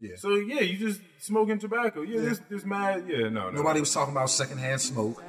Yeah. 0.00 0.16
So 0.16 0.34
yeah, 0.34 0.60
you 0.60 0.76
just 0.76 1.00
smoking 1.20 1.58
tobacco. 1.58 2.02
Yeah, 2.02 2.20
this 2.20 2.40
this 2.50 2.64
mad. 2.64 3.04
Yeah, 3.08 3.28
no, 3.28 3.48
no. 3.48 3.50
Nobody 3.50 3.80
was 3.80 3.92
talking 3.94 4.12
about 4.12 4.28
secondhand 4.28 4.80
smoke. 4.80 5.22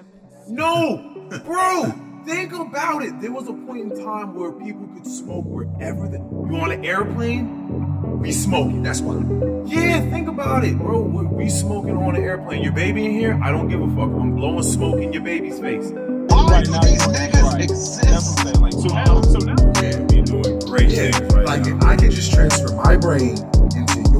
No, 0.49 1.29
bro. 1.45 1.93
Think 2.25 2.51
about 2.51 3.03
it. 3.03 3.21
There 3.21 3.31
was 3.31 3.47
a 3.47 3.53
point 3.53 3.93
in 3.93 4.03
time 4.03 4.35
where 4.35 4.51
people 4.51 4.85
could 4.87 5.07
smoke 5.07 5.45
wherever. 5.45 6.09
The, 6.09 6.17
you 6.17 6.57
on 6.57 6.71
an 6.71 6.83
airplane? 6.83 8.19
We 8.19 8.33
smoking. 8.33 8.83
That's 8.83 8.99
why. 8.99 9.15
Yeah, 9.65 10.01
think 10.09 10.27
about 10.27 10.65
it, 10.65 10.77
bro. 10.77 10.99
We, 10.99 11.25
we 11.25 11.49
smoking 11.49 11.95
on 11.95 12.17
an 12.17 12.23
airplane. 12.23 12.63
Your 12.63 12.73
baby 12.73 13.05
in 13.05 13.11
here? 13.11 13.39
I 13.41 13.51
don't 13.51 13.69
give 13.69 13.81
a 13.81 13.87
fuck. 13.87 14.09
I'm 14.09 14.35
blowing 14.35 14.63
smoke 14.63 14.99
in 14.99 15.13
your 15.13 15.23
baby's 15.23 15.59
face. 15.59 15.91
Why 15.91 16.63
do 16.63 16.71
these 16.81 17.01
niggas 17.07 17.59
exist? 17.61 18.39
So 18.81 18.87
now, 18.93 19.21
so 19.21 19.37
now, 19.39 19.55
yeah, 19.81 19.99
we 20.09 20.21
doing 20.23 20.59
great 20.59 20.89
Yeah, 20.89 21.11
things 21.11 21.33
right 21.33 21.45
like 21.45 21.65
now. 21.65 21.87
I 21.87 21.95
can 21.95 22.11
just 22.11 22.33
transfer 22.33 22.73
my 22.75 22.97
brain 22.97 23.37
into 23.37 23.56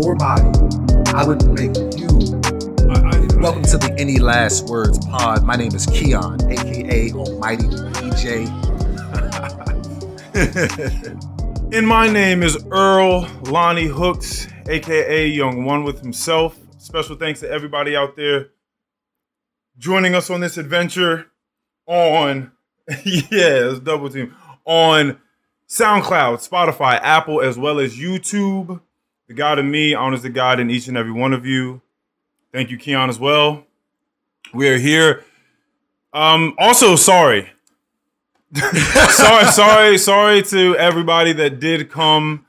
your 0.01 0.15
body, 0.15 0.43
I 1.13 1.25
would 1.25 1.45
make 1.47 1.75
you. 1.97 2.07
I, 2.89 2.99
I, 3.03 3.41
Welcome 3.41 3.63
to 3.63 3.77
the 3.77 3.95
Any 3.97 4.19
Last 4.19 4.67
Words 4.67 5.03
Pod. 5.05 5.43
My 5.43 5.55
name 5.55 5.73
is 5.73 5.85
Keon, 5.87 6.49
aka 6.51 7.11
Almighty 7.13 7.63
DJ. 7.63 8.47
And 11.73 11.85
my 11.85 12.07
name 12.07 12.43
is 12.43 12.57
Earl 12.71 13.27
Lonnie 13.41 13.87
Hooks, 13.87 14.47
aka 14.69 15.27
Young 15.27 15.65
One 15.65 15.83
with 15.83 15.99
himself. 15.99 16.57
Special 16.77 17.17
thanks 17.17 17.41
to 17.41 17.49
everybody 17.49 17.93
out 17.93 18.15
there 18.15 18.51
joining 19.77 20.15
us 20.15 20.29
on 20.29 20.39
this 20.39 20.57
adventure 20.57 21.27
on, 21.85 22.53
yeah, 22.87 23.69
it's 23.69 23.79
double 23.81 24.09
team, 24.09 24.33
on 24.63 25.19
SoundCloud, 25.67 26.47
Spotify, 26.47 26.99
Apple, 27.01 27.41
as 27.41 27.57
well 27.57 27.79
as 27.79 27.97
YouTube. 27.97 28.79
The 29.27 29.33
God 29.33 29.59
in 29.59 29.69
me 29.69 29.93
honors 29.93 30.21
the 30.21 30.29
God 30.29 30.59
in 30.59 30.69
each 30.69 30.87
and 30.87 30.95
every 30.97 31.11
one 31.11 31.33
of 31.33 31.45
you. 31.45 31.81
Thank 32.53 32.69
you, 32.71 32.77
Keon, 32.77 33.09
as 33.09 33.19
well. 33.19 33.65
We 34.53 34.69
are 34.69 34.77
here. 34.77 35.23
Um, 36.13 36.55
also, 36.57 36.95
sorry 36.95 37.51
sorry, 39.09 39.45
sorry, 39.51 39.97
sorry 39.97 40.41
to 40.41 40.75
everybody 40.77 41.33
that 41.33 41.59
did 41.59 41.91
come 41.91 42.45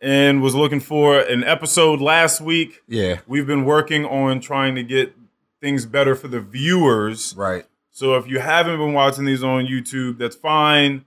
and 0.00 0.40
was 0.40 0.54
looking 0.54 0.80
for 0.80 1.18
an 1.18 1.42
episode 1.44 2.00
last 2.00 2.40
week. 2.40 2.80
Yeah, 2.86 3.18
We've 3.26 3.46
been 3.46 3.64
working 3.64 4.04
on 4.04 4.40
trying 4.40 4.76
to 4.76 4.82
get 4.84 5.14
things 5.60 5.86
better 5.86 6.14
for 6.14 6.28
the 6.28 6.40
viewers. 6.40 7.34
right. 7.36 7.66
So 7.92 8.14
if 8.14 8.28
you 8.28 8.38
haven't 8.38 8.78
been 8.78 8.92
watching 8.94 9.24
these 9.24 9.42
on 9.42 9.66
YouTube, 9.66 10.16
that's 10.16 10.36
fine. 10.36 11.04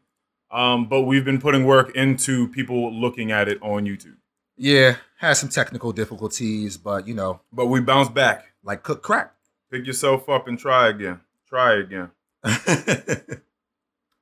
Um, 0.51 0.85
but 0.87 1.03
we've 1.03 1.25
been 1.25 1.39
putting 1.39 1.65
work 1.65 1.95
into 1.95 2.49
people 2.49 2.93
looking 2.93 3.31
at 3.31 3.47
it 3.47 3.57
on 3.63 3.85
YouTube. 3.85 4.17
Yeah, 4.57 4.97
had 5.27 5.37
some 5.37 5.49
technical 5.49 5.91
difficulties, 5.91 6.77
but 6.77 7.07
you 7.07 7.13
know, 7.13 7.41
But 7.51 7.67
we 7.67 7.79
bounce 7.81 8.09
back. 8.09 8.45
like 8.63 8.83
cook 8.83 9.01
crack. 9.03 9.33
Pick 9.71 9.85
yourself 9.87 10.29
up 10.29 10.47
and 10.47 10.57
try 10.59 10.89
again. 10.89 11.21
Try 11.47 11.75
again. 11.79 12.11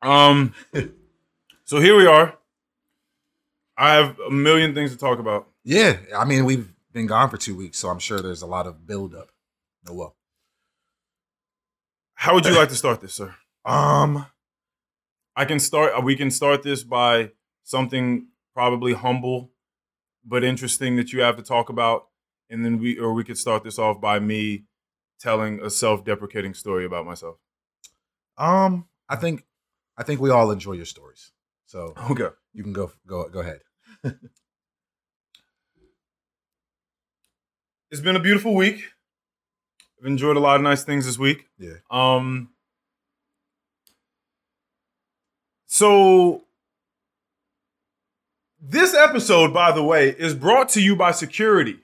Um, 0.04 0.56
so 1.64 1.80
here 1.80 1.96
we 1.96 2.08
are. 2.08 2.36
I 3.78 3.94
have 3.94 4.20
a 4.20 4.32
million 4.32 4.74
things 4.74 4.90
to 4.92 4.98
talk 4.98 5.20
about. 5.20 5.48
yeah, 5.64 5.98
I 6.18 6.26
mean, 6.26 6.44
we've 6.44 6.74
been 6.92 7.06
gone 7.06 7.30
for 7.30 7.38
two 7.38 7.56
weeks, 7.56 7.78
so 7.78 7.88
I'm 7.90 8.00
sure 8.00 8.20
there's 8.20 8.42
a 8.42 8.48
lot 8.48 8.66
of 8.66 8.88
buildup. 8.88 9.30
Oh 9.88 9.94
well. 9.94 10.16
How 12.16 12.34
would 12.34 12.46
you 12.48 12.56
like 12.56 12.70
to 12.70 12.76
start 12.76 13.00
this, 13.00 13.14
sir? 13.14 13.36
Um, 13.64 14.26
I 15.36 15.46
can 15.46 15.60
start. 15.60 16.04
We 16.04 16.16
can 16.16 16.32
start 16.32 16.64
this 16.64 16.82
by 16.84 17.30
something 17.64 18.26
probably 18.56 18.94
humble, 18.94 19.51
but 20.26 20.44
interesting 20.44 20.96
that 20.98 21.12
you 21.14 21.22
have 21.22 21.38
to 21.38 21.44
talk 21.44 21.70
about, 21.70 22.08
and 22.50 22.64
then 22.66 22.80
we, 22.80 22.98
or 23.00 23.14
we 23.14 23.24
could 23.24 23.38
start 23.38 23.64
this 23.64 23.80
off 23.80 24.00
by 24.02 24.20
me 24.20 24.66
telling 25.20 25.62
a 25.62 25.70
self-deprecating 25.70 26.54
story 26.54 26.86
about 26.86 27.06
myself. 27.06 27.38
um, 28.38 28.88
I 29.10 29.16
think, 29.18 29.46
I 29.98 30.04
think 30.04 30.22
we 30.22 30.30
all 30.30 30.52
enjoy 30.52 30.74
your 30.74 30.86
stories, 30.86 31.32
so 31.66 31.94
Okay. 32.10 32.30
you 32.54 32.64
can 32.64 32.74
go, 32.74 32.92
go, 33.08 33.28
go 33.30 33.40
ahead. 33.40 33.62
It's 37.92 38.02
been 38.02 38.16
a 38.16 38.22
beautiful 38.22 38.56
week. 38.56 38.84
I've 40.00 40.06
enjoyed 40.08 40.38
a 40.38 40.40
lot 40.40 40.56
of 40.56 40.62
nice 40.62 40.84
things 40.84 41.06
this 41.06 41.20
week. 41.20 41.48
Yeah. 41.58 41.74
Um. 41.90 42.52
So, 45.68 46.44
this 48.62 48.94
episode, 48.94 49.54
by 49.54 49.72
the 49.72 49.84
way, 49.84 50.10
is 50.10 50.34
brought 50.36 50.70
to 50.70 50.82
you 50.82 50.96
by 50.96 51.12
security. 51.12 51.80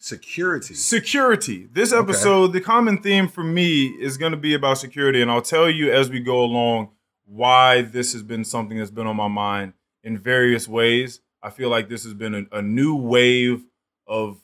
Security. 0.00 0.74
Security. 0.74 1.68
This 1.72 1.92
Okay. 1.92 2.00
episode, 2.02 2.52
the 2.52 2.60
common 2.60 2.98
theme 2.98 3.28
for 3.28 3.42
me 3.42 3.86
is 4.00 4.16
going 4.16 4.32
to 4.32 4.38
be 4.38 4.54
about 4.54 4.78
security, 4.78 5.20
and 5.20 5.30
I'll 5.30 5.42
tell 5.42 5.68
you 5.68 5.92
as 5.92 6.08
we 6.10 6.20
go 6.20 6.42
along 6.42 6.90
why 7.24 7.82
this 7.82 8.12
has 8.12 8.22
been 8.22 8.44
something 8.44 8.78
that's 8.78 8.90
been 8.90 9.06
on 9.06 9.16
my 9.16 9.28
mind 9.28 9.72
in 10.04 10.18
various 10.18 10.68
ways. 10.68 11.20
I 11.42 11.50
feel 11.50 11.68
like 11.68 11.88
this 11.88 12.04
has 12.04 12.14
been 12.14 12.34
a, 12.34 12.58
a 12.58 12.62
new 12.62 12.94
wave 12.94 13.64
of 14.06 14.38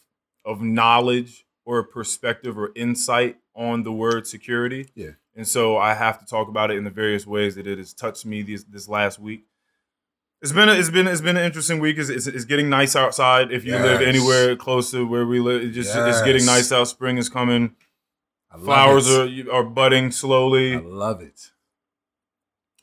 of 0.44 0.60
knowledge 0.60 1.46
or 1.64 1.82
perspective 1.82 2.58
or 2.58 2.70
insight 2.76 3.36
on 3.56 3.82
the 3.84 3.92
word 3.92 4.26
security. 4.26 4.88
Yeah. 4.94 5.12
And 5.34 5.48
so 5.48 5.78
I 5.78 5.94
have 5.94 6.18
to 6.20 6.26
talk 6.26 6.48
about 6.48 6.70
it 6.70 6.76
in 6.76 6.84
the 6.84 6.90
various 6.90 7.26
ways 7.26 7.54
that 7.54 7.66
it 7.66 7.78
has 7.78 7.94
touched 7.94 8.26
me 8.26 8.42
this 8.42 8.64
this 8.64 8.88
last 8.88 9.18
week. 9.18 9.44
It's 10.44 10.52
been 10.52 10.68
a, 10.68 10.72
it's 10.74 10.90
been 10.90 11.06
it's 11.06 11.22
been 11.22 11.38
an 11.38 11.44
interesting 11.44 11.78
week. 11.80 11.96
It's, 11.96 12.10
it's, 12.10 12.26
it's 12.26 12.44
getting 12.44 12.68
nice 12.68 12.94
outside. 12.94 13.50
If 13.50 13.64
you 13.64 13.72
live 13.72 14.02
anywhere 14.02 14.54
close 14.56 14.90
to 14.90 15.06
where 15.06 15.24
we 15.24 15.40
live, 15.40 15.62
it 15.62 15.70
just 15.70 15.96
it's 15.96 16.20
getting 16.20 16.44
nice 16.44 16.70
out. 16.70 16.86
Spring 16.86 17.16
is 17.16 17.30
coming. 17.30 17.74
I 18.50 18.56
love 18.56 18.64
Flowers 18.66 19.08
it. 19.08 19.48
are 19.48 19.52
are 19.52 19.64
budding 19.64 20.10
slowly. 20.10 20.74
I 20.74 20.80
love 20.80 21.22
it. 21.22 21.50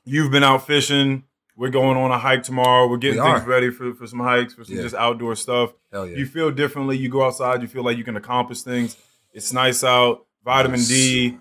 You've 0.03 0.31
been 0.31 0.44
out 0.44 0.66
fishing. 0.66 1.25
We're 1.55 1.69
going 1.69 1.97
on 1.97 2.09
a 2.09 2.17
hike 2.17 2.41
tomorrow. 2.41 2.88
We're 2.88 2.97
getting 2.97 3.22
We 3.23 3.29
things 3.31 3.45
ready 3.45 3.69
for, 3.69 3.93
for 3.93 4.07
some 4.07 4.19
hikes, 4.22 4.55
for 4.55 4.63
some 4.63 4.78
Yeah. 4.78 4.81
just 4.81 4.95
outdoor 4.95 5.35
stuff. 5.35 5.73
Hell 5.91 6.07
yeah. 6.07 6.17
You 6.17 6.25
feel 6.25 6.49
differently. 6.49 6.97
You 6.97 7.09
go 7.09 7.23
outside. 7.23 7.61
You 7.61 7.67
feel 7.67 7.83
like 7.83 7.95
you 7.95 8.03
can 8.03 8.17
accomplish 8.17 8.63
things. 8.63 8.97
It's 9.33 9.53
nice 9.53 9.83
out. 9.83 10.25
Vitamin 10.43 10.79
D. 10.81 11.38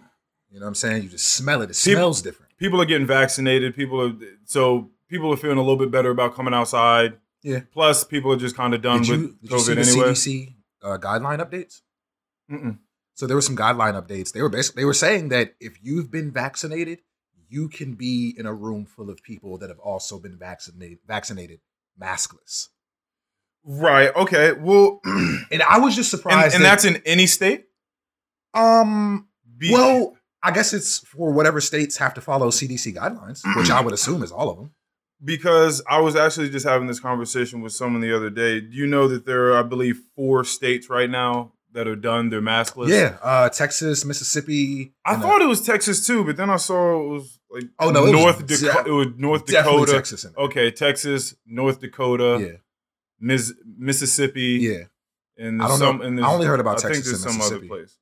You 0.50 0.58
know 0.58 0.66
what 0.66 0.68
I'm 0.68 0.74
saying? 0.74 1.02
You 1.04 1.08
just 1.08 1.28
smell 1.28 1.62
it. 1.62 1.70
It 1.70 1.78
People- 1.82 2.00
smells 2.00 2.20
different. 2.20 2.54
People 2.58 2.82
are 2.82 2.84
getting 2.84 3.06
vaccinated. 3.06 3.74
People 3.74 4.02
are 4.02 4.12
so 4.44 4.90
people 5.10 5.32
are 5.32 5.36
feeling 5.36 5.58
a 5.58 5.62
little 5.62 5.76
bit 5.76 5.90
better 5.90 6.10
about 6.10 6.34
coming 6.34 6.54
outside. 6.54 7.18
Yeah. 7.42 7.60
Plus, 7.72 8.04
people 8.04 8.32
are 8.32 8.36
just 8.36 8.56
kind 8.56 8.72
of 8.74 8.80
done 8.82 9.00
Did 9.00 9.08
you, 9.08 9.18
with 9.18 9.40
did 9.42 9.50
you 9.50 9.58
see 9.58 9.72
COVID 9.72 9.74
the. 10.04 10.12
CDC 10.12 10.54
uh, 10.82 10.98
guideline 10.98 11.38
updates? 11.46 11.80
Mm-mm. 12.50 12.78
So 13.14 13.26
there 13.26 13.36
were 13.36 13.42
some 13.42 13.56
guideline 13.56 14.00
updates. 14.00 14.32
They 14.32 14.40
were 14.42 14.48
basically 14.48 14.82
they 14.82 14.86
were 14.86 14.94
saying 14.94 15.28
that 15.30 15.54
if 15.60 15.78
you've 15.82 16.10
been 16.10 16.30
vaccinated, 16.32 17.00
you 17.48 17.68
can 17.68 17.94
be 17.94 18.34
in 18.38 18.46
a 18.46 18.54
room 18.54 18.86
full 18.86 19.10
of 19.10 19.22
people 19.22 19.58
that 19.58 19.68
have 19.68 19.78
also 19.80 20.18
been 20.18 20.38
vaccinated 20.38 20.98
vaccinated 21.06 21.60
maskless. 22.00 22.68
Right. 23.64 24.14
Okay. 24.16 24.52
Well, 24.52 25.00
And 25.50 25.62
I 25.68 25.78
was 25.78 25.94
just 25.96 26.12
and, 26.12 26.20
surprised. 26.20 26.54
and 26.54 26.64
that- 26.64 26.70
that's 26.70 26.84
in 26.84 27.02
any 27.04 27.26
state. 27.26 27.66
um 28.54 29.28
Be- 29.58 29.72
well, 29.72 30.16
I 30.42 30.50
guess 30.52 30.72
it's 30.72 30.98
for 30.98 31.32
whatever 31.32 31.60
states 31.60 31.98
have 31.98 32.14
to 32.14 32.20
follow 32.20 32.48
CDC 32.48 32.94
guidelines, 32.96 33.42
which 33.56 33.70
I 33.70 33.80
would 33.82 33.92
assume 33.92 34.22
is 34.22 34.32
all 34.32 34.48
of 34.50 34.56
them. 34.56 34.70
Because 35.22 35.82
I 35.88 36.00
was 36.00 36.16
actually 36.16 36.50
just 36.50 36.66
having 36.66 36.86
this 36.88 37.00
conversation 37.00 37.60
with 37.60 37.72
someone 37.72 38.00
the 38.00 38.14
other 38.14 38.30
day. 38.30 38.60
Do 38.60 38.74
you 38.76 38.86
know 38.86 39.08
that 39.08 39.26
there 39.26 39.52
are, 39.52 39.58
I 39.58 39.62
believe, 39.62 40.00
four 40.16 40.44
states 40.44 40.88
right 40.88 41.10
now 41.10 41.52
that 41.72 41.86
are 41.86 41.96
done 41.96 42.30
their 42.30 42.40
maskless? 42.40 42.88
Yeah, 42.88 43.16
uh, 43.22 43.48
Texas, 43.48 44.04
Mississippi. 44.04 44.92
I 45.04 45.14
uh, 45.14 45.20
thought 45.20 45.40
it 45.42 45.46
was 45.48 45.60
Texas 45.62 46.06
too, 46.06 46.24
but 46.24 46.36
then 46.36 46.50
I 46.50 46.56
saw 46.56 47.00
it 47.04 47.08
was 47.08 47.38
like 47.50 47.64
Oh, 47.78 47.90
no, 47.90 48.06
it 48.06 48.12
was 48.12 48.20
North 48.22 48.46
de- 48.46 48.56
Dakota. 48.58 48.88
It 48.88 48.92
was 48.92 49.06
North 49.16 49.46
Dakota. 49.46 49.92
Texas. 49.92 50.26
Okay, 50.36 50.70
Texas, 50.70 51.34
North 51.46 51.80
Dakota, 51.80 52.38
yeah, 52.40 52.56
Mis- 53.20 53.54
Mississippi, 53.78 54.58
yeah. 54.60 54.84
and 55.36 55.62
I 55.62 55.68
don't 55.68 55.78
some. 55.78 55.98
know. 55.98 56.04
And 56.04 56.24
I 56.24 56.28
only 56.32 56.46
heard 56.46 56.60
about 56.60 56.78
I 56.78 56.88
think 56.88 56.94
Texas 56.94 57.22
there's 57.22 57.34
and 57.34 57.42
some 57.42 57.56
other 57.56 57.66
place. 57.66 57.96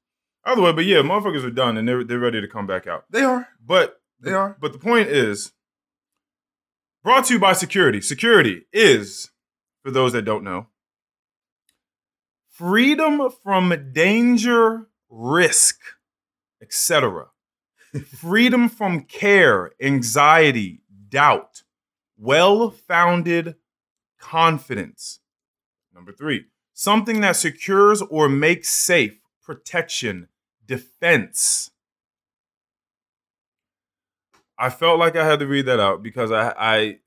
Either 0.45 0.63
way, 0.63 0.73
but 0.73 0.87
yeah, 0.87 0.99
motherfuckers 0.99 1.45
are 1.45 1.51
done 1.51 1.77
and 1.77 1.87
they're 1.87 2.05
they're 2.05 2.19
ready 2.19 2.41
to 2.41 2.49
come 2.49 2.67
back 2.67 2.87
out. 2.87 3.05
They 3.11 3.23
are. 3.23 3.49
But 3.65 4.01
They 4.21 4.33
are. 4.33 4.57
But 4.61 4.73
the 4.73 4.79
point 4.79 5.09
is, 5.09 5.53
brought 7.03 7.27
to 7.27 7.35
you 7.35 7.41
by 7.41 7.53
security. 7.53 8.01
Security 8.01 8.63
is, 8.73 9.31
for 9.83 9.91
those 9.91 10.13
that 10.13 10.23
don't 10.23 10.45
know, 10.45 10.67
freedom 12.51 13.31
from 13.43 13.91
danger, 13.93 14.89
risk, 15.09 15.81
etc. 16.61 17.27
freedom 18.07 18.69
from 18.69 19.03
care, 19.03 19.73
anxiety, 19.81 20.83
doubt, 21.09 21.63
well-founded 22.17 23.55
confidence. 24.19 25.21
Number 25.95 26.13
three, 26.13 26.47
something 26.75 27.21
that 27.21 27.37
secures 27.37 28.03
or 28.03 28.29
makes 28.29 28.69
safe, 28.69 29.21
protection, 29.43 30.29
defense. 30.67 31.71
I 34.59 34.71
felt 34.71 34.99
like 34.99 35.15
I 35.17 35.25
had 35.25 35.39
to 35.41 35.47
read 35.47 35.67
that 35.67 35.81
out 35.81 36.03
because 36.03 36.33
I 36.33 36.53
I 36.59 36.99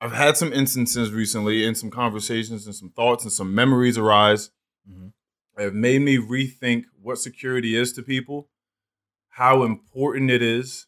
I've 0.00 0.12
had 0.12 0.36
some 0.36 0.52
instances 0.52 1.12
recently 1.12 1.64
and 1.66 1.76
some 1.76 1.90
conversations 1.90 2.64
and 2.66 2.74
some 2.74 2.90
thoughts 2.90 3.24
and 3.24 3.32
some 3.32 3.54
memories 3.54 3.98
arise 3.98 4.50
Mhm. 4.88 5.12
that 5.56 5.64
have 5.64 5.74
made 5.74 6.00
me 6.02 6.16
rethink 6.16 6.84
what 7.00 7.18
security 7.18 7.76
is 7.76 7.92
to 7.94 8.02
people, 8.02 8.50
how 9.30 9.62
important 9.62 10.30
it 10.30 10.42
is, 10.42 10.86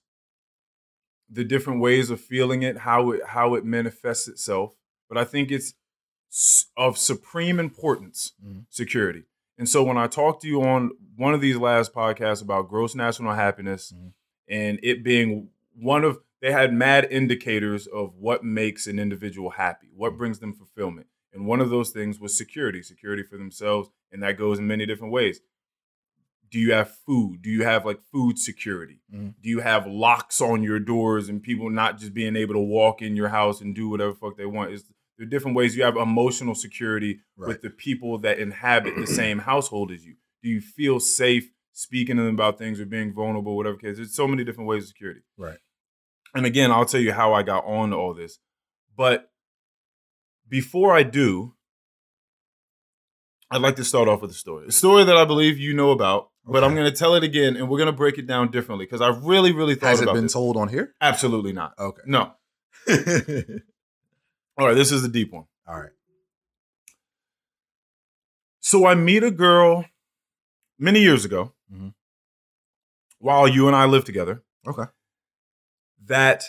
the 1.29 1.44
different 1.44 1.81
ways 1.81 2.11
of 2.11 2.21
feeling 2.21 2.62
it, 2.62 2.79
how 2.79 3.11
it 3.11 3.25
how 3.29 3.55
it 3.55 3.65
manifests 3.65 4.29
itself. 4.29 4.77
But 5.09 5.19
I 5.19 5.25
think 5.25 5.50
it's 5.50 5.75
of 6.77 6.97
supreme 6.97 7.59
importance, 7.61 8.33
Mhm. 8.43 8.67
security. 8.71 9.25
And 9.58 9.69
so 9.69 9.82
when 9.84 9.96
I 9.99 10.06
talked 10.06 10.43
to 10.43 10.49
you 10.49 10.62
on 10.62 10.90
one 11.16 11.34
of 11.34 11.40
these 11.40 11.56
last 11.56 11.93
podcasts 11.94 12.43
about 12.43 12.69
gross 12.69 12.94
national 12.94 13.34
happiness 13.34 13.93
Mhm. 13.93 14.12
and 14.49 14.81
it 14.82 15.02
being 15.04 15.50
one 15.75 16.04
of 16.04 16.20
they 16.40 16.50
had 16.50 16.75
mad 16.75 17.06
indicators 17.08 17.87
of 17.87 18.16
what 18.16 18.43
makes 18.44 18.88
an 18.88 18.99
individual 18.99 19.50
happy, 19.50 19.88
what 19.94 20.19
brings 20.19 20.40
them 20.40 20.52
fulfillment. 20.52 21.06
And 21.32 21.46
one 21.46 21.60
of 21.60 21.70
those 21.70 21.90
things 21.90 22.19
was 22.19 22.37
security, 22.37 22.82
security 22.82 23.22
for 23.22 23.37
themselves, 23.38 23.90
and 24.10 24.20
that 24.25 24.37
goes 24.37 24.58
in 24.58 24.66
many 24.66 24.84
different 24.84 25.12
ways. 25.12 25.40
Do 26.50 26.58
you 26.58 26.72
have 26.72 26.90
food? 27.06 27.43
Do 27.43 27.48
you 27.48 27.62
have 27.62 27.87
like 27.87 28.02
food 28.10 28.38
security? 28.38 29.00
Mhm. 29.14 29.34
Do 29.40 29.48
you 29.48 29.60
have 29.60 29.87
locks 29.87 30.40
on 30.40 30.62
your 30.64 30.81
doors 30.81 31.28
and 31.28 31.40
people 31.43 31.70
not 31.70 31.98
just 31.98 32.12
being 32.12 32.34
able 32.37 32.55
to 32.55 32.60
walk 32.60 33.00
in 33.00 33.14
your 33.16 33.28
house 33.28 33.60
and 33.60 33.75
do 33.75 33.88
whatever 33.88 34.12
fuck 34.12 34.37
they 34.37 34.44
want? 34.44 34.72
Is 34.72 34.93
there 35.19 35.26
are 35.26 35.31
different 35.31 35.56
ways 35.56 35.76
you 35.76 35.82
have 35.85 35.97
emotional 35.97 36.55
security 36.55 37.20
Right. 37.37 37.49
with 37.49 37.62
the 37.62 37.70
people 37.70 38.19
that 38.19 38.38
inhabit 38.38 38.94
the 38.97 39.06
same 39.06 39.41
household 39.41 39.91
as 39.93 40.05
you? 40.05 40.17
Do 40.43 40.49
you 40.49 40.61
feel 40.61 40.99
safe 41.00 41.50
speaking 41.73 42.17
to 42.17 42.23
them 42.23 42.35
about 42.35 42.59
things 42.59 42.81
or 42.81 42.87
being 42.87 43.12
vulnerable, 43.14 43.56
whatever 43.56 43.76
case? 43.76 43.97
There's 43.97 44.14
so 44.14 44.26
many 44.26 44.44
different 44.44 44.69
ways 44.69 44.85
of 44.85 44.88
security. 44.88 45.20
Right. 45.37 45.59
And 46.35 46.47
again, 46.47 46.70
I'll 46.70 46.85
tell 46.87 47.00
you 47.00 47.12
how 47.12 47.35
I 47.35 47.43
got 47.43 47.64
on 47.64 47.91
to 47.91 47.97
all 47.97 48.14
this. 48.14 48.38
But 48.97 49.31
before 50.49 50.94
I 50.94 51.03
do, 51.03 51.55
I'd 53.50 53.61
like 53.62 53.76
to 53.76 53.85
start 53.85 54.08
off 54.08 54.23
with 54.23 54.31
a 54.31 54.35
story. 54.35 54.67
A 54.69 54.73
story 54.73 55.05
that 55.05 55.17
I 55.17 55.25
believe 55.26 55.58
you 55.58 55.75
know 55.75 55.91
about, 55.91 56.31
but 56.47 56.65
I'm 56.65 56.75
going 56.75 56.91
to 56.91 56.97
tell 56.97 57.15
it 57.15 57.23
again 57.23 57.55
and 57.56 57.69
we're 57.69 57.76
going 57.79 57.87
to 57.87 57.93
break 57.93 58.17
it 58.19 58.26
down 58.26 58.50
differently 58.50 58.87
because 58.87 59.03
I 59.03 59.08
really, 59.08 59.53
really 59.53 59.75
thought 59.75 59.91
Has 59.91 60.00
it 60.00 60.05
about 60.05 60.15
been 60.15 60.25
this. 60.25 60.32
told 60.32 60.56
on 60.56 60.69
here? 60.69 60.94
Absolutely 61.03 61.53
not. 61.53 61.75
Okay. 61.79 62.00
No. 62.06 62.32
All 64.58 64.66
right, 64.66 64.75
this 64.75 64.93
is 64.93 65.02
the 65.02 65.08
deep 65.08 65.32
one. 65.32 65.46
All 65.66 65.81
right. 65.81 65.90
So 68.60 68.87
I 68.87 68.94
meet 68.94 69.22
a 69.25 69.31
girl 69.31 69.84
many 70.78 71.00
years 71.00 71.25
ago 71.25 71.54
Mhm. 71.72 71.94
while 73.19 73.49
you 73.49 73.66
and 73.66 73.75
I 73.76 73.87
lived 73.87 74.06
together 74.06 74.44
Okay. 74.66 74.84
that 76.04 76.44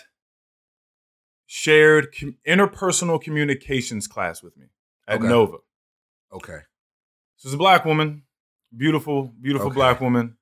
shared 1.46 2.14
com- 2.18 2.38
interpersonal 2.48 3.22
communications 3.22 4.08
class 4.08 4.42
with 4.44 4.56
me 4.58 4.68
at 5.08 5.20
Okay. 5.20 5.28
Nova. 5.28 5.58
Okay. 6.32 6.62
This 7.38 7.46
is 7.46 7.54
a 7.54 7.58
black 7.58 7.86
woman, 7.86 8.26
beautiful, 8.76 9.28
beautiful 9.30 9.68
Okay. 9.68 9.76
black 9.76 10.02
woman. 10.02 10.38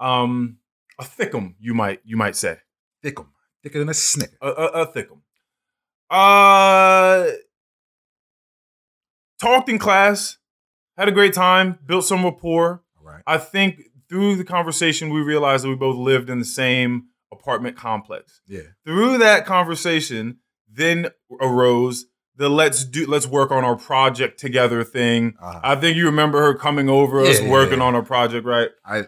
Um, 0.00 0.60
a 0.98 1.04
thickum, 1.04 1.56
you 1.58 1.74
might 1.74 2.00
you 2.04 2.16
might 2.16 2.36
say. 2.36 2.60
Thick 3.02 3.18
'em. 3.18 3.32
Thicker 3.62 3.78
than 3.78 3.88
a 3.88 3.94
snicker. 3.94 4.36
a, 4.40 4.48
a, 4.48 4.66
a 4.82 4.92
thickum. 4.92 5.22
Uh, 6.10 7.26
talked 9.40 9.68
in 9.68 9.78
class, 9.78 10.38
had 10.96 11.08
a 11.08 11.12
great 11.12 11.34
time, 11.34 11.78
built 11.86 12.04
some 12.04 12.24
rapport. 12.24 12.82
All 13.00 13.06
right. 13.12 13.22
I 13.26 13.38
think 13.38 13.80
through 14.08 14.36
the 14.36 14.44
conversation, 14.44 15.10
we 15.10 15.20
realized 15.20 15.64
that 15.64 15.68
we 15.68 15.74
both 15.76 15.96
lived 15.96 16.30
in 16.30 16.38
the 16.38 16.44
same 16.44 17.04
apartment 17.32 17.76
complex. 17.76 18.40
Yeah. 18.46 18.60
Through 18.84 19.18
that 19.18 19.44
conversation, 19.46 20.38
then 20.70 21.08
arose 21.40 22.06
the 22.36 22.48
let's 22.48 22.84
do 22.84 23.06
let's 23.06 23.26
work 23.28 23.50
on 23.52 23.64
our 23.64 23.76
project 23.76 24.40
together 24.40 24.82
thing. 24.84 25.34
Uh, 25.40 25.60
I 25.62 25.76
think 25.76 25.96
you 25.96 26.06
remember 26.06 26.40
her 26.42 26.54
coming 26.54 26.88
over 26.88 27.20
us 27.20 27.38
Yeah, 27.38 27.46
yeah, 27.46 27.50
working 27.52 27.78
yeah. 27.78 27.84
on 27.84 27.94
our 27.94 28.02
project, 28.02 28.44
right? 28.46 28.70
I, 28.84 29.04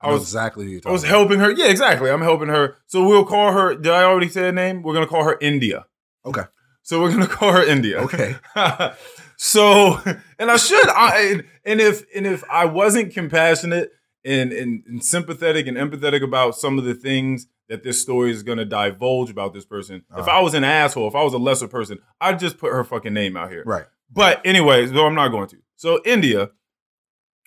I, 0.00 0.10
was- 0.12 0.22
exactly 0.22 0.64
who 0.66 0.70
you're 0.72 0.80
I 0.86 0.90
was 0.92 1.02
about. 1.02 1.10
helping 1.10 1.40
her. 1.40 1.50
Yeah, 1.50 1.66
exactly. 1.66 2.10
I'm 2.10 2.22
helping 2.22 2.48
her. 2.48 2.76
So 2.86 3.06
we'll 3.06 3.24
call 3.24 3.52
her. 3.52 3.74
Did 3.74 3.92
I 3.92 4.04
already 4.04 4.28
say 4.28 4.42
her 4.42 4.52
name? 4.52 4.82
We're 4.82 4.94
gonna 4.94 5.06
call 5.08 5.24
her 5.24 5.36
India. 5.40 5.86
Okay. 6.24 6.42
So 6.82 7.00
we're 7.00 7.10
gonna 7.10 7.26
call 7.38 7.52
her 7.52 7.62
India. 7.64 7.98
Okay. 7.98 8.36
so, 9.36 9.98
and 10.38 10.50
I 10.50 10.56
should. 10.56 10.88
I 10.88 11.42
and, 11.64 11.80
if 11.80 12.04
and 12.14 12.26
if 12.26 12.42
I 12.50 12.64
wasn't 12.66 13.12
compassionate 13.12 13.90
and, 14.24 14.52
and 14.52 14.82
and 14.86 15.04
sympathetic 15.04 15.66
and 15.66 15.76
empathetic 15.76 16.22
about 16.22 16.54
some 16.56 16.78
of 16.78 16.84
the 16.84 16.94
things 16.94 17.46
that 17.68 17.82
this 17.84 18.00
story 18.02 18.30
is 18.32 18.42
gonna 18.42 18.64
divulge 18.64 19.30
about 19.30 19.54
this 19.54 19.64
person, 19.64 20.04
if 20.12 20.18
Uh-huh. 20.18 20.30
I 20.30 20.40
was 20.40 20.54
an 20.54 20.64
asshole, 20.64 21.06
if 21.08 21.14
I 21.14 21.22
was 21.22 21.34
a 21.34 21.38
lesser 21.38 21.68
person, 21.68 21.98
I'd 22.20 22.38
just 22.40 22.58
put 22.58 22.72
her 22.72 22.82
fucking 22.84 23.12
name 23.14 23.36
out 23.36 23.50
here. 23.50 23.62
Right. 23.64 23.84
But 24.10 24.44
anyways, 24.44 24.90
though 24.92 25.06
I'm 25.06 25.14
not 25.14 25.28
going 25.28 25.48
to. 25.48 25.58
So 25.76 26.00
India, 26.04 26.50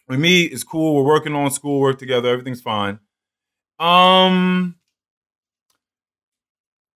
with 0.07 0.19
me, 0.19 0.43
it's 0.45 0.63
cool. 0.63 0.95
We're 0.95 1.03
working 1.13 1.35
on 1.35 1.51
schoolwork 1.51 1.99
together. 1.99 2.29
Everything's 2.29 2.61
fine. 2.61 2.99
Um, 3.79 4.75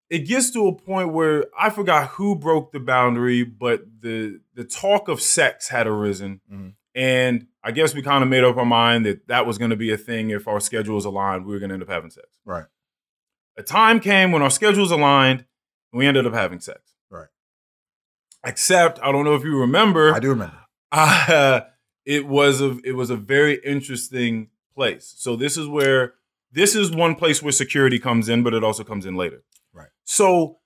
it 0.10 0.20
gets 0.28 0.52
to 0.52 0.68
a 0.68 0.74
point 0.76 1.12
where 1.14 1.46
I 1.58 1.70
forgot 1.70 2.10
who 2.10 2.36
broke 2.36 2.72
the 2.72 2.80
boundary, 2.80 3.44
but 3.44 3.84
the 4.02 4.40
the 4.54 4.64
talk 4.64 5.08
of 5.08 5.22
sex 5.22 5.70
had 5.70 5.88
arisen, 5.88 6.42
Mhm. 6.52 6.74
and 6.96 7.48
I 7.64 7.72
guess 7.72 7.96
we 7.96 8.02
kind 8.02 8.24
of 8.24 8.30
made 8.30 8.44
up 8.44 8.58
our 8.58 8.66
mind 8.66 9.06
that 9.06 9.28
that 9.28 9.46
was 9.48 9.58
going 9.58 9.72
to 9.72 9.78
be 9.78 9.92
a 9.92 9.98
thing. 9.98 10.30
If 10.30 10.48
our 10.48 10.60
schedules 10.60 11.06
aligned, 11.06 11.46
we 11.46 11.54
were 11.54 11.60
going 11.60 11.70
to 11.70 11.74
end 11.76 11.84
up 11.84 11.90
having 11.90 12.10
sex. 12.12 12.28
Right. 12.46 12.66
A 13.58 13.64
time 13.64 14.00
came 14.00 14.32
when 14.32 14.42
our 14.42 14.50
schedules 14.50 14.92
aligned, 14.92 15.46
and 15.92 16.00
we 16.00 16.06
ended 16.06 16.26
up 16.28 16.34
having 16.34 16.60
sex. 16.60 16.94
Right. 17.10 17.30
Except, 18.46 19.00
I 19.02 19.12
don't 19.12 19.24
know 19.26 19.36
if 19.36 19.44
you 19.44 19.58
remember, 19.60 20.14
I 20.14 20.20
do 20.20 20.30
remember. 20.30 20.58
uh, 20.92 21.62
it 22.06 22.28
was 22.28 22.62
a 22.62 22.78
it 22.84 22.92
was 22.94 23.10
a 23.10 23.16
very 23.16 23.60
interesting 23.64 24.50
place. 24.76 25.14
So 25.18 25.36
this 25.36 25.56
is 25.58 25.68
where 25.68 26.16
this 26.52 26.76
is 26.76 26.92
one 26.92 27.16
place 27.16 27.42
where 27.42 27.52
security 27.54 27.98
comes 28.00 28.28
in, 28.30 28.44
but 28.44 28.54
it 28.54 28.64
also 28.64 28.84
comes 28.84 29.06
in 29.06 29.16
later. 29.16 29.44
Right. 29.72 29.90
So 30.06 30.60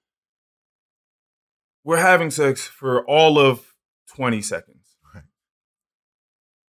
we're 1.84 1.98
having 1.98 2.32
sex 2.32 2.68
for 2.68 3.06
all 3.06 3.40
of 3.40 3.74
20 4.16 4.42
seconds. 4.42 4.96
Right. 5.14 5.24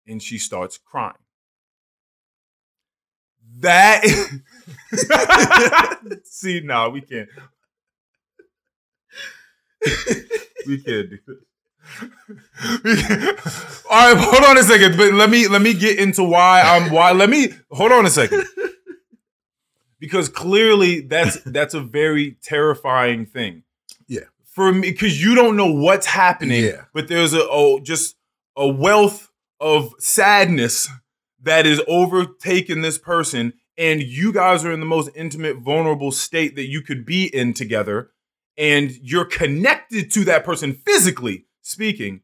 And 0.07 0.23
she 0.23 0.39
starts 0.39 0.79
crying. 0.79 1.15
That 3.61 4.05
see, 6.25 6.61
no, 6.61 6.91
we 6.91 7.01
can't. 7.01 7.29
we 10.67 10.81
can't 10.81 11.11
do 11.11 11.19
this. 11.27 11.39
All 13.91 14.15
right, 14.15 14.17
hold 14.17 14.45
on 14.45 14.59
a 14.59 14.63
second. 14.63 14.97
But 14.97 15.15
let 15.15 15.31
me 15.31 15.49
let 15.49 15.63
me 15.63 15.75
get 15.75 15.99
into 15.99 16.23
why 16.23 16.63
I'm 16.63 16.93
why. 16.93 17.11
Let 17.13 17.31
me 17.31 17.49
hold 17.71 17.91
on 17.91 18.07
a 18.07 18.11
second. 18.11 18.45
Because 20.01 20.29
clearly 20.29 21.01
that's 21.01 21.41
that's 21.47 21.75
a 21.75 21.81
very 21.81 22.37
terrifying 22.43 23.27
thing. 23.27 23.63
Yeah. 24.07 24.21
For 24.45 24.73
me, 24.73 24.91
because 24.91 25.23
you 25.23 25.35
don't 25.35 25.57
know 25.57 25.73
what's 25.73 26.07
happening, 26.07 26.65
Yeah. 26.65 26.85
but 26.93 27.09
there's 27.09 27.33
a 27.35 27.43
oh, 27.49 27.79
just 27.81 28.17
a 28.57 28.67
wealth 28.67 29.31
of 29.61 29.93
sadness 29.99 30.89
that 31.43 31.67
is 31.67 31.81
overtaking 31.87 32.81
this 32.83 32.99
person, 32.99 33.53
and 33.77 34.03
you 34.03 34.33
guys 34.33 34.65
are 34.65 34.73
in 34.73 34.81
the 34.81 34.87
most 34.87 35.11
intimate, 35.15 35.59
vulnerable 35.59 36.11
state 36.11 36.57
that 36.57 36.67
you 36.69 36.81
could 36.83 37.05
be 37.07 37.27
in 37.33 37.55
together, 37.55 38.11
and 38.57 38.91
you're 39.03 39.25
connected 39.25 40.11
to 40.13 40.25
that 40.25 40.45
person 40.45 40.75
physically 40.75 41.47
speaking 41.63 42.23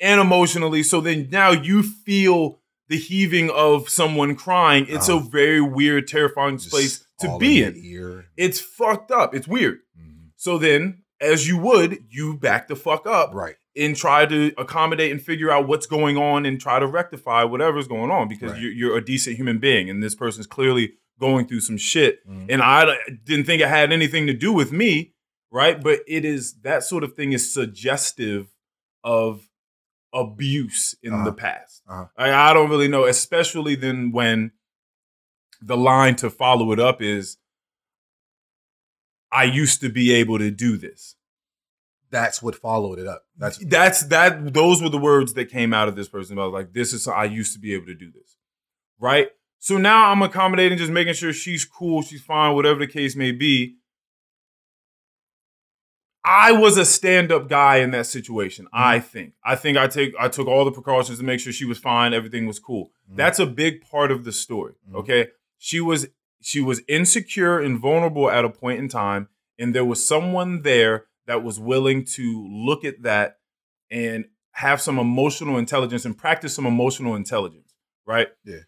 and 0.00 0.20
emotionally. 0.20 0.82
So 0.82 1.00
then 1.00 1.28
now 1.30 1.50
you 1.50 1.82
feel 1.84 2.60
the 2.88 2.96
heaving 2.96 3.50
of 3.50 3.88
someone 3.88 4.34
crying. 4.34 4.86
It's 4.88 5.08
a 5.08 5.14
Uh-huh. 5.16 5.28
very 5.28 5.60
weird, 5.60 6.08
terrifying 6.08 6.56
Just 6.58 6.70
place 6.70 7.04
to 7.20 7.28
all 7.30 7.38
be 7.38 7.62
in. 7.62 7.74
Ear. 7.76 8.26
It's 8.36 8.60
fucked 8.60 9.10
up. 9.10 9.34
It's 9.34 9.48
weird. 9.48 9.78
Mhm. 9.98 10.30
So 10.36 10.58
then, 10.58 11.02
as 11.20 11.48
you 11.48 11.58
would, 11.58 12.04
you 12.08 12.36
back 12.38 12.68
the 12.68 12.76
fuck 12.76 13.06
up 13.06 13.34
Right. 13.34 13.56
and 13.76 13.96
try 13.96 14.24
to 14.26 14.52
accommodate 14.56 15.10
and 15.10 15.20
figure 15.20 15.50
out 15.50 15.66
what's 15.66 15.86
going 15.86 16.16
on 16.16 16.46
and 16.46 16.60
try 16.60 16.78
to 16.78 16.86
rectify 16.86 17.42
whatever's 17.44 17.88
going 17.88 18.10
on 18.10 18.28
because 18.28 18.52
Right. 18.52 18.60
you're, 18.62 18.72
you're 18.72 18.96
a 18.96 19.04
decent 19.04 19.36
human 19.36 19.58
being 19.58 19.90
and 19.90 20.02
this 20.02 20.14
person's 20.14 20.46
clearly 20.46 20.94
going 21.18 21.48
through 21.48 21.60
some 21.60 21.76
shit. 21.76 22.26
Mhm. 22.28 22.46
And 22.48 22.62
I 22.62 22.96
didn't 23.24 23.46
think 23.46 23.60
it 23.62 23.68
had 23.68 23.92
anything 23.92 24.26
to 24.28 24.32
do 24.32 24.52
with 24.52 24.70
me, 24.70 25.14
right? 25.50 25.82
But 25.82 26.00
it 26.06 26.24
is 26.24 26.60
that 26.62 26.84
sort 26.84 27.02
of 27.02 27.14
thing 27.14 27.32
is 27.32 27.52
suggestive 27.52 28.46
of 29.02 29.48
abuse 30.14 30.94
in 31.02 31.12
Uh-huh. 31.12 31.24
the 31.24 31.32
past. 31.32 31.82
Uh-huh. 31.88 32.06
I, 32.16 32.32
I 32.50 32.54
don't 32.54 32.70
really 32.70 32.88
know, 32.88 33.04
especially 33.04 33.74
then 33.74 34.10
when 34.12 34.52
the 35.60 35.76
line 35.76 36.16
to 36.16 36.30
follow 36.30 36.72
it 36.72 36.80
up 36.80 37.02
is 37.02 37.38
I 39.30 39.44
used 39.44 39.80
to 39.82 39.88
be 39.88 40.12
able 40.12 40.38
to 40.38 40.50
do 40.50 40.76
this. 40.76 41.16
That's 42.10 42.42
what 42.42 42.54
followed 42.54 42.98
it 42.98 43.06
up. 43.06 43.24
That's 43.36 43.58
That's 43.58 44.02
that 44.04 44.54
those 44.54 44.82
were 44.82 44.88
the 44.88 44.98
words 44.98 45.34
that 45.34 45.46
came 45.50 45.74
out 45.74 45.88
of 45.88 45.96
this 45.96 46.08
person. 46.08 46.38
I 46.38 46.44
was 46.44 46.52
like, 46.54 46.72
this 46.72 46.92
is 46.92 47.06
I 47.06 47.24
used 47.24 47.52
to 47.52 47.58
be 47.58 47.74
able 47.74 47.86
to 47.86 47.94
do 47.94 48.10
this. 48.10 48.36
Right? 48.98 49.28
So 49.58 49.76
now 49.76 50.10
I'm 50.10 50.22
accommodating, 50.22 50.78
just 50.78 50.92
making 50.92 51.14
sure 51.14 51.32
she's 51.32 51.64
cool, 51.64 52.00
she's 52.02 52.22
fine, 52.22 52.54
whatever 52.54 52.78
the 52.78 52.86
case 52.86 53.14
may 53.16 53.32
be. 53.32 53.76
I 56.24 56.52
was 56.52 56.76
a 56.76 56.84
stand-up 56.84 57.48
guy 57.48 57.76
in 57.78 57.90
that 57.92 58.06
situation. 58.06 58.68
I 58.72 59.00
think. 59.00 59.32
I 59.44 59.56
think 59.56 59.76
I 59.78 59.86
take 59.88 60.14
I 60.18 60.28
took 60.28 60.46
all 60.46 60.64
the 60.64 60.72
precautions 60.72 61.18
to 61.18 61.24
make 61.24 61.40
sure 61.40 61.52
she 61.52 61.64
was 61.64 61.78
fine, 61.78 62.14
everything 62.14 62.46
was 62.46 62.58
cool. 62.58 62.90
Mhm. 63.10 63.16
That's 63.16 63.38
a 63.38 63.46
big 63.46 63.82
part 63.82 64.10
of 64.10 64.24
the 64.24 64.32
story. 64.32 64.74
Mhm. 64.90 64.94
Okay? 64.96 65.28
She 65.58 65.80
was 65.80 66.08
she 66.40 66.60
was 66.60 66.82
insecure 66.88 67.58
and 67.58 67.78
vulnerable 67.78 68.30
at 68.30 68.44
a 68.44 68.50
point 68.50 68.78
in 68.78 68.88
time 68.88 69.28
and 69.58 69.74
there 69.74 69.84
was 69.84 70.06
someone 70.06 70.62
there 70.62 71.06
that 71.26 71.42
was 71.42 71.58
willing 71.60 72.04
to 72.04 72.48
look 72.48 72.84
at 72.84 73.02
that 73.02 73.38
and 73.90 74.26
have 74.52 74.80
some 74.80 74.98
emotional 74.98 75.58
intelligence 75.58 76.04
and 76.04 76.16
practice 76.16 76.54
some 76.54 76.66
emotional 76.66 77.14
intelligence, 77.14 77.74
right? 78.06 78.28
Yeah. 78.44 78.60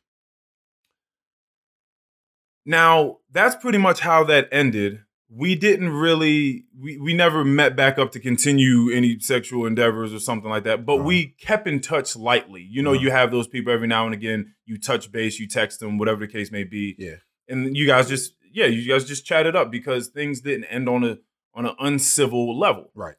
Now, 2.66 3.18
that's 3.30 3.56
pretty 3.56 3.78
much 3.78 4.00
how 4.00 4.24
that 4.24 4.48
ended. 4.52 5.00
We 5.32 5.54
didn't 5.54 5.90
really 5.90 6.64
we, 6.76 6.98
we 6.98 7.14
never 7.14 7.44
met 7.44 7.76
back 7.76 7.98
up 7.98 8.10
to 8.12 8.20
continue 8.20 8.90
any 8.90 9.18
sexual 9.20 9.64
endeavors 9.64 10.12
or 10.12 10.18
something 10.18 10.50
like 10.50 10.64
that, 10.64 10.84
but 10.84 10.94
Uh-huh. 10.94 11.04
we 11.04 11.28
kept 11.40 11.68
in 11.68 11.80
touch 11.80 12.16
lightly. 12.16 12.62
You 12.68 12.82
know, 12.82 12.92
Uh-huh. 12.94 13.02
you 13.02 13.10
have 13.12 13.30
those 13.30 13.46
people 13.46 13.72
every 13.72 13.86
now 13.86 14.06
and 14.06 14.14
again, 14.14 14.54
you 14.66 14.76
touch 14.76 15.12
base, 15.12 15.38
you 15.38 15.46
text 15.46 15.78
them, 15.78 15.98
whatever 15.98 16.20
the 16.26 16.32
case 16.32 16.50
may 16.50 16.64
be. 16.64 16.96
Yeah. 16.98 17.16
And 17.48 17.76
you 17.76 17.86
guys 17.86 18.08
just 18.08 18.34
yeah, 18.52 18.66
you 18.66 18.88
guys 18.88 19.04
just 19.04 19.24
chatted 19.24 19.54
up 19.54 19.70
because 19.70 20.08
things 20.08 20.40
didn't 20.40 20.64
end 20.64 20.88
on 20.88 21.04
a 21.04 21.18
on 21.54 21.64
an 21.66 21.76
uncivil 21.78 22.58
level. 22.58 22.90
Right. 22.94 23.14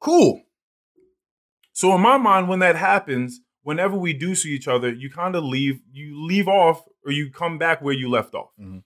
Cool. 0.00 0.42
So 1.72 1.94
in 1.94 2.00
my 2.00 2.16
mind, 2.18 2.48
when 2.48 2.58
that 2.60 2.76
happens, 2.76 3.40
whenever 3.62 3.96
we 3.96 4.12
do 4.12 4.34
see 4.34 4.50
each 4.54 4.68
other, 4.68 4.92
you 4.92 5.10
kind 5.10 5.34
of 5.34 5.44
leave, 5.44 5.80
you 5.92 6.22
leave 6.26 6.48
off 6.48 6.82
or 7.04 7.12
you 7.12 7.30
come 7.30 7.58
back 7.58 7.82
where 7.82 7.94
you 7.94 8.08
left 8.08 8.34
off. 8.34 8.50
Mhm. 8.60 8.82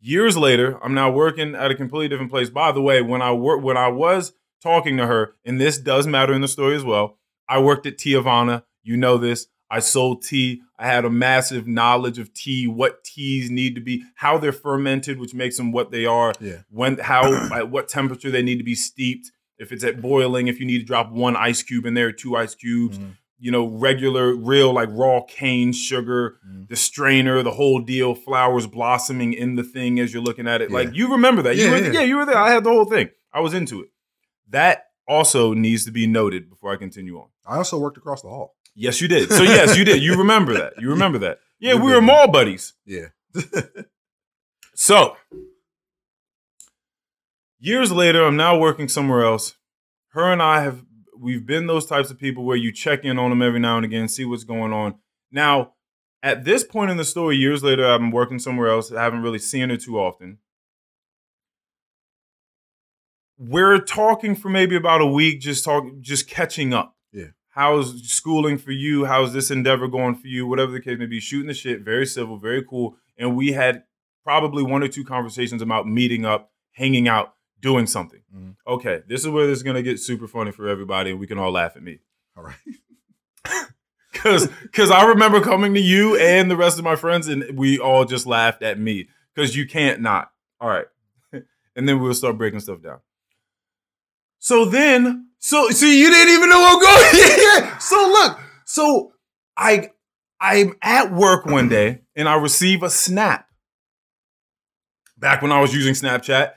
Years 0.00 0.36
later, 0.36 0.78
I'm 0.82 0.94
now 0.94 1.10
working 1.10 1.54
at 1.54 1.70
a 1.70 1.74
completely 1.74 2.08
different 2.08 2.30
place. 2.30 2.48
By 2.50 2.72
the 2.72 2.80
way, 2.82 3.02
when 3.02 3.20
I 3.22 3.32
work 3.32 3.62
when 3.62 3.76
I 3.76 3.88
was 3.88 4.32
talking 4.62 4.96
to 4.96 5.06
her, 5.06 5.34
and 5.44 5.60
this 5.60 5.78
does 5.78 6.06
matter 6.06 6.32
in 6.32 6.40
the 6.40 6.48
story 6.48 6.74
as 6.76 6.84
well, 6.84 7.18
I 7.48 7.60
worked 7.60 7.86
at 7.86 7.98
Teavana. 7.98 8.62
You 8.82 8.96
know 8.96 9.18
this. 9.18 9.46
I 9.70 9.78
sold 9.80 10.22
tea. 10.22 10.62
I 10.78 10.86
had 10.86 11.04
a 11.04 11.10
massive 11.10 11.66
knowledge 11.66 12.18
of 12.18 12.32
tea, 12.34 12.66
what 12.66 13.04
teas 13.04 13.50
need 13.50 13.74
to 13.76 13.80
be, 13.80 14.02
how 14.16 14.38
they're 14.38 14.52
fermented, 14.52 15.20
which 15.20 15.34
makes 15.34 15.56
them 15.58 15.70
what 15.70 15.90
they 15.90 16.06
are 16.06 16.32
Yeah. 16.40 16.62
when 16.70 16.98
how 16.98 17.22
at 17.54 17.70
what 17.70 17.86
temperature 17.88 18.30
they 18.30 18.42
need 18.42 18.56
to 18.58 18.64
be 18.64 18.74
steeped 18.74 19.30
if 19.58 19.70
it's 19.72 19.84
at 19.84 20.00
boiling 20.00 20.48
if 20.48 20.58
you 20.58 20.64
need 20.66 20.78
to 20.78 20.84
drop 20.86 21.12
one 21.12 21.36
ice 21.36 21.62
cube 21.62 21.84
in 21.84 21.92
there 21.92 22.10
two 22.10 22.34
ice 22.34 22.54
cubes 22.54 22.98
Mhm. 22.98 23.10
You 23.40 23.50
know 23.50 23.66
regular 23.66 24.34
real 24.34 24.72
like 24.72 24.88
raw 24.92 25.20
cane 25.22 25.72
sugar 25.72 26.36
Mhm. 26.46 26.68
the 26.68 26.76
strainer 26.76 27.42
the 27.42 27.50
whole 27.52 27.80
deal 27.80 28.14
flowers 28.14 28.66
blossoming 28.66 29.32
in 29.32 29.56
the 29.56 29.62
thing 29.64 29.98
as 29.98 30.12
you're 30.12 30.22
looking 30.22 30.46
at 30.46 30.60
it 30.60 30.70
Yeah. 30.70 30.76
like 30.76 30.94
you 30.94 31.10
remember 31.12 31.42
that 31.42 31.56
you 31.56 31.64
Yeah, 31.64 31.70
were, 31.70 31.78
yeah. 31.78 31.92
yeah 31.92 32.02
you 32.02 32.16
were 32.16 32.26
there 32.26 32.36
i 32.36 32.50
had 32.50 32.64
the 32.64 32.70
whole 32.70 32.84
thing 32.84 33.08
i 33.32 33.40
was 33.40 33.54
into 33.54 33.80
it 33.82 33.88
that 34.50 34.86
also 35.08 35.54
needs 35.54 35.84
to 35.86 35.90
be 35.90 36.06
noted 36.06 36.48
before 36.50 36.72
i 36.72 36.76
continue 36.76 37.16
on 37.18 37.28
I 37.46 37.56
also 37.56 37.78
worked 37.78 37.96
across 37.96 38.22
the 38.22 38.28
hall. 38.28 38.54
yes 38.74 39.00
you 39.00 39.08
did 39.08 39.32
so 39.32 39.42
yes 39.42 39.76
you 39.76 39.84
did 39.84 40.02
you 40.02 40.16
remember 40.16 40.52
that 40.54 40.74
you 40.80 40.90
remember 40.90 41.18
that 41.18 41.38
yeah 41.58 41.74
we 41.74 41.92
were 41.92 42.00
mall 42.02 42.28
buddies 42.28 42.74
Yeah. 42.84 43.06
So, 44.74 45.16
years 47.58 47.92
later, 47.92 48.24
I'm 48.24 48.36
now 48.36 48.58
working 48.58 48.88
somewhere 48.88 49.22
else. 49.24 49.54
Her 50.12 50.32
and 50.32 50.42
I 50.42 50.62
have 50.62 50.84
we've 51.20 51.46
been 51.46 51.66
those 51.66 51.86
types 51.86 52.10
of 52.10 52.18
people 52.18 52.44
where 52.44 52.56
you 52.56 52.72
check 52.72 53.04
in 53.04 53.18
on 53.18 53.30
them 53.30 53.42
every 53.42 53.60
now 53.60 53.76
and 53.76 53.84
again, 53.84 54.08
see 54.08 54.24
what's 54.24 54.44
going 54.44 54.72
on. 54.72 54.94
Now, 55.30 55.74
at 56.22 56.44
this 56.44 56.64
point 56.64 56.90
in 56.90 56.96
the 56.96 57.04
story, 57.04 57.36
years 57.36 57.62
later, 57.62 57.86
I've 57.86 58.00
been 58.00 58.10
working 58.10 58.38
somewhere 58.38 58.68
else. 58.68 58.92
I 58.92 59.02
haven't 59.02 59.22
really 59.22 59.38
seen 59.38 59.70
her 59.70 59.76
too 59.76 59.98
often. 59.98 60.38
We're 63.38 63.78
talking 63.78 64.34
for 64.34 64.50
maybe 64.50 64.76
about 64.76 65.00
a 65.00 65.06
week, 65.06 65.40
just 65.40 65.64
talk, 65.64 65.84
just 66.00 66.28
catching 66.28 66.74
up. 66.74 66.96
Yeah. 67.12 67.28
How's 67.50 68.02
schooling 68.06 68.58
for 68.58 68.70
you? 68.70 69.06
How's 69.06 69.32
this 69.32 69.50
endeavor 69.50 69.88
going 69.88 70.14
for 70.14 70.26
you? 70.26 70.46
Whatever 70.46 70.72
the 70.72 70.80
case 70.80 70.98
may 70.98 71.06
be, 71.06 71.20
shooting 71.20 71.48
the 71.48 71.54
shit, 71.54 71.80
very 71.80 72.04
civil, 72.04 72.36
very 72.36 72.62
cool. 72.62 72.96
And 73.16 73.36
we 73.36 73.52
had 73.52 73.84
probably 74.24 74.62
one 74.62 74.82
or 74.82 74.88
two 74.88 75.04
conversations 75.04 75.62
about 75.62 75.88
meeting 75.88 76.26
up, 76.26 76.52
hanging 76.72 77.08
out, 77.08 77.34
doing 77.60 77.86
something. 77.86 78.20
Mhm. 78.34 78.56
Okay, 78.66 79.02
this 79.06 79.20
is 79.20 79.28
where 79.28 79.46
this 79.46 79.58
is 79.58 79.62
gonna 79.62 79.82
get 79.82 80.00
super 80.00 80.26
funny 80.26 80.50
for 80.52 80.68
everybody, 80.68 81.10
and 81.10 81.20
we 81.20 81.26
can 81.26 81.38
all 81.38 81.52
laugh 81.52 81.76
at 81.76 81.82
me. 81.82 81.98
All 82.36 82.44
right. 82.44 82.56
Cause 84.12 84.50
cause 84.72 84.90
I 84.90 85.06
remember 85.06 85.40
coming 85.40 85.72
to 85.74 85.80
you 85.80 86.16
and 86.16 86.50
the 86.50 86.56
rest 86.56 86.78
of 86.78 86.84
my 86.84 86.94
friends, 86.96 87.26
and 87.28 87.56
we 87.58 87.78
all 87.78 88.04
just 88.04 88.26
laughed 88.26 88.62
at 88.62 88.78
me. 88.78 89.08
Cause 89.34 89.54
you 89.54 89.66
can't 89.66 90.00
not. 90.00 90.30
All 90.60 90.68
right. 90.68 90.86
and 91.76 91.88
then 91.88 92.00
we'll 92.00 92.12
start 92.12 92.36
breaking 92.36 92.60
stuff 92.60 92.82
down. 92.82 92.98
So 94.38 94.64
then, 94.66 95.28
so 95.38 95.70
see, 95.70 96.00
you 96.00 96.10
didn't 96.10 96.34
even 96.34 96.50
know 96.50 96.62
I'm 96.62 96.80
going. 96.80 97.08
yeah. 97.62 97.78
So 97.78 97.96
look, 97.96 98.40
so 98.66 99.12
I 99.56 99.90
I'm 100.40 100.74
at 100.82 101.12
work 101.12 101.46
one 101.46 101.68
day 101.68 102.00
and 102.16 102.28
I 102.28 102.34
receive 102.34 102.82
a 102.82 102.90
snap. 102.90 103.46
Back 105.16 105.40
when 105.40 105.52
I 105.52 105.60
was 105.60 105.74
using 105.74 105.94
Snapchat, 105.94 106.52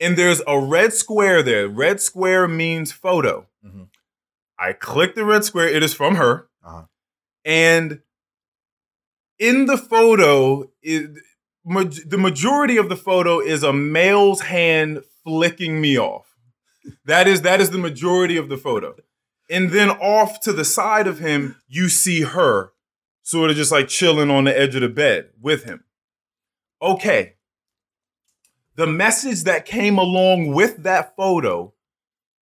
and 0.00 0.16
there's 0.16 0.40
a 0.46 0.58
red 0.58 0.92
square 0.92 1.42
there. 1.42 1.68
Red 1.68 2.00
square 2.00 2.46
means 2.48 2.92
photo. 2.92 3.46
Mhm. 3.64 3.88
I 4.58 4.72
click 4.72 5.14
the 5.14 5.24
red 5.24 5.44
square. 5.44 5.68
It 5.68 5.82
is 5.82 5.94
from 5.94 6.16
her. 6.16 6.48
Uh-huh. 6.64 6.84
And 7.44 8.00
in 9.38 9.66
the 9.66 9.78
photo, 9.78 10.70
it, 10.82 11.10
ma- 11.64 11.84
the 12.06 12.18
majority 12.18 12.76
of 12.76 12.88
the 12.88 12.96
photo 12.96 13.40
is 13.40 13.62
a 13.62 13.72
male's 13.72 14.42
hand 14.42 15.02
flicking 15.24 15.80
me 15.80 15.98
off. 15.98 16.26
That 17.04 17.28
is 17.28 17.42
that 17.42 17.60
is 17.60 17.70
the 17.70 17.78
majority 17.78 18.36
of 18.36 18.48
the 18.48 18.56
photo. 18.56 18.96
And 19.50 19.70
then 19.70 19.90
off 19.90 20.40
to 20.40 20.52
the 20.52 20.64
side 20.64 21.06
of 21.06 21.18
him, 21.20 21.56
you 21.68 21.88
see 21.88 22.22
her 22.22 22.72
sort 23.22 23.50
of 23.50 23.56
just 23.56 23.72
like 23.72 23.88
chilling 23.88 24.30
on 24.30 24.44
the 24.44 24.58
edge 24.58 24.74
of 24.74 24.80
the 24.82 24.88
bed 24.88 25.30
with 25.40 25.64
him. 25.64 25.84
Okay. 26.82 27.34
The 28.78 28.86
message 28.86 29.42
that 29.42 29.66
came 29.66 29.98
along 29.98 30.52
with 30.52 30.84
that 30.84 31.16
photo 31.16 31.74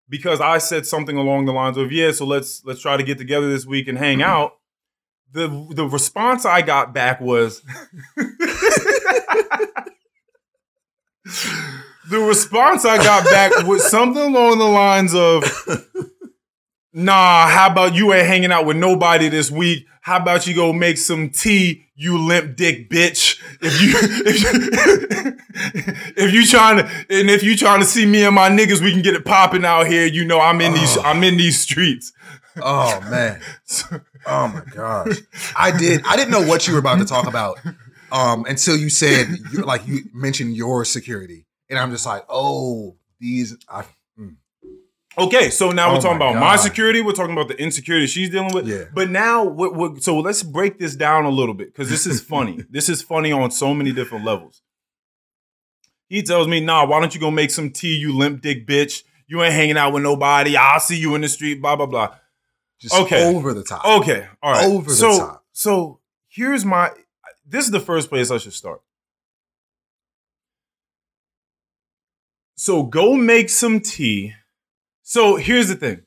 because 0.09 0.41
I 0.41 0.57
said 0.57 0.85
something 0.85 1.15
along 1.15 1.45
the 1.45 1.53
lines 1.53 1.77
of, 1.77 1.93
"Yeah, 1.93 2.11
so 2.11 2.25
let's 2.25 2.61
let's 2.65 2.81
try 2.81 2.97
to 2.97 3.03
get 3.03 3.17
together 3.17 3.49
this 3.49 3.65
week 3.65 3.87
and 3.87 3.97
hang 3.97 4.21
out." 4.21 4.57
The 5.31 5.47
the 5.71 5.87
response 5.87 6.45
I 6.45 6.61
got 6.61 6.93
back 6.93 7.21
was 7.21 7.61
The 12.09 12.19
response 12.19 12.83
I 12.83 12.97
got 12.97 13.23
back 13.23 13.65
was 13.65 13.89
something 13.89 14.21
along 14.21 14.59
the 14.59 14.65
lines 14.65 15.15
of, 15.15 15.43
"Nah, 16.91 17.47
how 17.47 17.67
about 17.71 17.95
you 17.95 18.11
ain't 18.13 18.27
hanging 18.27 18.51
out 18.51 18.65
with 18.65 18.75
nobody 18.75 19.29
this 19.29 19.49
week? 19.49 19.85
How 20.05 20.17
about 20.17 20.45
you 20.45 20.53
go 20.53 20.71
make 20.71 21.00
some 21.00 21.31
tea, 21.31 21.85
you 21.95 22.19
limp 22.19 22.55
dick 22.55 22.91
bitch? 22.91 23.41
If 23.59 23.81
you 23.81 23.93
if 24.27 24.43
you, 24.43 25.33
if 26.27 26.31
you 26.31 26.45
trying 26.45 26.77
to 26.77 26.83
and 27.09 27.27
if 27.31 27.41
you 27.41 27.57
trying 27.57 27.79
to 27.79 27.88
see 27.88 28.05
me 28.05 28.24
and 28.24 28.35
my 28.35 28.47
niggas, 28.50 28.83
we 28.83 28.91
can 28.91 29.01
get 29.01 29.15
it 29.15 29.25
popping 29.25 29.65
out 29.65 29.88
here. 29.88 30.05
You 30.05 30.24
know, 30.24 30.39
I'm 30.39 30.62
in 30.62 30.74
these 30.74 30.95
Oh. 30.95 31.01
I'm 31.01 31.24
in 31.24 31.38
these 31.38 31.59
streets." 31.59 32.13
Oh 32.62 33.01
man. 33.09 33.41
Oh 34.27 34.47
my 34.47 34.62
gosh. 34.71 35.17
I 35.57 35.75
did. 35.75 36.03
I 36.05 36.15
didn't 36.15 36.29
know 36.29 36.45
what 36.45 36.67
you 36.67 36.74
were 36.74 36.79
about 36.79 37.00
to 37.00 37.05
talk 37.05 37.25
about 37.25 37.59
um, 38.12 38.45
until 38.45 38.77
you 38.77 38.91
said, 38.91 39.27
like, 39.53 39.88
you 39.88 40.01
mentioned 40.13 40.55
your 40.55 40.85
security, 40.85 41.47
and 41.67 41.79
I'm 41.79 41.89
just 41.89 42.05
like, 42.05 42.25
oh, 42.29 42.95
these. 43.19 43.57
I, 43.67 43.85
Okay, 45.17 45.50
so 45.50 45.72
now 45.72 45.89
Oh 45.89 45.93
we're 45.93 46.01
talking 46.01 46.17
my 46.19 46.31
about 46.31 46.39
my 46.39 46.55
security. 46.57 47.01
We're 47.01 47.13
talking 47.13 47.34
about 47.34 47.48
the 47.48 47.57
insecurity 47.62 48.07
she's 48.07 48.29
dealing 48.29 48.53
with. 48.53 48.67
Yeah. 48.67 48.86
But 48.93 49.10
now, 49.10 49.43
what, 49.43 49.74
what, 49.74 50.03
so 50.03 50.19
let's 50.19 50.43
break 50.43 50.77
this 50.77 50.95
down 50.95 51.25
a 51.25 51.29
little 51.29 51.53
bit 51.53 51.74
because 51.74 51.89
this 51.89 52.05
is 52.05 52.22
funny. 52.34 52.63
this 52.69 52.89
is 52.89 53.01
funny 53.01 53.31
on 53.31 53.51
so 53.51 53.74
many 53.74 53.91
different 53.93 54.25
levels. 54.25 54.62
He 56.10 56.22
tells 56.22 56.48
me, 56.48 56.60
"Nah, 56.60 56.86
why 56.86 57.00
don't 57.00 57.13
you 57.15 57.22
go 57.22 57.31
make 57.31 57.51
some 57.51 57.72
tea, 57.72 57.95
you 57.95 58.15
limp 58.15 58.41
dick 58.41 58.67
bitch? 58.67 59.03
You 59.27 59.41
ain't 59.41 59.53
hanging 59.53 59.77
out 59.77 59.93
with 59.93 60.03
nobody. 60.03 60.55
I'll 60.57 60.79
see 60.79 60.98
you 60.98 61.15
in 61.15 61.22
the 61.22 61.29
street. 61.29 61.62
Blah 61.62 61.75
blah 61.77 61.86
blah." 61.86 62.15
just 62.79 62.93
Okay. 62.93 63.25
over 63.25 63.53
the 63.53 63.63
top. 63.63 63.86
Okay, 63.86 64.27
all 64.43 64.51
right. 64.51 64.65
Over 64.65 64.89
the 64.89 64.95
so, 64.95 65.17
top. 65.17 65.45
So 65.53 66.00
here's 66.27 66.65
my. 66.65 66.91
This 67.48 67.65
is 67.65 67.72
the 67.72 67.79
first 67.79 68.10
place 68.10 68.31
I 68.31 68.38
should 68.38 68.53
start. 68.53 68.81
So 72.55 72.84
go 72.84 73.15
make 73.15 73.50
some 73.50 73.79
tea. 73.79 74.34
So 75.07 75.35
here's 75.35 75.67
the 75.67 75.75
thing. 75.75 76.01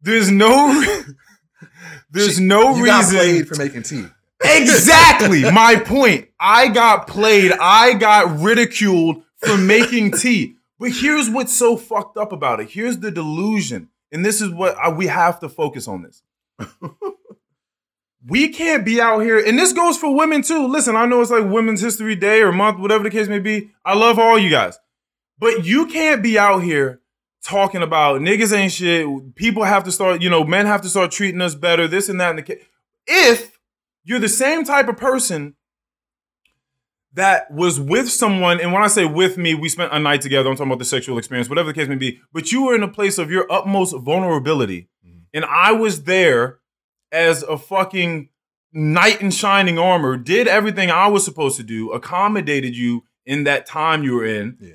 There's 0.00 0.30
no. 0.30 0.82
there's 2.10 2.36
She- 2.36 2.44
no 2.44 2.80
reason. 2.80 3.16
played 3.18 3.48
for 3.48 3.56
making 3.56 3.82
tea. 3.82 4.04
Exactly 4.44 5.42
my 5.52 5.76
point. 5.84 6.28
I 6.38 6.68
got 6.68 7.08
played. 7.08 7.52
I 7.60 7.94
got 7.94 8.38
ridiculed 8.38 9.22
for 9.38 9.56
making 9.56 10.12
tea. 10.12 10.54
But 10.78 10.92
here's 10.92 11.28
what's 11.28 11.52
so 11.52 11.76
fucked 11.76 12.16
up 12.18 12.30
about 12.32 12.60
it. 12.60 12.70
Here's 12.70 12.98
the 12.98 13.10
delusion, 13.10 13.88
and 14.12 14.24
this 14.24 14.40
is 14.40 14.50
what 14.50 14.76
I, 14.76 14.90
we 14.90 15.06
have 15.08 15.40
to 15.40 15.48
focus 15.48 15.88
on 15.88 16.02
this. 16.02 16.22
we 18.26 18.48
can't 18.50 18.84
be 18.84 19.00
out 19.00 19.20
here, 19.20 19.38
and 19.44 19.58
this 19.58 19.72
goes 19.72 19.96
for 19.96 20.14
women 20.14 20.42
too. 20.42 20.66
Listen, 20.68 20.94
I 20.94 21.06
know 21.06 21.20
it's 21.22 21.30
like 21.30 21.50
Women's 21.50 21.80
History 21.80 22.14
Day 22.14 22.42
or 22.42 22.52
month, 22.52 22.78
whatever 22.78 23.02
the 23.04 23.10
case 23.10 23.26
may 23.26 23.38
be. 23.38 23.70
I 23.84 23.94
love 23.94 24.18
all 24.18 24.38
you 24.38 24.50
guys. 24.50 24.78
But 25.38 25.64
you 25.64 25.86
can't 25.86 26.22
be 26.22 26.38
out 26.38 26.60
here 26.62 27.00
talking 27.46 27.82
about 27.82 28.20
niggas 28.20 28.52
ain't 28.56 28.72
shit. 28.72 29.06
People 29.36 29.62
have 29.64 29.84
to 29.84 29.92
start, 29.92 30.20
you 30.20 30.28
know, 30.28 30.44
men 30.44 30.66
have 30.66 30.82
to 30.82 30.88
start 30.88 31.10
treating 31.12 31.40
us 31.40 31.54
better, 31.54 31.86
this 31.88 32.08
and 32.08 32.20
that. 32.20 32.30
And 32.30 32.38
the 32.38 32.42
ca- 32.42 32.62
if 33.06 33.58
you're 34.04 34.18
the 34.18 34.28
same 34.28 34.64
type 34.64 34.88
of 34.88 34.96
person 34.96 35.54
that 37.14 37.50
was 37.50 37.80
with 37.80 38.10
someone, 38.10 38.60
and 38.60 38.72
when 38.72 38.82
I 38.82 38.88
say 38.88 39.06
with 39.06 39.38
me, 39.38 39.54
we 39.54 39.68
spent 39.68 39.92
a 39.92 39.98
night 39.98 40.20
together. 40.20 40.50
I'm 40.50 40.56
talking 40.56 40.70
about 40.70 40.80
the 40.80 40.84
sexual 40.84 41.16
experience, 41.18 41.48
whatever 41.48 41.68
the 41.72 41.74
case 41.74 41.88
may 41.88 41.94
be. 41.94 42.20
But 42.32 42.52
you 42.52 42.64
were 42.64 42.74
in 42.74 42.82
a 42.82 42.88
place 42.88 43.16
of 43.18 43.30
your 43.30 43.50
utmost 43.50 43.96
vulnerability, 43.96 44.88
Mhm. 45.06 45.22
and 45.32 45.44
I 45.46 45.72
was 45.72 46.04
there 46.04 46.58
as 47.12 47.42
a 47.44 47.56
fucking 47.56 48.28
knight 48.72 49.22
in 49.22 49.30
shining 49.30 49.78
armor, 49.78 50.16
did 50.18 50.46
everything 50.48 50.90
I 50.90 51.06
was 51.06 51.24
supposed 51.24 51.56
to 51.56 51.62
do, 51.62 51.90
accommodated 51.92 52.76
you 52.76 53.04
in 53.24 53.44
that 53.44 53.64
time 53.66 54.02
you 54.04 54.14
were 54.16 54.26
in, 54.26 54.58
Yeah. 54.60 54.72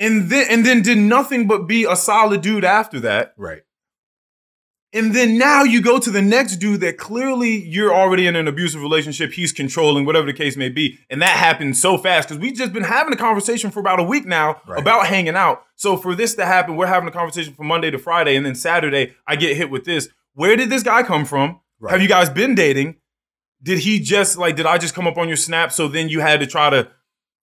And 0.00 0.28
then 0.30 0.46
and 0.50 0.64
then 0.66 0.82
did 0.82 0.98
nothing 0.98 1.46
but 1.46 1.66
be 1.66 1.84
a 1.84 1.96
solid 1.96 2.40
dude 2.40 2.64
after 2.64 3.00
that. 3.00 3.34
Right. 3.36 3.62
And 4.92 5.12
then 5.12 5.36
now 5.38 5.64
you 5.64 5.82
go 5.82 5.98
to 5.98 6.08
the 6.08 6.22
next 6.22 6.56
dude 6.58 6.80
that 6.82 6.98
clearly 6.98 7.60
you're 7.68 7.92
already 7.92 8.28
in 8.28 8.36
an 8.36 8.46
abusive 8.46 8.80
relationship. 8.80 9.32
He's 9.32 9.50
controlling, 9.52 10.04
whatever 10.06 10.26
the 10.26 10.32
case 10.32 10.56
may 10.56 10.68
be. 10.68 11.00
And 11.10 11.20
that 11.20 11.36
happened 11.36 11.76
so 11.76 11.98
fast 11.98 12.28
because 12.28 12.40
we've 12.40 12.54
just 12.54 12.72
been 12.72 12.84
having 12.84 13.12
a 13.12 13.16
conversation 13.16 13.72
for 13.72 13.80
about 13.80 13.98
a 13.98 14.04
week 14.04 14.24
now 14.24 14.60
Right. 14.68 14.78
about 14.80 15.08
hanging 15.08 15.34
out. 15.34 15.64
So 15.74 15.96
for 15.96 16.14
this 16.14 16.36
to 16.36 16.46
happen, 16.46 16.76
we're 16.76 16.86
having 16.86 17.08
a 17.08 17.12
conversation 17.12 17.54
from 17.54 17.66
Monday 17.66 17.90
to 17.90 17.98
Friday. 17.98 18.36
And 18.36 18.46
then 18.46 18.54
Saturday, 18.54 19.14
I 19.26 19.34
get 19.34 19.56
hit 19.56 19.68
with 19.68 19.84
this. 19.84 20.08
Where 20.34 20.54
did 20.54 20.70
this 20.70 20.84
guy 20.84 21.02
come 21.02 21.24
from? 21.24 21.58
Right. 21.80 21.90
Have 21.90 22.00
you 22.00 22.08
guys 22.08 22.30
been 22.30 22.54
dating? 22.54 22.94
Did 23.64 23.80
he 23.80 23.98
just 23.98 24.38
like, 24.38 24.54
did 24.54 24.66
I 24.66 24.78
just 24.78 24.94
come 24.94 25.08
up 25.08 25.18
on 25.18 25.26
your 25.26 25.36
snap? 25.36 25.72
So 25.72 25.88
then 25.88 26.08
you 26.08 26.20
had 26.20 26.38
to 26.38 26.46
try 26.46 26.70
to, 26.70 26.88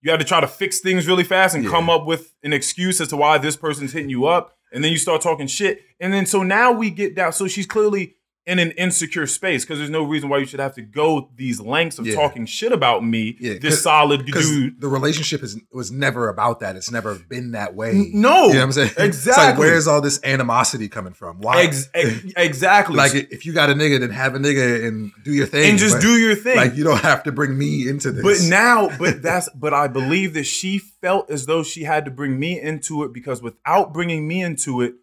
you 0.01 0.12
had 0.12 0.20
to 0.20 0.25
try 0.25 0.39
to 0.41 0.48
fix 0.48 0.79
things 0.79 1.08
really 1.08 1.24
fast 1.24 1.55
and 1.55 1.63
Yeah. 1.63 1.70
come 1.70 1.89
up 1.89 2.05
with 2.05 2.34
an 2.43 2.53
excuse 2.53 3.00
as 3.01 3.08
to 3.10 3.17
why 3.17 3.38
this 3.38 3.55
person's 3.55 3.93
hitting 3.93 4.10
you 4.10 4.25
up 4.25 4.55
and 4.74 4.84
then 4.84 4.91
you 4.91 4.98
start 4.98 5.22
talking 5.22 5.48
shit 5.48 5.81
and 6.00 6.12
then 6.13 6.25
so 6.25 6.43
now 6.43 6.72
we 6.72 6.89
get 6.89 7.15
down 7.15 7.34
so 7.34 7.48
she's 7.48 7.65
clearly 7.67 8.15
in 8.48 8.58
an 8.58 8.72
insecure 8.72 9.28
space 9.28 9.64
because 9.64 9.78
there's 9.78 9.92
no 9.92 10.04
reason 10.04 10.28
why 10.28 10.40
you 10.40 10.46
should 10.46 10.60
have 10.60 10.74
to 10.74 10.82
go 10.82 11.30
these 11.36 11.60
lengths 11.62 12.00
of 12.00 12.08
Yeah. 12.08 12.16
talking 12.16 12.48
shit 12.48 12.72
about 12.72 13.06
me 13.06 13.38
Yeah, 13.40 13.60
this 13.62 13.84
solid 13.84 14.26
dude 14.26 14.82
the 14.82 14.88
relationship 14.88 15.44
is 15.44 15.60
was 15.72 15.92
never 15.92 16.28
about 16.28 16.60
that. 16.62 16.76
It's 16.76 16.90
never 16.92 17.16
been 17.30 17.52
that 17.52 17.76
way. 17.76 18.10
No 18.14 18.48
You 18.48 18.54
know 18.54 18.60
what 18.60 18.64
I'm 18.64 18.72
saying? 18.72 18.88
It's 18.98 18.98
like, 19.00 19.08
exactly 19.08 19.66
where's 19.66 19.88
all 19.88 20.02
this 20.02 20.20
animosity 20.24 20.90
coming 20.90 21.14
from? 21.14 21.40
Why? 21.40 21.62
Ex- 21.62 21.90
ex- 21.94 22.34
exactly 22.36 22.96
like, 22.96 23.14
if 23.14 23.46
you 23.46 23.54
got 23.54 23.70
a 23.70 23.74
nigga, 23.74 24.00
then 24.00 24.10
have 24.10 24.34
a 24.34 24.40
nigga 24.40 24.88
and 24.88 25.12
do 25.24 25.32
your 25.34 25.46
thing. 25.46 25.70
and 25.70 25.78
just 25.80 25.96
but, 25.96 26.02
do 26.02 26.18
your 26.18 26.36
thing 26.36 26.56
Like, 26.58 26.76
you 26.76 26.84
don't 26.84 27.02
have 27.02 27.22
to 27.24 27.32
bring 27.32 27.56
me 27.58 27.88
into 27.88 28.12
this. 28.12 28.24
But 28.24 28.50
now, 28.50 28.90
but 28.98 29.22
that's, 29.22 29.50
but 29.54 29.74
I 29.74 29.88
believe 29.88 30.34
that 30.34 30.46
she 30.46 30.80
felt 30.80 31.30
as 31.30 31.46
though 31.46 31.62
she 31.62 31.84
had 31.84 32.06
to 32.06 32.12
bring 32.12 32.40
me 32.40 32.60
into 32.60 33.04
it 33.04 33.14
because 33.14 33.42
without 33.42 33.94
bringing 33.94 34.28
me 34.28 34.42
into 34.42 34.82
it, 34.82 34.96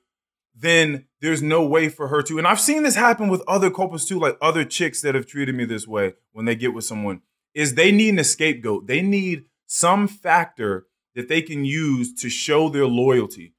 then 0.60 1.06
there's 1.20 1.42
no 1.42 1.64
way 1.64 1.88
for 1.88 2.08
her 2.08 2.22
to. 2.22 2.38
And 2.38 2.46
I've 2.46 2.60
seen 2.60 2.82
this 2.82 2.96
happen 2.96 3.28
with 3.28 3.42
other 3.46 3.70
couples 3.70 4.04
too, 4.06 4.18
like 4.18 4.36
other 4.40 4.64
chicks 4.64 5.00
that 5.02 5.14
have 5.14 5.26
treated 5.26 5.54
me 5.54 5.64
this 5.64 5.86
way 5.86 6.14
when 6.32 6.44
they 6.46 6.54
get 6.56 6.74
with 6.74 6.84
someone, 6.84 7.22
is 7.54 7.74
they 7.74 7.92
need 7.92 8.18
a 8.18 8.24
scapegoat. 8.24 8.86
They 8.86 9.02
need 9.02 9.44
some 9.66 10.08
factor 10.08 10.86
that 11.14 11.28
they 11.28 11.42
can 11.42 11.64
use 11.64 12.14
to 12.22 12.28
show 12.28 12.68
their 12.68 12.86
loyalty, 12.86 13.54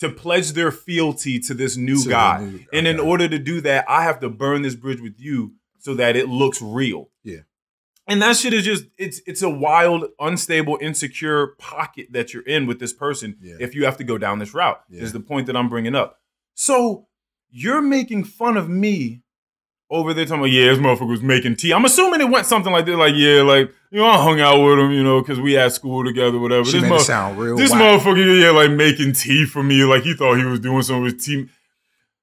to 0.00 0.08
pledge 0.08 0.52
their 0.52 0.70
fealty 0.72 1.38
to 1.40 1.54
this 1.54 1.76
new 1.76 2.02
To 2.02 2.08
guy. 2.08 2.44
new- 2.44 2.60
And 2.72 2.86
in 2.86 2.98
order 2.98 3.28
to 3.28 3.38
do 3.38 3.60
that, 3.62 3.84
I 3.88 4.02
have 4.04 4.20
to 4.20 4.28
burn 4.28 4.62
this 4.62 4.74
bridge 4.74 5.00
with 5.00 5.14
you 5.18 5.54
so 5.78 5.94
that 5.94 6.16
it 6.16 6.28
looks 6.28 6.60
real. 6.62 7.10
Yeah. 7.24 7.40
And 8.08 8.20
that 8.20 8.36
shit 8.36 8.52
is 8.52 8.64
just 8.64 8.84
it's 8.98 9.20
it's 9.26 9.42
a 9.42 9.50
wild, 9.50 10.06
unstable, 10.18 10.76
insecure 10.80 11.48
pocket 11.58 12.08
that 12.10 12.34
you're 12.34 12.42
in 12.42 12.66
with 12.66 12.80
this 12.80 12.92
person 12.92 13.36
Yeah. 13.40 13.54
if 13.60 13.74
you 13.74 13.84
have 13.84 13.96
to 13.98 14.04
go 14.04 14.18
down 14.18 14.38
this 14.40 14.52
route. 14.54 14.80
Yeah. 14.90 15.02
Is 15.02 15.12
the 15.12 15.20
point 15.20 15.46
that 15.46 15.56
I'm 15.56 15.68
bringing 15.68 15.94
up. 15.94 16.18
So 16.54 17.06
you're 17.50 17.82
making 17.82 18.24
fun 18.24 18.56
of 18.56 18.68
me 18.68 19.22
over 19.90 20.14
there 20.14 20.24
talking 20.24 20.40
about, 20.40 20.50
yeah, 20.50 20.66
this 20.66 20.78
motherfucker 20.78 21.08
was 21.10 21.22
making 21.22 21.56
tea. 21.56 21.72
I'm 21.72 21.84
assuming 21.84 22.20
it 22.22 22.30
went 22.30 22.46
something 22.46 22.72
like 22.72 22.86
this, 22.86 22.96
like, 22.96 23.14
yeah, 23.14 23.42
like, 23.42 23.70
you 23.90 23.98
know, 23.98 24.06
I 24.06 24.22
hung 24.22 24.40
out 24.40 24.58
with 24.64 24.78
him, 24.78 24.90
you 24.90 25.02
know, 25.02 25.20
because 25.20 25.38
we 25.38 25.58
at 25.58 25.72
school 25.72 26.02
together, 26.02 26.38
whatever. 26.38 26.64
she 26.64 26.80
this 26.80 26.88
made 26.90 26.96
it 26.96 27.00
sound 27.00 27.38
real. 27.38 27.56
this 27.56 27.70
whack. 27.72 27.80
motherfucker, 28.00 28.40
yeah, 28.42 28.50
like 28.50 28.70
making 28.70 29.12
tea 29.12 29.44
for 29.44 29.62
me, 29.62 29.84
like 29.84 30.02
he 30.02 30.14
thought 30.14 30.36
he 30.38 30.44
was 30.44 30.60
doing 30.60 30.80
something 30.82 31.02
with 31.04 31.22
tea. 31.22 31.46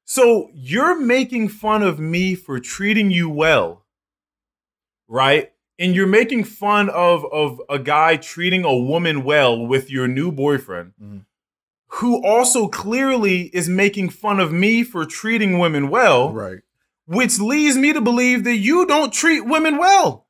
So 0.06 0.50
you're 0.56 1.00
making 1.00 1.50
fun 1.50 1.84
of 1.84 2.00
me 2.00 2.34
for 2.34 2.60
treating 2.60 3.12
you 3.12 3.30
well, 3.30 3.86
right? 5.08 5.52
And 5.78 5.96
you're 5.96 6.08
making 6.08 6.44
fun 6.46 6.90
of 6.90 7.24
of 7.32 7.62
a 7.70 7.78
guy 7.80 8.18
treating 8.18 8.66
a 8.66 8.76
woman 8.76 9.24
well 9.24 9.66
with 9.66 9.92
your 9.92 10.08
new 10.08 10.32
boyfriend, 10.32 10.94
Mhm. 11.02 11.26
Who 11.94 12.24
also 12.26 12.68
clearly 12.68 13.50
is 13.54 13.68
making 13.68 14.10
fun 14.10 14.40
of 14.40 14.52
me 14.52 14.84
for 14.84 15.06
treating 15.06 15.58
women 15.60 15.90
well 15.90 16.32
Right. 16.32 16.60
which 17.06 17.40
leads 17.40 17.76
me 17.78 17.94
to 17.94 18.02
believe 18.02 18.44
that 18.44 18.58
you 18.58 18.86
don't 18.86 19.12
treat 19.12 19.42
women 19.46 19.78
well. 19.78 20.28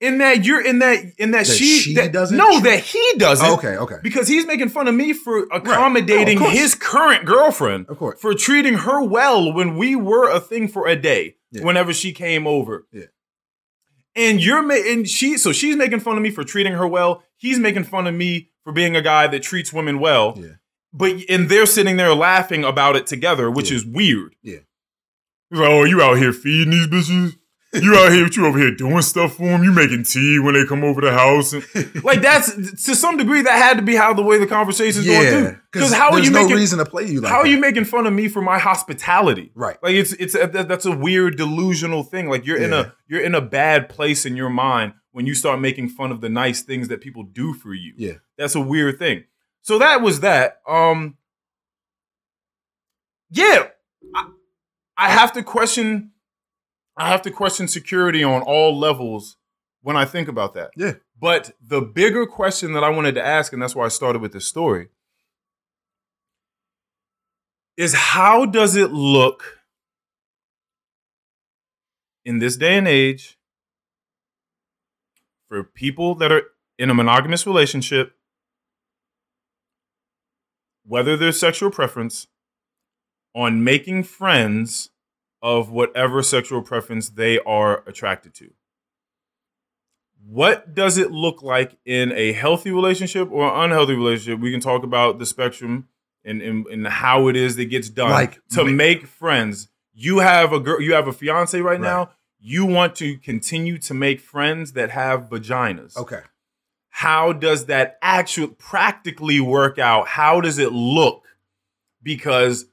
In 0.00 0.18
that 0.18 0.44
you're 0.44 0.60
in 0.62 0.80
that 0.80 0.98
in 1.18 1.30
that, 1.30 1.46
That 1.46 1.54
she, 1.56 1.78
she 1.78 1.94
that, 1.94 2.12
doesn't 2.12 2.36
no 2.36 2.60
treat- 2.60 2.64
that 2.64 2.80
he 2.80 3.12
doesn't 3.16 3.48
Okay. 3.52 3.76
Okay. 3.76 3.96
because 4.02 4.28
he's 4.28 4.44
making 4.44 4.68
fun 4.68 4.86
of 4.88 4.94
me 4.94 5.12
for 5.14 5.44
accommodating 5.50 6.38
course. 6.38 6.52
his 6.52 6.74
current 6.74 7.24
girlfriend 7.24 7.86
Of 7.88 7.96
course. 7.98 8.20
for 8.20 8.34
treating 8.34 8.74
her 8.74 9.02
well 9.02 9.50
when 9.54 9.76
we 9.78 9.96
were 9.96 10.28
a 10.28 10.40
thing 10.40 10.68
for 10.68 10.86
a 10.86 10.96
day 10.96 11.36
Yeah. 11.52 11.62
whenever 11.64 11.94
she 11.94 12.12
came 12.12 12.46
over. 12.46 12.86
Yeah. 12.92 13.04
And 14.16 14.44
you're 14.44 14.62
making 14.62 15.04
she 15.04 15.38
so 15.38 15.52
she's 15.52 15.76
making 15.76 16.00
fun 16.00 16.16
of 16.16 16.22
me 16.22 16.30
for 16.30 16.44
treating 16.44 16.74
her 16.74 16.86
well. 16.86 17.22
He's 17.36 17.58
making 17.58 17.84
fun 17.84 18.06
of 18.06 18.14
me 18.14 18.50
for 18.62 18.72
being 18.72 18.94
a 18.96 19.02
guy 19.02 19.26
that 19.28 19.42
treats 19.42 19.72
women 19.72 19.98
well. 20.00 20.34
Yeah. 20.36 20.56
But 20.96 21.16
and 21.28 21.48
they're 21.48 21.66
sitting 21.66 21.96
there 21.96 22.14
laughing 22.14 22.62
about 22.64 22.94
it 22.96 23.06
together, 23.06 23.50
which 23.50 23.70
Yeah. 23.70 23.76
is 23.78 23.84
weird. 23.84 24.36
Yeah. 24.42 24.58
He's 25.50 25.58
like, 25.58 25.68
"Oh, 25.70 25.84
you 25.84 26.00
out 26.00 26.18
here 26.18 26.32
feeding 26.32 26.70
these 26.70 26.86
bitches? 26.86 27.36
You 27.82 27.96
out 27.96 28.12
here? 28.12 28.28
You 28.32 28.46
over 28.46 28.56
here 28.56 28.70
doing 28.72 29.02
stuff 29.02 29.36
for 29.36 29.42
them? 29.48 29.64
You 29.64 29.72
making 29.72 30.04
tea 30.04 30.38
when 30.38 30.54
they 30.54 30.64
come 30.64 30.84
over 30.84 31.00
the 31.00 31.10
house? 31.12 31.52
And, 31.52 31.64
like 32.04 32.22
that's 32.22 32.52
to 32.86 32.94
some 32.94 33.16
degree 33.16 33.42
that 33.42 33.50
had 33.50 33.76
to 33.78 33.82
be 33.82 33.96
how 33.96 34.14
the 34.14 34.22
way 34.22 34.38
the 34.38 34.46
conversation's 34.46 35.04
going 35.06 35.22
Yeah. 35.22 35.30
through. 35.30 35.58
Because 35.72 35.92
how 35.92 36.12
are 36.12 36.20
you 36.20 36.30
no 36.30 36.42
making 36.42 36.56
reason 36.56 36.78
to 36.78 36.84
play 36.84 37.06
you 37.06 37.20
like 37.20 37.32
how 37.32 37.38
are 37.40 37.46
you 37.48 37.58
making 37.58 37.86
fun 37.86 38.06
of 38.06 38.12
me 38.12 38.28
for 38.28 38.40
my 38.42 38.58
hospitality? 38.60 39.50
Right. 39.56 39.76
Like 39.82 39.94
it's 39.96 40.12
it's 40.12 40.36
a, 40.36 40.46
that's 40.46 40.86
a 40.86 40.92
weird 40.92 41.36
delusional 41.36 42.04
thing. 42.04 42.28
Like 42.28 42.46
you're 42.46 42.58
in 42.62 42.72
a 42.72 42.94
you're 43.08 43.20
in 43.22 43.34
a 43.34 43.40
bad 43.40 43.88
place 43.88 44.24
in 44.24 44.36
your 44.36 44.50
mind 44.50 44.92
when 45.10 45.26
you 45.26 45.34
start 45.34 45.60
making 45.60 45.88
fun 45.88 46.12
of 46.12 46.20
the 46.20 46.28
nice 46.28 46.62
things 46.62 46.86
that 46.88 47.00
people 47.00 47.24
do 47.24 47.52
for 47.54 47.74
you. 47.74 47.92
Yeah. 47.96 48.14
That's 48.38 48.54
a 48.54 48.60
weird 48.60 49.00
thing. 49.00 49.24
So 49.64 49.78
that 49.78 50.02
was 50.02 50.20
that. 50.20 50.60
Um 50.68 51.16
Yeah. 53.30 53.68
I, 54.14 54.28
I 54.96 55.10
have 55.10 55.32
to 55.32 55.42
question 55.42 56.12
I 56.96 57.08
have 57.08 57.22
to 57.22 57.30
question 57.30 57.66
security 57.66 58.22
on 58.22 58.42
all 58.42 58.78
levels 58.78 59.36
when 59.82 59.96
I 59.96 60.04
think 60.04 60.28
about 60.28 60.54
that. 60.54 60.70
Yeah. 60.76 60.94
But 61.20 61.56
the 61.60 61.80
bigger 61.80 62.26
question 62.26 62.72
that 62.74 62.84
I 62.84 62.90
wanted 62.90 63.14
to 63.16 63.24
ask, 63.24 63.52
and 63.52 63.60
that's 63.60 63.74
why 63.74 63.84
I 63.86 63.88
started 63.88 64.22
with 64.22 64.32
this 64.32 64.46
story, 64.46 64.88
is 67.76 67.94
how 67.94 68.46
does 68.46 68.76
it 68.76 68.92
look 68.92 69.60
in 72.24 72.38
this 72.38 72.56
day 72.56 72.76
and 72.78 72.86
age 72.86 73.38
for 75.48 75.64
people 75.64 76.14
that 76.16 76.30
are 76.30 76.42
in 76.78 76.90
a 76.90 76.94
monogamous 76.94 77.46
relationship, 77.46 78.16
whether 80.86 81.16
their 81.16 81.32
sexual 81.32 81.70
preference, 81.70 82.26
on 83.34 83.64
making 83.64 84.02
friends 84.04 84.90
of 85.42 85.70
whatever 85.70 86.22
sexual 86.22 86.62
preference 86.62 87.08
they 87.08 87.38
are 87.40 87.82
attracted 87.86 88.32
to? 88.34 88.50
What 90.26 90.74
does 90.74 90.96
it 90.96 91.10
look 91.10 91.42
like 91.42 91.76
in 91.84 92.12
a 92.12 92.32
healthy 92.32 92.70
relationship 92.70 93.30
or 93.30 93.62
unhealthy 93.64 93.94
relationship? 93.94 94.40
We 94.40 94.50
can 94.50 94.60
talk 94.60 94.82
about 94.82 95.18
the 95.18 95.26
spectrum 95.26 95.88
and, 96.24 96.40
and, 96.40 96.66
and 96.66 96.86
how 96.86 97.28
it 97.28 97.36
is 97.36 97.56
that 97.56 97.66
gets 97.66 97.90
done 97.90 98.10
Like, 98.10 98.40
to 98.52 98.64
ma- 98.64 98.70
make 98.70 99.06
friends. 99.06 99.68
You 99.92 100.20
have 100.20 100.52
a 100.52 100.60
girl, 100.60 100.80
you 100.80 100.94
have 100.94 101.06
a 101.08 101.12
fiance 101.12 101.60
right, 101.60 101.72
Right. 101.72 101.80
now. 101.80 102.10
You 102.38 102.64
want 102.66 102.94
to 102.96 103.16
continue 103.18 103.78
to 103.78 103.94
make 103.94 104.20
friends 104.20 104.72
that 104.72 104.90
have 104.90 105.28
vaginas. 105.28 105.96
Okay. 105.96 106.20
How 106.96 107.32
does 107.32 107.66
that 107.66 107.98
actually 108.02 108.46
practically 108.56 109.40
work 109.40 109.80
out? 109.80 110.06
How 110.06 110.40
does 110.40 110.58
it 110.58 110.70
look? 110.72 111.24
Because, 112.04 112.66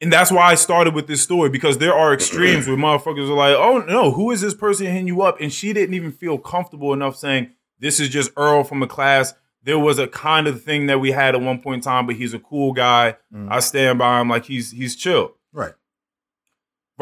and 0.00 0.12
that's 0.12 0.32
why 0.32 0.50
I 0.50 0.56
started 0.56 0.96
with 0.96 1.06
this 1.06 1.22
story 1.22 1.48
because 1.48 1.78
there 1.78 1.94
are 1.94 2.12
extremes 2.12 2.66
where 2.66 2.76
motherfuckers 2.76 3.30
are 3.30 3.34
like, 3.34 3.54
oh 3.54 3.78
no, 3.86 4.10
who 4.10 4.32
is 4.32 4.40
this 4.40 4.52
person 4.52 4.86
hitting 4.86 5.06
you 5.06 5.22
up? 5.22 5.40
And 5.40 5.52
she 5.52 5.72
didn't 5.72 5.94
even 5.94 6.10
feel 6.10 6.38
comfortable 6.38 6.92
enough 6.92 7.14
saying, 7.14 7.52
this 7.78 8.00
is 8.00 8.08
just 8.08 8.32
Earl 8.36 8.64
from 8.64 8.82
a 8.82 8.88
class. 8.88 9.32
There 9.62 9.78
was 9.78 10.00
a 10.00 10.08
kind 10.08 10.48
of 10.48 10.64
thing 10.64 10.86
that 10.86 10.98
we 10.98 11.12
had 11.12 11.36
at 11.36 11.40
one 11.40 11.60
point 11.60 11.76
in 11.76 11.80
time, 11.82 12.06
but 12.06 12.16
he's 12.16 12.34
a 12.34 12.40
cool 12.40 12.72
guy. 12.72 13.16
Mm. 13.32 13.46
I 13.48 13.60
stand 13.60 14.00
by 14.00 14.20
him 14.20 14.28
like 14.28 14.46
he's 14.46 14.72
he's 14.72 14.96
chill. 14.96 15.36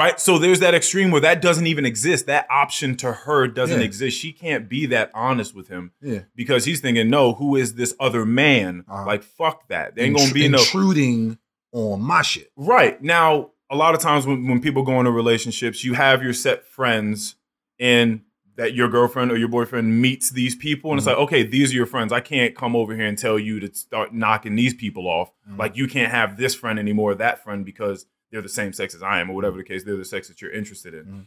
Right. 0.01 0.19
So 0.19 0.39
there's 0.39 0.61
that 0.61 0.75
extreme 0.75 1.11
where 1.11 1.21
that 1.21 1.43
doesn't 1.43 1.67
even 1.67 1.85
exist. 1.85 2.27
That 2.27 2.47
option 2.51 2.97
to 2.97 3.13
her 3.13 3.47
doesn't 3.47 3.81
Yeah. 3.81 3.85
exist. 3.85 4.19
She 4.19 4.33
can't 4.33 4.67
be 4.69 4.87
that 4.87 5.11
honest 5.15 5.55
with 5.55 5.69
him 5.69 5.93
Yeah. 6.01 6.21
because 6.35 6.65
he's 6.65 6.81
thinking, 6.81 7.11
no, 7.11 7.35
who 7.35 7.55
is 7.57 7.75
this 7.75 7.95
other 8.01 8.25
man? 8.25 8.85
Uh-huh. 8.89 9.05
Like, 9.05 9.23
fuck 9.23 9.69
that. 9.69 9.95
There 9.95 10.07
ain't 10.07 10.17
gonna 10.17 10.33
be 10.33 10.49
no 10.49 10.59
intruding 10.59 11.37
on 11.73 12.01
my 12.01 12.23
shit. 12.23 12.51
Right. 12.57 13.03
Now, 13.03 13.51
a 13.69 13.77
lot 13.77 13.95
of 13.95 14.01
times 14.01 14.27
when, 14.27 14.49
when 14.49 14.61
people 14.63 14.83
go 14.85 14.99
into 15.01 15.11
relationships, 15.13 15.85
you 15.85 15.93
have 15.95 16.23
your 16.23 16.33
set 16.33 16.67
friends 16.67 17.37
and 17.79 18.23
that 18.57 18.75
your 18.75 18.89
girlfriend 18.89 19.31
or 19.31 19.37
your 19.37 19.49
boyfriend 19.49 20.01
meets 20.01 20.31
these 20.31 20.55
people 20.57 20.91
and 20.93 20.99
it's 20.99 21.07
like, 21.07 21.17
okay, 21.19 21.43
these 21.43 21.73
are 21.73 21.77
your 21.77 21.87
friends. 21.87 22.11
I 22.13 22.21
can't 22.21 22.55
come 22.57 22.75
over 22.75 22.95
here 22.95 23.07
and 23.07 23.17
tell 23.19 23.39
you 23.39 23.61
to 23.61 23.75
start 23.75 24.15
knocking 24.15 24.55
these 24.57 24.73
people 24.75 25.07
off. 25.07 25.31
Mhm. 25.49 25.59
Like 25.59 25.77
you 25.77 25.87
can't 25.87 26.11
have 26.11 26.37
this 26.39 26.55
friend 26.55 26.79
anymore, 26.79 27.13
or 27.13 27.15
that 27.17 27.45
friend 27.45 27.65
because 27.65 28.07
they're 28.31 28.43
the 28.43 28.49
same 28.49 28.73
sex 28.73 28.95
as 28.95 29.03
I 29.03 29.21
am, 29.21 29.31
or 29.31 29.35
whatever 29.35 29.59
the 29.59 29.65
case, 29.65 29.85
they're 29.85 29.97
the 29.97 30.05
sex 30.05 30.29
that 30.29 30.41
you're 30.41 30.53
interested 30.53 30.95
in. 30.95 31.05
Mhm. 31.05 31.27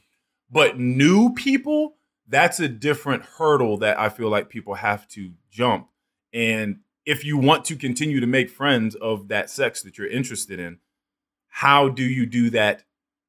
But 0.50 0.80
new 0.80 1.34
people, 1.34 1.98
that's 2.28 2.60
a 2.60 2.68
different 2.68 3.24
hurdle 3.24 3.78
that 3.78 4.00
I 4.00 4.10
feel 4.10 4.30
like 4.30 4.50
people 4.50 4.76
have 4.76 5.08
to 5.10 5.34
jump. 5.52 5.90
And 6.32 6.80
if 7.06 7.26
you 7.26 7.38
want 7.38 7.66
to 7.66 7.76
continue 7.76 8.20
to 8.20 8.28
make 8.28 8.50
friends 8.50 8.96
of 8.96 9.28
that 9.28 9.50
sex 9.50 9.82
that 9.82 9.98
you're 9.98 10.08
interested 10.08 10.60
in, 10.60 10.80
how 11.48 11.90
do 11.90 12.04
you 12.04 12.26
do 12.26 12.50
that 12.52 12.86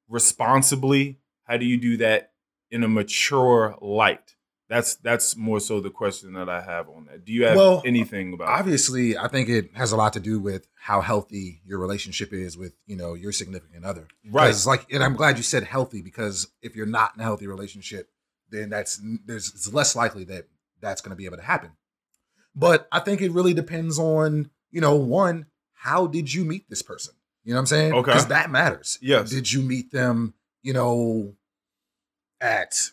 responsibly? 0.09 1.19
How 1.45 1.57
do 1.57 1.67
you 1.67 1.77
do 1.77 1.97
that 1.99 2.33
in 2.71 2.85
a 2.85 2.89
mature 2.89 3.77
light? 3.81 4.34
That's 4.69 4.95
that's 4.97 5.37
more 5.37 5.61
so 5.61 5.81
the 5.81 5.91
question 5.91 6.33
that 6.35 6.49
I 6.49 6.63
have 6.63 6.89
on 6.89 7.05
that. 7.07 7.25
Do 7.25 7.33
you 7.33 7.45
have 7.45 7.57
Well, 7.57 7.83
anything 7.85 8.33
about? 8.33 8.49
Obviously, 8.49 9.17
I 9.17 9.29
think 9.29 9.49
it 9.51 9.71
has 9.75 9.93
a 9.93 9.97
lot 9.97 10.15
to 10.15 10.21
do 10.21 10.41
with 10.41 10.67
how 10.75 11.03
healthy 11.03 11.61
your 11.67 11.79
relationship 11.79 12.33
is 12.33 12.57
with, 12.57 12.73
you 12.87 12.97
know, 12.97 13.13
your 13.13 13.31
significant 13.31 13.85
other. 13.85 14.09
Right. 14.31 14.47
'Cause, 14.47 14.67
like, 14.67 14.91
and 14.91 15.05
I'm 15.05 15.17
glad 15.17 15.37
you 15.37 15.43
said 15.43 15.65
healthy 15.65 16.01
because 16.01 16.49
if 16.63 16.75
you're 16.75 16.87
not 16.87 17.15
in 17.15 17.21
a 17.21 17.25
healthy 17.25 17.47
relationship, 17.47 18.09
then 18.51 18.71
that's 18.71 19.01
there's 19.27 19.49
it's 19.51 19.73
less 19.73 19.95
likely 19.95 20.25
that 20.25 20.49
that's 20.81 21.03
going 21.03 21.11
to 21.11 21.17
be 21.17 21.27
able 21.27 21.37
to 21.37 21.43
happen. 21.43 21.73
But 22.55 22.89
I 22.91 23.01
think 23.01 23.21
it 23.21 23.33
really 23.33 23.53
depends 23.53 23.99
on, 23.99 24.51
you 24.71 24.81
know, 24.81 24.95
one, 24.97 25.47
how 25.75 26.07
did 26.07 26.33
you 26.33 26.45
meet 26.45 26.71
this 26.71 26.83
person? 26.83 27.15
You 27.43 27.53
know 27.53 27.59
what 27.59 27.61
I'm 27.61 27.67
saying? 27.67 27.93
Okay. 27.93 28.11
Because 28.13 28.29
that 28.29 28.51
matters. 28.51 28.99
Yes. 29.03 29.29
Did 29.29 29.53
you 29.53 29.61
meet 29.61 29.91
them, 29.93 30.33
you 30.63 30.73
know, 30.73 31.35
at 32.41 32.91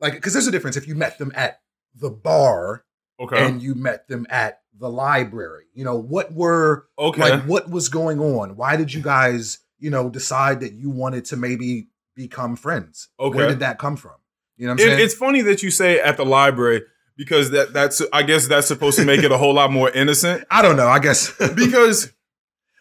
like 0.00 0.14
because 0.14 0.32
there's 0.32 0.46
a 0.46 0.50
difference 0.50 0.76
if 0.76 0.86
you 0.88 0.94
met 0.94 1.18
them 1.18 1.32
at 1.34 1.60
the 1.94 2.10
bar 2.10 2.84
Okay. 3.18 3.44
and 3.46 3.60
you 3.62 3.74
met 3.74 4.08
them 4.08 4.26
at 4.30 4.60
the 4.78 4.88
library. 4.88 5.64
You 5.74 5.84
know, 5.84 5.96
what 5.96 6.32
were 6.32 6.86
okay. 6.98 7.20
like 7.20 7.42
what 7.44 7.68
was 7.68 7.88
going 7.88 8.18
on? 8.20 8.56
Why 8.56 8.76
did 8.76 8.94
you 8.94 9.02
guys, 9.02 9.58
you 9.78 9.90
know, 9.90 10.08
decide 10.08 10.60
that 10.60 10.72
you 10.72 10.88
wanted 10.90 11.26
to 11.26 11.36
maybe 11.36 11.88
become 12.16 12.56
friends? 12.56 13.08
Okay. 13.18 13.36
Where 13.36 13.48
did 13.48 13.58
that 13.60 13.78
come 13.78 13.96
from? 13.96 14.12
You 14.56 14.66
know 14.68 14.72
what 14.72 14.80
It- 14.80 14.84
I'm 14.84 14.88
saying? 14.90 15.04
it's 15.04 15.14
funny 15.14 15.42
that 15.42 15.62
you 15.62 15.70
say 15.70 16.00
at 16.00 16.16
the 16.16 16.24
library 16.24 16.82
because 17.16 17.50
that 17.50 17.74
that's 17.74 18.00
I 18.12 18.22
guess 18.22 18.46
that's 18.46 18.66
supposed 18.68 18.98
to 18.98 19.04
make 19.04 19.22
it 19.22 19.30
a 19.32 19.36
whole 19.36 19.52
lot 19.54 19.70
more 19.70 19.90
innocent. 19.90 20.44
I 20.50 20.62
don't 20.62 20.76
know. 20.76 20.88
I 20.88 20.98
guess 20.98 21.30
Because 21.54 22.10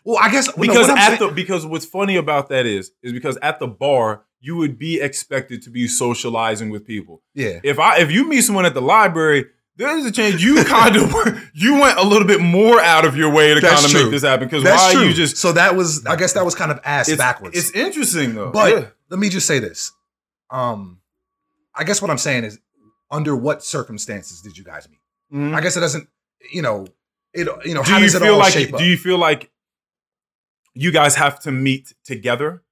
well, 0.06 0.18
I 0.22 0.32
guess 0.32 0.48
well, 0.56 0.68
no, 0.68 0.74
because 0.74 0.90
at 0.90 1.08
saying- 1.18 1.20
the 1.20 1.36
because 1.36 1.66
what's 1.66 1.86
funny 1.86 2.16
about 2.16 2.48
that 2.50 2.66
is 2.66 2.92
is 3.04 3.12
because 3.12 3.38
at 3.42 3.60
the 3.60 3.68
bar 3.68 4.24
you 4.42 4.56
would 4.56 4.78
be 4.78 5.02
expected 5.02 5.62
to 5.64 5.70
be 5.70 5.88
socializing 5.88 6.70
with 6.70 6.86
people. 6.86 7.22
yeah. 7.34 7.60
If 7.64 7.80
I 7.80 7.98
if 8.00 8.12
you 8.12 8.28
meet 8.28 8.42
someone 8.42 8.66
at 8.66 8.74
the 8.74 8.82
library, 8.82 9.46
there's 9.76 10.06
a 10.06 10.12
chance 10.12 10.42
you 10.42 10.64
kind 10.66 10.96
of 10.96 11.12
you 11.54 11.80
went 11.80 11.98
a 11.98 12.04
little 12.04 12.28
bit 12.28 12.40
more 12.42 12.80
out 12.82 13.06
of 13.06 13.16
your 13.18 13.32
way 13.32 13.54
to 13.54 13.60
That's 13.60 13.74
kind 13.76 13.86
of 13.86 13.92
true. 13.92 14.04
make 14.04 14.12
this 14.12 14.24
happen. 14.24 14.48
Because 14.48 14.64
why 14.64 14.92
true. 14.94 15.04
you 15.08 15.14
just 15.14 15.38
so 15.38 15.52
that 15.54 15.76
was 15.76 16.06
I 16.06 16.16
guess 16.16 16.34
that 16.34 16.46
was 16.46 16.56
kind 16.56 16.72
of 16.72 16.80
ass 16.84 17.10
it's, 17.10 17.18
backwards. 17.18 17.58
It's 17.58 17.72
interesting 17.72 18.36
though. 18.36 18.52
But 18.52 18.72
Yeah. 18.74 18.86
let 19.10 19.20
me 19.20 19.30
just 19.30 19.46
say 19.48 19.60
this. 19.60 19.92
Um, 20.50 21.00
I 21.76 21.84
guess 21.84 22.02
what 22.02 22.10
I'm 22.12 22.18
saying 22.18 22.44
is, 22.46 22.60
under 23.12 23.36
what 23.36 23.64
circumstances 23.64 24.42
did 24.42 24.58
you 24.58 24.64
guys 24.64 24.88
meet? 24.90 25.00
Mhm. 25.34 25.54
I 25.56 25.62
guess 25.62 25.78
it 25.78 25.80
doesn't, 25.82 26.08
you 26.52 26.62
know, 26.62 26.88
it, 27.34 27.48
you 27.66 27.74
know, 27.74 27.84
do 27.84 27.92
how 27.92 27.98
you 27.98 28.06
does 28.06 28.16
it 28.16 28.24
all 28.24 28.38
like 28.38 28.54
shape 28.54 28.74
up? 28.74 28.80
do 28.80 28.86
you 28.86 28.98
feel 28.98 29.18
like 29.18 29.52
you 30.74 30.92
guys 30.92 31.16
have 31.16 31.40
to 31.42 31.52
meet 31.52 31.94
together? 32.04 32.64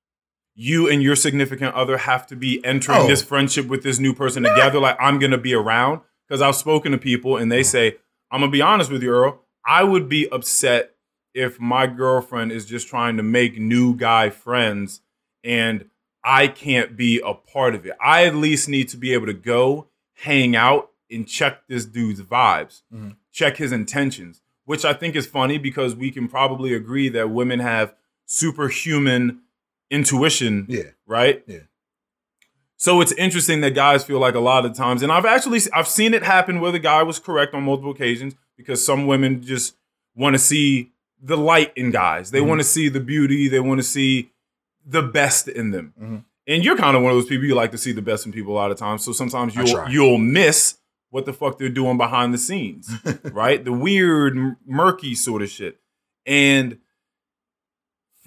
You 0.60 0.90
and 0.90 1.04
your 1.04 1.16
significant 1.16 1.76
other 1.76 1.98
have 1.98 2.26
to 2.28 2.36
be 2.36 2.60
entering 2.66 2.98
Oh. 3.02 3.08
this 3.08 3.22
friendship 3.22 3.68
with 3.68 3.84
this 3.84 4.00
new 4.00 4.12
person 4.14 4.42
together. 4.42 4.80
Like 4.80 4.98
I'm 5.00 5.20
gonna 5.20 5.38
be 5.38 5.54
around 5.54 6.02
because 6.28 6.42
I've 6.42 6.56
spoken 6.56 6.92
to 6.94 6.98
people 6.98 7.38
and 7.38 7.52
they 7.52 7.62
say, 7.62 7.98
"I'm 8.32 8.40
gonna 8.42 8.52
be 8.52 8.62
honest 8.62 8.90
with 8.92 9.04
you, 9.04 9.12
Earl. 9.12 9.46
I 9.66 9.84
would 9.84 10.10
be 10.10 10.28
upset 10.32 10.96
if 11.36 11.60
my 11.60 11.86
girlfriend 11.86 12.52
is 12.52 12.66
just 12.66 12.88
trying 12.88 13.18
to 13.18 13.24
make 13.24 13.60
new 13.60 13.96
guy 13.96 14.32
friends 14.32 15.02
and 15.44 15.86
I 16.24 16.48
can't 16.48 16.98
be 16.98 17.22
a 17.24 17.36
part 17.36 17.76
of 17.76 17.86
it. 17.86 17.94
I 18.02 18.26
at 18.26 18.34
least 18.36 18.68
need 18.68 18.90
to 18.90 18.98
be 18.98 19.14
able 19.14 19.28
to 19.28 19.34
go 19.34 19.88
hang 20.16 20.56
out 20.56 20.90
and 21.12 21.28
check 21.28 21.68
this 21.68 21.86
dude's 21.86 22.22
vibes, 22.22 22.82
Mhm. 22.94 23.16
check 23.32 23.58
his 23.58 23.72
intentions, 23.72 24.42
which 24.66 24.84
I 24.84 24.94
think 24.94 25.16
is 25.16 25.28
funny 25.28 25.60
because 25.60 25.96
we 25.96 26.10
can 26.10 26.28
probably 26.28 26.74
agree 26.74 27.10
that 27.10 27.30
women 27.30 27.60
have 27.60 27.94
superhuman 28.26 29.40
intuition, 29.90 30.66
yeah, 30.70 30.84
right? 31.06 31.44
Yeah. 31.48 31.60
So 32.80 33.02
it's 33.02 33.12
interesting 33.14 33.62
that 33.62 33.72
guys 33.72 34.04
feel 34.04 34.20
like 34.20 34.36
a 34.36 34.40
lot 34.40 34.66
of 34.66 34.76
times, 34.76 35.02
and 35.02 35.12
I've 35.12 35.26
actually 35.26 35.62
I've 35.74 35.88
seen 35.88 36.14
it 36.14 36.24
happen 36.24 36.60
where 36.62 36.72
the 36.72 36.80
guy 36.80 37.02
was 37.04 37.18
correct 37.20 37.54
on 37.56 37.64
multiple 37.64 37.92
occasions 37.92 38.36
because 38.56 38.86
some 38.86 39.08
women 39.08 39.42
just 39.42 39.76
want 40.16 40.34
to 40.36 40.40
see 40.40 40.92
the 41.22 41.38
light 41.38 41.72
in 41.76 41.90
guys. 41.90 42.30
They 42.32 42.40
Mhm. 42.42 42.48
want 42.48 42.60
to 42.62 42.64
see 42.64 42.90
the 42.90 43.00
beauty. 43.00 43.48
They 43.48 43.60
want 43.60 43.80
to 43.80 43.84
see 43.84 44.30
the 44.86 45.02
best 45.02 45.48
in 45.48 45.72
them. 45.72 45.94
Mhm. 46.00 46.24
And 46.46 46.64
you're 46.64 46.78
kind 46.78 46.96
of 46.96 47.02
one 47.02 47.12
of 47.12 47.18
those 47.18 47.28
people 47.28 47.46
you 47.46 47.56
like 47.56 47.72
to 47.72 47.78
see 47.78 47.92
the 47.92 48.02
best 48.02 48.26
in 48.28 48.32
people 48.32 48.54
a 48.54 48.56
lot 48.56 48.70
of 48.72 48.78
times. 48.78 49.04
So 49.04 49.12
sometimes 49.12 49.56
you'll 49.56 49.90
you'll 49.90 50.18
miss 50.20 50.78
what 51.10 51.26
the 51.26 51.34
fuck 51.34 51.58
they're 51.58 51.70
doing 51.70 51.98
behind 51.98 52.34
the 52.34 52.38
scenes, 52.38 52.92
right? 53.24 53.64
The 53.66 53.72
weird, 53.74 54.56
murky 54.68 55.16
sort 55.16 55.42
of 55.42 55.50
shit. 55.50 55.80
And 56.28 56.78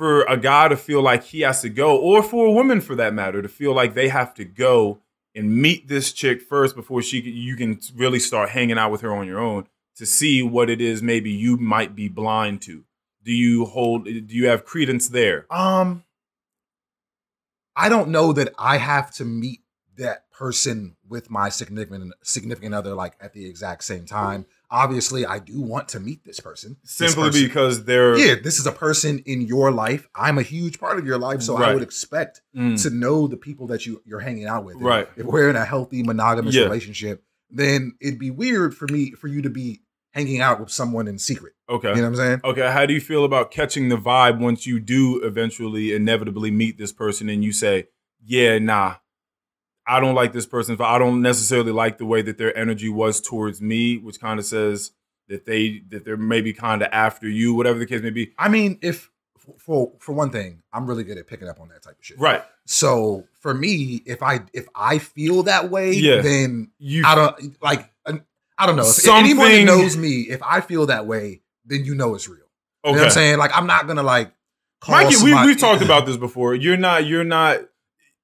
for 0.01 0.23
a 0.23 0.39
guy 0.39 0.67
to 0.67 0.79
feel 0.79 1.03
like 1.03 1.25
he 1.25 1.41
has 1.43 1.61
to 1.61 1.69
go, 1.69 1.95
or 1.95 2.23
for 2.23 2.47
a 2.47 2.51
woman 2.51 2.81
for 2.81 2.95
that 2.95 3.13
matter, 3.13 3.43
to 3.43 3.49
feel 3.51 3.75
like 3.75 3.93
they 3.93 4.09
have 4.09 4.33
to 4.33 4.47
go 4.47 4.99
and 5.35 5.55
meet 5.55 5.89
this 5.89 6.11
chick 6.15 6.41
first 6.41 6.75
before 6.75 7.03
she 7.03 7.21
you 7.21 7.55
can 7.55 7.79
really 7.95 8.19
start 8.19 8.49
hanging 8.49 8.79
out 8.79 8.91
with 8.91 9.03
her 9.03 9.15
on 9.15 9.27
your 9.27 9.39
own 9.39 9.69
to 9.97 10.07
see 10.07 10.43
what 10.43 10.71
it 10.71 10.81
is 10.81 11.03
maybe 11.03 11.31
you 11.31 11.59
might 11.59 11.95
be 11.95 12.09
blind 12.09 12.63
to. 12.63 12.85
Do 13.23 13.31
you 13.31 13.67
hold? 13.67 14.05
Do 14.05 14.25
you 14.35 14.47
have 14.47 14.65
credence 14.65 15.07
there? 15.11 15.45
Um, 15.51 16.05
I 17.77 17.91
don't 17.91 18.09
know 18.09 18.33
that 18.33 18.55
I 18.59 18.79
have 18.79 19.11
to 19.17 19.27
meet 19.27 19.61
that 19.99 20.31
person 20.31 20.97
with 21.07 21.29
my 21.29 21.51
significant 21.51 22.15
significant 22.23 22.75
other 22.75 22.95
like 22.95 23.19
at 23.21 23.35
the 23.35 23.45
exact 23.45 23.85
same 23.85 24.07
time. 24.07 24.47
Obviously, 24.73 25.27
I 25.27 25.41
do 25.41 25.61
want 25.61 25.89
to 25.89 26.01
meet 26.01 26.25
this 26.25 26.39
person. 26.39 26.77
This 26.83 26.93
Simply 26.93 27.31
person- 27.31 27.43
because 27.47 27.85
they're 27.85 28.17
yeah, 28.17 28.35
this 28.43 28.59
is 28.59 28.67
a 28.67 28.73
person 28.73 29.19
in 29.27 29.41
your 29.43 29.71
life. 29.73 30.09
I'm 30.15 30.39
a 30.39 30.43
huge 30.43 30.79
part 30.79 30.99
of 30.99 31.07
your 31.07 31.19
life, 31.19 31.43
so 31.43 31.57
I 31.57 31.75
would 31.75 31.83
expect 31.83 32.41
Mm. 32.57 32.81
to 32.83 32.91
know 32.91 33.27
the 33.27 33.37
people 33.37 33.67
that 33.69 33.85
you 33.87 34.01
you're 34.07 34.21
hanging 34.21 34.47
out 34.47 34.65
with. 34.65 34.77
And 34.77 34.85
Right. 34.85 35.09
If 35.17 35.27
we're 35.27 35.51
in 35.51 35.57
a 35.57 35.65
healthy 35.65 36.03
monogamous 36.03 36.55
Yeah. 36.55 36.65
relationship, 36.65 37.25
then 37.51 37.95
it'd 38.01 38.19
be 38.21 38.31
weird 38.31 38.75
for 38.77 38.87
me 38.89 39.11
for 39.13 39.27
you 39.27 39.43
to 39.43 39.51
be 39.51 39.83
hanging 40.13 40.41
out 40.41 40.61
with 40.61 40.71
someone 40.71 41.07
in 41.09 41.19
secret. 41.19 41.53
okay. 41.69 41.89
You 41.91 41.95
know 41.97 42.03
what 42.03 42.09
I'm 42.09 42.17
saying? 42.17 42.41
Okay, 42.45 42.71
how 42.73 42.85
do 42.87 42.93
you 42.95 43.01
feel 43.01 43.25
about 43.25 43.51
catching 43.53 43.89
the 43.91 43.97
vibe 43.97 44.39
once 44.41 44.67
you 44.67 44.81
do 44.81 45.21
eventually 45.23 45.93
inevitably 45.93 46.51
meet 46.51 46.79
this 46.79 46.93
person 46.93 47.29
and 47.29 47.45
you 47.45 47.53
say, 47.53 47.87
"Yeah, 48.25 48.59
nah, 48.59 48.97
I 49.87 50.01
don't 50.01 50.15
like 50.15 50.33
this 50.33 50.47
person. 50.47 50.77
But 50.77 50.85
I 50.85 50.99
don't 50.99 51.23
necessarily 51.23 51.73
like 51.73 51.99
the 51.99 52.07
way 52.07 52.23
that 52.23 52.39
their 52.39 52.57
energy 52.57 52.89
was 52.89 53.21
towards 53.21 53.61
me," 53.61 53.97
which 53.99 54.21
kind 54.21 54.39
of 54.39 54.45
says 54.47 54.93
that 55.29 55.47
they 55.47 55.83
that 55.89 56.05
they're 56.05 56.17
maybe 56.17 56.53
kind 56.53 56.83
of 56.83 56.89
after 56.93 57.29
you, 57.29 57.55
whatever 57.55 57.79
the 57.79 57.87
case 57.87 58.03
may 58.03 58.11
be. 58.11 58.33
I 58.39 58.49
mean, 58.49 58.79
if 58.83 59.11
for 59.59 59.93
for 59.99 60.13
one 60.13 60.31
thing, 60.31 60.63
I'm 60.73 60.87
really 60.87 61.05
good 61.05 61.19
at 61.19 61.27
picking 61.27 61.49
up 61.49 61.61
on 61.61 61.69
that 61.71 61.83
type 61.83 61.99
of 61.99 62.05
shit. 62.05 62.19
Right. 62.21 62.43
So 62.67 63.27
for 63.41 63.53
me, 63.55 64.03
if 64.07 64.23
I 64.23 64.41
if 64.53 64.69
I 64.75 64.99
feel 64.99 65.43
that 65.45 65.71
way, 65.71 65.93
Yeah. 65.93 66.21
then 66.21 66.71
You 66.79 67.05
I 67.07 67.15
don't 67.15 67.63
like 67.63 67.91
I 68.07 68.67
don't 68.67 68.77
know. 68.77 68.83
If 68.83 68.89
Something- 68.89 69.25
anyone 69.25 69.51
that 69.51 69.65
knows 69.65 69.97
me, 69.97 70.21
if 70.29 70.43
I 70.43 70.61
feel 70.61 70.85
that 70.87 71.07
way, 71.07 71.41
then 71.65 71.85
you 71.87 71.95
know 71.95 72.15
it's 72.15 72.29
real. 72.29 72.39
You 72.85 72.93
know 72.93 72.99
what 72.99 73.05
I'm 73.07 73.11
saying? 73.11 73.39
Like 73.39 73.51
I'm 73.57 73.67
not 73.67 73.87
gonna 73.87 74.03
like 74.03 74.33
Mikey, 74.89 75.17
we, 75.23 75.35
we've 75.47 75.59
talked 75.59 75.83
about 75.83 76.07
this 76.07 76.17
before. 76.17 76.55
You're 76.55 76.77
not, 76.79 77.05
you're 77.07 77.25
not, 77.25 77.61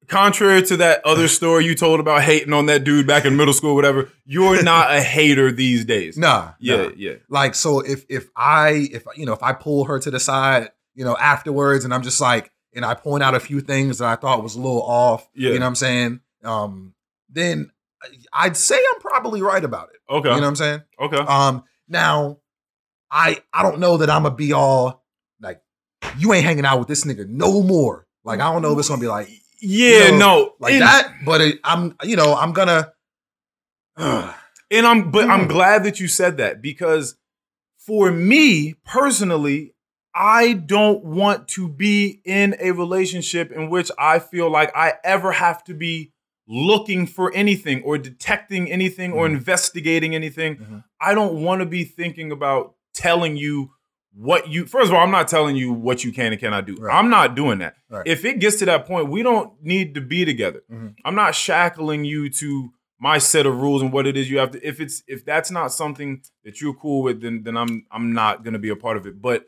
contrary 0.09 0.63
to 0.63 0.77
that 0.79 1.05
other 1.05 1.29
story 1.39 1.65
you 1.65 1.75
told 1.75 2.01
about 2.01 2.23
hating 2.23 2.53
on 2.53 2.67
that 2.67 2.85
dude 2.85 3.07
back 3.07 3.25
in 3.25 3.37
middle 3.37 3.55
school, 3.55 3.75
whatever, 3.75 4.11
you're 4.25 4.63
not 4.63 4.91
a 4.95 5.01
hater 5.03 5.51
these 5.53 5.85
days. 5.85 6.17
Nah, 6.17 6.53
Yeah, 6.59 6.77
nah. 6.85 6.91
yeah. 6.97 7.15
Like 7.29 7.55
so 7.55 7.81
if 7.81 8.05
if 8.09 8.29
I 8.37 8.89
if 8.93 9.05
you 9.17 9.27
know 9.27 9.33
if 9.33 9.43
I 9.43 9.53
pull 9.53 9.85
her 9.85 9.99
to 9.99 10.11
the 10.11 10.21
side, 10.21 10.71
you 10.95 11.05
know, 11.05 11.17
afterwards 11.17 11.85
and 11.85 11.93
I'm 11.95 12.03
just 12.03 12.21
like 12.21 12.51
and 12.75 12.85
I 12.85 12.95
point 12.95 13.23
out 13.23 13.35
a 13.35 13.41
few 13.41 13.61
things 13.61 13.99
that 13.99 14.09
I 14.09 14.17
thought 14.17 14.43
was 14.43 14.55
a 14.55 14.61
little 14.61 14.83
off, 14.83 15.29
Yeah. 15.35 15.51
you 15.53 15.59
know 15.59 15.65
what 15.65 15.69
I'm 15.71 15.75
saying? 15.77 16.21
Um 16.45 16.95
then 17.29 17.71
I'd 18.33 18.57
say 18.57 18.77
I'm 18.95 19.01
probably 19.01 19.43
right 19.43 19.65
about 19.65 19.89
it. 19.95 20.01
Okay. 20.13 20.29
You 20.29 20.37
know 20.37 20.41
what 20.43 20.49
I'm 20.49 20.57
saying? 20.57 20.83
okay. 21.01 21.17
Um 21.19 21.65
now 21.89 22.39
I 23.11 23.41
I 23.53 23.63
don't 23.63 23.79
know 23.81 23.97
that 23.99 24.11
I'm 24.11 24.23
gonna 24.25 24.35
be 24.35 24.53
all 24.53 25.05
like 25.41 25.61
you 26.19 26.33
ain't 26.33 26.45
hanging 26.45 26.65
out 26.65 26.79
with 26.79 26.89
this 26.89 27.05
nigga 27.05 27.29
no 27.29 27.63
more. 27.63 28.07
Like 28.25 28.41
I 28.41 28.53
don't 28.53 28.63
know 28.63 28.73
if 28.73 28.79
it's 28.79 28.89
gonna 28.89 29.01
be 29.01 29.07
like 29.09 29.29
Yeah, 29.61 30.07
You 30.07 30.13
know, 30.13 30.19
no, 30.19 30.55
like 30.61 30.73
and, 30.75 30.83
that. 30.83 31.13
But 31.25 31.41
it, 31.41 31.61
I'm, 31.65 31.97
you 32.03 32.17
know, 32.17 32.35
I'm 32.35 32.53
gonna. 32.53 32.93
And 33.97 34.85
I'm, 34.87 35.11
but 35.11 35.29
I'm 35.31 35.43
Hmm. 35.43 35.49
glad 35.49 35.85
that 35.85 36.01
you 36.01 36.09
said 36.09 36.39
that 36.39 36.61
because 36.61 37.17
for 37.79 38.11
me 38.11 38.75
personally, 38.85 39.73
I 40.15 40.55
don't 40.55 41.05
want 41.05 41.47
to 41.49 41.69
be 41.69 42.21
in 42.25 42.57
a 42.61 42.73
relationship 42.73 43.53
in 43.53 43.71
which 43.71 43.91
I 43.99 44.19
feel 44.19 44.51
like 44.51 44.75
I 44.75 44.95
ever 45.05 45.33
have 45.33 45.63
to 45.65 45.75
be 45.75 46.13
looking 46.49 47.07
for 47.07 47.33
anything 47.35 47.83
or 47.83 47.99
detecting 47.99 48.71
anything 48.71 49.13
or 49.13 49.27
Mhm. 49.29 49.33
investigating 49.37 50.15
anything. 50.15 50.57
Mhm. 50.57 50.85
I 51.01 51.15
don't 51.15 51.43
want 51.43 51.61
to 51.61 51.67
be 51.67 51.85
thinking 51.85 52.33
about 52.33 52.75
telling 52.95 53.37
you 53.37 53.73
what 54.19 54.49
you 54.49 54.65
first 54.67 54.89
of 54.89 54.95
all, 54.95 55.03
I'm 55.03 55.11
not 55.11 55.29
telling 55.29 55.57
you 55.57 55.73
what 55.73 56.03
you 56.03 56.13
can 56.13 56.33
and 56.33 56.41
cannot 56.41 56.67
do. 56.67 56.75
Right. 56.77 56.95
I'm 56.97 57.11
not 57.11 57.35
doing 57.35 57.59
that. 57.59 57.75
Right. 57.91 58.07
If 58.07 58.25
it 58.25 58.41
gets 58.41 58.57
to 58.61 58.65
that 58.67 58.87
point, 58.87 59.09
we 59.11 59.23
don't 59.23 59.53
need 59.63 59.95
to 59.95 60.01
be 60.01 60.25
together. 60.25 60.63
Mhm. 60.73 60.95
I'm 61.05 61.15
not 61.15 61.35
shackling 61.35 62.05
you 62.05 62.31
to 62.31 62.71
my 62.99 63.19
set 63.19 63.45
of 63.45 63.59
rules 63.59 63.83
and 63.83 63.93
what 63.93 64.07
it 64.07 64.17
is 64.17 64.31
you 64.31 64.39
have 64.39 64.53
to 64.53 64.67
if 64.67 64.81
it's 64.81 65.03
if 65.07 65.25
that's 65.27 65.51
not 65.51 65.71
something 65.71 66.23
that 66.45 66.61
you're 66.63 66.73
cool 66.75 67.03
with, 67.03 67.21
then 67.21 67.43
then 67.43 67.57
I'm 67.59 67.85
I'm 67.91 68.13
not 68.15 68.43
gonna 68.43 68.59
be 68.59 68.71
a 68.71 68.77
part 68.77 68.97
of 68.97 69.07
it. 69.07 69.21
But 69.21 69.45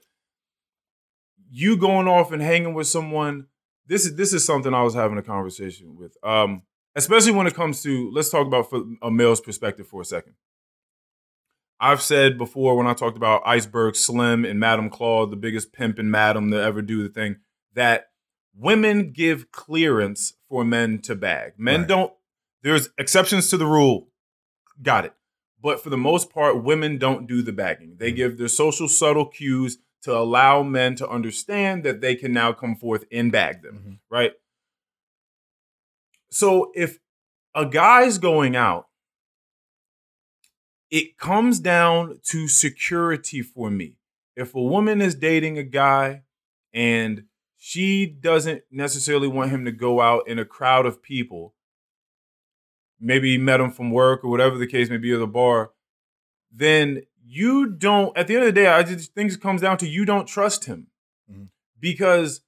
you 1.51 1.77
going 1.79 2.07
off 2.09 2.31
and 2.31 2.43
hanging 2.43 2.75
with 2.75 2.87
someone, 2.87 3.47
this 3.87 4.05
is 4.05 4.17
this 4.17 4.33
is 4.35 4.45
something 4.45 4.75
I 4.75 4.83
was 4.83 4.95
having 4.95 5.17
a 5.19 5.23
conversation 5.23 5.97
with. 5.97 6.15
Um, 6.23 6.63
especially 6.95 7.33
when 7.33 7.47
it 7.47 7.55
comes 7.55 7.83
to 7.85 8.11
let's 8.13 8.29
talk 8.29 8.47
about 8.47 8.69
from 8.69 8.99
a 9.01 9.11
male's 9.11 9.41
perspective 9.41 9.87
for 9.87 10.03
a 10.03 10.05
second. 10.05 10.35
I've 11.81 12.03
said 12.03 12.38
before 12.38 12.77
when 12.77 12.87
I 12.87 12.95
talked 12.95 13.17
about 13.17 13.43
Iceberg 13.47 13.95
Slim 13.95 14.45
and 14.45 14.59
Madam 14.59 14.91
Claude, 14.91 15.31
the 15.31 15.37
biggest 15.37 15.73
pimp 15.73 15.99
and 15.99 16.11
Madam 16.11 16.51
to 16.51 16.61
ever 16.61 16.83
do 16.83 17.03
the 17.03 17.09
thing, 17.09 17.37
that 17.75 18.11
women 18.57 19.12
give 19.12 19.53
clearance 19.53 20.35
for 20.49 20.64
men 20.64 20.99
to 21.03 21.14
bag. 21.14 21.53
Men 21.57 21.81
Right. 21.81 21.88
don't, 21.88 22.12
there's 22.62 22.88
exceptions 22.99 23.49
to 23.51 23.57
the 23.57 23.67
rule. 23.67 24.09
Got 24.83 25.05
it. 25.05 25.14
But 25.61 25.81
for 25.83 25.91
the 25.91 25.97
most 25.97 26.31
part, 26.33 26.62
women 26.64 26.99
don't 26.99 27.27
do 27.29 27.43
the 27.43 27.53
bagging. 27.53 27.97
They 27.99 28.12
Mhm. 28.12 28.17
give 28.17 28.38
their 28.38 28.49
social 28.49 28.88
subtle 28.88 29.27
cues 29.27 29.79
to 30.03 30.17
allow 30.17 30.62
men 30.62 30.95
to 30.97 31.09
understand 31.09 31.85
that 31.85 32.01
they 32.01 32.14
can 32.17 32.33
now 32.33 32.53
come 32.53 32.75
forth 32.77 33.05
and 33.12 33.31
bag 33.31 33.62
them, 33.62 33.77
Mhm. 33.79 33.99
right? 34.11 34.33
So 36.31 36.73
if 36.75 36.99
a 37.55 37.67
guy's 37.67 38.19
going 38.19 38.55
out, 38.57 38.88
it 40.90 41.18
comes 41.18 41.61
down 41.61 42.20
to 42.24 42.48
security 42.48 43.42
for 43.42 43.70
me. 43.70 43.96
If 44.37 44.55
a 44.55 44.62
woman 44.62 45.01
is 45.01 45.14
dating 45.14 45.59
a 45.59 45.62
guy 45.62 46.22
and 46.72 47.24
she 47.57 48.07
doesn't 48.07 48.62
necessarily 48.70 49.29
want 49.29 49.51
him 49.51 49.64
to 49.64 49.72
go 49.72 50.01
out 50.01 50.29
in 50.29 50.38
a 50.38 50.44
crowd 50.44 50.87
of 50.87 51.03
people, 51.03 51.55
maybe 53.01 53.33
he 53.33 53.38
met 53.38 53.61
him 53.61 53.70
from 53.70 53.90
work 53.90 54.24
or 54.24 54.31
whatever 54.31 54.57
the 54.57 54.66
case 54.66 54.88
may 54.88 54.96
be 54.96 55.12
at 55.12 55.18
the 55.18 55.27
bar, 55.27 55.72
then 56.53 57.03
you 57.24 57.66
don't, 57.66 58.16
at 58.16 58.27
the 58.27 58.35
end 58.35 58.44
of 58.44 58.55
the 58.55 58.61
day, 58.61 58.68
I 58.68 58.83
just 58.83 59.12
think 59.12 59.33
it 59.33 59.40
comes 59.40 59.61
down 59.61 59.77
to 59.79 59.88
you 59.88 60.05
don't 60.05 60.27
trust 60.27 60.64
him. 60.64 60.87
Mhm. 61.31 61.48
Because 61.79 62.40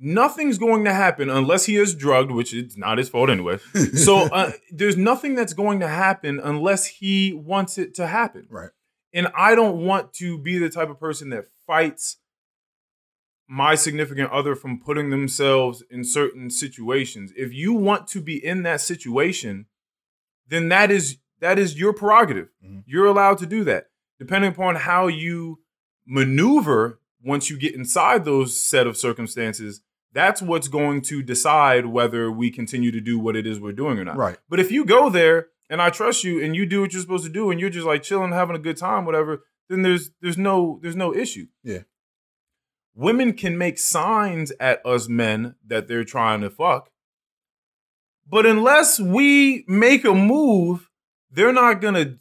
nothing's 0.00 0.56
going 0.58 0.84
to 0.86 0.92
happen 0.94 1.28
unless 1.30 1.66
he 1.66 1.76
is 1.76 1.94
drugged, 1.94 2.30
which 2.32 2.54
is 2.54 2.76
not 2.76 2.98
his 2.98 3.08
fault 3.08 3.28
anyway. 3.30 3.58
So 3.94 4.16
uh, 4.18 4.52
there's 4.72 4.96
nothing 4.96 5.34
that's 5.34 5.52
going 5.52 5.80
to 5.80 5.88
happen 5.88 6.40
unless 6.42 6.86
he 6.86 7.32
wants 7.34 7.76
it 7.78 7.94
to 7.96 8.06
happen. 8.06 8.46
right. 8.50 8.70
And 9.12 9.28
I 9.36 9.54
don't 9.54 9.84
want 9.84 10.12
to 10.14 10.38
be 10.38 10.56
the 10.58 10.70
type 10.70 10.88
of 10.88 10.98
person 11.00 11.30
that 11.30 11.46
fights 11.66 12.16
my 13.48 13.74
significant 13.74 14.30
other 14.30 14.54
from 14.54 14.78
putting 14.80 15.10
themselves 15.10 15.82
in 15.90 16.04
certain 16.04 16.48
situations. 16.50 17.32
If 17.36 17.52
you 17.52 17.72
want 17.72 18.06
to 18.08 18.20
be 18.20 18.42
in 18.44 18.62
that 18.62 18.80
situation, 18.80 19.66
then 20.46 20.68
that 20.68 20.90
is 20.92 21.16
that 21.40 21.58
is 21.58 21.78
your 21.78 21.92
prerogative. 21.92 22.50
Mhm. 22.64 22.84
You're 22.86 23.06
allowed 23.06 23.38
to 23.38 23.46
do 23.46 23.64
that. 23.64 23.88
Depending 24.20 24.52
upon 24.52 24.76
how 24.76 25.08
you 25.08 25.58
maneuver 26.06 27.00
once 27.22 27.50
you 27.50 27.58
get 27.58 27.74
inside 27.74 28.24
those 28.24 28.60
set 28.60 28.86
of 28.86 28.96
circumstances, 28.96 29.80
that's 30.12 30.42
what's 30.42 30.68
going 30.68 31.02
to 31.02 31.22
decide 31.22 31.86
whether 31.86 32.30
we 32.30 32.50
continue 32.50 32.90
to 32.90 33.00
do 33.00 33.18
what 33.18 33.36
it 33.36 33.46
is 33.46 33.60
we're 33.60 33.72
doing 33.72 33.98
or 33.98 34.04
not. 34.04 34.16
Right. 34.16 34.38
But 34.48 34.60
if 34.60 34.70
you 34.70 34.84
go 34.84 35.08
there 35.08 35.48
and 35.68 35.80
I 35.80 35.90
trust 35.90 36.24
you 36.24 36.42
and 36.42 36.56
you 36.56 36.66
do 36.66 36.80
what 36.80 36.92
you're 36.92 37.02
supposed 37.02 37.24
to 37.24 37.30
do 37.30 37.50
and 37.50 37.60
you're 37.60 37.70
just 37.70 37.86
like 37.86 38.02
chilling, 38.02 38.32
having 38.32 38.56
a 38.56 38.60
good 38.60 38.76
time, 38.76 39.04
whatever, 39.04 39.44
then 39.68 39.82
there's 39.82 40.10
there's 40.20 40.38
no 40.38 40.80
there's 40.82 40.96
no 40.96 41.14
issue. 41.14 41.46
Yeah. 41.62 41.80
Women 42.94 43.32
can 43.32 43.56
make 43.56 43.78
signs 43.78 44.52
at 44.58 44.84
us 44.84 45.08
men 45.08 45.54
that 45.64 45.86
they're 45.86 46.04
trying 46.04 46.40
to 46.40 46.50
fuck. 46.50 46.90
But 48.28 48.46
unless 48.46 48.98
we 48.98 49.64
make 49.68 50.04
a 50.04 50.14
move, 50.14 50.90
they're 51.30 51.52
not 51.52 51.80
gonna 51.80 52.18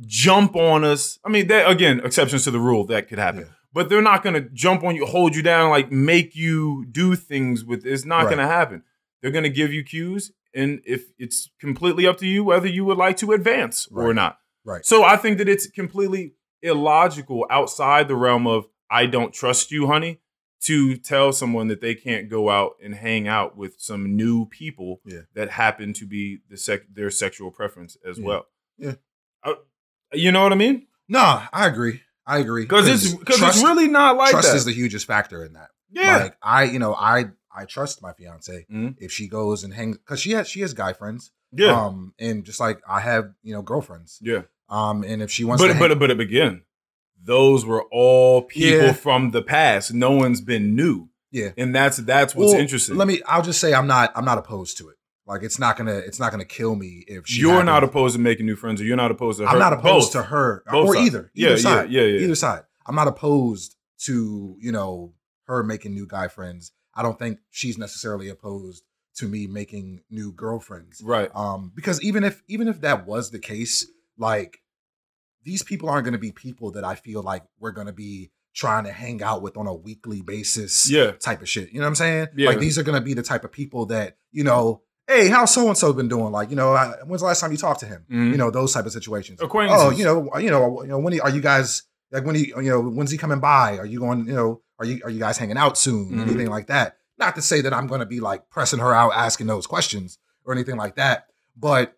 jump 0.00 0.56
on 0.56 0.84
us. 0.84 1.18
I 1.24 1.28
mean, 1.28 1.46
that 1.48 1.70
again, 1.70 2.00
exceptions 2.04 2.44
to 2.44 2.50
the 2.50 2.58
rule 2.58 2.84
that 2.86 3.08
could 3.08 3.18
happen. 3.18 3.42
Yeah. 3.42 3.52
But 3.74 3.88
they're 3.88 4.02
not 4.02 4.22
gonna 4.22 4.40
jump 4.52 4.82
on 4.84 4.94
you, 4.96 5.06
hold 5.06 5.34
you 5.34 5.42
down, 5.42 5.70
like 5.70 5.90
make 5.90 6.34
you 6.36 6.84
do 6.90 7.16
things 7.16 7.64
with 7.64 7.86
it's 7.86 8.04
not 8.04 8.24
Right. 8.24 8.30
gonna 8.36 8.46
happen. 8.48 8.82
They're 9.20 9.30
gonna 9.30 9.48
give 9.48 9.72
you 9.72 9.82
cues, 9.84 10.32
and 10.54 10.80
if 10.84 11.04
it's 11.18 11.50
completely 11.60 12.06
up 12.06 12.18
to 12.18 12.26
you 12.26 12.44
whether 12.44 12.66
you 12.68 12.84
would 12.84 12.98
like 12.98 13.16
to 13.18 13.32
advance 13.32 13.88
or 13.90 14.12
not. 14.12 14.38
Right. 14.64 14.84
So 14.84 15.02
I 15.04 15.16
think 15.16 15.38
that 15.38 15.48
it's 15.48 15.66
completely 15.66 16.34
illogical 16.62 17.46
outside 17.50 18.08
the 18.08 18.16
realm 18.16 18.46
of 18.46 18.66
I 18.90 19.06
don't 19.06 19.32
trust 19.32 19.70
you, 19.70 19.86
honey, 19.86 20.20
to 20.64 20.96
tell 20.96 21.32
someone 21.32 21.66
that 21.68 21.80
they 21.80 21.94
can't 21.94 22.28
go 22.28 22.50
out 22.50 22.72
and 22.82 22.94
hang 22.94 23.26
out 23.26 23.56
with 23.56 23.76
some 23.80 24.14
new 24.16 24.46
people 24.46 25.00
Yeah. 25.04 25.22
that 25.34 25.50
happen 25.50 25.92
to 25.94 26.06
be 26.06 26.40
the 26.48 26.56
sec- 26.56 26.92
their 26.92 27.10
sexual 27.10 27.50
preference 27.50 27.96
as 28.08 28.18
Yeah. 28.18 28.24
well. 28.24 28.46
Yeah. 28.78 28.94
Uh, 29.42 29.54
you 30.12 30.30
know 30.30 30.42
what 30.42 30.52
I 30.52 30.56
mean? 30.56 30.86
No, 31.08 31.42
I 31.52 31.66
agree. 31.66 32.02
I 32.34 32.38
agree. 32.38 32.62
Because 32.62 32.88
it's 32.88 33.14
because 33.14 33.40
it's 33.42 33.62
really 33.62 33.88
not 33.88 34.16
like 34.16 34.30
trust 34.30 34.50
that. 34.50 34.56
is 34.56 34.64
the 34.64 34.72
hugest 34.72 35.06
factor 35.06 35.44
in 35.44 35.52
that. 35.54 35.70
yeah. 35.90 36.16
Like 36.24 36.36
I, 36.42 36.64
you 36.64 36.78
know, 36.78 36.94
I 36.94 37.26
I 37.54 37.64
trust 37.66 38.02
my 38.02 38.12
fiance 38.12 38.66
Mhm. 38.72 38.96
if 38.98 39.12
she 39.12 39.28
goes 39.28 39.62
and 39.64 39.72
hangs 39.74 39.98
because 39.98 40.20
she 40.20 40.32
has 40.32 40.48
she 40.48 40.60
has 40.60 40.72
guy 40.74 40.92
friends. 40.92 41.30
yeah. 41.52 41.72
Um, 41.86 42.14
and 42.18 42.44
just 42.44 42.60
like 42.60 42.80
I 42.88 43.00
have, 43.00 43.32
you 43.42 43.52
know, 43.54 43.62
girlfriends. 43.62 44.18
yeah. 44.22 44.42
Um, 44.68 45.04
and 45.04 45.20
if 45.22 45.30
she 45.30 45.44
wants 45.44 45.62
But 45.62 45.68
to, 45.68 45.74
but 45.78 45.90
hang- 45.90 45.98
but 45.98 46.08
but 46.08 46.20
again, 46.20 46.62
those 47.22 47.64
were 47.66 47.84
all 47.92 48.42
people 48.42 48.86
Yeah. 48.86 48.92
from 48.92 49.30
the 49.32 49.42
past. 49.42 49.92
No 49.92 50.12
one's 50.12 50.40
been 50.40 50.74
new. 50.74 51.08
Yeah. 51.30 51.50
And 51.56 51.74
that's 51.74 51.98
that's 51.98 52.34
what's 52.34 52.52
Well, 52.52 52.60
interesting. 52.60 52.96
Let 52.96 53.06
me. 53.08 53.20
I'll 53.26 53.42
just 53.42 53.60
say 53.60 53.72
I'm 53.74 53.86
not. 53.86 54.12
I'm 54.16 54.24
not 54.24 54.38
opposed 54.38 54.76
to 54.78 54.88
it. 54.88 54.96
Like 55.26 55.42
it's 55.42 55.58
not 55.58 55.76
gonna. 55.76 55.94
It's 55.96 56.18
not 56.18 56.30
gonna 56.32 56.44
kill 56.44 56.74
me 56.74 57.04
if 57.06 57.26
she. 57.28 57.40
you're 57.40 57.62
not 57.62 57.84
opposed 57.84 58.16
to 58.16 58.20
making 58.20 58.46
new 58.46 58.56
friends, 58.56 58.80
or 58.80 58.84
you're 58.84 58.96
not 58.96 59.10
opposed 59.12 59.38
to 59.38 59.46
her. 59.46 59.52
I'm 59.52 59.58
not 59.58 59.72
opposed 59.72 60.12
Both. 60.12 60.22
to 60.24 60.28
her 60.30 60.64
Both 60.70 60.88
or 60.88 60.94
sides. 60.94 61.06
either. 61.06 61.30
Yeah, 61.34 61.46
Either 61.50 61.56
yeah, 61.56 61.62
side. 61.62 61.90
yeah, 61.92 62.02
yeah. 62.02 62.20
Either 62.20 62.34
side. 62.34 62.62
I'm 62.86 62.94
not 62.96 63.06
opposed 63.08 63.76
to 64.04 64.56
you 64.60 64.72
know 64.72 65.14
her 65.44 65.62
making 65.62 65.94
new 65.94 66.06
guy 66.06 66.26
friends. 66.28 66.72
I 66.94 67.02
don't 67.02 67.18
think 67.18 67.38
she's 67.50 67.78
necessarily 67.78 68.28
opposed 68.28 68.82
to 69.16 69.28
me 69.28 69.46
making 69.46 70.00
new 70.10 70.32
girlfriends. 70.32 71.00
Right. 71.04 71.30
Um, 71.34 71.70
because 71.74 72.02
even 72.02 72.24
if 72.24 72.42
even 72.48 72.66
if 72.66 72.80
that 72.80 73.06
was 73.06 73.30
the 73.30 73.38
case, 73.38 73.86
like 74.18 74.58
these 75.44 75.62
people 75.62 75.88
aren't 75.88 76.04
going 76.04 76.12
to 76.12 76.18
be 76.18 76.32
people 76.32 76.72
that 76.72 76.84
I 76.84 76.94
feel 76.96 77.22
like 77.22 77.44
we're 77.60 77.72
going 77.72 77.86
to 77.86 77.92
be 77.92 78.30
trying 78.54 78.84
to 78.84 78.92
hang 78.92 79.22
out 79.22 79.40
with 79.42 79.56
on 79.56 79.66
a 79.66 79.74
weekly 79.74 80.20
basis. 80.20 80.90
Yeah. 80.90 81.12
type 81.12 81.40
of 81.42 81.48
shit. 81.48 81.70
You 81.72 81.78
know 81.78 81.84
what 81.86 81.88
I'm 81.90 81.94
saying? 81.94 82.26
Yeah. 82.36 82.48
Like 82.48 82.58
these 82.58 82.76
are 82.78 82.82
going 82.82 82.98
to 82.98 83.04
be 83.04 83.14
the 83.14 83.22
type 83.22 83.44
of 83.44 83.52
people 83.52 83.86
that 83.86 84.16
you 84.32 84.42
know. 84.44 84.82
Hey, 85.12 85.28
how's 85.28 85.52
so 85.52 85.68
and 85.68 85.76
so 85.76 85.92
been 85.92 86.08
doing? 86.08 86.32
Like, 86.32 86.48
you 86.48 86.56
know, 86.56 86.72
I, 86.72 86.94
when's 87.04 87.20
the 87.20 87.26
last 87.26 87.40
time 87.40 87.52
you 87.52 87.58
talked 87.58 87.80
to 87.80 87.86
him? 87.86 88.06
Mhm. 88.10 88.30
You 88.32 88.38
know, 88.38 88.50
those 88.50 88.72
type 88.72 88.86
of 88.86 88.92
situations. 88.92 89.40
Oh, 89.70 89.90
you 89.90 90.04
know, 90.04 90.36
you 90.38 90.50
know, 90.50 90.82
you 90.82 90.88
know, 90.88 90.98
when 90.98 91.12
he, 91.12 91.20
are 91.20 91.28
you 91.30 91.42
guys 91.42 91.82
like 92.10 92.24
when 92.24 92.34
he, 92.34 92.48
you 92.48 92.62
know, 92.62 92.80
when's 92.80 93.10
he 93.10 93.18
coming 93.18 93.38
by? 93.40 93.76
Are 93.78 93.84
you 93.86 94.00
going, 94.00 94.26
you 94.26 94.32
know, 94.34 94.62
are 94.78 94.86
you 94.86 95.00
are 95.04 95.10
you 95.10 95.18
guys 95.20 95.36
hanging 95.36 95.58
out 95.58 95.76
soon? 95.76 96.12
Mhm. 96.12 96.22
Anything 96.22 96.46
like 96.48 96.68
that? 96.68 96.96
Not 97.18 97.34
to 97.36 97.42
say 97.42 97.60
that 97.60 97.74
I'm 97.74 97.86
going 97.86 98.00
to 98.00 98.06
be 98.06 98.20
like 98.20 98.48
pressing 98.48 98.78
her 98.80 98.94
out, 98.94 99.12
asking 99.14 99.48
those 99.48 99.66
questions 99.66 100.18
or 100.46 100.52
anything 100.54 100.76
like 100.76 100.96
that, 100.96 101.26
but 101.56 101.94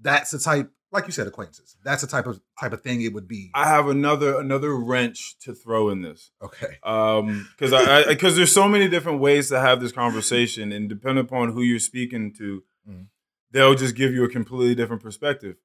that's 0.00 0.30
the 0.30 0.38
type, 0.38 0.70
like 0.92 1.06
you 1.06 1.12
said, 1.12 1.26
acquaintances. 1.26 1.76
That's 1.82 2.02
the 2.02 2.06
type 2.08 2.26
of 2.26 2.40
type 2.60 2.72
of 2.72 2.82
thing 2.82 3.00
it 3.02 3.12
would 3.12 3.26
be. 3.26 3.50
I 3.54 3.66
have 3.68 3.88
another 3.88 4.38
another 4.38 4.74
wrench 4.76 5.36
to 5.40 5.54
throw 5.54 5.88
in 5.88 6.02
this. 6.02 6.30
Okay. 6.42 6.78
Um, 6.84 7.48
because 7.56 7.72
I 7.72 8.04
because 8.06 8.36
there's 8.36 8.52
so 8.52 8.68
many 8.68 8.88
different 8.88 9.20
ways 9.20 9.48
to 9.48 9.58
have 9.60 9.80
this 9.80 9.92
conversation, 9.92 10.70
and 10.72 10.88
depending 10.88 11.24
upon 11.24 11.52
who 11.52 11.62
you're 11.62 11.78
speaking 11.78 12.32
to, 12.38 12.62
Mhm. 12.88 13.06
they'll 13.50 13.74
just 13.74 13.94
give 13.96 14.12
you 14.12 14.22
a 14.24 14.28
completely 14.28 14.74
different 14.74 15.02
perspective. 15.02 15.56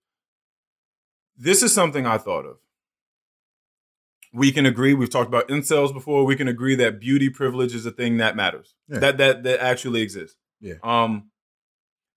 This 1.36 1.62
is 1.62 1.74
something 1.74 2.06
I 2.08 2.18
thought 2.18 2.46
of. 2.46 2.58
We 4.34 4.52
can 4.52 4.66
agree. 4.66 4.94
We've 4.94 5.10
talked 5.10 5.28
about 5.28 5.48
incels 5.48 5.94
before. 5.94 6.26
We 6.26 6.36
can 6.36 6.48
agree 6.48 6.76
that 6.76 7.00
beauty 7.00 7.30
privilege 7.30 7.74
is 7.74 7.86
a 7.86 7.92
thing 7.92 8.18
that 8.18 8.36
matters. 8.36 8.76
Yeah. 8.88 9.00
That 9.00 9.18
that 9.18 9.44
that 9.44 9.62
actually 9.64 10.02
exists. 10.02 10.38
Yeah. 10.60 10.76
Um, 10.84 11.32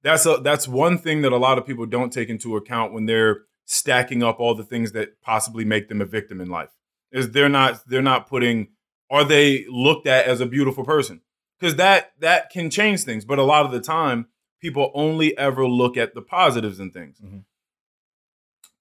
that's 0.03 0.27
a 0.27 0.39
that's 0.43 0.67
one 0.69 0.99
thing 0.99 1.23
that 1.23 1.33
a 1.33 1.37
lot 1.37 1.59
of 1.59 1.67
people 1.67 1.87
don't 1.87 2.13
take 2.13 2.29
into 2.29 2.57
account 2.57 2.93
when 2.93 3.07
they're 3.07 3.43
stacking 3.67 4.23
up 4.23 4.41
all 4.41 4.55
the 4.55 4.65
things 4.65 4.93
that 4.93 5.21
possibly 5.23 5.65
make 5.65 5.89
them 5.89 6.01
a 6.01 6.05
victim 6.07 6.41
in 6.41 6.49
life. 6.49 6.71
Is 7.13 7.31
they're 7.33 7.49
not 7.49 7.81
they're 7.87 8.03
not 8.03 8.29
putting 8.29 8.69
are 9.11 9.25
they 9.25 9.67
looked 9.69 10.07
at 10.07 10.27
as 10.27 10.41
a 10.41 10.47
beautiful 10.47 10.85
person? 10.85 11.21
because 11.61 11.77
that 11.77 12.13
that 12.19 12.51
can 12.51 12.71
change 12.71 13.03
things. 13.05 13.25
But 13.25 13.39
a 13.39 13.43
lot 13.43 13.67
of 13.67 13.73
the 13.73 13.81
time, 13.81 14.29
people 14.61 14.91
only 14.95 15.37
ever 15.37 15.67
look 15.67 15.97
at 15.97 16.15
the 16.15 16.23
positives 16.23 16.81
in 16.81 16.91
things. 16.91 17.21
Mhm. 17.21 17.45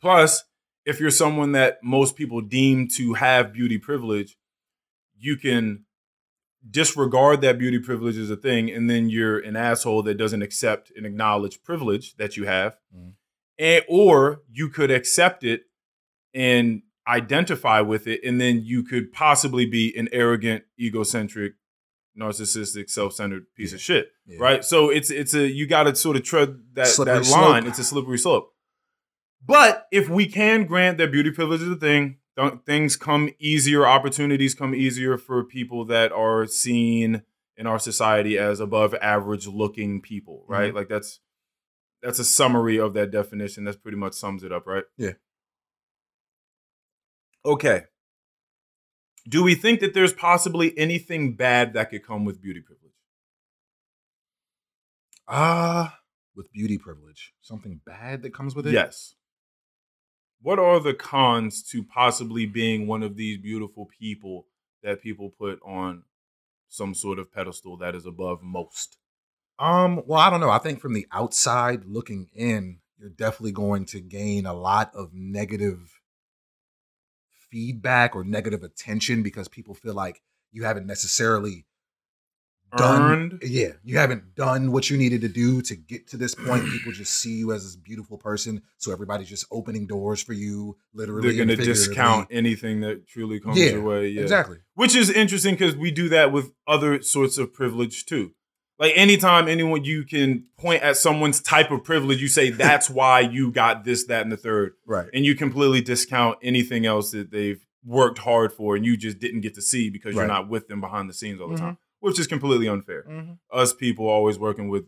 Plus, 0.01 0.45
if 0.85 0.99
you're 0.99 1.11
someone 1.11 1.51
that 1.51 1.79
most 1.83 2.15
people 2.15 2.41
deem 2.41 2.87
to 2.95 3.15
have 3.15 3.51
beauty 3.53 3.77
privilege, 3.77 4.37
you 5.17 5.35
can 5.35 5.85
disregard 6.67 7.41
that 7.41 7.57
beauty 7.57 7.79
privilege 7.79 8.17
as 8.17 8.29
a 8.29 8.35
thing, 8.35 8.69
and 8.69 8.89
then 8.89 9.09
you're 9.09 9.39
an 9.39 9.55
asshole 9.55 10.03
that 10.03 10.15
doesn't 10.15 10.41
accept 10.41 10.91
and 10.95 11.05
acknowledge 11.05 11.63
privilege 11.63 12.15
that 12.15 12.35
you 12.37 12.45
have, 12.45 12.77
Mhm. 12.95 13.13
and 13.57 13.83
or 13.87 14.43
you 14.51 14.69
could 14.69 14.91
accept 14.91 15.43
it 15.43 15.63
and 16.33 16.81
identify 17.07 17.81
with 17.81 18.05
it, 18.07 18.21
and 18.23 18.39
then 18.39 18.61
you 18.63 18.83
could 18.83 19.11
possibly 19.11 19.65
be 19.65 19.95
an 19.97 20.07
arrogant, 20.11 20.63
egocentric, 20.79 21.53
narcissistic, 22.19 22.89
self-centered 22.89 23.45
piece 23.55 23.73
of 23.73 23.79
shit, 23.81 24.11
Yeah. 24.27 24.37
right? 24.39 24.63
So 24.63 24.89
it's 24.89 25.09
it's 25.09 25.33
a 25.33 25.47
you 25.47 25.65
got 25.65 25.83
to 25.83 25.95
sort 25.95 26.17
of 26.17 26.23
tread 26.23 26.59
that 26.73 26.87
Slippery 26.87 27.15
that 27.19 27.25
slope. 27.25 27.41
line. 27.49 27.65
It's 27.67 27.79
a 27.79 27.83
slippery 27.83 28.17
slope. 28.17 28.53
But 29.43 29.87
if 29.91 30.09
we 30.09 30.27
can 30.27 30.65
grant 30.65 30.97
that 30.97 31.11
beauty 31.11 31.31
privilege 31.31 31.61
is 31.61 31.69
a 31.69 31.75
thing, 31.77 32.18
things 32.65 32.95
come 32.95 33.29
easier, 33.39 33.85
opportunities 33.85 34.53
come 34.55 34.73
easier 34.75 35.17
for 35.17 35.43
people 35.43 35.85
that 35.85 36.11
are 36.11 36.45
seen 36.45 37.23
in 37.57 37.67
our 37.67 37.79
society 37.79 38.37
as 38.37 38.59
above 38.59 38.93
average 38.95 39.47
looking 39.47 40.01
people, 40.01 40.43
Mm-hmm. 40.43 40.53
right? 40.53 40.73
Like 40.73 40.87
that's 40.89 41.19
that's 42.01 42.19
a 42.19 42.23
summary 42.23 42.79
of 42.79 42.93
that 42.93 43.11
definition. 43.11 43.65
That's 43.65 43.75
pretty 43.77 43.97
much 43.97 44.13
sums 44.13 44.43
it 44.43 44.51
up, 44.53 44.65
right? 44.65 44.85
Yeah. 44.97 45.13
Okay. 47.45 47.83
Do 49.27 49.43
we 49.43 49.53
think 49.53 49.81
that 49.81 49.93
there's 49.93 50.13
possibly 50.13 50.75
anything 50.77 51.35
bad 51.35 51.73
that 51.73 51.89
could 51.89 52.05
come 52.05 52.25
with 52.25 52.41
beauty 52.41 52.61
privilege? 52.61 52.93
Ah, 55.27 55.99
with 56.35 56.51
beauty 56.51 56.77
privilege, 56.77 57.33
something 57.41 57.81
bad 57.85 58.23
that 58.23 58.33
comes 58.33 58.55
with 58.55 58.65
it. 58.65 58.73
Yes. 58.73 59.15
What 60.41 60.59
are 60.59 60.79
the 60.79 60.93
cons 60.93 61.61
to 61.71 61.83
possibly 61.83 62.45
being 62.45 62.87
one 62.87 63.03
of 63.03 63.15
these 63.17 63.37
beautiful 63.37 63.89
people 63.99 64.47
that 64.83 65.01
people 65.01 65.29
put 65.29 65.59
on 65.65 66.03
some 66.69 66.93
sort 66.93 67.19
of 67.19 67.33
pedestal 67.33 67.77
that 67.77 67.95
is 67.95 68.05
above 68.05 68.41
most? 68.41 68.97
Um, 69.57 70.01
well, 70.05 70.21
I 70.21 70.29
don't 70.29 70.39
know. 70.39 70.49
I 70.49 70.59
think 70.59 70.79
from 70.79 70.93
the 70.93 71.07
outside 71.11 71.83
looking 71.85 72.29
in, 72.33 72.79
you're 72.97 73.09
definitely 73.09 73.51
going 73.51 73.85
to 73.87 73.99
gain 73.99 74.45
a 74.45 74.53
lot 74.53 74.91
of 74.95 75.13
negative 75.13 75.99
feedback 77.49 78.15
or 78.15 78.23
negative 78.23 78.63
attention 78.63 79.23
because 79.23 79.47
people 79.47 79.73
feel 79.73 79.93
like 79.93 80.21
you 80.51 80.63
haven't 80.63 80.87
necessarily 80.87 81.65
done 82.77 83.01
Earned? 83.01 83.41
yeah, 83.45 83.69
you 83.83 83.97
haven't 83.97 84.35
done 84.35 84.71
what 84.71 84.89
you 84.89 84.97
needed 84.97 85.21
to 85.21 85.27
do 85.27 85.61
to 85.63 85.75
get 85.75 86.07
to 86.09 86.17
this 86.17 86.35
point. 86.35 86.65
People 86.65 86.91
just 86.91 87.13
see 87.13 87.33
you 87.37 87.51
as 87.53 87.63
this 87.63 87.75
beautiful 87.75 88.17
person, 88.17 88.61
so 88.77 88.91
everybody's 88.91 89.29
just 89.29 89.45
opening 89.51 89.87
doors 89.87 90.21
for 90.21 90.33
you, 90.33 90.77
literally. 90.93 91.21
They're 91.33 91.45
going 91.45 91.57
to 91.57 91.63
discount 91.63 92.27
anything 92.31 92.81
that 92.81 93.07
truly 93.07 93.39
comes 93.39 93.57
Yeah, 93.57 93.71
your 93.71 93.83
way. 93.83 94.07
Yeah. 94.09 94.21
Exactly. 94.21 94.57
Which 94.75 94.95
is 94.95 95.09
interesting 95.09 95.55
because 95.55 95.75
we 95.75 95.91
do 95.91 96.09
that 96.09 96.31
with 96.31 96.51
other 96.67 97.01
sorts 97.01 97.37
of 97.37 97.53
privilege 97.53 98.05
too. 98.05 98.31
Like 98.77 98.93
anytime 98.95 99.49
anyone 99.49 99.83
you 99.83 100.05
can 100.05 100.45
point 100.57 100.81
at 100.83 100.95
someone's 100.95 101.41
type 101.41 101.69
of 101.69 101.83
privilege, 101.83 102.21
you 102.21 102.29
say 102.29 102.49
that's 102.49 102.89
why 102.99 103.19
you 103.19 103.51
got 103.51 103.83
this, 103.83 104.05
that, 104.05 104.21
and 104.21 104.31
the 104.31 104.37
third. 104.37 104.73
Right. 104.87 105.07
and 105.13 105.25
you 105.25 105.35
completely 105.35 105.81
discount 105.81 106.37
anything 106.41 106.85
else 106.85 107.11
that 107.11 107.29
they've 107.31 107.65
worked 107.85 108.19
hard 108.19 108.51
for 108.53 108.75
and 108.75 108.85
you 108.85 108.95
just 108.97 109.19
didn't 109.19 109.39
get 109.41 109.55
to 109.55 109.61
see 109.61 109.89
because 109.89 110.13
you're 110.13 110.27
not 110.27 110.47
with 110.49 110.67
them 110.67 110.79
behind 110.81 111.09
the 111.09 111.13
scenes 111.13 111.39
all 111.41 111.47
the 111.47 111.55
Mhm. 111.55 111.59
time, 111.59 111.77
which 111.99 112.19
is 112.19 112.27
completely 112.27 112.67
unfair. 112.67 113.03
Mm-hmm. 113.09 113.33
Us 113.51 113.73
people 113.73 114.07
always 114.07 114.37
working 114.39 114.69
with 114.69 114.85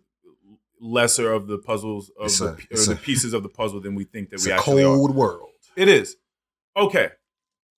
lesser 0.79 1.31
of 1.31 1.47
the 1.47 1.57
puzzles 1.57 2.09
of 2.19 2.35
the, 2.37 2.45
a- 2.45 2.75
or 2.75 2.85
the 2.85 2.91
a- 2.93 2.95
pieces 2.95 3.33
of 3.33 3.43
the 3.43 3.49
puzzle 3.49 3.79
than 3.81 3.93
we 3.95 4.03
think 4.03 4.29
that 4.29 4.35
It's 4.35 4.45
we 4.45 4.51
a 4.51 4.55
actually 4.55 4.83
are. 4.83 4.95
cold 4.95 5.15
world. 5.15 5.49
It 5.75 5.87
is. 5.87 6.17
Okay. 6.75 7.09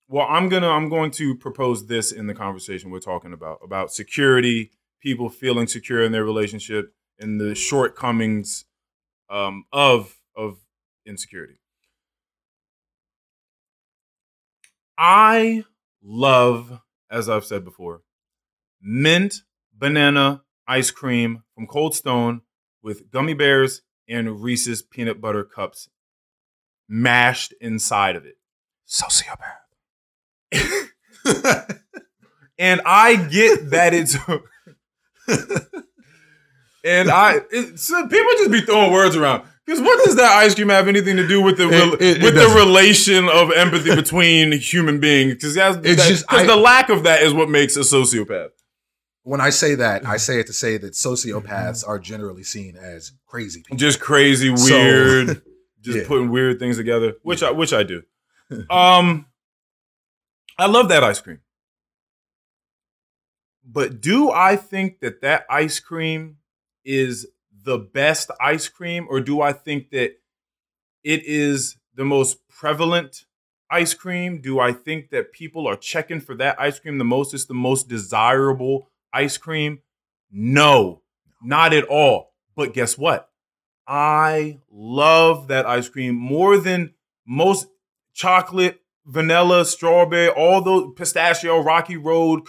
Well, 0.07 0.27
I'm 0.29 0.49
gonna 0.49 0.69
I'm 0.69 0.89
going 0.89 1.11
to 1.11 1.35
propose 1.35 1.87
this 1.87 2.11
in 2.11 2.27
the 2.27 2.33
conversation 2.33 2.91
we're 2.91 2.99
talking 2.99 3.33
about 3.33 3.59
about 3.63 3.91
security, 3.91 4.71
people 5.01 5.29
feeling 5.29 5.65
secure 5.67 6.03
in 6.03 6.11
their 6.11 6.23
relationship, 6.25 6.93
and 7.19 7.39
the 7.41 7.55
shortcomings 7.55 8.65
um, 9.29 9.65
of 9.71 10.19
of 10.35 10.57
insecurity. 11.05 11.55
I 14.97 15.63
love, 16.03 16.79
as 17.09 17.29
I've 17.29 17.45
said 17.45 17.63
before, 17.65 18.01
mint 18.83 19.41
banana 19.73 20.43
ice 20.67 20.91
cream 20.91 21.43
from 21.55 21.65
Cold 21.67 21.95
Stone 21.95 22.41
with 22.81 23.09
gummy 23.11 23.33
bears 23.33 23.81
and 24.07 24.41
Reese's 24.41 24.81
peanut 24.81 25.19
butter 25.21 25.43
cups 25.43 25.89
mashed 26.87 27.53
inside 27.61 28.15
of 28.15 28.25
it. 28.25 28.35
Sociopath. 28.87 29.59
And 32.59 32.81
I 32.85 33.15
get 33.15 33.71
that 33.71 33.95
it's 33.95 34.15
and 36.85 37.09
I 37.09 37.39
it, 37.51 37.79
so 37.79 38.07
people 38.07 38.31
just 38.37 38.51
be 38.51 38.61
throwing 38.61 38.91
words 38.91 39.15
around. 39.15 39.43
Because 39.65 39.81
what 39.81 40.03
does 40.05 40.17
that 40.17 40.31
ice 40.33 40.53
cream 40.53 40.69
have 40.69 40.87
anything 40.87 41.15
to 41.17 41.27
do 41.27 41.41
with 41.41 41.57
the 41.57 41.67
It- 41.69 41.93
it- 42.01 42.17
it 42.17 42.23
with 42.23 42.35
the 42.35 42.53
relation 42.55 43.27
of 43.27 43.51
empathy 43.53 43.95
between 43.95 44.51
human 44.51 44.99
beings? 44.99 45.33
Because 45.33 45.55
It's 45.83 46.07
just- 46.07 46.25
I- 46.29 46.45
the 46.45 46.55
lack 46.55 46.89
of 46.89 47.03
that 47.03 47.23
is 47.23 47.33
what 47.33 47.49
makes 47.49 47.75
a 47.75 47.79
sociopath. 47.81 48.49
When 49.23 49.39
I 49.41 49.49
say 49.49 49.75
that, 49.75 50.05
I 50.05 50.17
say 50.17 50.39
it 50.39 50.47
to 50.47 50.53
say 50.53 50.77
that 50.77 50.93
sociopaths 50.93 51.87
are 51.87 51.97
generally 51.99 52.43
seen 52.43 52.75
as 52.75 53.11
crazy 53.25 53.61
people. 53.61 53.77
Just 53.77 53.99
crazy, 53.99 54.55
So- 54.55 54.73
weird, 54.75 55.41
just 55.81 55.97
Yeah. 55.99 56.07
putting 56.07 56.29
weird 56.29 56.59
things 56.59 56.77
together, 56.77 57.13
which 57.23 57.41
I 57.43 57.51
which 57.51 57.73
I 57.73 57.83
do. 57.83 58.03
Um, 58.69 59.25
I 60.59 60.67
love 60.67 60.89
that 60.89 61.03
ice 61.03 61.19
cream, 61.21 61.39
but 63.65 64.01
do 64.01 64.29
I 64.31 64.55
think 64.55 64.99
that 64.99 65.21
that 65.21 65.45
ice 65.49 65.79
cream 65.79 66.37
is 66.85 67.27
the 67.63 67.77
best 67.79 68.29
ice 68.41 68.67
cream, 68.67 69.07
or 69.09 69.21
do 69.21 69.41
I 69.41 69.53
think 69.53 69.89
that 69.91 70.11
it 71.03 71.23
is 71.25 71.77
the 71.95 72.05
most 72.05 72.47
prevalent 72.49 73.25
ice 73.71 73.93
cream? 73.93 74.41
Do 74.41 74.59
I 74.59 74.73
think 74.73 75.09
that 75.11 75.31
people 75.31 75.65
are 75.67 75.77
checking 75.77 76.19
for 76.19 76.35
that 76.35 76.59
ice 76.59 76.77
cream 76.79 76.97
the 76.97 77.05
most? 77.05 77.33
It's 77.33 77.45
the 77.45 77.53
most 77.53 77.87
desirable 77.87 78.89
ice 79.13 79.37
cream? 79.37 79.79
No, 80.31 81.01
not 81.41 81.73
at 81.73 81.85
all. 81.85 82.33
But 82.55 82.73
guess 82.73 82.97
what? 82.97 83.29
I 83.87 84.59
love 84.71 85.47
that 85.49 85.65
ice 85.65 85.89
cream 85.89 86.15
more 86.15 86.57
than 86.57 86.93
most 87.25 87.67
chocolate, 88.13 88.81
vanilla, 89.05 89.65
strawberry, 89.65 90.29
all 90.29 90.61
those 90.61 90.93
pistachio, 90.95 91.59
Rocky 91.61 91.97
Road. 91.97 92.47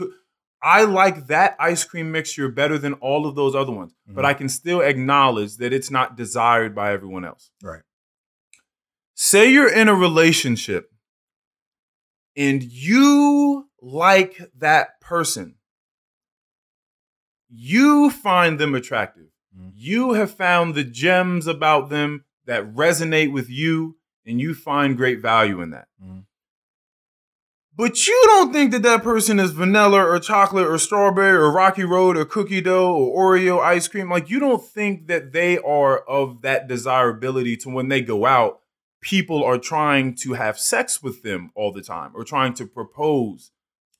I 0.63 0.85
like 0.85 1.27
that 1.27 1.57
ice 1.59 1.85
cream 1.85 2.11
mixture 2.13 2.49
better 2.49 2.79
than 2.79 2.95
all 2.95 3.27
of 3.27 3.35
those 3.35 3.55
other 3.55 3.73
ones. 3.73 3.95
But 4.07 4.25
Mhm. 4.25 4.29
I 4.29 4.35
can 4.35 4.49
still 4.49 4.81
acknowledge 4.81 5.57
that 5.57 5.73
it's 5.73 5.91
not 5.91 6.17
desired 6.17 6.75
by 6.75 6.93
everyone 6.93 7.25
else. 7.25 7.51
Right. 7.63 7.83
Say 9.15 9.51
you're 9.53 9.73
in 9.73 9.89
a 9.89 9.95
relationship 9.95 10.91
and 12.37 12.63
you 12.63 13.69
like 13.81 14.41
that 14.57 15.01
person. 15.01 15.57
You 17.57 18.11
find 18.11 18.59
them 18.59 18.75
attractive. 18.75 19.29
Mhm. 19.57 19.73
You 19.75 20.15
have 20.15 20.33
found 20.35 20.75
the 20.75 20.83
gems 20.85 21.47
about 21.47 21.89
them 21.89 22.25
that 22.47 22.75
resonate 22.75 23.33
with 23.33 23.49
you, 23.49 23.97
and 24.27 24.41
you 24.41 24.55
find 24.55 24.97
great 24.97 25.21
value 25.21 25.61
in 25.61 25.71
that. 25.71 25.87
Mhm. 26.03 26.25
But 27.77 28.07
you 28.07 28.21
don't 28.27 28.53
think 28.53 28.71
that 28.73 28.83
that 28.83 29.03
person 29.03 29.41
is 29.41 29.51
vanilla 29.53 30.05
or 30.05 30.19
chocolate 30.21 30.67
or 30.67 30.79
strawberry 30.79 31.37
or 31.37 31.51
Rocky 31.51 31.85
Road 31.85 32.17
or 32.17 32.25
cookie 32.25 32.61
dough 32.61 32.95
or 32.95 33.37
Oreo 33.37 33.61
ice 33.61 33.89
cream. 33.89 34.09
Like, 34.11 34.31
you 34.31 34.39
don't 34.39 34.65
think 34.65 35.09
that 35.09 35.33
they 35.33 35.59
are 35.59 35.99
of 35.99 36.43
that 36.43 36.69
desirability 36.69 37.57
to 37.59 37.71
when 37.71 37.89
they 37.89 38.01
go 38.01 38.27
out, 38.27 38.61
people 39.01 39.43
are 39.45 39.59
trying 39.59 40.15
to 40.17 40.33
have 40.35 40.59
sex 40.59 41.03
with 41.03 41.23
them 41.23 41.51
all 41.55 41.73
the 41.73 41.83
time 41.83 42.13
or 42.15 42.25
trying 42.25 42.55
to 42.55 42.67
propose 42.67 43.51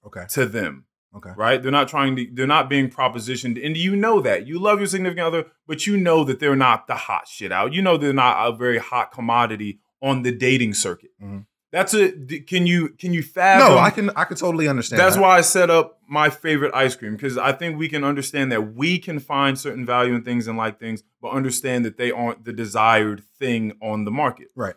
Okay. 0.07 0.25
to 0.31 0.47
them 0.47 0.87
Okay. 1.17 1.31
right? 1.37 1.63
They're 1.63 1.71
not 1.71 1.89
trying 1.89 2.17
to, 2.17 2.27
they're 2.33 2.47
not 2.47 2.69
being 2.69 2.91
propositioned. 2.91 3.65
And 3.65 3.77
you 3.77 3.95
know 3.95 4.21
that. 4.21 4.47
You 4.49 4.59
love 4.59 4.81
your 4.81 4.89
significant 4.89 5.25
other, 5.27 5.47
but 5.67 5.87
you 5.87 5.97
know 5.97 6.25
that 6.25 6.41
they're 6.41 6.57
not 6.57 6.89
the 6.89 6.97
hot 6.97 7.29
shit 7.29 7.53
out. 7.53 7.73
You 7.73 7.83
know 7.83 7.97
they're 7.97 8.13
not 8.13 8.49
a 8.49 8.57
very 8.57 8.79
hot 8.79 9.13
commodity 9.13 9.79
on 10.03 10.23
the 10.23 10.33
dating 10.33 10.75
circuit. 10.75 11.11
Mhm. 11.23 11.47
That's 11.71 11.93
a 11.93 12.13
can 12.47 12.67
you, 12.69 12.91
can 12.91 13.13
you 13.13 13.23
fathom? 13.23 13.69
No, 13.75 13.79
I 13.79 13.91
can 13.91 14.11
I 14.11 14.25
can 14.25 14.37
totally 14.37 14.69
understand. 14.69 15.01
That's 15.01 15.17
that. 15.17 15.23
why 15.23 15.39
I 15.39 15.41
set 15.41 15.71
up 15.71 15.99
my 16.09 16.31
favorite 16.31 16.73
ice 16.73 16.95
cream 16.95 17.17
because 17.17 17.37
I 17.37 17.51
think 17.51 17.77
we 17.79 17.89
can 17.89 18.05
understand 18.05 18.53
that 18.53 18.75
we 18.77 18.99
can 18.99 19.19
find 19.19 19.59
certain 19.59 19.85
value 19.85 20.15
in 20.15 20.23
things 20.23 20.47
and 20.47 20.57
like 20.57 20.79
things, 20.79 21.03
but 21.21 21.31
understand 21.31 21.85
that 21.85 21.97
they 21.97 22.13
aren't 22.13 22.45
the 22.45 22.53
desired 22.53 23.25
thing 23.41 23.73
on 23.83 24.05
the 24.05 24.13
market. 24.13 24.49
Right. 24.55 24.75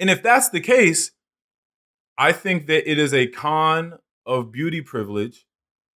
And 0.00 0.10
if 0.10 0.24
that's 0.24 0.48
the 0.48 0.60
case, 0.60 1.12
I 2.18 2.32
think 2.32 2.66
that 2.66 2.90
it 2.90 2.98
is 2.98 3.14
a 3.14 3.26
con 3.28 3.98
of 4.26 4.52
beauty 4.52 4.80
privilege 4.80 5.46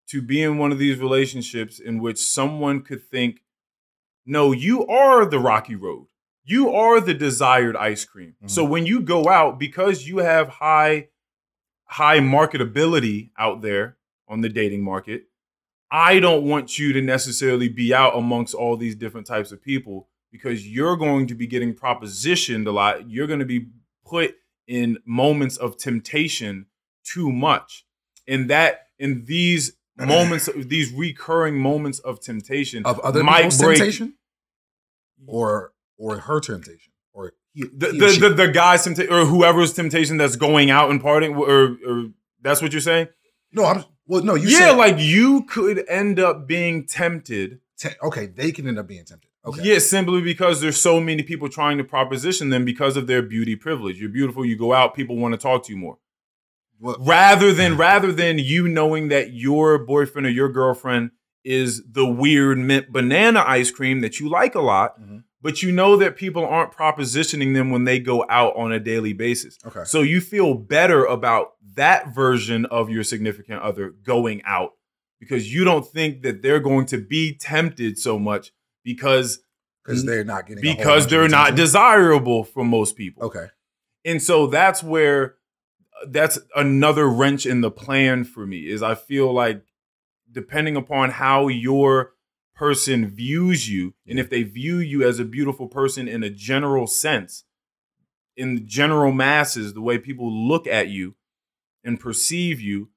to 0.09 0.23
be 0.23 0.43
in 0.43 0.59
one 0.59 0.73
of 0.73 0.79
these 0.79 0.99
relationships 0.99 1.79
in 1.79 2.01
which 2.01 2.19
someone 2.19 2.83
could 2.83 3.03
think, 3.03 3.41
no, 4.25 4.53
you 4.53 4.87
are 4.87 5.25
the 5.27 5.39
rocky 5.39 5.75
road. 5.75 6.07
You 6.45 6.71
are 6.75 7.01
the 7.01 7.15
desired 7.15 7.77
ice 7.77 8.05
cream. 8.05 8.35
Mhm. 8.43 8.51
So 8.51 8.65
when 8.65 8.87
you 8.87 9.01
go 9.01 9.29
out, 9.29 9.59
because 9.59 10.09
you 10.09 10.19
have 10.19 10.49
high, 10.49 11.09
high 11.85 12.21
marketability 12.21 13.31
out 13.39 13.61
there 13.61 13.99
on 14.27 14.41
the 14.41 14.49
dating 14.49 14.83
market, 14.83 15.25
I 15.91 16.21
don't 16.21 16.45
want 16.45 16.79
you 16.79 16.93
to 16.93 17.01
necessarily 17.01 17.69
be 17.69 17.95
out 17.95 18.17
amongst 18.17 18.55
all 18.55 18.77
these 18.77 18.95
different 18.95 19.27
types 19.27 19.53
of 19.53 19.63
people 19.63 20.09
because 20.31 20.69
you're 20.69 20.97
going 20.97 21.27
to 21.29 21.35
be 21.35 21.47
getting 21.47 21.75
propositioned 21.75 22.67
a 22.67 22.71
lot. 22.71 23.09
You're 23.11 23.27
going 23.27 23.39
to 23.39 23.47
be 23.47 23.69
put 24.05 24.37
in 24.67 24.99
moments 25.07 25.57
of 25.57 25.79
temptation 25.79 26.67
too 27.05 27.33
much. 27.33 27.87
And 28.29 28.51
that 28.51 28.89
in 28.99 29.25
these 29.25 29.73
moments, 29.97 30.49
these 30.55 30.93
recurring 30.93 31.57
moments 31.59 31.99
of 32.01 32.21
temptation 32.21 32.85
Of 32.85 33.01
other 33.01 33.25
might 33.25 33.39
people's 33.39 33.59
break 33.59 33.79
temptation? 33.79 34.15
Or 35.27 35.73
or 35.97 36.19
her 36.19 36.41
temptation? 36.41 36.93
Or 37.13 37.33
he, 37.53 37.65
the 37.65 37.91
he 37.93 37.99
the, 37.99 38.29
the, 38.29 38.35
the 38.35 38.49
guy's 38.49 38.85
temptation 38.85 39.13
or 39.13 39.25
whoever's 39.25 39.73
temptation 39.73 40.17
that's 40.19 40.37
going 40.37 40.71
out 40.71 40.91
and 40.91 41.03
partying 41.03 41.37
or 41.37 41.77
or 41.89 42.11
that's 42.41 42.63
what 42.63 42.73
you're 42.73 42.81
saying? 42.81 43.09
No, 43.53 43.65
I'm 43.65 43.85
well 44.07 44.23
no, 44.23 44.35
you 44.35 44.49
yeah, 44.49 44.59
said 44.59 44.73
like 44.77 44.97
you 44.99 45.45
could 45.45 45.85
end 45.89 46.21
up 46.21 46.47
being 46.47 46.87
tempted. 46.87 47.61
te- 47.77 47.97
okay, 48.03 48.27
they 48.27 48.53
can 48.53 48.69
end 48.69 48.79
up 48.79 48.87
being 48.87 49.05
tempted. 49.05 49.29
Okay. 49.45 49.63
Yeah, 49.63 49.79
simply 49.79 50.21
because 50.21 50.61
there's 50.61 50.81
so 50.81 51.01
many 51.01 51.23
people 51.23 51.49
trying 51.49 51.79
to 51.79 51.85
proposition 51.85 52.51
them 52.51 52.65
because 52.65 52.97
of 52.97 53.07
their 53.07 53.23
beauty 53.23 53.57
privilege. 53.57 53.99
You're 53.99 54.11
beautiful, 54.11 54.45
you 54.45 54.57
go 54.57 54.75
out, 54.75 54.95
people 54.95 55.17
want 55.17 55.33
to 55.33 55.39
talk 55.39 55.65
to 55.65 55.73
you 55.73 55.79
more. 55.79 55.99
Well, 56.81 56.97
Rather 57.01 57.53
than 57.53 57.77
rather 57.77 58.13
than 58.13 58.39
you 58.39 58.69
knowing 58.69 59.09
that 59.09 59.33
your 59.33 59.79
boyfriend 59.79 60.27
or 60.27 60.31
your 60.31 60.49
girlfriend 60.49 61.11
is 61.45 61.83
the 61.91 62.07
weird 62.07 62.59
mint 62.59 62.93
banana 62.93 63.43
ice 63.47 63.71
cream 63.71 64.01
that 64.01 64.21
you 64.21 64.29
like 64.29 64.55
a 64.55 64.61
lot, 64.61 65.01
Mhm. 65.01 65.23
but 65.41 65.63
you 65.63 65.73
know 65.73 65.97
that 65.97 66.17
people 66.17 66.45
aren't 66.45 66.73
propositioning 66.73 67.55
them 67.55 67.71
when 67.71 67.85
they 67.85 67.99
go 67.99 68.25
out 68.29 68.55
on 68.57 68.71
a 68.73 68.79
daily 68.81 69.13
basis. 69.13 69.57
okay. 69.67 69.85
So 69.85 70.03
you 70.03 70.21
feel 70.21 70.55
better 70.55 71.05
about 71.05 71.53
that 71.75 72.15
version 72.15 72.67
of 72.67 72.91
your 72.91 73.03
significant 73.05 73.63
other 73.63 73.91
going 73.91 74.43
out 74.45 74.73
because 75.21 75.53
you 75.53 75.65
don't 75.65 75.87
think 75.87 76.23
that 76.23 76.43
they're 76.43 76.61
going 76.61 76.87
to 76.87 76.99
be 76.99 77.35
tempted 77.35 77.99
so 77.99 78.19
much 78.19 78.53
because 78.85 79.41
Because 79.85 80.05
they're 80.05 80.25
not 80.25 80.47
getting 80.47 80.63
because 80.63 81.07
they're 81.07 81.29
not 81.29 81.55
desirable 81.55 82.45
for 82.45 82.63
most 82.65 82.97
people. 82.97 83.25
Okay. 83.25 83.47
And 84.05 84.23
so 84.23 84.47
that's 84.49 84.83
where 84.83 85.37
that's 86.07 86.39
another 86.55 87.09
wrench 87.09 87.47
in 87.47 87.61
the 87.61 87.71
plan 87.71 88.25
for 88.25 88.47
me 88.47 88.69
is 88.69 88.83
I 88.83 88.95
feel 88.95 89.33
like 89.33 89.63
depending 90.31 90.77
upon 90.77 91.11
how 91.11 91.49
your 91.49 92.13
person 92.55 93.07
views 93.07 93.71
you 93.71 93.95
and 94.07 94.19
if 94.19 94.29
they 94.29 94.43
view 94.43 94.79
you 94.79 95.07
as 95.07 95.19
a 95.19 95.25
beautiful 95.25 95.69
person 95.69 96.09
in 96.09 96.23
a 96.23 96.31
general 96.31 96.87
sense 96.87 97.45
in 98.37 98.57
the 98.57 98.61
general 98.61 99.13
masses 99.13 99.75
the 99.75 99.81
way 99.81 99.97
people 99.97 100.31
look 100.31 100.67
at 100.67 100.89
you 100.89 101.15
and 101.85 102.01
perceive 102.01 102.61
you 102.61 102.91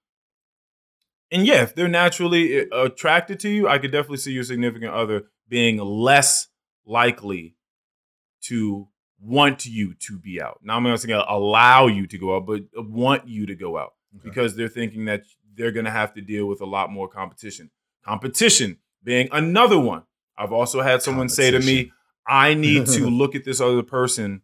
and 1.29 1.45
yeah 1.45 1.61
if 1.61 1.75
they're 1.75 1.87
naturally 1.87 2.67
uh, 2.71 2.85
attracted 2.85 3.39
to 3.39 3.49
you 3.49 3.67
I 3.67 3.77
could 3.77 3.91
definitely 3.91 4.17
see 4.17 4.31
your 4.31 4.43
significant 4.43 4.93
other 4.93 5.25
being 5.47 5.77
less 5.77 6.47
likely 6.85 7.55
to 8.43 8.87
want 9.24 9.65
you 9.65 9.93
to 9.93 10.17
be 10.17 10.41
out. 10.41 10.59
Now 10.63 10.78
I'm 10.78 10.84
not 10.84 10.99
saying 10.99 11.13
allow 11.28 11.88
you 11.88 12.07
to 12.07 12.17
go 12.17 12.36
out, 12.36 12.45
but 12.47 12.63
want 12.76 13.28
you 13.28 13.45
to 13.45 13.55
go 13.55 13.78
out 13.78 13.93
Okay. 14.17 14.28
because 14.30 14.55
they're 14.55 14.67
thinking 14.67 15.05
that 15.05 15.24
they're 15.55 15.72
going 15.72 15.86
to 15.86 15.91
have 15.91 16.13
to 16.15 16.22
deal 16.22 16.47
with 16.47 16.61
a 16.61 16.65
lot 16.65 16.91
more 16.91 17.07
competition. 17.07 17.69
Competition 18.03 18.78
being 19.03 19.30
another 19.32 19.80
one. 19.80 20.03
I've 20.38 20.51
also 20.51 20.82
had 20.82 21.01
someone 21.03 21.30
say 21.30 21.51
to 21.51 21.59
me, 21.59 21.91
I 22.28 22.53
need 22.55 22.88
to 22.88 23.07
look 23.09 23.36
at 23.36 23.43
this 23.45 23.61
other 23.61 23.84
person 23.84 24.41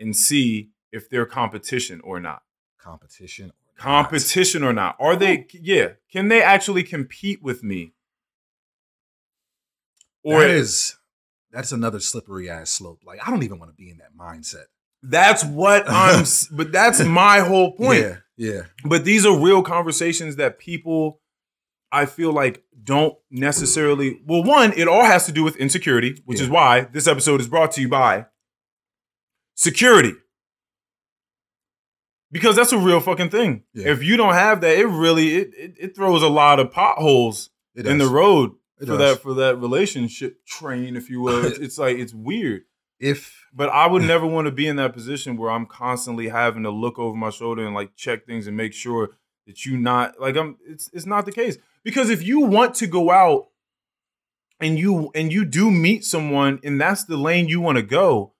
and 0.00 0.16
see 0.16 0.70
if 0.90 1.08
they're 1.10 1.26
competition 1.26 2.00
or 2.02 2.18
not. 2.20 2.42
competition. 2.78 3.46
or 3.46 3.48
not. 3.48 3.54
Competition 3.76 4.62
or 4.64 4.72
not. 4.72 4.96
Are 4.98 5.16
they, 5.16 5.46
yeah, 5.52 5.88
can 6.10 6.28
they 6.28 6.42
actually 6.42 6.82
compete 6.82 7.42
with 7.42 7.62
me? 7.62 7.92
Or 10.22 10.40
that 10.40 10.50
is 10.50 10.96
that's 11.54 11.72
another 11.72 12.00
slippery 12.00 12.50
ass 12.50 12.68
slope. 12.70 13.00
Like 13.06 13.20
I 13.26 13.30
don't 13.30 13.44
even 13.44 13.58
want 13.58 13.70
to 13.70 13.76
be 13.76 13.88
in 13.88 13.98
that 13.98 14.16
mindset. 14.18 14.64
that's 15.02 15.44
what 15.44 15.84
I'm, 15.88 16.24
but 16.50 16.72
that's 16.72 17.02
my 17.02 17.40
whole 17.40 17.72
point. 17.72 18.02
Yeah, 18.02 18.16
yeah. 18.36 18.60
But 18.84 19.04
these 19.04 19.24
are 19.24 19.38
real 19.38 19.62
conversations 19.62 20.36
that 20.36 20.58
people, 20.58 21.20
I 21.92 22.06
feel 22.06 22.32
like, 22.32 22.64
don't 22.82 23.14
necessarily. 23.30 24.20
Well, 24.26 24.42
one, 24.42 24.72
it 24.72 24.88
all 24.88 25.04
has 25.04 25.26
to 25.26 25.32
do 25.32 25.44
with 25.44 25.56
insecurity, 25.56 26.20
which 26.26 26.40
is 26.40 26.50
why 26.50 26.88
this 26.92 27.06
episode 27.06 27.40
is 27.40 27.48
brought 27.48 27.72
to 27.72 27.80
you 27.80 27.88
by 27.88 28.26
security. 29.54 30.12
Because 32.32 32.56
that's 32.56 32.72
a 32.72 32.78
real 32.78 32.98
fucking 32.98 33.30
thing. 33.30 33.62
Yeah. 33.74 33.92
If 33.92 34.02
you 34.02 34.16
don't 34.16 34.34
have 34.34 34.60
that, 34.62 34.76
it 34.76 34.86
really 34.86 35.36
it, 35.36 35.50
it, 35.56 35.74
it 35.78 35.96
throws 35.96 36.20
a 36.20 36.28
lot 36.28 36.58
of 36.58 36.72
potholes 36.72 37.50
in 37.76 37.98
the 37.98 38.08
road 38.08 38.52
It 38.80 38.86
for 38.86 38.98
does. 38.98 39.16
that 39.16 39.22
for 39.22 39.34
that 39.34 39.58
relationship 39.58 40.44
train, 40.46 40.96
if 40.96 41.08
you 41.08 41.20
will. 41.20 41.44
It's, 41.44 41.58
it's 41.60 41.78
like 41.78 41.98
it's 41.98 42.14
weird. 42.14 42.62
If 42.98 43.46
But 43.52 43.68
I 43.70 43.86
would 43.86 44.02
never 44.14 44.26
want 44.26 44.46
to 44.46 44.52
be 44.52 44.66
in 44.66 44.76
that 44.76 44.92
position 44.92 45.36
where 45.36 45.50
I'm 45.50 45.66
constantly 45.66 46.28
having 46.28 46.62
to 46.64 46.70
look 46.70 46.98
over 46.98 47.16
my 47.16 47.30
shoulder 47.30 47.64
and 47.64 47.74
like 47.74 47.96
check 47.96 48.26
things 48.26 48.46
and 48.46 48.56
make 48.56 48.72
sure 48.72 49.10
that 49.46 49.66
you 49.66 49.76
not 49.76 50.20
like 50.20 50.36
I'm 50.36 50.56
it's 50.66 50.90
it's 50.92 51.06
not 51.06 51.26
the 51.26 51.32
case. 51.32 51.58
Because 51.82 52.10
if 52.10 52.22
you 52.22 52.40
want 52.40 52.74
to 52.76 52.86
go 52.86 53.10
out 53.10 53.48
and 54.60 54.78
you 54.78 55.10
and 55.14 55.32
you 55.32 55.44
do 55.44 55.70
meet 55.70 56.04
someone 56.04 56.60
and 56.64 56.80
that's 56.80 57.04
the 57.04 57.16
lane 57.16 57.48
you 57.48 57.60
want 57.60 57.76
to 57.76 57.82
go, 57.82 58.32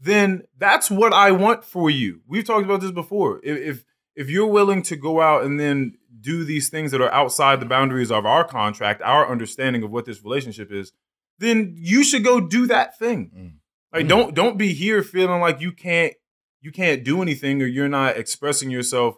then 0.00 0.42
that's 0.56 0.90
what 0.90 1.12
I 1.12 1.32
want 1.32 1.64
for 1.64 1.90
you. 1.90 2.20
We've 2.26 2.44
talked 2.44 2.64
about 2.64 2.80
this 2.80 2.90
before. 2.90 3.40
If 3.42 3.58
if 3.58 3.84
if 4.16 4.28
you're 4.30 4.46
willing 4.46 4.82
to 4.82 4.96
go 4.96 5.20
out 5.20 5.44
and 5.44 5.60
then 5.60 5.96
do 6.20 6.42
these 6.44 6.68
things 6.70 6.90
that 6.90 7.00
are 7.00 7.12
outside 7.12 7.60
the 7.60 7.66
boundaries 7.66 8.10
of 8.10 8.26
our 8.26 8.42
contract, 8.44 9.00
our 9.02 9.30
understanding 9.30 9.82
of 9.82 9.90
what 9.90 10.06
this 10.06 10.24
relationship 10.24 10.72
is, 10.72 10.92
then 11.38 11.74
you 11.76 12.02
should 12.02 12.24
go 12.24 12.40
do 12.40 12.66
that 12.66 12.98
thing. 12.98 13.30
Mm. 13.36 13.52
Like 13.92 14.06
Mm. 14.06 14.08
don't 14.08 14.34
don't 14.34 14.58
be 14.58 14.72
here 14.72 15.02
feeling 15.02 15.40
like 15.40 15.60
you 15.60 15.70
can't 15.72 16.14
you 16.62 16.72
can't 16.72 17.04
do 17.04 17.22
anything 17.22 17.62
or 17.62 17.66
you're 17.66 17.88
not 17.88 18.16
expressing 18.16 18.70
yourself 18.70 19.14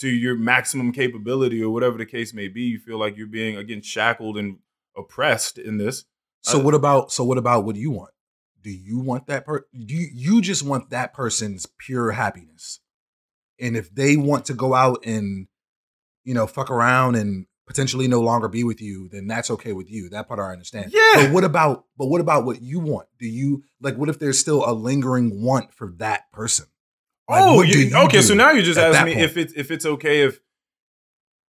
to 0.00 0.08
your 0.08 0.34
maximum 0.36 0.92
capability 0.92 1.62
or 1.62 1.70
whatever 1.70 1.96
the 1.96 2.06
case 2.06 2.34
may 2.34 2.48
be. 2.48 2.62
You 2.62 2.78
feel 2.78 2.98
like 2.98 3.16
you're 3.16 3.26
being 3.26 3.56
again 3.56 3.82
shackled 3.82 4.36
and 4.36 4.58
oppressed 4.96 5.56
in 5.58 5.78
this. 5.78 6.04
so, 6.42 6.58
Uh, 6.58 6.64
what 6.64 6.74
about 6.74 7.12
so 7.12 7.22
what 7.24 7.38
about 7.38 7.64
what 7.64 7.74
do 7.76 7.80
you 7.80 7.90
want? 7.92 8.10
Do 8.62 8.70
you 8.70 8.98
want 8.98 9.26
that 9.28 9.46
per? 9.46 9.64
Do 9.72 9.94
you, 9.94 10.08
you 10.12 10.40
just 10.42 10.62
want 10.62 10.90
that 10.90 11.14
person's 11.14 11.66
pure 11.78 12.10
happiness? 12.12 12.80
And 13.60 13.76
if 13.76 13.94
they 13.94 14.16
want 14.16 14.46
to 14.46 14.54
go 14.54 14.74
out 14.74 15.04
and 15.04 15.46
you 16.24 16.34
know 16.34 16.46
fuck 16.46 16.70
around 16.70 17.14
and 17.16 17.46
potentially 17.66 18.08
no 18.08 18.20
longer 18.20 18.48
be 18.48 18.64
with 18.64 18.80
you, 18.80 19.08
then 19.12 19.26
that's 19.28 19.50
okay 19.50 19.72
with 19.72 19.88
you. 19.90 20.08
That 20.08 20.26
part 20.26 20.40
I 20.40 20.50
understand. 20.52 20.92
Yeah. 20.92 21.26
But 21.26 21.32
what 21.32 21.44
about 21.44 21.84
but 21.96 22.06
what 22.06 22.20
about 22.20 22.44
what 22.44 22.60
you 22.62 22.80
want? 22.80 23.06
Do 23.18 23.26
you 23.26 23.62
like 23.80 23.96
what 23.96 24.08
if 24.08 24.18
there's 24.18 24.38
still 24.38 24.68
a 24.68 24.72
lingering 24.72 25.42
want 25.42 25.72
for 25.72 25.92
that 25.98 26.30
person? 26.32 26.66
Like, 27.28 27.42
oh, 27.44 27.62
you- 27.62 27.78
you 27.78 27.96
okay. 28.06 28.22
So 28.22 28.34
now 28.34 28.50
you're 28.50 28.64
just 28.64 28.78
asking 28.78 29.04
me 29.06 29.14
point? 29.14 29.24
if 29.24 29.36
it's 29.36 29.52
if 29.54 29.70
it's 29.70 29.86
okay 29.86 30.22
if 30.22 30.40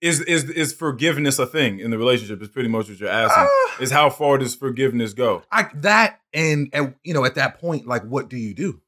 is 0.02 0.22
is 0.22 0.44
is 0.52 0.74
forgiveness 0.74 1.40
a 1.40 1.46
thing 1.46 1.80
in 1.80 1.90
the 1.92 1.98
relationship? 1.98 2.42
Is 2.42 2.50
pretty 2.50 2.70
much 2.70 2.88
what 2.90 3.00
you're 3.00 3.10
asking. 3.10 3.48
Ah, 3.48 3.78
is 3.82 3.92
how 3.92 4.10
far 4.10 4.38
does 4.38 4.54
forgiveness 4.56 5.14
go? 5.14 5.44
I, 5.52 5.70
that 5.76 6.20
and, 6.34 6.70
and 6.74 6.94
you 7.04 7.14
know 7.14 7.26
at 7.26 7.36
that 7.36 7.60
point, 7.60 7.88
like 7.88 8.04
what 8.04 8.30
do 8.30 8.38
you 8.38 8.54
do? 8.54 8.82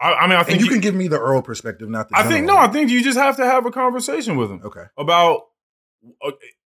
I, 0.00 0.12
I 0.12 0.26
mean, 0.26 0.36
I 0.36 0.42
think 0.42 0.58
you, 0.60 0.66
you- 0.66 0.72
can 0.72 0.80
give 0.80 0.94
me 0.94 1.08
the 1.08 1.18
Earl 1.18 1.42
perspective, 1.42 1.88
not 1.88 2.08
the. 2.08 2.18
I 2.18 2.24
think 2.24 2.46
no. 2.46 2.56
I 2.56 2.68
think 2.68 2.90
you 2.90 3.02
just 3.02 3.18
have 3.18 3.36
to 3.36 3.44
have 3.44 3.64
a 3.66 3.70
conversation 3.70 4.36
with 4.36 4.48
them. 4.50 4.60
Okay. 4.64 4.84
about 4.98 5.42
uh, 6.24 6.32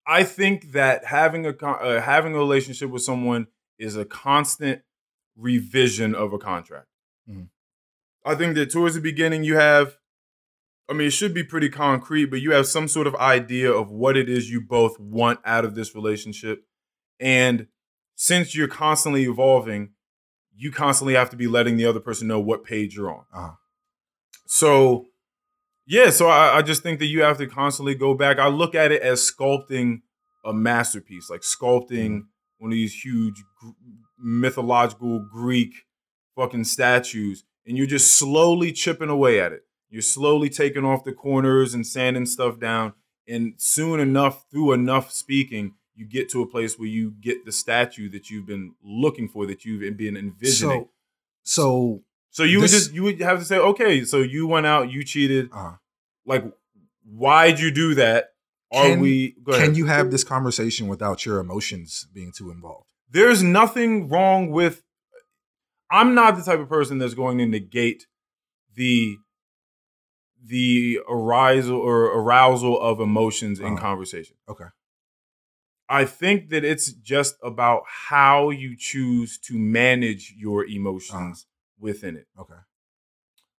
I 0.07 0.23
think 0.23 0.71
that 0.71 1.05
having 1.05 1.45
a 1.45 1.49
uh, 1.65 2.01
having 2.01 2.33
a 2.33 2.37
relationship 2.37 2.89
with 2.89 3.03
someone 3.03 3.47
is 3.77 3.95
a 3.95 4.05
constant 4.05 4.81
revision 5.37 6.15
of 6.15 6.33
a 6.33 6.37
contract. 6.37 6.87
Mhm. 7.29 7.49
I 8.25 8.35
think 8.35 8.55
that 8.55 8.71
towards 8.71 8.95
the 8.95 9.01
beginning 9.01 9.43
you 9.43 9.55
have 9.55 9.97
I 10.89 10.93
mean 10.93 11.07
it 11.07 11.11
should 11.11 11.33
be 11.33 11.43
pretty 11.43 11.69
concrete 11.69 12.25
but 12.25 12.41
you 12.41 12.51
have 12.51 12.67
some 12.67 12.87
sort 12.87 13.07
of 13.07 13.15
idea 13.15 13.71
of 13.71 13.89
what 13.91 14.17
it 14.17 14.29
is 14.29 14.49
you 14.51 14.61
both 14.61 14.99
want 14.99 15.39
out 15.45 15.63
of 15.65 15.73
this 15.75 15.95
relationship 15.95 16.65
and 17.19 17.67
since 18.15 18.53
you're 18.55 18.67
constantly 18.67 19.23
evolving 19.23 19.91
you 20.61 20.71
constantly 20.71 21.15
have 21.15 21.31
to 21.31 21.35
be 21.35 21.47
letting 21.47 21.75
the 21.75 21.87
other 21.87 21.99
person 21.99 22.27
know 22.27 22.39
what 22.39 22.63
page 22.63 22.95
you're 22.95 23.09
on. 23.09 23.25
Uh-huh. 23.33 23.55
So, 24.45 25.07
yeah, 25.87 26.11
so 26.11 26.27
I, 26.27 26.57
I 26.57 26.61
just 26.61 26.83
think 26.83 26.99
that 26.99 27.07
you 27.07 27.23
have 27.23 27.39
to 27.39 27.47
constantly 27.47 27.95
go 27.95 28.13
back. 28.13 28.37
I 28.37 28.47
look 28.47 28.75
at 28.75 28.91
it 28.91 29.01
as 29.01 29.19
sculpting 29.19 30.01
a 30.45 30.53
masterpiece, 30.53 31.31
like 31.31 31.41
sculpting 31.41 32.25
one 32.59 32.71
of 32.71 32.75
these 32.75 32.93
huge 32.93 33.43
gr- 33.59 33.71
mythological 34.19 35.25
Greek 35.33 35.73
fucking 36.35 36.65
statues, 36.65 37.43
and 37.65 37.75
you're 37.75 37.87
just 37.87 38.13
slowly 38.13 38.71
chipping 38.71 39.09
away 39.09 39.39
at 39.39 39.53
it. 39.53 39.61
You're 39.89 40.03
slowly 40.03 40.49
taking 40.49 40.85
off 40.85 41.03
the 41.03 41.11
corners 41.11 41.73
and 41.73 41.87
sanding 41.87 42.27
stuff 42.27 42.59
down, 42.59 42.93
And 43.27 43.55
soon 43.57 43.99
enough, 43.99 44.45
through 44.51 44.73
enough 44.73 45.11
speaking, 45.11 45.73
you 46.01 46.07
get 46.07 46.29
to 46.29 46.41
a 46.41 46.47
place 46.47 46.77
where 46.79 46.87
you 46.87 47.11
get 47.21 47.45
the 47.45 47.51
statue 47.51 48.09
that 48.09 48.29
you've 48.29 48.47
been 48.47 48.73
looking 48.83 49.27
for, 49.29 49.45
that 49.45 49.63
you've 49.65 49.81
been 49.97 50.17
envisioning. 50.17 50.87
So, 51.43 52.01
so 52.01 52.03
So, 52.31 52.43
you 52.43 52.59
would 52.61 52.69
just 52.69 52.93
you 52.93 53.03
would 53.03 53.19
have 53.21 53.39
to 53.39 53.45
say, 53.45 53.57
okay, 53.57 54.03
so 54.03 54.17
you 54.19 54.47
went 54.47 54.65
out, 54.65 54.89
you 54.91 55.03
cheated. 55.03 55.49
uh, 55.53 55.75
Like, 56.25 56.43
why'd 57.05 57.59
you 57.59 57.71
do 57.71 57.93
that? 57.95 58.29
Are 58.71 58.87
Can- 58.89 58.99
we? 58.99 59.35
Can 59.61 59.75
you 59.75 59.85
have 59.85 60.11
this 60.11 60.23
conversation 60.23 60.87
without 60.87 61.25
your 61.25 61.39
emotions 61.39 62.07
being 62.13 62.31
too 62.31 62.49
involved? 62.51 62.87
there's 63.13 63.43
nothing 63.43 64.07
wrong 64.07 64.49
with 64.51 64.83
i'm 65.97 66.15
not 66.15 66.37
the 66.37 66.41
type 66.49 66.61
of 66.61 66.69
person 66.69 66.97
that's 66.97 67.13
going 67.13 67.37
to 67.37 67.45
negate 67.45 68.07
the 68.75 69.17
the 70.41 70.99
arousal 71.09 71.77
or 71.77 72.05
arousal 72.05 72.79
of 72.81 72.99
emotions 73.01 73.59
in 73.59 73.73
Uh-huh. 73.73 73.81
conversation 73.81 74.35
Okay. 74.47 74.69
I 75.99 76.03
think 76.05 76.49
that 76.49 76.63
it's 76.71 76.87
just 77.13 77.35
about 77.51 77.81
how 78.09 78.49
you 78.49 78.75
choose 78.77 79.37
to 79.47 79.53
manage 79.57 80.33
your 80.37 80.59
emotions 80.65 81.45
within 81.79 82.15
it 82.15 82.27
Okay. 82.39 82.61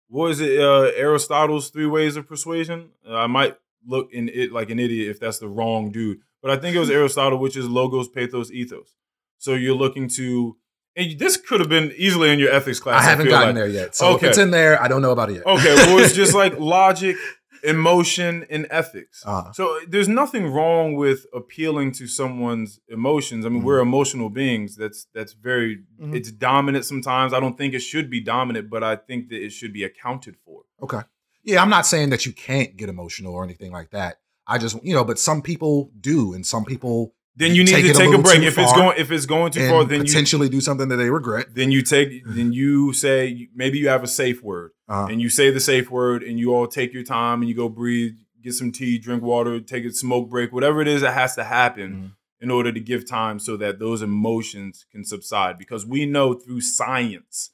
what 0.09 0.31
is 0.33 0.41
it 0.41 0.61
uh 0.61 0.91
aristotle's 0.97 1.71
three 1.71 1.87
ways 1.97 2.17
of 2.17 2.27
persuasion 2.29 2.91
Uh, 3.09 3.17
i 3.17 3.27
might 3.27 3.57
look 3.87 4.09
in 4.13 4.29
it 4.29 4.53
like 4.53 4.71
an 4.71 4.79
idiot 4.79 5.09
if 5.11 5.19
that's 5.21 5.39
the 5.39 5.49
wrong 5.49 5.91
dude 5.91 6.19
but 6.43 6.51
i 6.51 6.57
think 6.61 6.75
it 6.77 6.79
was 6.79 6.91
aristotle 7.01 7.39
which 7.39 7.57
is 7.57 7.67
logos 7.69 8.09
pathos 8.09 8.51
ethos 8.51 8.91
so 9.39 9.55
you're 9.55 9.75
looking 9.85 10.09
to 10.09 10.57
and 10.95 11.19
this 11.19 11.39
could 11.39 11.59
have 11.59 11.71
been 11.71 11.91
easily 11.97 12.31
in 12.31 12.39
your 12.39 12.53
ethics 12.53 12.79
class 12.79 13.01
I 13.03 13.09
haven't 13.09 13.25
feel 13.27 13.33
gotten 13.39 13.49
like. 13.49 13.55
there 13.57 13.67
yet. 13.81 13.97
So 13.97 14.09
Okay. 14.09 14.27
if 14.27 14.31
it's 14.33 14.39
in 14.39 14.51
there, 14.51 14.75
I 14.85 14.89
don't 14.89 15.01
know 15.01 15.11
about 15.11 15.31
it 15.31 15.37
yet. 15.37 15.47
okay 15.47 15.75
well 15.87 15.99
it's 16.05 16.13
just 16.15 16.35
like 16.35 16.53
logic 16.79 17.17
emotion 17.63 18.45
and 18.51 18.67
ethics 18.71 19.23
Uh, 19.25 19.53
so 19.53 19.79
there's 19.89 20.09
nothing 20.09 20.47
wrong 20.53 20.95
with 20.95 21.27
appealing 21.33 21.93
to 21.93 22.07
someone's 22.07 22.81
emotions. 22.89 23.47
I 23.47 23.49
mean, 23.49 23.63
Mhm. 23.63 23.67
we're 23.67 23.79
emotional 23.81 24.31
beings. 24.31 24.77
That's 24.77 25.07
that's 25.15 25.33
very 25.33 25.85
Mhm. 26.01 26.15
it's 26.17 26.31
dominant 26.33 26.85
sometimes. 26.85 27.33
I 27.33 27.41
don't 27.41 27.57
think 27.57 27.73
it 27.75 27.81
should 27.81 28.11
be 28.11 28.21
dominant, 28.21 28.69
but 28.69 28.83
I 28.83 28.97
think 28.97 29.29
that 29.31 29.41
it 29.47 29.51
should 29.51 29.73
be 29.73 29.85
accounted 29.85 30.37
for. 30.45 30.63
okay. 30.83 31.03
Yeah, 31.45 31.61
I'm 31.63 31.71
not 31.71 31.87
saying 31.87 32.11
that 32.11 32.25
you 32.27 32.33
can't 32.33 32.77
get 32.77 32.89
emotional 32.89 33.33
or 33.35 33.43
anything 33.45 33.73
like 33.73 33.91
that. 33.91 34.21
I 34.47 34.59
just, 34.59 34.77
you 34.85 34.95
know, 34.95 35.05
but 35.05 35.19
some 35.19 35.43
people 35.43 35.91
do, 36.01 36.35
and 36.35 36.45
some 36.47 36.65
people 36.65 37.15
Then 37.35 37.55
you 37.55 37.65
need 37.65 37.73
Take 37.73 37.85
to 37.85 37.91
it 37.91 37.97
a 37.97 37.99
take 37.99 38.15
a, 38.15 38.19
break. 38.19 38.43
If 38.43 38.59
it's 38.59 38.73
going 38.73 38.99
if 38.99 39.11
it's 39.11 39.27
going 39.27 39.53
too 39.53 39.67
far, 39.69 39.85
then 39.85 40.01
you 40.01 40.05
potentially 40.07 40.49
do 40.51 40.61
something 40.61 40.89
that 40.89 40.97
they 40.97 41.09
regret. 41.11 41.55
then 41.55 41.71
you 41.71 41.83
take 41.83 42.23
then 42.27 42.53
you 42.53 42.93
say 42.93 43.49
maybe 43.55 43.79
you 43.79 43.89
have 43.89 44.03
a 44.03 44.09
safe 44.09 44.43
word 44.43 44.73
Uh, 44.89 45.07
and 45.11 45.21
you 45.23 45.31
say 45.31 45.51
the 45.51 45.61
safe 45.61 45.91
word 45.91 46.23
and 46.23 46.39
you 46.39 46.55
all 46.55 46.67
take 46.67 46.93
your 46.93 47.05
time 47.05 47.41
and 47.41 47.49
you 47.49 47.55
go 47.55 47.69
breathe, 47.71 48.13
get 48.43 48.53
some 48.53 48.71
tea, 48.71 48.99
drink 48.99 49.23
water, 49.23 49.61
take 49.61 49.85
a 49.87 49.93
smoke 49.93 50.29
break, 50.29 50.53
whatever 50.53 50.83
it 50.83 50.89
is 50.89 51.01
that 51.01 51.15
has 51.15 51.35
to 51.37 51.45
happen. 51.45 51.93
Mhm. 51.93 52.11
in 52.45 52.51
order 52.51 52.73
to 52.73 52.81
give 52.81 53.07
time 53.09 53.39
so 53.39 53.57
that 53.57 53.79
those 53.79 54.03
emotions 54.03 54.85
can 54.91 55.05
subside. 55.05 55.57
Because 55.57 55.87
we 55.87 56.05
know 56.05 56.35
through 56.35 56.61
science, 56.61 57.51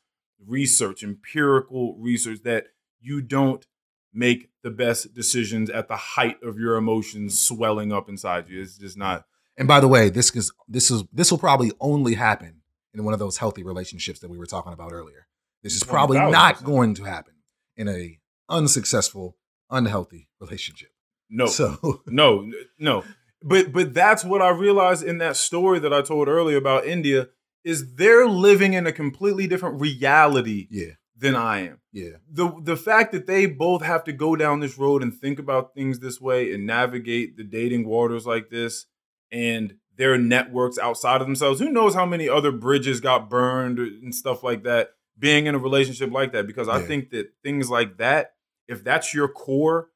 research, 0.47 1.03
empirical 1.05 1.95
research, 1.99 2.39
that 2.43 2.69
you 2.99 3.21
don't 3.21 3.67
make 4.15 4.49
the 4.63 4.71
best 4.71 5.13
decisions 5.15 5.69
at 5.69 5.89
the 5.89 5.97
height 6.17 6.43
of 6.43 6.59
your 6.59 6.77
emotions 6.77 7.39
swelling 7.39 7.93
up 7.93 8.09
inside 8.09 8.49
you. 8.49 8.63
It's 8.63 8.79
just 8.79 8.97
not. 8.97 9.27
And 9.59 9.67
by 9.67 9.81
the 9.81 9.89
way, 9.89 10.09
this 10.09 10.35
is 10.37 10.53
this 10.69 10.91
is 10.91 11.03
this 11.13 11.31
will 11.31 11.39
probably 11.39 11.73
only 11.81 12.15
happen 12.15 12.63
in 12.95 13.05
one 13.05 13.13
of 13.13 13.21
those 13.21 13.37
healthy 13.37 13.65
relationships 13.65 14.21
that 14.21 14.31
we 14.31 14.39
were 14.39 14.47
talking 14.47 14.73
about 14.73 14.93
earlier. 14.93 15.27
This 15.63 15.75
is 15.75 15.83
probably 15.83 16.19
not 16.19 16.63
going 16.63 16.95
to 16.95 17.05
happen 17.05 17.35
in 17.77 17.89
a 17.89 18.19
unsuccessful, 18.49 19.37
unhealthy 19.69 20.29
relationship. 20.41 20.91
No, 21.29 21.47
So 21.47 22.03
no, 22.07 22.51
no. 22.79 23.05
But 23.43 23.73
but 23.73 23.93
that's 23.93 24.25
what 24.25 24.41
I 24.41 24.51
realized 24.51 25.03
in 25.03 25.19
that 25.19 25.37
story 25.37 25.81
that 25.81 25.93
I 25.93 26.03
told 26.03 26.29
earlier 26.29 26.57
about 26.57 26.87
India 26.87 27.29
is 27.65 27.97
they're 27.97 28.29
living 28.29 28.75
in 28.75 28.87
a 28.87 28.93
completely 28.93 29.49
different 29.49 29.81
reality 29.81 30.69
yeah, 30.71 30.93
than 31.17 31.35
I 31.35 31.67
am. 31.67 31.81
yeah, 31.93 32.17
the 32.31 32.53
the 32.63 32.77
fact 32.77 33.11
that 33.13 33.27
they 33.27 33.47
both 33.47 33.83
have 33.83 34.05
to 34.05 34.13
go 34.13 34.37
down 34.37 34.61
this 34.61 34.79
road 34.79 35.03
and 35.03 35.13
think 35.13 35.41
about 35.41 35.75
things 35.75 35.99
this 35.99 36.21
way 36.21 36.55
and 36.55 36.65
navigate 36.65 37.37
the 37.37 37.45
dating 37.45 37.87
waters 37.87 38.25
like 38.25 38.51
this 38.51 38.87
and 39.33 39.77
their 39.97 40.17
networks 40.17 40.79
outside 40.79 41.21
of 41.21 41.27
themselves 41.27 41.59
who 41.61 41.71
knows 41.71 41.95
how 41.95 42.07
many 42.07 42.29
other 42.29 42.53
bridges 42.53 43.01
got 43.01 43.29
burned 43.29 43.79
and 43.79 44.15
stuff 44.15 44.43
like 44.43 44.63
that 44.63 44.91
being 45.19 45.47
in 45.47 45.55
a 45.55 45.59
relationship 45.59 46.11
like 46.13 46.33
that 46.33 46.47
because 46.47 46.69
i 46.69 46.79
Yeah. 46.81 46.87
think 46.87 47.11
that 47.11 47.33
things 47.43 47.69
like 47.71 47.97
that 47.99 48.35
if 48.69 48.85
that's 48.85 49.13
your 49.13 49.29
core 49.29 49.91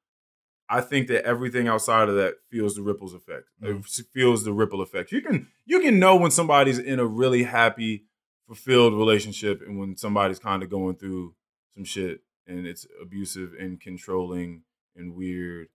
i 0.69 0.81
think 0.81 1.07
that 1.09 1.25
everything 1.25 1.69
outside 1.69 2.09
of 2.09 2.17
that 2.17 2.35
feels 2.51 2.75
the 2.75 2.83
ripples 2.83 3.15
effect 3.15 3.45
Mhm. 3.63 3.81
it 4.01 4.07
feels 4.13 4.45
the 4.45 4.53
ripple 4.53 4.81
effect 4.81 5.13
you 5.13 5.21
can 5.23 5.49
you 5.67 5.81
can 5.81 5.99
know 5.99 6.17
when 6.17 6.31
somebody's 6.33 6.79
in 6.79 6.99
a 6.99 7.07
really 7.07 7.45
happy 7.45 8.07
fulfilled 8.49 8.93
relationship 8.95 9.63
and 9.67 9.79
when 9.79 9.97
somebody's 9.97 10.39
kind 10.41 10.63
of 10.63 10.69
going 10.69 10.97
through 10.97 11.35
some 11.75 11.85
shit 11.85 12.23
and 12.47 12.67
it's 12.67 12.87
abusive 13.01 13.55
and 13.59 13.81
controlling 13.81 14.63
and 14.97 15.15
weird 15.15 15.69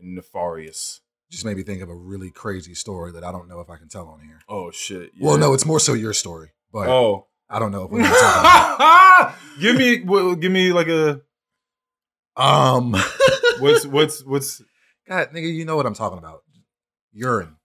and 0.00 0.14
nefarious. 0.14 1.00
Just 1.30 1.44
made 1.44 1.56
me 1.56 1.62
think 1.62 1.82
of 1.82 1.88
a 1.90 1.94
really 1.94 2.30
crazy 2.30 2.74
story 2.74 3.12
that 3.12 3.24
I 3.24 3.30
don't 3.32 3.48
know 3.48 3.60
if 3.60 3.68
I 3.70 3.76
can 3.76 3.88
tell 3.88 4.06
on 4.08 4.20
here. 4.20 4.40
Oh 4.48 4.70
shit. 4.70 5.10
Well, 5.20 5.36
no, 5.38 5.52
it's 5.54 5.66
more 5.66 5.80
so 5.80 5.92
your 5.94 6.12
story, 6.14 6.50
but 6.72 6.88
Oh. 6.88 7.26
I 7.50 7.58
don't 7.58 7.72
know 7.72 7.84
if 7.84 7.90
we're 7.92 8.02
gonna 8.02 8.10
about. 8.14 9.34
give 9.60 9.76
me 9.76 10.02
well, 10.02 10.34
give 10.34 10.52
me 10.52 10.72
like 10.72 10.88
a. 10.88 11.20
Um, 12.36 12.94
what's 13.58 13.86
what's 13.86 14.24
what's 14.24 14.62
God, 15.08 15.30
nigga, 15.32 15.52
you 15.52 15.64
know 15.64 15.74
what 15.76 15.86
I'm 15.86 15.94
talking 15.94 16.18
about? 16.18 16.42
Urine, 17.12 17.56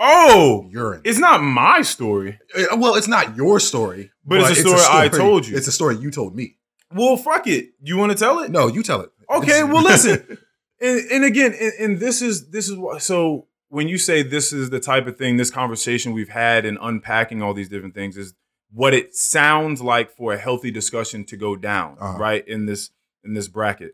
Oh, 0.00 0.66
urine. 0.70 1.02
it's 1.04 1.18
not 1.18 1.42
my 1.42 1.82
story. 1.82 2.38
Uh, 2.56 2.76
well, 2.78 2.94
it's 2.94 3.08
not 3.08 3.36
your 3.36 3.60
story, 3.60 4.10
But 4.24 4.40
it's 4.40 4.50
a 4.60 4.62
story 4.62 4.80
I 4.88 5.08
told 5.08 5.46
you. 5.46 5.56
It's 5.56 5.68
a 5.68 5.72
story 5.72 5.96
you 5.96 6.10
told 6.10 6.34
me. 6.34 6.56
Well, 6.92 7.16
fuck 7.16 7.46
it. 7.46 7.70
You 7.82 7.96
want 7.98 8.12
to 8.12 8.18
tell 8.18 8.38
it? 8.40 8.50
No, 8.50 8.68
you 8.68 8.82
tell 8.82 9.02
it. 9.02 9.10
Okay, 9.30 9.62
well, 9.62 9.82
listen. 9.82 10.38
And, 10.80 11.10
and 11.10 11.24
again, 11.24 11.54
and, 11.60 11.72
and 11.80 11.98
this 12.00 12.22
is 12.22 12.50
this 12.50 12.68
is 12.68 12.76
what 12.76 13.02
so 13.02 13.46
when 13.68 13.88
you 13.88 13.98
say 13.98 14.22
this 14.22 14.52
is 14.52 14.70
the 14.70 14.80
type 14.80 15.06
of 15.06 15.16
thing, 15.18 15.36
this 15.36 15.50
conversation 15.50 16.12
we've 16.12 16.30
had 16.30 16.64
and 16.64 16.78
unpacking 16.80 17.42
all 17.42 17.52
these 17.54 17.68
different 17.68 17.94
things 17.94 18.16
is 18.16 18.34
what 18.72 18.94
it 18.94 19.14
sounds 19.14 19.80
like 19.82 20.10
for 20.10 20.32
a 20.32 20.38
healthy 20.38 20.70
discussion 20.70 21.24
to 21.24 21.36
go 21.36 21.56
down, 21.56 21.96
Uh-huh. 22.00 22.18
right? 22.18 22.46
In 22.46 22.66
this 22.66 22.90
in 23.24 23.34
this 23.34 23.48
bracket. 23.48 23.92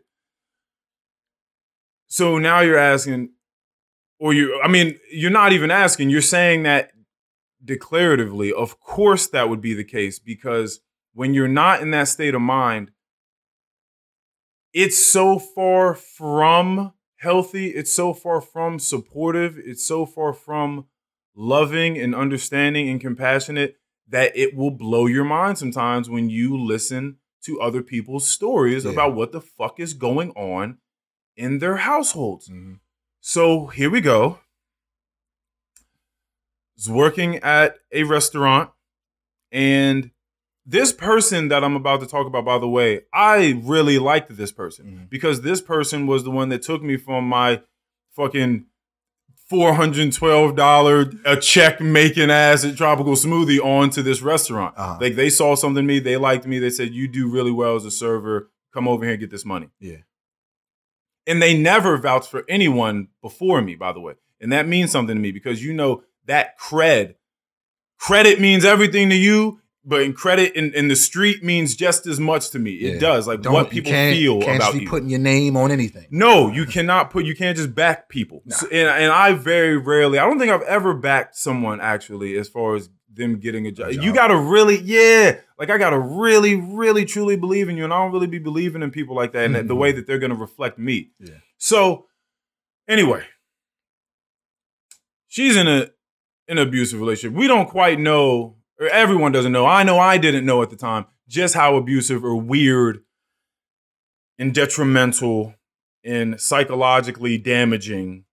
So 2.07 2.37
now 2.37 2.59
you're 2.61 2.77
asking, 2.77 3.29
or 4.19 4.33
you 4.33 4.59
I 4.63 4.67
mean, 4.67 4.97
you're 5.11 5.31
not 5.31 5.51
even 5.53 5.71
asking, 5.71 6.09
you're 6.09 6.21
saying 6.21 6.63
that 6.63 6.91
declaratively. 7.63 8.51
Of 8.51 8.79
course 8.79 9.27
that 9.27 9.49
would 9.49 9.61
be 9.61 9.73
the 9.73 9.83
case 9.83 10.19
because 10.19 10.79
when 11.13 11.33
you're 11.33 11.47
not 11.47 11.81
in 11.81 11.91
that 11.91 12.07
state 12.07 12.35
of 12.35 12.41
mind, 12.41 12.91
it's 14.75 15.03
so 15.03 15.39
far 15.39 15.95
from 15.95 16.91
healthy, 17.15 17.67
it's 17.69 17.91
so 17.93 18.13
far 18.13 18.41
from 18.41 18.77
supportive, 18.77 19.57
it's 19.57 19.87
so 19.87 20.05
far 20.05 20.33
from 20.33 20.85
loving 21.33 21.97
and 21.97 22.13
understanding 22.13 22.89
and 22.89 22.99
compassionate 22.99 23.77
that 24.07 24.35
it 24.37 24.53
will 24.53 24.71
blow 24.71 25.05
your 25.07 25.23
mind 25.23 25.57
sometimes 25.57 26.09
when 26.09 26.29
you 26.29 26.55
listen 26.57 27.17
to 27.43 27.59
other 27.61 27.81
people's 27.81 28.27
stories 28.27 28.83
Yeah. 28.83 28.91
about 28.91 29.15
what 29.15 29.31
the 29.31 29.41
fuck 29.41 29.79
is 29.79 29.93
going 29.93 30.31
on 30.31 30.77
in 31.37 31.59
their 31.59 31.77
households. 31.77 32.49
Mhm. 32.49 32.79
So 33.21 33.67
here 33.67 33.89
we 33.89 34.01
go. 34.01 34.39
Was 36.75 36.89
working 36.89 37.37
at 37.37 37.77
a 37.93 38.03
restaurant, 38.03 38.71
and 39.51 40.11
this 40.65 40.91
person 40.91 41.49
that 41.49 41.63
I'm 41.63 41.75
about 41.75 41.99
to 42.01 42.07
talk 42.07 42.25
about, 42.25 42.43
by 42.45 42.57
the 42.57 42.67
way, 42.67 43.01
I 43.13 43.61
really 43.63 43.99
liked 43.99 44.35
this 44.35 44.51
person 44.51 44.85
Mhm. 44.85 45.09
because 45.09 45.41
this 45.41 45.61
person 45.61 46.07
was 46.07 46.23
the 46.23 46.31
one 46.31 46.49
that 46.49 46.63
took 46.63 46.81
me 46.81 46.97
from 46.97 47.27
my 47.27 47.61
fucking 48.15 48.65
$412 49.51 51.19
a 51.25 51.37
check 51.39 51.79
making 51.81 52.31
ass 52.31 52.65
at 52.65 52.75
tropical 52.77 53.13
smoothie 53.13 53.59
onto 53.63 54.01
this 54.01 54.21
restaurant. 54.21 54.73
Uh-huh. 54.77 54.97
Like 54.99 55.15
they 55.15 55.29
saw 55.29 55.55
something 55.55 55.79
in 55.81 55.85
me, 55.85 55.99
they 55.99 56.17
liked 56.17 56.45
me, 56.47 56.59
they 56.59 56.69
said, 56.69 56.93
You 56.93 57.07
do 57.07 57.29
really 57.29 57.51
well 57.51 57.75
as 57.75 57.85
a 57.85 57.91
server. 57.91 58.49
Come 58.73 58.87
over 58.87 59.03
here 59.05 59.13
and 59.13 59.19
get 59.19 59.31
this 59.31 59.45
money. 59.45 59.69
Yeah. 59.79 59.97
And 61.27 61.41
they 61.41 61.57
never 61.57 61.97
vouched 61.97 62.29
for 62.29 62.43
anyone 62.49 63.07
before 63.21 63.61
me, 63.61 63.75
by 63.75 63.93
the 63.93 63.99
way. 64.01 64.13
And 64.41 64.51
that 64.51 64.67
means 64.67 64.91
something 64.91 65.15
to 65.15 65.21
me 65.21 65.31
because 65.31 65.63
you 65.63 65.73
know 65.73 66.03
that 66.25 66.59
cred. 66.59 67.15
Credit 67.99 68.41
means 68.41 68.65
everything 68.65 69.09
to 69.09 69.15
you, 69.15 69.59
but 69.85 70.01
in 70.01 70.13
credit 70.13 70.53
in, 70.55 70.73
in 70.73 70.87
the 70.87 70.95
street 70.95 71.43
means 71.43 71.75
just 71.75 72.07
as 72.07 72.19
much 72.19 72.49
to 72.51 72.59
me. 72.59 72.71
It 72.73 72.93
Yeah. 72.95 72.99
does. 72.99 73.27
Like 73.27 73.41
Don't- 73.41 73.53
what 73.53 73.69
people 73.69 73.91
can't- 73.91 74.15
feel 74.15 74.41
can't 74.41 74.57
about 74.57 74.75
you. 74.75 74.87
putting 74.89 75.09
your 75.09 75.19
name 75.19 75.55
on 75.55 75.71
anything. 75.71 76.07
No, 76.09 76.51
you 76.51 76.65
cannot 76.65 77.11
put. 77.11 77.25
You 77.25 77.35
can't 77.35 77.55
just 77.55 77.75
back 77.75 78.09
people. 78.09 78.41
Nah. 78.45 78.55
So- 78.55 78.67
and 78.71 78.87
and 78.89 79.11
I 79.11 79.33
very 79.33 79.77
rarely. 79.77 80.17
I 80.19 80.25
don't 80.25 80.39
think 80.39 80.51
I've 80.51 80.63
ever 80.63 80.93
backed 80.93 81.35
someone 81.35 81.79
actually, 81.79 82.35
as 82.37 82.49
far 82.49 82.75
as 82.75 82.89
them 83.13 83.39
getting 83.39 83.65
a 83.65 83.71
job. 83.71 83.89
A 83.89 83.93
You 83.95 84.13
gotta 84.13 84.35
really, 84.35 84.79
yeah. 84.81 85.37
Like 85.57 85.69
I 85.69 85.77
gotta 85.77 85.99
really, 85.99 86.55
really, 86.55 87.05
truly 87.05 87.37
believe 87.37 87.69
in 87.69 87.77
you, 87.77 87.85
and 87.85 87.93
I 87.93 87.97
don't 88.03 88.11
really 88.11 88.27
be 88.27 88.39
believing 88.39 88.81
in 88.81 88.91
people 88.91 89.15
like 89.15 89.31
that, 89.33 89.45
and 89.45 89.55
that 89.55 89.67
the 89.67 89.75
way 89.75 89.91
mm-hmm. 89.91 89.97
that 89.99 90.07
they're 90.07 90.19
gonna 90.19 90.35
reflect 90.35 90.77
me. 90.77 91.11
Yeah. 91.19 91.35
So 91.57 92.07
Anyway, 92.87 93.23
she's 95.27 95.55
in 95.55 95.67
a 95.67 95.89
an 96.47 96.59
abusive 96.59 96.99
relationship. 96.99 97.35
We 97.35 97.47
don't 97.47 97.67
quite 97.67 97.99
know, 97.99 98.54
or 98.79 98.87
everyone 98.87 99.31
doesn't 99.31 99.51
know. 99.51 99.65
I 99.65 99.83
know 99.83 99.97
I 99.99 100.17
didn't 100.17 100.45
know 100.45 100.61
at 100.61 100.69
the 100.69 100.75
time 100.75 101.05
just 101.27 101.53
how 101.55 101.75
abusive 101.75 102.23
or 102.23 102.35
weird 102.35 103.03
and 104.37 104.53
detrimental 104.53 105.55
and 106.03 106.39
psychologically 106.39 107.37
damaging 107.37 108.25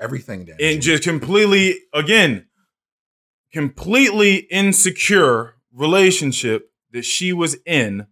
Everything 0.00 0.44
damn. 0.46 0.56
and 0.58 0.82
just 0.82 1.02
completely 1.04 1.76
again 1.94 2.46
completely 3.52 4.36
insecure 4.50 5.54
relationship 5.72 6.72
that 6.90 7.04
she 7.04 7.32
was 7.32 7.56
in 7.66 8.06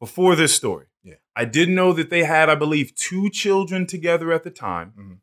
before 0.00 0.36
this 0.36 0.54
story 0.54 0.86
Yeah. 1.02 1.14
i 1.34 1.44
didn't 1.46 1.74
know 1.76 1.92
that 1.94 2.10
they 2.10 2.24
had 2.24 2.50
i 2.50 2.54
believe 2.54 2.94
two 2.94 3.30
children 3.30 3.86
together 3.86 4.32
at 4.32 4.42
the 4.42 4.50
time 4.50 4.92
Mhm. 4.98 5.18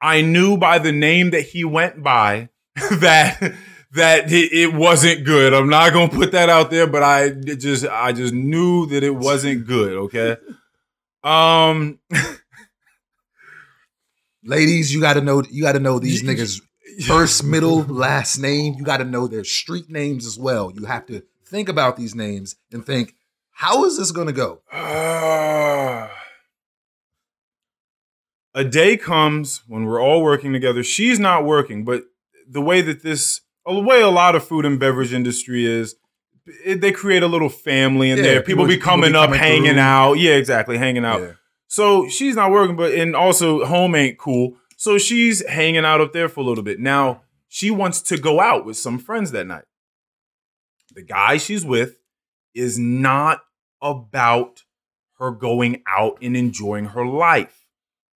i 0.00 0.20
knew 0.20 0.56
by 0.56 0.78
the 0.78 0.92
name 0.92 1.30
that 1.30 1.46
he 1.48 1.64
went 1.64 2.02
by 2.02 2.50
that 3.00 3.54
that 3.92 4.30
it, 4.30 4.72
wasn't 4.72 5.24
good 5.24 5.52
i'm 5.52 5.68
not 5.68 5.92
gonna 5.92 6.08
put 6.08 6.32
that 6.32 6.48
out 6.48 6.70
there 6.70 6.86
but 6.86 7.02
i 7.02 7.30
just 7.30 7.86
i 7.86 8.12
just 8.12 8.32
knew 8.32 8.86
that 8.86 9.02
it 9.02 9.14
wasn't 9.14 9.66
good 9.66 9.96
okay 9.96 10.36
um 11.24 11.98
Ladies, 14.42 14.92
you 14.92 15.00
got 15.00 15.14
to 15.14 15.20
know. 15.20 15.42
You 15.50 15.62
got 15.62 15.72
to 15.72 15.80
know 15.80 15.98
these 15.98 16.22
niggas 16.22 16.62
first, 17.06 17.44
middle, 17.44 17.82
last 17.82 18.38
name. 18.38 18.74
You 18.78 18.84
got 18.84 18.96
to 18.98 19.04
know 19.04 19.26
their 19.26 19.44
street 19.44 19.90
names 19.90 20.24
as 20.26 20.38
well. 20.38 20.72
You 20.74 20.86
have 20.86 21.06
to 21.06 21.22
think 21.46 21.68
about 21.68 21.96
these 21.96 22.14
names 22.14 22.56
and 22.72 22.84
think, 22.84 23.14
how 23.52 23.84
is 23.84 23.98
this 23.98 24.12
going 24.12 24.28
to 24.28 24.32
go? 24.32 24.62
A 28.52 28.64
day 28.64 28.96
comes 28.96 29.62
when 29.68 29.84
we're 29.84 30.02
all 30.02 30.22
working 30.22 30.52
together. 30.52 30.82
She's 30.82 31.20
not 31.20 31.44
working, 31.44 31.84
but 31.84 32.04
the 32.48 32.60
way 32.60 32.80
that 32.80 33.02
this, 33.02 33.42
the 33.66 33.80
way 33.80 34.00
a 34.00 34.08
lot 34.08 34.34
of 34.34 34.44
food 34.44 34.64
and 34.64 34.78
beverage 34.80 35.12
industry 35.12 35.64
is, 35.66 35.94
it, 36.64 36.80
they 36.80 36.92
create 36.92 37.22
a 37.22 37.26
little 37.28 37.48
family 37.48 38.10
in 38.10 38.18
Yeah, 38.18 38.22
there. 38.24 38.40
People, 38.40 38.64
people- 38.64 38.66
be 38.66 38.74
people 38.76 38.84
coming 38.90 39.12
be 39.12 39.16
up, 39.18 39.26
coming 39.26 39.38
hanging 39.40 39.72
through. 39.72 39.80
out. 39.80 40.14
Yeah, 40.14 40.32
exactly, 40.32 40.78
hanging 40.78 41.04
out. 41.04 41.20
Yeah. 41.20 41.32
So 41.68 42.08
she's 42.08 42.34
not 42.34 42.50
working, 42.50 42.74
but 42.76 42.92
and 42.92 43.14
also 43.14 43.64
home 43.64 43.94
ain't 43.94 44.18
cool. 44.18 44.56
So 44.76 44.98
she's 44.98 45.46
hanging 45.46 45.84
out 45.84 46.00
up 46.00 46.12
there 46.12 46.28
for 46.28 46.40
a 46.40 46.44
little 46.44 46.64
bit. 46.64 46.80
Now 46.80 47.22
she 47.48 47.70
wants 47.70 48.00
to 48.02 48.16
go 48.16 48.40
out 48.40 48.64
with 48.64 48.76
some 48.76 48.98
friends 48.98 49.30
that 49.32 49.46
night. 49.46 49.64
The 50.94 51.02
guy 51.02 51.36
she's 51.36 51.64
with 51.64 51.96
is 52.54 52.78
not 52.78 53.42
about 53.80 54.64
her 55.18 55.30
going 55.30 55.82
out 55.86 56.18
and 56.22 56.36
enjoying 56.36 56.86
her 56.86 57.06
life 57.06 57.66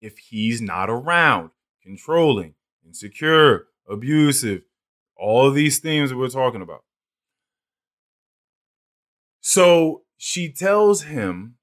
if 0.02 0.18
he's 0.18 0.62
not 0.62 0.90
around, 0.90 1.50
controlling, 1.84 2.54
insecure, 2.86 3.68
abusive, 3.90 4.62
all 5.22 5.48
of 5.48 5.54
these 5.56 5.80
things 5.80 6.10
that 6.10 6.18
we're 6.18 6.28
talking 6.30 6.62
about. 6.62 6.84
So 9.40 10.04
she 10.18 10.52
tells 10.52 11.04
him, 11.04 11.56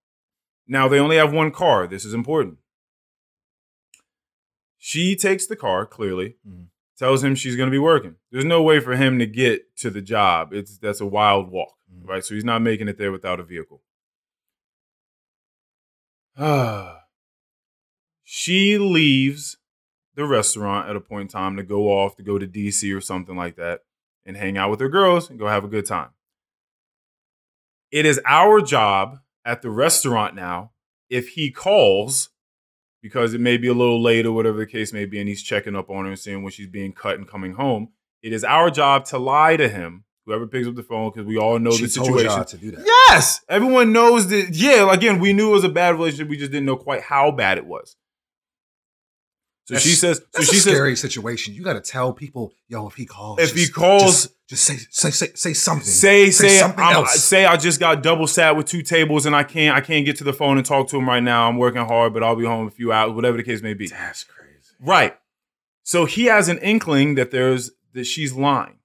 now 0.66 0.88
they 0.88 0.98
only 0.98 1.16
have 1.16 1.32
one 1.32 1.50
car. 1.50 1.86
This 1.86 2.04
is 2.04 2.14
important. 2.14 2.58
She 4.78 5.16
takes 5.16 5.46
the 5.46 5.56
car, 5.56 5.84
clearly, 5.86 6.36
Mhm. 6.46 6.68
tells 6.96 7.22
him 7.22 7.34
she's 7.34 7.56
going 7.56 7.68
to 7.68 7.74
be 7.74 7.78
working. 7.78 8.16
There's 8.30 8.44
no 8.44 8.62
way 8.62 8.80
for 8.80 8.96
him 8.96 9.18
to 9.18 9.26
get 9.26 9.76
to 9.78 9.90
the 9.90 10.02
job. 10.02 10.52
It's 10.52 10.78
that's 10.78 11.00
a 11.00 11.06
wild 11.06 11.50
walk, 11.50 11.76
Mhm. 11.92 12.06
right? 12.08 12.24
So 12.24 12.34
he's 12.34 12.44
not 12.44 12.62
making 12.62 12.88
it 12.88 12.96
there 12.96 13.12
without 13.12 13.40
a 13.40 13.44
vehicle. 13.44 13.82
she 18.24 18.78
leaves 18.78 19.57
the 20.18 20.26
restaurant 20.26 20.88
at 20.88 20.96
a 20.96 21.00
point 21.00 21.22
in 21.22 21.28
time 21.28 21.56
to 21.56 21.62
go 21.62 21.84
off 21.84 22.16
to 22.16 22.24
go 22.24 22.38
to 22.38 22.46
DC 22.46 22.94
or 22.94 23.00
something 23.00 23.36
like 23.36 23.54
that 23.54 23.82
and 24.26 24.36
hang 24.36 24.58
out 24.58 24.68
with 24.68 24.80
her 24.80 24.88
girls 24.88 25.30
and 25.30 25.38
go 25.38 25.46
have 25.46 25.62
a 25.62 25.68
good 25.68 25.86
time. 25.86 26.08
It 27.92 28.04
is 28.04 28.20
our 28.26 28.60
job 28.60 29.20
at 29.44 29.62
the 29.62 29.70
restaurant 29.70 30.34
now 30.34 30.72
if 31.08 31.28
he 31.30 31.52
calls 31.52 32.30
because 33.00 33.32
it 33.32 33.40
may 33.40 33.56
be 33.58 33.68
a 33.68 33.72
little 33.72 34.02
late 34.02 34.26
or 34.26 34.32
whatever 34.32 34.58
the 34.58 34.66
case 34.66 34.92
may 34.92 35.06
be 35.06 35.20
and 35.20 35.28
he's 35.28 35.40
checking 35.40 35.76
up 35.76 35.88
on 35.88 36.04
her 36.04 36.10
and 36.10 36.18
seeing 36.18 36.42
when 36.42 36.50
she's 36.50 36.66
being 36.66 36.92
cut 36.92 37.16
and 37.16 37.28
coming 37.28 37.52
home. 37.52 37.90
It 38.20 38.32
is 38.32 38.42
our 38.42 38.72
job 38.72 39.04
to 39.06 39.18
lie 39.18 39.56
to 39.56 39.68
him, 39.68 40.02
whoever 40.26 40.48
picks 40.48 40.66
up 40.66 40.74
the 40.74 40.82
phone, 40.82 41.12
because 41.12 41.28
we 41.28 41.38
all 41.38 41.60
know 41.60 41.70
she 41.70 41.84
the 41.84 41.90
situation. 41.90 42.44
to 42.44 42.56
do 42.56 42.72
that. 42.72 42.84
Yes, 42.84 43.40
everyone 43.48 43.92
knows 43.92 44.26
that. 44.30 44.48
Yeah, 44.50 44.92
again, 44.92 45.20
we 45.20 45.32
knew 45.32 45.50
it 45.50 45.52
was 45.52 45.64
a 45.64 45.68
bad 45.68 45.94
relationship. 45.94 46.28
We 46.28 46.38
just 46.38 46.50
didn't 46.50 46.66
know 46.66 46.76
quite 46.76 47.02
how 47.02 47.30
bad 47.30 47.56
it 47.56 47.66
was. 47.66 47.94
So 49.68 49.74
That's- 49.74 49.86
she 49.86 49.96
says. 49.96 50.22
So 50.34 50.42
she 50.44 50.56
a 50.56 50.60
says. 50.60 50.72
scary 50.72 50.96
situation. 50.96 51.52
You 51.52 51.62
got 51.62 51.74
to 51.74 51.82
tell 51.82 52.14
people, 52.14 52.54
yo, 52.68 52.86
if 52.88 52.94
he 52.94 53.04
calls, 53.04 53.38
If 53.38 53.54
he 53.54 53.68
calls- 53.68 54.22
just, 54.22 54.48
just 54.48 54.64
say, 54.64 54.76
say, 54.88 55.10
say, 55.10 55.32
say 55.34 55.52
something. 55.52 55.84
Say 55.84 56.30
say 56.30 56.58
something 56.58 56.82
I'm- 56.82 56.94
else. 56.94 57.22
say 57.22 57.44
I 57.44 57.58
just 57.58 57.78
got 57.78 58.02
double 58.02 58.26
sat 58.26 58.56
with 58.56 58.64
two 58.64 58.80
tables 58.80 59.26
and 59.26 59.36
I 59.36 59.42
can't 59.42 59.76
I 59.76 59.82
can't 59.82 60.06
get 60.06 60.16
to 60.16 60.24
the 60.24 60.32
phone 60.32 60.56
and 60.56 60.64
talk 60.64 60.88
to 60.88 60.96
him 60.96 61.06
right 61.06 61.22
now. 61.22 61.46
I'm 61.46 61.58
working 61.58 61.82
hard, 61.84 62.14
but 62.14 62.22
I'll 62.22 62.34
be 62.34 62.46
home 62.46 62.62
in 62.62 62.68
a 62.68 62.70
few 62.70 62.92
hours, 62.92 63.12
whatever 63.12 63.36
the 63.36 63.42
case 63.42 63.60
may 63.60 63.74
be. 63.74 63.88
That's 63.88 64.24
crazy. 64.24 64.48
Right. 64.80 65.14
So 65.82 66.06
he 66.06 66.24
has 66.24 66.48
an 66.48 66.56
inkling 66.60 67.16
that 67.16 67.30
there's 67.30 67.70
that 67.92 68.04
she's 68.04 68.32
lying. 68.32 68.78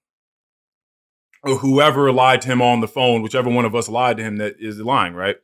Or 1.43 1.59
whoever 1.59 2.11
lied 2.11 2.41
to 2.41 2.47
him 2.49 2.61
on 2.61 2.81
the 2.81 2.89
phone, 2.89 3.21
whichever 3.21 3.49
one 3.49 3.63
of 3.63 3.73
us 3.73 3.87
lied 3.87 4.17
to 4.17 4.23
him 4.23 4.35
that 4.37 4.55
is 4.59 4.79
lying, 4.79 5.13
right? 5.13 5.37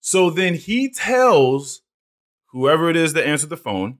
So 0.00 0.28
then 0.28 0.54
he 0.54 0.88
tells 0.90 1.82
whoever 2.50 2.90
it 2.90 2.96
is 2.96 3.12
that 3.12 3.26
answered 3.28 3.50
the 3.50 3.56
phone 3.56 3.98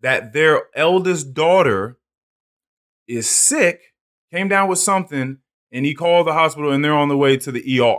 that 0.00 0.32
their 0.32 0.64
eldest 0.74 1.34
daughter 1.34 1.98
is 3.06 3.28
sick, 3.28 3.94
came 4.30 4.48
down 4.48 4.68
with 4.68 4.78
something, 4.78 5.38
and 5.72 5.86
he 5.86 5.94
called 5.94 6.26
the 6.26 6.32
hospital 6.32 6.70
and 6.70 6.84
they're 6.84 6.94
on 6.94 7.08
the 7.08 7.16
way 7.16 7.36
to 7.36 7.52
the 7.52 7.80
ER 7.80 7.98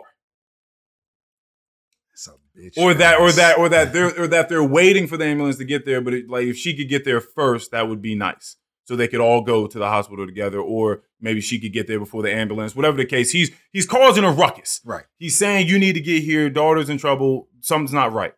bitch. 2.59 2.77
or 2.77 2.93
that 2.93 3.19
or 3.19 3.31
that 3.31 3.57
or 3.57 3.69
that 3.69 3.93
they're 3.93 4.21
or 4.21 4.27
that 4.27 4.49
they're 4.49 4.63
waiting 4.63 5.07
for 5.07 5.17
the 5.17 5.25
ambulance 5.25 5.57
to 5.57 5.65
get 5.65 5.85
there 5.85 6.01
but 6.01 6.13
it, 6.13 6.29
like 6.29 6.45
if 6.45 6.57
she 6.57 6.75
could 6.75 6.89
get 6.89 7.05
there 7.05 7.21
first 7.21 7.71
that 7.71 7.87
would 7.87 8.01
be 8.01 8.15
nice. 8.15 8.55
So 8.85 8.95
they 8.95 9.07
could 9.07 9.19
all 9.19 9.41
go 9.41 9.67
to 9.67 9.77
the 9.77 9.87
hospital 9.87 10.25
together 10.25 10.59
or 10.59 11.03
maybe 11.21 11.41
she 11.41 11.59
could 11.59 11.73
get 11.73 11.85
there 11.85 11.99
before 11.99 12.23
the 12.23 12.33
ambulance 12.33 12.75
whatever 12.75 12.97
the 12.97 13.05
case. 13.05 13.31
He's 13.31 13.51
he's 13.71 13.85
causing 13.85 14.23
a 14.23 14.31
ruckus. 14.31 14.81
Right. 14.83 15.05
he's 15.17 15.37
saying 15.37 15.67
you 15.67 15.79
need 15.79 15.93
to 15.93 16.01
get 16.01 16.23
here. 16.23 16.49
Daughter's 16.49 16.89
in 16.89 16.97
trouble. 16.97 17.47
Something's 17.61 17.93
not 17.93 18.13
right 18.13 18.33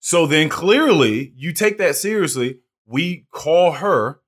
so 0.00 0.26
then 0.26 0.48
clearly 0.48 1.32
you 1.36 1.52
take 1.52 1.78
that 1.78 1.94
seriously 1.94 2.58
we 2.86 3.26
call 3.30 3.72
her 3.72 4.20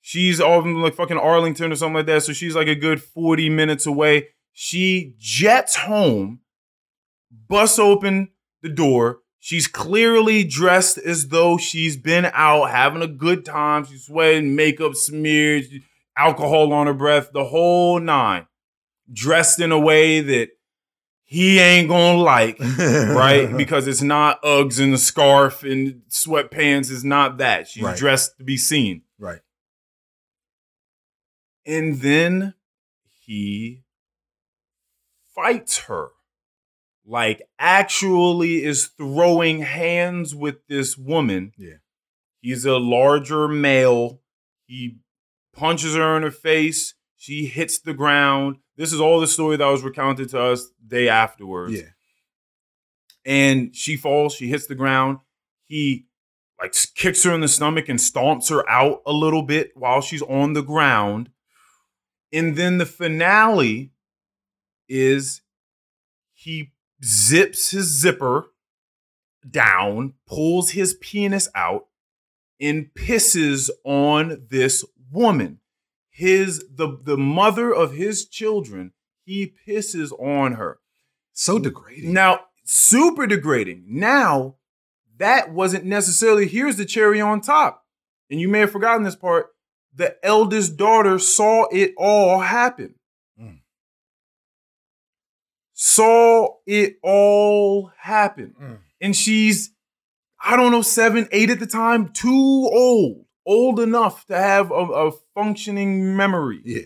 she's 0.00 0.40
off 0.40 0.64
in 0.64 0.74
like 0.82 0.94
fucking 0.94 1.18
arlington 1.18 1.72
or 1.72 1.76
something 1.76 1.94
like 1.94 2.06
that 2.06 2.22
so 2.22 2.32
she's 2.32 2.54
like 2.54 2.68
a 2.68 2.74
good 2.74 3.02
40 3.02 3.48
minutes 3.48 3.86
away 3.86 4.28
she 4.52 5.14
jets 5.18 5.76
home 5.76 6.40
busts 7.48 7.78
open 7.78 8.30
the 8.62 8.68
door. 8.68 9.20
She's 9.38 9.66
clearly 9.66 10.42
dressed 10.42 10.98
as 10.98 11.28
though 11.28 11.58
she's 11.58 11.96
been 11.96 12.30
out 12.32 12.70
having 12.70 13.02
a 13.02 13.06
good 13.06 13.44
time. 13.44 13.84
She's 13.84 14.06
sweating, 14.06 14.56
makeup 14.56 14.94
smeared, 14.94 15.64
alcohol 16.16 16.72
on 16.72 16.86
her 16.86 16.94
breath, 16.94 17.30
the 17.32 17.44
whole 17.44 18.00
nine. 18.00 18.46
Dressed 19.12 19.60
in 19.60 19.70
a 19.70 19.78
way 19.78 20.20
that 20.20 20.48
he 21.24 21.58
ain't 21.58 21.88
gonna 21.88 22.18
like, 22.18 22.58
right? 22.60 23.50
because 23.56 23.86
it's 23.88 24.02
not 24.02 24.42
Uggs 24.42 24.78
and 24.82 24.94
a 24.94 24.98
scarf 24.98 25.62
and 25.64 26.02
sweatpants. 26.08 26.90
It's 26.92 27.02
not 27.04 27.38
that. 27.38 27.66
She's 27.68 27.82
Right. 27.82 27.96
dressed 27.96 28.38
to 28.38 28.44
be 28.44 28.56
seen. 28.56 29.02
right. 29.18 29.40
And 31.66 32.00
then 32.00 32.54
he 33.24 33.84
fights 35.34 35.78
her. 35.80 36.08
Like, 37.06 37.42
actually 37.58 38.62
is 38.64 38.86
throwing 38.86 39.60
hands 39.60 40.34
with 40.34 40.66
this 40.68 40.96
woman. 40.96 41.52
Yeah. 41.58 41.76
He's 42.40 42.64
a 42.64 42.76
larger 42.78 43.48
male. 43.48 44.20
He 44.66 44.98
punches 45.54 45.94
her 45.94 46.16
in 46.16 46.22
her 46.22 46.30
face. 46.30 46.94
She 47.16 47.46
hits 47.46 47.78
the 47.78 47.94
ground. 47.94 48.56
This 48.76 48.92
is 48.92 49.00
all 49.00 49.20
the 49.20 49.26
story 49.26 49.56
that 49.56 49.66
was 49.66 49.82
recounted 49.82 50.28
to 50.30 50.40
us 50.40 50.68
day 50.86 51.08
afterwards 51.08 51.74
Yeah. 51.74 51.90
and 53.24 53.74
she 53.74 53.96
falls. 53.96 54.34
She 54.34 54.48
hits 54.48 54.66
the 54.66 54.74
ground. 54.74 55.18
He 55.64 56.06
like 56.60 56.74
kicks 56.94 57.22
her 57.24 57.32
in 57.34 57.40
the 57.40 57.48
stomach 57.48 57.88
and 57.88 57.98
stomps 57.98 58.48
her 58.50 58.68
out 58.68 59.02
a 59.06 59.12
little 59.12 59.42
bit 59.42 59.72
while 59.76 60.00
she's 60.00 60.22
on 60.22 60.52
the 60.52 60.62
ground. 60.62 61.30
And 62.32 62.56
then 62.56 62.78
the 62.78 62.86
finale 62.86 63.92
is 64.88 65.42
he 66.32 66.72
zips 67.04 67.70
his 67.70 67.86
zipper 67.86 68.46
down, 69.48 70.14
pulls 70.26 70.70
his 70.70 70.94
penis 70.94 71.48
out, 71.54 71.86
and 72.60 72.90
pisses 72.94 73.70
on 73.84 74.46
this 74.48 74.84
woman. 75.10 75.60
His 76.16 76.64
the 76.72 76.96
the 77.02 77.16
mother 77.16 77.74
of 77.74 77.94
his 77.94 78.24
children, 78.28 78.92
he 79.24 79.52
pisses 79.66 80.12
on 80.12 80.52
her. 80.52 80.78
So 81.32 81.58
degrading. 81.58 82.12
Now, 82.12 82.42
super 82.64 83.26
degrading. 83.26 83.84
Now, 83.88 84.54
that 85.18 85.52
wasn't 85.52 85.86
necessarily 85.86 86.46
here's 86.46 86.76
the 86.76 86.84
cherry 86.84 87.20
on 87.20 87.40
top. 87.40 87.84
And 88.30 88.40
you 88.40 88.48
may 88.48 88.60
have 88.60 88.70
forgotten 88.70 89.02
this 89.02 89.16
part. 89.16 89.48
The 89.92 90.16
eldest 90.24 90.76
daughter 90.76 91.18
saw 91.18 91.66
it 91.72 91.94
all 91.98 92.38
happen. 92.38 92.94
Mm. 93.40 93.58
Saw 95.72 96.58
it 96.64 96.98
all 97.02 97.90
happen. 97.98 98.54
Mm. 98.60 98.78
And 99.00 99.16
she's, 99.16 99.72
I 100.44 100.56
don't 100.56 100.70
know, 100.70 100.82
seven, 100.82 101.28
eight 101.32 101.50
at 101.50 101.58
the 101.58 101.66
time, 101.66 102.12
too 102.12 102.30
old, 102.72 103.24
old 103.46 103.80
enough 103.80 104.26
to 104.26 104.36
have 104.36 104.70
a, 104.70 104.74
a 104.74 105.12
functioning 105.34 106.16
memory. 106.16 106.60
Yeah. 106.64 106.82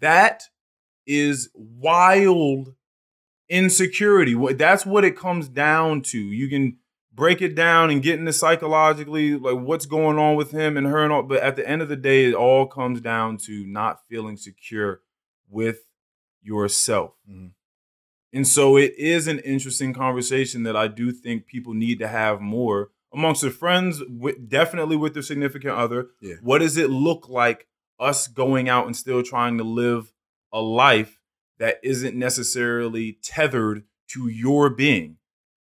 That 0.00 0.44
is 1.06 1.50
wild 1.54 2.74
insecurity. 3.48 4.34
That's 4.54 4.84
what 4.86 5.04
it 5.04 5.16
comes 5.16 5.48
down 5.48 6.02
to. 6.02 6.18
You 6.18 6.48
can 6.48 6.78
break 7.12 7.40
it 7.40 7.54
down 7.54 7.90
and 7.90 8.02
get 8.02 8.18
into 8.18 8.32
psychologically 8.32 9.34
like 9.36 9.58
what's 9.58 9.86
going 9.86 10.18
on 10.18 10.34
with 10.36 10.50
him 10.50 10.76
and 10.76 10.86
her 10.86 11.04
and 11.04 11.12
all, 11.12 11.22
but 11.22 11.42
at 11.42 11.56
the 11.56 11.68
end 11.68 11.80
of 11.80 11.88
the 11.88 11.96
day, 11.96 12.24
it 12.24 12.34
all 12.34 12.66
comes 12.66 13.00
down 13.00 13.36
to 13.36 13.64
not 13.66 14.00
feeling 14.08 14.36
secure 14.36 15.00
with 15.48 15.86
yourself. 16.42 17.14
Mhm. 17.30 17.52
And 18.32 18.48
so 18.48 18.76
it 18.76 18.94
is 18.98 19.28
an 19.28 19.38
interesting 19.40 19.94
conversation 19.94 20.64
that 20.64 20.76
I 20.76 20.88
do 20.88 21.12
think 21.12 21.46
people 21.46 21.72
need 21.72 22.00
to 22.00 22.08
have 22.08 22.40
more 22.40 22.90
amongst 23.14 23.42
their 23.42 23.50
friends, 23.50 24.02
with, 24.08 24.48
definitely 24.48 24.96
with 24.96 25.14
their 25.14 25.22
significant 25.22 25.74
other. 25.74 26.08
Yeah. 26.20 26.34
What 26.42 26.58
does 26.58 26.76
it 26.76 26.90
look 26.90 27.28
like 27.28 27.66
us 27.98 28.26
going 28.26 28.68
out 28.68 28.86
and 28.86 28.96
still 28.96 29.22
trying 29.22 29.56
to 29.58 29.64
live 29.64 30.12
a 30.52 30.60
life 30.60 31.20
that 31.58 31.78
isn't 31.82 32.16
necessarily 32.16 33.18
tethered 33.22 33.84
to 34.08 34.28
your 34.28 34.68
being? 34.70 35.18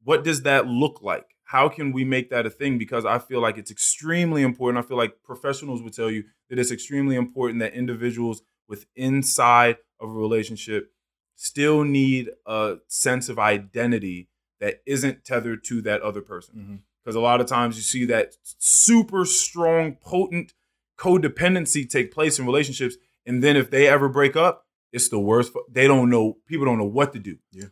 What 0.03 0.25
does 0.25 0.43
that 0.43 0.67
look 0.67 1.03
like? 1.03 1.27
How 1.45 1.69
can 1.69 1.93
we 1.93 2.05
make 2.05 2.31
that 2.31 2.47
a 2.47 2.51
thing? 2.51 2.79
Because 2.79 3.05
I 3.05 3.19
feel 3.19 3.41
like 3.41 3.59
it's 3.59 3.71
extremely 3.71 4.43
important. 4.43 4.85
I 4.85 4.87
feel 4.87 4.97
like 4.97 5.23
professionals 5.25 5.83
would 5.83 5.95
tell 5.95 6.11
you 6.11 6.25
that 6.49 6.59
it's 6.59 6.71
extremely 6.71 7.17
important 7.17 7.61
that 7.61 7.75
individuals 7.75 8.43
with 8.69 8.87
inside 8.95 9.79
of 9.99 10.11
a 10.11 10.13
relationship 10.13 10.93
still 11.35 11.83
need 11.85 12.31
a 12.47 12.77
sense 12.87 13.29
of 13.29 13.39
identity 13.39 14.29
that 14.61 14.83
isn't 14.87 15.25
tethered 15.25 15.65
to 15.65 15.81
that 15.83 16.03
other 16.03 16.21
person. 16.21 16.55
Mhm. 16.55 16.79
Because 17.05 17.17
a 17.17 17.21
lot 17.21 17.41
of 17.41 17.47
times 17.47 17.77
you 17.77 17.83
see 17.83 18.05
that 18.07 18.37
super 18.59 19.25
strong, 19.25 19.97
potent 20.03 20.53
codependency 20.99 21.89
take 21.89 22.13
place 22.13 22.39
in 22.39 22.47
relationships. 22.47 22.97
And 23.27 23.43
then 23.43 23.57
if 23.57 23.71
they 23.71 23.87
ever 23.89 24.09
break 24.09 24.37
up, 24.37 24.67
it's 24.93 25.09
the 25.09 25.19
worst. 25.19 25.53
They 25.71 25.87
don't 25.87 26.11
know, 26.11 26.39
people 26.47 26.67
don't 26.67 26.79
know 26.79 26.85
what 26.85 27.13
to 27.15 27.19
do. 27.19 27.39
Yeah. 27.53 27.67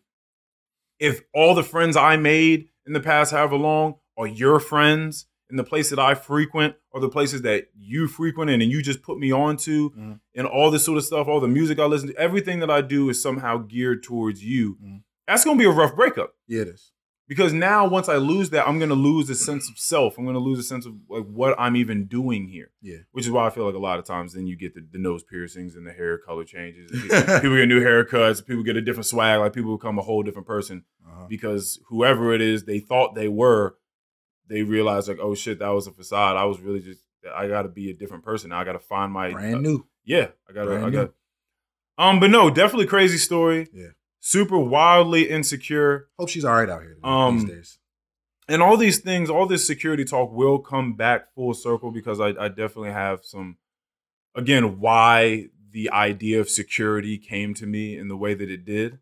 If 0.98 1.22
all 1.34 1.54
the 1.54 1.62
friends 1.62 1.96
I 1.96 2.16
made 2.16 2.68
in 2.86 2.92
the 2.92 3.00
past, 3.00 3.32
however 3.32 3.56
long, 3.56 3.96
are 4.16 4.26
your 4.26 4.58
friends, 4.60 5.26
and 5.50 5.58
the 5.58 5.64
place 5.64 5.88
that 5.90 5.98
I 5.98 6.14
frequent 6.14 6.74
are 6.92 7.00
the 7.00 7.08
places 7.08 7.40
that 7.42 7.68
you 7.74 8.06
frequent 8.06 8.50
and 8.50 8.62
you 8.62 8.82
just 8.82 9.02
put 9.02 9.18
me 9.18 9.32
on 9.32 9.56
to, 9.58 9.90
Mhm. 9.90 10.20
and 10.34 10.46
all 10.46 10.70
this 10.70 10.84
sort 10.84 10.98
of 10.98 11.04
stuff, 11.04 11.26
all 11.26 11.40
the 11.40 11.48
music 11.48 11.78
I 11.78 11.86
listen 11.86 12.08
to, 12.08 12.16
everything 12.16 12.58
that 12.60 12.70
I 12.70 12.82
do 12.82 13.08
is 13.08 13.22
somehow 13.22 13.58
geared 13.58 14.02
towards 14.02 14.44
you. 14.44 14.76
Mhm. 14.82 15.02
That's 15.26 15.44
gonna 15.44 15.58
be 15.58 15.64
a 15.64 15.70
rough 15.70 15.94
breakup 15.94 16.34
Yeah, 16.46 16.62
it 16.62 16.68
is. 16.68 16.92
Because 17.28 17.52
now 17.52 17.86
once 17.86 18.08
I 18.08 18.16
lose 18.16 18.50
that, 18.50 18.66
I'm 18.66 18.78
gonna 18.78 18.94
lose 18.94 19.28
a 19.30 19.34
sense 19.34 19.68
of 19.70 19.78
self. 19.78 20.16
I'm 20.18 20.24
gonna 20.24 20.38
lose 20.38 20.58
a 20.58 20.62
sense 20.62 20.86
of 20.86 20.94
like 21.08 21.24
what 21.26 21.54
I'm 21.58 21.76
even 21.76 22.06
doing 22.06 22.48
here. 22.48 22.70
Yeah. 22.80 22.98
Which 23.12 23.26
is 23.26 23.30
why 23.30 23.46
I 23.46 23.50
feel 23.50 23.66
like 23.66 23.74
a 23.74 23.78
lot 23.78 23.98
of 23.98 24.04
times 24.06 24.32
then 24.32 24.46
you 24.46 24.56
get 24.56 24.74
the, 24.74 24.86
the 24.90 24.98
nose 24.98 25.22
piercings 25.22 25.76
and 25.76 25.86
the 25.86 25.92
hair 25.92 26.18
color 26.18 26.44
changes. 26.44 26.90
people, 26.90 27.40
people 27.40 27.56
get 27.56 27.68
new 27.68 27.82
haircuts. 27.84 28.44
People 28.44 28.62
get 28.62 28.76
a 28.76 28.80
different 28.82 29.06
swag. 29.06 29.40
Like 29.40 29.52
people 29.52 29.76
become 29.76 29.98
a 29.98 30.02
whole 30.02 30.22
different 30.22 30.46
person 30.46 30.84
Uh-huh. 31.06 31.26
because 31.28 31.78
whoever 31.88 32.32
it 32.32 32.40
is 32.40 32.64
they 32.64 32.80
thought 32.80 33.14
they 33.14 33.28
were, 33.28 33.76
they 34.48 34.62
realized 34.62 35.08
like, 35.08 35.18
oh 35.20 35.34
shit, 35.34 35.58
that 35.58 35.68
was 35.68 35.86
a 35.86 35.92
facade. 35.92 36.36
I 36.36 36.44
was 36.44 36.58
really 36.60 36.80
just 36.80 37.00
I 37.34 37.46
got 37.48 37.62
to 37.62 37.68
be 37.68 37.90
a 37.90 37.94
different 37.94 38.24
person. 38.24 38.50
Now 38.50 38.60
I 38.60 38.64
got 38.64 38.72
to 38.72 38.78
find 38.78 39.12
my 39.12 39.32
Brand 39.32 39.62
new. 39.62 39.86
yeah, 40.04 40.28
I 40.48 40.52
got 40.54 40.62
to 40.62 40.66
Brand 40.68 40.84
I 40.86 40.88
new. 40.90 40.96
got. 40.96 41.12
Um, 41.98 42.20
but 42.20 42.30
no, 42.30 42.48
definitely 42.48 42.86
crazy 42.86 43.18
story. 43.18 43.68
Yeah. 43.74 43.88
Super 44.28 44.58
wildly 44.58 45.30
insecure. 45.30 46.08
Hope 46.18 46.28
she's 46.28 46.44
all 46.44 46.54
right 46.54 46.68
out 46.68 46.82
here 46.82 46.98
Um, 47.02 47.38
these 47.38 47.48
days. 47.48 47.78
and 48.46 48.60
all 48.62 48.76
these 48.76 48.98
things, 48.98 49.30
all 49.30 49.46
this 49.46 49.66
security 49.66 50.04
talk 50.04 50.30
will 50.32 50.58
come 50.58 50.92
back 50.96 51.32
full 51.34 51.54
circle 51.54 51.90
because 51.90 52.20
I, 52.20 52.28
I 52.38 52.48
definitely 52.48 52.90
have 52.90 53.20
some, 53.24 53.56
again, 54.34 54.80
why 54.80 55.46
the 55.70 55.90
idea 55.90 56.40
of 56.40 56.50
security 56.50 57.16
came 57.16 57.54
to 57.54 57.64
me 57.64 57.96
in 57.96 58.08
the 58.08 58.18
way 58.18 58.34
that 58.34 58.50
it 58.50 58.66
did. 58.66 58.98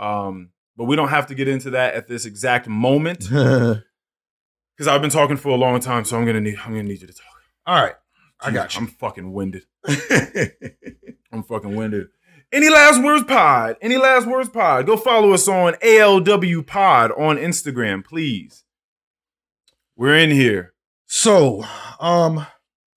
Um, 0.00 0.48
but 0.78 0.84
we 0.84 0.96
don't 0.96 1.08
have 1.08 1.26
to 1.26 1.34
get 1.34 1.46
into 1.46 1.68
that 1.70 1.92
at 1.92 2.08
this 2.08 2.24
exact 2.24 2.66
moment 2.66 3.20
because 3.30 4.88
I've 4.88 5.02
been 5.02 5.10
talking 5.10 5.36
for 5.36 5.50
a 5.50 5.56
long 5.56 5.78
time, 5.80 6.06
so 6.06 6.16
I'm 6.18 6.24
gonna 6.24 6.40
need 6.40 6.56
I'm 6.64 6.70
gonna 6.72 6.84
need 6.84 7.02
you 7.02 7.06
to 7.06 7.12
talk. 7.12 7.26
all 7.66 7.82
right. 7.82 7.94
I 8.40 8.50
got 8.50 8.74
you. 8.74 8.80
I'm 8.80 8.86
fucking 8.88 9.30
winded. 9.32 9.64
I'm 11.32 11.42
fucking 11.42 11.76
winded. 11.76 12.08
Any 12.54 12.70
last 12.70 13.02
words, 13.02 13.24
pod? 13.24 13.76
Any 13.82 13.96
last 13.96 14.28
words, 14.28 14.48
pod? 14.48 14.86
Go 14.86 14.96
follow 14.96 15.32
us 15.32 15.48
on 15.48 15.72
ALW 15.82 16.64
Pod 16.64 17.10
on 17.12 17.36
Instagram, 17.36 18.04
please. 18.04 18.62
We're 19.96 20.16
in 20.16 20.30
here. 20.30 20.72
so, 21.06 21.64
um, 21.98 22.46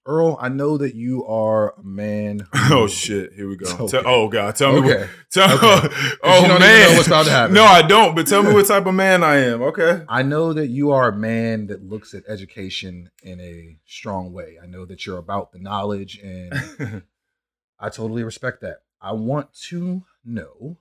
Earl, 0.05 0.37
I 0.39 0.49
know 0.49 0.77
that 0.77 0.93
you 0.93 1.25
are 1.25 1.73
a 1.77 1.83
man. 1.83 2.47
Oh 2.69 2.85
shit! 2.87 3.33
Here 3.33 3.47
we 3.49 3.55
go. 3.55 3.65
Okay. 3.71 3.87
Tell- 3.87 4.03
oh 4.05 4.27
god! 4.27 4.55
Tell 4.55 4.73
me. 4.73 4.81
What, 4.81 4.91
Okay. 4.97 5.09
tell, 5.31 5.55
Okay. 5.55 5.87
oh 6.23 6.41
you 6.41 6.47
don't 6.47 6.59
man! 6.59 6.89
know 6.91 6.95
what's 6.97 7.07
about 7.07 7.25
to 7.25 7.31
happen. 7.31 7.55
No, 7.55 7.63
I 7.63 7.81
don't. 7.81 8.13
But 8.15 8.27
tell 8.27 8.43
me 8.43 8.53
what 8.53 8.67
type 8.67 8.85
of 8.85 8.93
man 8.93 9.23
I 9.23 9.37
am. 9.37 9.61
Okay. 9.63 10.03
I 10.07 10.21
know 10.23 10.53
that 10.53 10.67
you 10.67 10.91
are 10.91 11.07
a 11.09 11.15
man 11.15 11.67
that 11.67 11.81
looks 11.83 12.13
at 12.13 12.23
education 12.27 13.09
in 13.23 13.39
a 13.41 13.77
strong 13.85 14.33
way. 14.33 14.57
I 14.61 14.67
know 14.67 14.85
that 14.85 15.05
you're 15.05 15.17
about 15.17 15.51
the 15.51 15.59
knowledge, 15.59 16.19
and 16.21 17.03
I 17.79 17.89
totally 17.89 18.23
respect 18.23 18.61
that. 18.61 18.77
I 19.01 19.11
want 19.13 19.53
to 19.69 20.03
know 20.25 20.77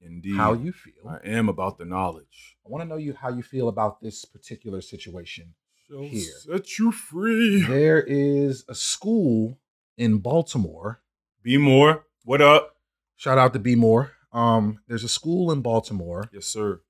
Indeed. 0.00 0.36
how 0.36 0.52
you 0.54 0.72
feel. 0.72 1.08
I 1.08 1.18
am 1.24 1.48
about 1.48 1.78
the 1.78 1.84
knowledge. 1.84 2.56
I 2.66 2.68
want 2.70 2.82
to 2.82 2.88
know 2.88 2.96
you 2.96 3.14
how 3.14 3.28
you 3.30 3.42
feel 3.42 3.68
about 3.68 4.00
this 4.00 4.24
particular 4.24 4.80
situation. 4.80 5.54
Shall 5.88 6.02
Here. 6.02 6.20
set 6.40 6.78
you 6.78 6.92
free. 6.92 7.62
There 7.62 8.02
is 8.02 8.64
a 8.68 8.74
school 8.74 9.58
in 9.96 10.18
Baltimore. 10.18 11.00
Be 11.42 11.56
more. 11.56 12.04
What 12.24 12.42
up? 12.42 12.76
Shout 13.16 13.38
out 13.38 13.52
to 13.54 13.58
B 13.58 13.74
More. 13.74 14.12
Um, 14.32 14.80
there's 14.86 15.02
a 15.04 15.08
school 15.08 15.50
in 15.50 15.62
Baltimore 15.62 16.28
Yes, 16.32 16.44
sir. 16.46 16.82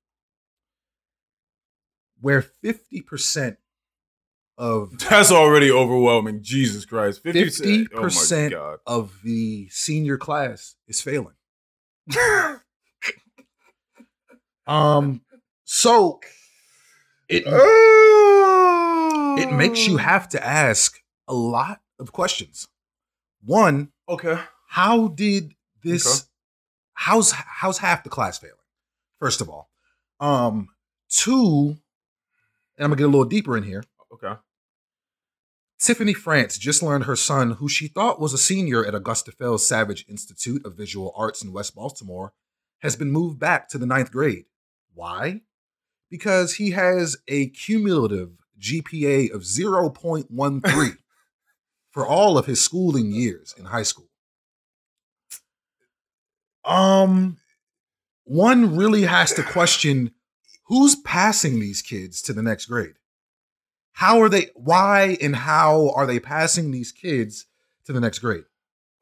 where 2.19 2.41
50% 2.41 3.55
of 4.59 4.95
That's 5.09 5.31
already 5.31 5.71
overwhelming. 5.71 6.43
Jesus 6.43 6.85
Christ. 6.85 7.23
50%. 7.23 7.87
Oh 7.95 8.01
my 8.01 8.07
50% 8.09 8.51
God. 8.51 8.79
of 8.85 9.13
the 9.23 9.67
senior 9.69 10.17
class 10.19 10.75
is 10.87 11.01
failing. 11.01 11.33
Um, 14.67 15.21
so 15.65 16.19
it 17.27 17.43
it 19.37 19.51
makes 19.51 19.87
you 19.87 19.97
have 19.97 20.29
to 20.29 20.45
ask 20.45 21.01
a 21.27 21.33
lot 21.33 21.81
of 21.99 22.11
questions. 22.11 22.67
One, 23.43 23.91
Okay. 24.07 24.37
how 24.67 25.07
did 25.07 25.53
this 25.83 26.05
Okay. 26.05 26.27
how's 26.93 27.31
how's 27.31 27.79
half 27.79 28.03
the 28.03 28.11
class 28.11 28.37
failing? 28.37 28.55
First 29.19 29.41
of 29.41 29.49
all. 29.49 29.71
Um, 30.19 30.69
two, 31.09 31.77
and 32.77 32.83
I'm 32.85 32.89
gonna 32.91 32.95
get 32.97 33.03
a 33.05 33.07
little 33.07 33.25
deeper 33.25 33.57
in 33.57 33.63
here. 33.63 33.83
Okay. 34.13 34.33
Tiffany 35.79 36.13
France 36.13 36.57
just 36.57 36.83
learned 36.83 37.05
her 37.05 37.15
son, 37.15 37.51
who 37.51 37.69
she 37.69 37.87
thought 37.87 38.19
was 38.19 38.33
a 38.33 38.37
senior 38.37 38.85
at 38.85 38.93
Augusta 38.93 39.31
Fells 39.31 39.65
Savage 39.65 40.05
Institute 40.09 40.65
of 40.65 40.75
Visual 40.75 41.13
Arts 41.15 41.41
in 41.41 41.53
West 41.53 41.73
Baltimore, 41.73 42.33
has 42.79 42.97
been 42.97 43.11
moved 43.11 43.39
back 43.39 43.69
to 43.69 43.77
the 43.77 43.85
ninth 43.85 44.11
grade. 44.11 44.45
Why? 44.93 45.41
Because 46.09 46.55
he 46.55 46.71
has 46.71 47.17
a 47.29 47.47
cumulative 47.49 48.31
GPA 48.59 49.31
of 49.33 49.43
0.13 49.43 50.97
for 51.91 52.05
all 52.05 52.37
of 52.37 52.45
his 52.45 52.61
schooling 52.61 53.11
years 53.11 53.55
in 53.57 53.65
high 53.65 53.83
school. 53.83 54.09
Um, 56.65 57.37
one 58.25 58.75
really 58.75 59.03
has 59.03 59.33
to 59.33 59.43
question 59.43 60.11
who's 60.65 60.95
passing 60.97 61.59
these 61.59 61.81
kids 61.81 62.21
to 62.23 62.33
the 62.33 62.43
next 62.43 62.65
grade. 62.65 62.98
How 63.99 64.21
are 64.21 64.29
they? 64.29 64.47
Why 64.55 65.17
and 65.21 65.35
how 65.35 65.89
are 65.89 66.05
they 66.05 66.21
passing 66.21 66.71
these 66.71 66.93
kids 66.93 67.47
to 67.83 67.91
the 67.91 67.99
next 67.99 68.19
grade? 68.19 68.45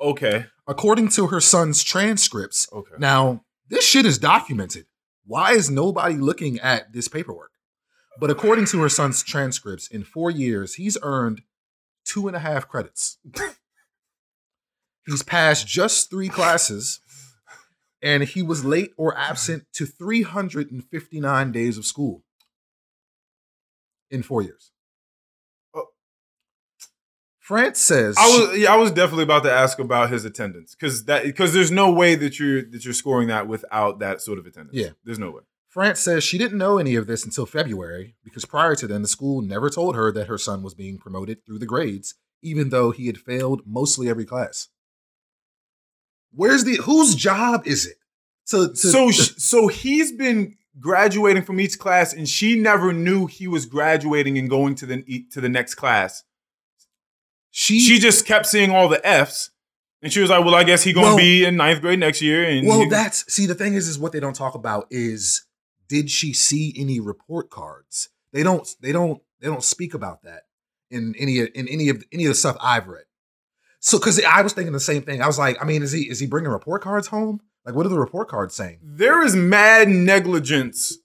Okay. 0.02 0.48
According 0.68 1.10
to 1.10 1.28
her 1.28 1.40
son's 1.40 1.84
transcripts, 1.84 2.68
Okay. 2.74 2.96
now 2.98 3.44
this 3.70 3.86
shit 3.86 4.08
is 4.08 4.18
documented. 4.18 4.88
Why 5.24 5.52
is 5.52 5.70
nobody 5.70 6.16
looking 6.16 6.60
at 6.62 6.94
this 6.94 7.08
paperwork? 7.08 7.52
But 8.20 8.32
according 8.32 8.66
to 8.68 8.82
her 8.82 8.90
son's 8.90 9.22
transcripts, 9.22 9.88
in 9.88 10.04
four 10.04 10.32
years, 10.32 10.74
he's 10.76 10.98
earned 11.04 11.44
two 12.04 12.28
and 12.28 12.36
a 12.36 12.40
half 12.40 12.68
credits. 12.68 13.20
he's 15.06 15.22
passed 15.22 15.68
just 15.68 16.10
three 16.10 16.30
classes, 16.30 17.02
and 18.02 18.24
he 18.24 18.42
was 18.42 18.66
late 18.66 18.94
or 18.98 19.16
absent 19.16 19.68
to 19.74 19.86
359 19.86 21.52
days 21.52 21.78
of 21.78 21.86
school. 21.86 22.24
in 24.10 24.24
four 24.24 24.42
years. 24.42 24.72
France 27.48 27.80
says 27.80 28.18
I 28.20 28.28
was 28.28 28.60
yeah, 28.60 28.74
I 28.74 28.76
was 28.76 28.92
definitely 28.92 29.24
about 29.24 29.44
to 29.44 29.52
ask 29.54 29.80
about 29.80 30.10
his 30.10 30.26
attendance 30.26 30.76
because 30.76 31.06
that 31.06 31.24
because 31.24 31.54
there's 31.54 31.72
no 31.72 31.90
way 31.90 32.14
that 32.16 32.38
you're 32.38 32.62
that 32.62 32.84
you're 32.84 32.94
scoring 32.94 33.30
that 33.30 33.48
without 33.48 34.00
that 34.00 34.22
sort 34.22 34.38
of 34.38 34.46
attendance. 34.46 34.76
Yeah. 34.76 34.90
there's 35.06 35.18
no 35.18 35.32
way. 35.32 35.44
France 35.70 36.02
says 36.02 36.26
she 36.26 36.38
didn't 36.38 36.58
know 36.58 36.78
any 36.78 36.96
of 36.96 37.08
this 37.08 37.24
until 37.24 37.46
February 37.46 38.16
because 38.22 38.44
prior 38.44 38.76
to 38.76 38.86
then, 38.86 39.02
the 39.02 39.08
school 39.08 39.42
never 39.42 39.70
told 39.70 39.96
her 39.96 40.12
that 40.12 40.28
her 40.28 40.38
son 40.38 40.62
was 40.62 40.74
being 40.74 40.98
promoted 40.98 41.46
through 41.46 41.60
the 41.60 41.66
grades, 41.66 42.16
even 42.42 42.68
though 42.68 42.92
he 42.92 43.08
had 43.08 43.18
failed 43.18 43.62
mostly 43.66 44.10
every 44.10 44.26
class. 44.26 44.68
Where's 46.34 46.66
the 46.66 46.76
whose 46.76 47.16
job 47.16 47.66
is 47.66 47.86
it? 47.86 47.96
To, 48.48 48.68
to 48.68 48.76
so 48.76 49.10
so 49.10 49.68
he's 49.70 50.12
been 50.12 50.58
graduating 50.82 51.44
from 51.44 51.62
each 51.62 51.80
class, 51.80 52.12
and 52.12 52.28
she 52.28 52.60
never 52.60 52.92
knew 52.92 53.26
he 53.26 53.48
was 53.48 53.66
graduating 53.66 54.38
and 54.38 54.50
going 54.50 54.76
to 54.76 54.86
the 54.86 55.26
to 55.32 55.40
the 55.40 55.48
next 55.48 55.76
class. 55.76 56.24
She, 57.60 57.80
She 57.80 57.98
just 57.98 58.26
kept 58.28 58.46
seeing 58.46 58.70
all 58.70 58.88
the 58.88 59.04
Fs, 59.06 59.50
and 60.04 60.14
she 60.14 60.20
was 60.20 60.30
like, 60.30 60.46
"Well, 60.46 60.54
I 60.54 60.64
guess 60.64 60.84
he 60.84 60.94
gonna 60.94 61.08
Well- 61.08 61.18
be 61.18 61.44
in 61.44 61.56
ninth 61.56 61.82
grade 61.82 62.00
next 62.00 62.22
year." 62.22 62.44
And 62.44 62.68
well, 62.68 62.82
he- 62.82 62.90
that's 62.90 63.32
see 63.34 63.48
the 63.48 63.56
thing 63.56 63.74
is, 63.74 63.88
is 63.88 63.98
what 63.98 64.12
they 64.12 64.20
don't 64.20 64.36
talk 64.36 64.54
about 64.54 64.86
is 64.92 65.44
did 65.88 66.12
she 66.12 66.34
see 66.34 66.72
any 66.78 67.00
report 67.00 67.50
cards? 67.50 68.10
They 68.32 68.44
don't. 68.44 68.68
They 68.82 68.92
don't. 68.92 69.22
They 69.40 69.48
don't 69.48 69.64
speak 69.64 69.96
about 69.96 70.22
that 70.22 70.44
in 70.92 71.16
any 71.18 71.40
in 71.40 71.68
any 71.68 71.90
of 71.90 72.04
any 72.12 72.26
of 72.26 72.30
the 72.30 72.36
stuff 72.36 72.58
I've 72.62 72.88
read. 72.88 73.06
So, 73.80 73.98
because 73.98 74.24
I 74.24 74.42
was 74.44 74.54
thinking 74.54 74.74
the 74.74 74.80
same 74.80 75.02
thing. 75.02 75.22
I 75.24 75.28
was 75.28 75.40
like, 75.40 75.58
I 75.60 75.66
mean, 75.66 75.82
is 75.82 75.92
he 75.92 76.02
is 76.10 76.20
he 76.20 76.28
bringing 76.28 76.52
report 76.52 76.84
cards 76.84 77.08
home? 77.08 77.42
Like, 77.66 77.74
what 77.74 77.86
are 77.88 77.90
the 77.90 78.00
report 78.00 78.28
cards 78.30 78.54
saying? 78.54 78.78
there 78.84 79.24
is 79.24 79.36
mad 79.36 79.90
negligence 79.90 80.98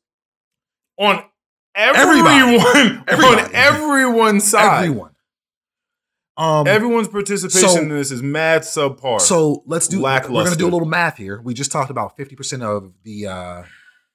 on 0.98 1.24
Everybody. 1.74 2.28
everyone 2.28 3.04
Everybody. 3.08 3.42
on 3.42 3.54
everyone's 3.54 4.44
side. 4.44 4.84
Everyone. 4.84 5.11
Um. 6.36 6.66
Everyone's 6.66 7.08
participation 7.08 7.68
So- 7.68 7.80
in 7.80 7.88
this 7.90 8.10
is 8.10 8.22
mad 8.22 8.62
subpar. 8.62 9.20
so 9.20 9.62
let's 9.66 9.86
do. 9.88 10.00
We're 10.02 10.18
gonna 10.20 10.56
do 10.56 10.66
a 10.66 10.70
little 10.70 10.88
math 10.88 11.18
here. 11.18 11.40
We 11.42 11.52
just 11.54 11.70
talked 11.70 11.90
about 11.90 12.16
fifty 12.16 12.34
percent 12.36 12.62
of 12.62 12.92
the 13.04 13.26
uh 13.26 13.62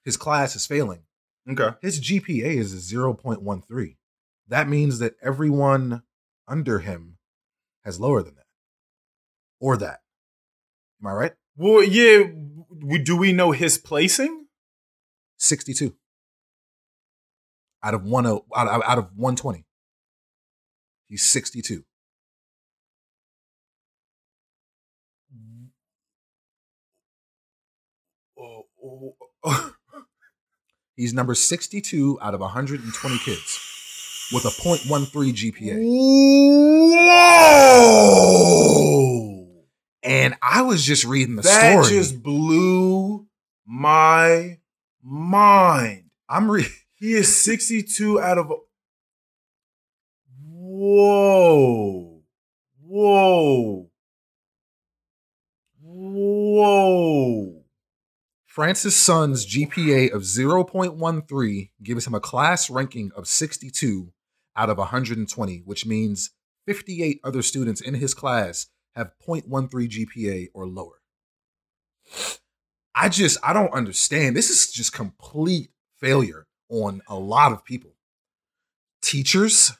his 0.03 0.17
class 0.17 0.55
is 0.55 0.65
failing. 0.65 1.03
okay, 1.49 1.75
His 1.81 1.99
GPA 2.01 2.57
is 2.57 2.69
zero 2.69 3.13
point 3.13 3.41
one 3.43 3.61
three. 3.61 3.97
That 4.47 4.67
means 4.67 4.99
that 4.99 5.13
everyone 5.21 6.01
under 6.47 6.79
him 6.79 7.17
has 7.85 7.99
lower 7.99 8.23
than 8.23 8.35
that, 8.35 8.45
or 9.59 9.77
that. 9.77 9.99
Am 11.01 11.07
I 11.07 11.11
right? 11.11 11.33
well, 11.55 11.83
yeah. 11.83 12.23
w- 12.79 13.03
Do 13.03 13.15
we 13.15 13.31
know 13.33 13.51
his 13.51 13.77
placing? 13.77 14.45
Sixty 15.37 15.73
two. 15.75 15.95
Out 17.83 17.93
of 17.93 18.03
one 18.03 18.25
oh, 18.25 18.45
out 18.55 18.97
of 18.97 19.09
one 19.15 19.35
twenty. 19.35 19.65
He's 21.07 21.23
sixty 21.23 21.61
two. 21.61 21.83
Oh, 28.37 28.43
oh, 28.43 28.63
oh. 28.76 28.76
He's 30.95 31.13
number 31.13 31.35
sixty 31.35 31.81
two 31.81 32.17
out 32.21 32.33
of 32.33 32.39
one 32.41 32.49
hundred 32.49 32.83
and 32.83 32.93
twenty 32.93 33.19
kids 33.19 33.59
with 34.33 34.45
a 34.45 34.49
0.13 34.49 35.33
GPA. 35.33 35.77
Whoa! 38.17 39.47
And 40.03 40.35
I 40.41 40.61
was 40.63 40.83
just 40.83 41.05
reading 41.05 41.35
the 41.35 41.43
That 41.43 41.71
story. 41.71 41.83
That 41.83 41.89
just 41.89 42.21
blew 42.21 43.25
my 43.65 44.59
mind. 45.03 46.05
I'm 46.29 46.51
re- 46.51 46.67
He 46.95 47.13
is 47.13 47.35
62 47.35 48.19
out 48.19 48.37
of. 48.37 48.51
Whoa. 50.49 52.21
Whoa. 52.81 53.89
Whoa. 55.81 57.56
France's 58.57 58.95
son's 58.95 59.45
GPA 59.45 60.11
of 60.11 60.23
0.13 60.23 61.69
gives 61.83 62.07
him 62.07 62.15
a 62.15 62.19
class 62.19 62.71
ranking 62.71 63.11
of 63.15 63.27
62 63.27 64.11
out 64.55 64.71
of 64.71 64.79
120, 64.79 65.61
which 65.63 65.85
means 65.85 66.31
58 66.65 67.19
other 67.23 67.43
students 67.43 67.81
in 67.81 67.93
his 67.93 68.15
class 68.15 68.65
have 68.95 69.11
0.13 69.23 69.69
GPA 69.69 70.47
or 70.55 70.65
lower. 70.65 71.03
I 72.95 73.09
just, 73.09 73.37
I 73.43 73.53
don't 73.53 73.71
understand. 73.75 74.35
This 74.35 74.49
is 74.49 74.71
just 74.71 74.91
complete 74.91 75.69
failure 75.99 76.47
on 76.67 77.03
a 77.07 77.13
lot 77.13 77.51
of 77.51 77.63
people. 77.63 77.93
Teachers, 79.03 79.73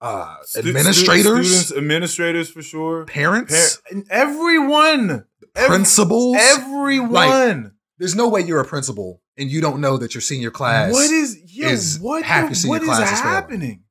uh, 0.00 0.36
administrators, 0.56 1.48
students, 1.48 1.72
administrators 1.72 2.48
for 2.50 2.62
sure. 2.62 3.04
parents, 3.06 3.78
Par- 3.90 4.02
everyone. 4.10 5.24
Ev- 5.56 5.66
principals. 5.66 6.36
Everyone. 6.38 7.72
There's 7.98 8.14
no 8.14 8.28
way 8.28 8.42
you're 8.42 8.60
a 8.60 8.64
principal 8.64 9.20
and 9.36 9.50
you 9.50 9.60
don't 9.60 9.80
know 9.80 9.96
that 9.96 10.14
your 10.14 10.20
senior 10.20 10.50
class. 10.52 10.92
what 10.92 11.10
is 11.10 11.36
yeah, 11.52 11.68
is 11.70 11.98
what 12.00 12.22
half 12.22 12.50
the- 12.52 12.68
what 12.68 12.82
is 12.82 12.88
class 12.88 13.12
is 13.12 13.20
failing. 13.20 13.34
happening? 13.34 13.82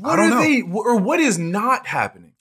What 0.00 0.16
don't 0.16 0.26
are 0.26 0.30
know. 0.36 0.40
they 0.42 0.62
or 0.62 0.96
what 0.96 1.18
is 1.20 1.38
not 1.38 1.86
happening? 1.86 2.34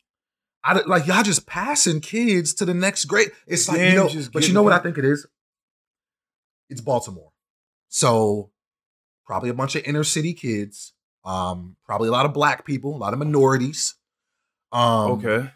I 0.64 0.80
like 0.86 1.08
y'all 1.08 1.24
just 1.24 1.48
passing 1.48 2.02
kids 2.02 2.54
to 2.56 2.66
the 2.66 2.74
next 2.76 3.06
grade. 3.06 3.32
It's 3.48 3.68
like 3.68 3.80
you 3.80 3.96
know, 3.96 4.10
but 4.32 4.48
you 4.48 4.54
know 4.54 4.62
what 4.62 4.74
I 4.74 4.78
think 4.80 4.98
it 5.00 5.06
is. 5.06 5.26
It's 6.70 6.82
Baltimore, 6.82 7.32
so 7.90 8.52
probably 9.26 9.50
a 9.50 9.54
bunch 9.56 9.76
of 9.76 9.84
inner 9.86 10.04
city 10.04 10.34
kids. 10.36 10.94
Um, 11.24 11.76
probably 11.86 12.08
a 12.08 12.12
lot 12.12 12.26
of 12.26 12.34
black 12.34 12.66
people, 12.66 12.96
a 12.96 12.98
lot 12.98 13.14
of 13.14 13.20
minorities. 13.20 13.96
Um, 14.72 15.12
okay. 15.12 15.52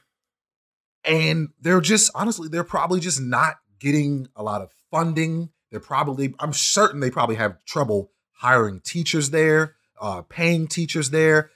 and 1.05 1.49
they're 1.61 1.81
just 1.81 2.11
honestly, 2.13 2.49
they're 2.49 2.63
probably 2.63 2.99
just 2.99 3.21
not 3.21 3.55
getting 3.79 4.27
a 4.35 4.43
lot 4.43 4.61
of 4.61 4.71
funding. 4.91 5.49
They're 5.71 5.79
probably, 5.79 6.35
I'm 6.39 6.53
certain 6.53 6.99
they 6.99 7.09
probably 7.11 7.35
have 7.35 7.63
trouble 7.65 8.11
hiring 8.33 8.81
teachers 8.81 9.29
there, 9.29 9.75
uh, 10.01 10.21
paying 10.23 10.67
teachers 10.67 11.09
there. 11.11 11.51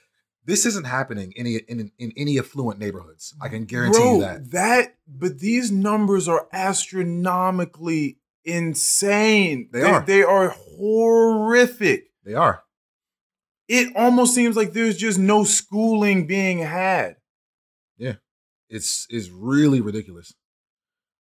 This 0.46 0.64
isn't 0.66 0.86
happening 0.86 1.32
in, 1.36 1.46
any- 1.46 1.62
in 1.68 1.92
in 1.98 2.12
any 2.16 2.38
affluent 2.38 2.80
neighborhoods. 2.80 3.34
I 3.40 3.48
can 3.48 3.66
guarantee 3.66 3.98
Bro, 3.98 4.14
you 4.14 4.20
that. 4.22 4.50
That 4.52 4.94
but 5.06 5.38
these 5.38 5.70
numbers 5.70 6.26
are 6.28 6.48
astronomically 6.52 8.18
insane. 8.44 9.68
They 9.72 9.82
are. 9.82 10.02
They 10.04 10.22
are 10.22 10.48
horrific. 10.48 12.06
They 12.24 12.34
are. 12.34 12.64
It 13.72 13.92
almost 13.94 14.34
seems 14.34 14.56
like 14.56 14.72
there's 14.72 14.96
just 14.96 15.16
no 15.18 15.44
schooling 15.44 16.26
being 16.26 16.58
had. 16.58 17.16
Yeah. 17.98 18.14
It's 18.68 19.06
it's 19.10 19.28
really 19.30 19.80
ridiculous. 19.80 20.34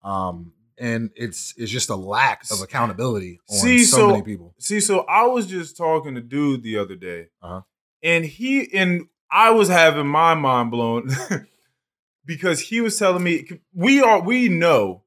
Um, 0.04 0.52
and 0.78 1.10
it's 1.16 1.54
it's 1.56 1.72
just 1.72 1.90
a 1.90 1.96
lack 1.96 2.44
of 2.52 2.60
accountability 2.60 3.40
on 3.50 3.56
See, 3.56 3.84
so, 3.84 3.96
so- 3.96 4.08
many 4.10 4.22
people. 4.22 4.54
See, 4.60 4.80
so 4.80 5.00
I 5.08 5.24
was 5.26 5.46
just 5.46 5.76
talking 5.76 6.14
to 6.14 6.20
dude 6.20 6.62
the 6.62 6.78
other 6.78 6.94
day, 6.94 7.26
Uh-huh. 7.42 7.62
and 8.02 8.24
he 8.24 8.72
and 8.72 9.06
I 9.30 9.50
was 9.50 9.68
having 9.68 10.06
my 10.06 10.34
mind 10.34 10.70
blown 10.70 11.10
because 12.24 12.60
he 12.60 12.80
was 12.80 12.96
telling 12.98 13.24
me 13.24 13.48
we 13.74 14.00
are 14.00 14.20
we 14.20 14.48
know 14.48 15.02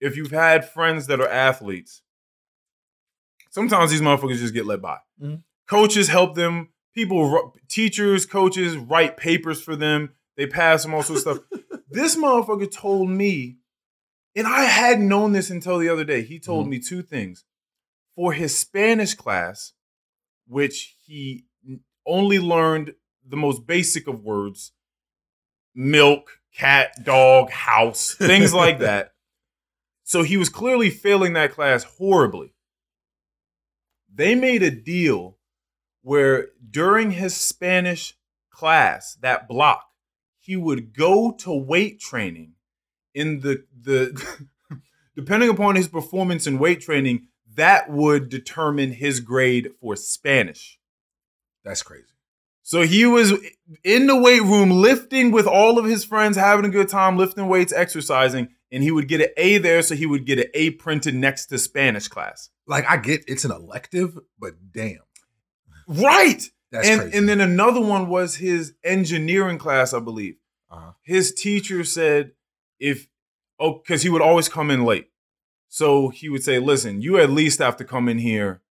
if 0.00 0.16
you've 0.16 0.30
had 0.30 0.68
friends 0.70 1.06
that 1.08 1.20
are 1.20 1.28
athletes, 1.28 2.02
sometimes 3.50 3.90
these 3.90 4.00
motherfuckers 4.02 4.38
just 4.38 4.54
get 4.54 4.66
let 4.66 4.80
by. 4.82 4.98
Mhm. 5.20 5.42
Coaches 5.68 6.08
help 6.08 6.34
them. 6.36 6.68
People, 6.96 7.54
teachers, 7.68 8.24
coaches 8.26 8.74
write 8.76 9.18
papers 9.18 9.62
for 9.62 9.76
them. 9.76 10.14
They 10.36 10.46
pass 10.46 10.82
them 10.82 10.94
all 10.94 11.02
sorts 11.02 11.26
of 11.26 11.36
stuff. 11.36 11.62
This 11.88 12.16
motherfucker 12.16 12.70
told 12.70 13.08
me, 13.10 13.58
and 14.34 14.44
I 14.46 14.64
hadn't 14.64 15.06
known 15.06 15.32
this 15.32 15.50
until 15.50 15.78
the 15.78 15.88
other 15.88 16.02
day. 16.02 16.22
He 16.22 16.40
told 16.40 16.66
Mhm. 16.66 16.70
me 16.70 16.78
two 16.80 17.00
things. 17.02 17.44
For 18.16 18.32
his 18.32 18.58
Spanish 18.58 19.14
class, 19.14 19.72
which 20.48 20.96
he 21.06 21.44
only 22.04 22.40
learned 22.40 22.96
the 23.24 23.36
most 23.36 23.66
basic 23.68 24.08
of 24.08 24.24
words 24.24 24.72
milk, 25.74 26.40
cat, 26.52 27.04
dog, 27.04 27.50
house, 27.50 28.14
things 28.14 28.52
like 28.52 28.78
that. 28.80 29.12
So 30.02 30.22
he 30.22 30.36
was 30.36 30.48
clearly 30.48 30.90
failing 30.90 31.34
that 31.34 31.52
class 31.52 31.84
horribly. 31.84 32.52
They 34.12 34.34
made 34.34 34.62
a 34.64 34.70
deal 34.72 35.35
where 36.06 36.50
during 36.70 37.10
his 37.10 37.36
Spanish 37.36 38.14
class, 38.48 39.16
that 39.22 39.48
block, 39.48 39.88
he 40.38 40.54
would 40.54 40.96
go 40.96 41.32
to 41.32 41.52
weight 41.52 41.98
training 41.98 42.52
in 43.12 43.40
the 43.40 43.64
the 43.82 44.38
depending 45.16 45.48
upon 45.48 45.74
his 45.74 45.88
performance 45.88 46.46
in 46.46 46.60
weight 46.60 46.80
training, 46.80 47.26
that 47.56 47.90
would 47.90 48.28
determine 48.28 48.92
his 48.92 49.18
grade 49.18 49.72
for 49.80 49.96
Spanish. 49.96 50.78
That's 51.64 51.82
crazy. 51.82 52.04
So 52.62 52.82
he 52.82 53.04
was 53.04 53.32
in 53.82 54.06
the 54.06 54.16
weight 54.16 54.42
room 54.42 54.70
lifting 54.70 55.32
with 55.32 55.48
all 55.48 55.76
of 55.76 55.86
his 55.86 56.04
friends, 56.04 56.36
having 56.36 56.66
a 56.66 56.68
good 56.68 56.88
time, 56.88 57.16
lifting 57.16 57.48
weights, 57.48 57.72
exercising, 57.72 58.50
and 58.70 58.84
he 58.84 58.92
would 58.92 59.08
get 59.08 59.22
an 59.22 59.30
A 59.36 59.58
there, 59.58 59.82
so 59.82 59.96
he 59.96 60.06
would 60.06 60.24
get 60.24 60.38
an 60.38 60.50
A 60.54 60.70
printed 60.70 61.16
next 61.16 61.46
to 61.46 61.58
Spanish 61.58 62.06
class. 62.06 62.50
Like 62.64 62.84
I 62.88 62.96
get 62.96 63.24
it's 63.26 63.44
an 63.44 63.50
elective, 63.50 64.16
but 64.38 64.54
damn, 64.70 65.00
Right. 65.86 66.42
That's 66.72 66.88
and 66.88 67.00
crazy. 67.00 67.16
and 67.18 67.28
then 67.28 67.40
another 67.40 67.80
one 67.80 68.08
was 68.08 68.36
his 68.36 68.74
engineering 68.84 69.58
class, 69.58 69.92
I 69.94 70.00
believe. 70.00 70.36
uh-huh. 70.70 70.92
His 71.02 71.32
teacher 71.32 71.84
said 71.84 72.32
if 72.78 73.08
oh, 73.58 73.74
because 73.74 74.02
he 74.02 74.08
would 74.08 74.22
always 74.22 74.48
come 74.48 74.70
in 74.70 74.84
late. 74.84 75.08
So 75.68 76.08
he 76.08 76.28
would 76.28 76.42
say, 76.42 76.58
listen, 76.58 77.02
you 77.02 77.18
at 77.18 77.30
least 77.30 77.58
have 77.58 77.76
to 77.78 77.84
come 77.84 78.08
in 78.08 78.18
here 78.18 78.62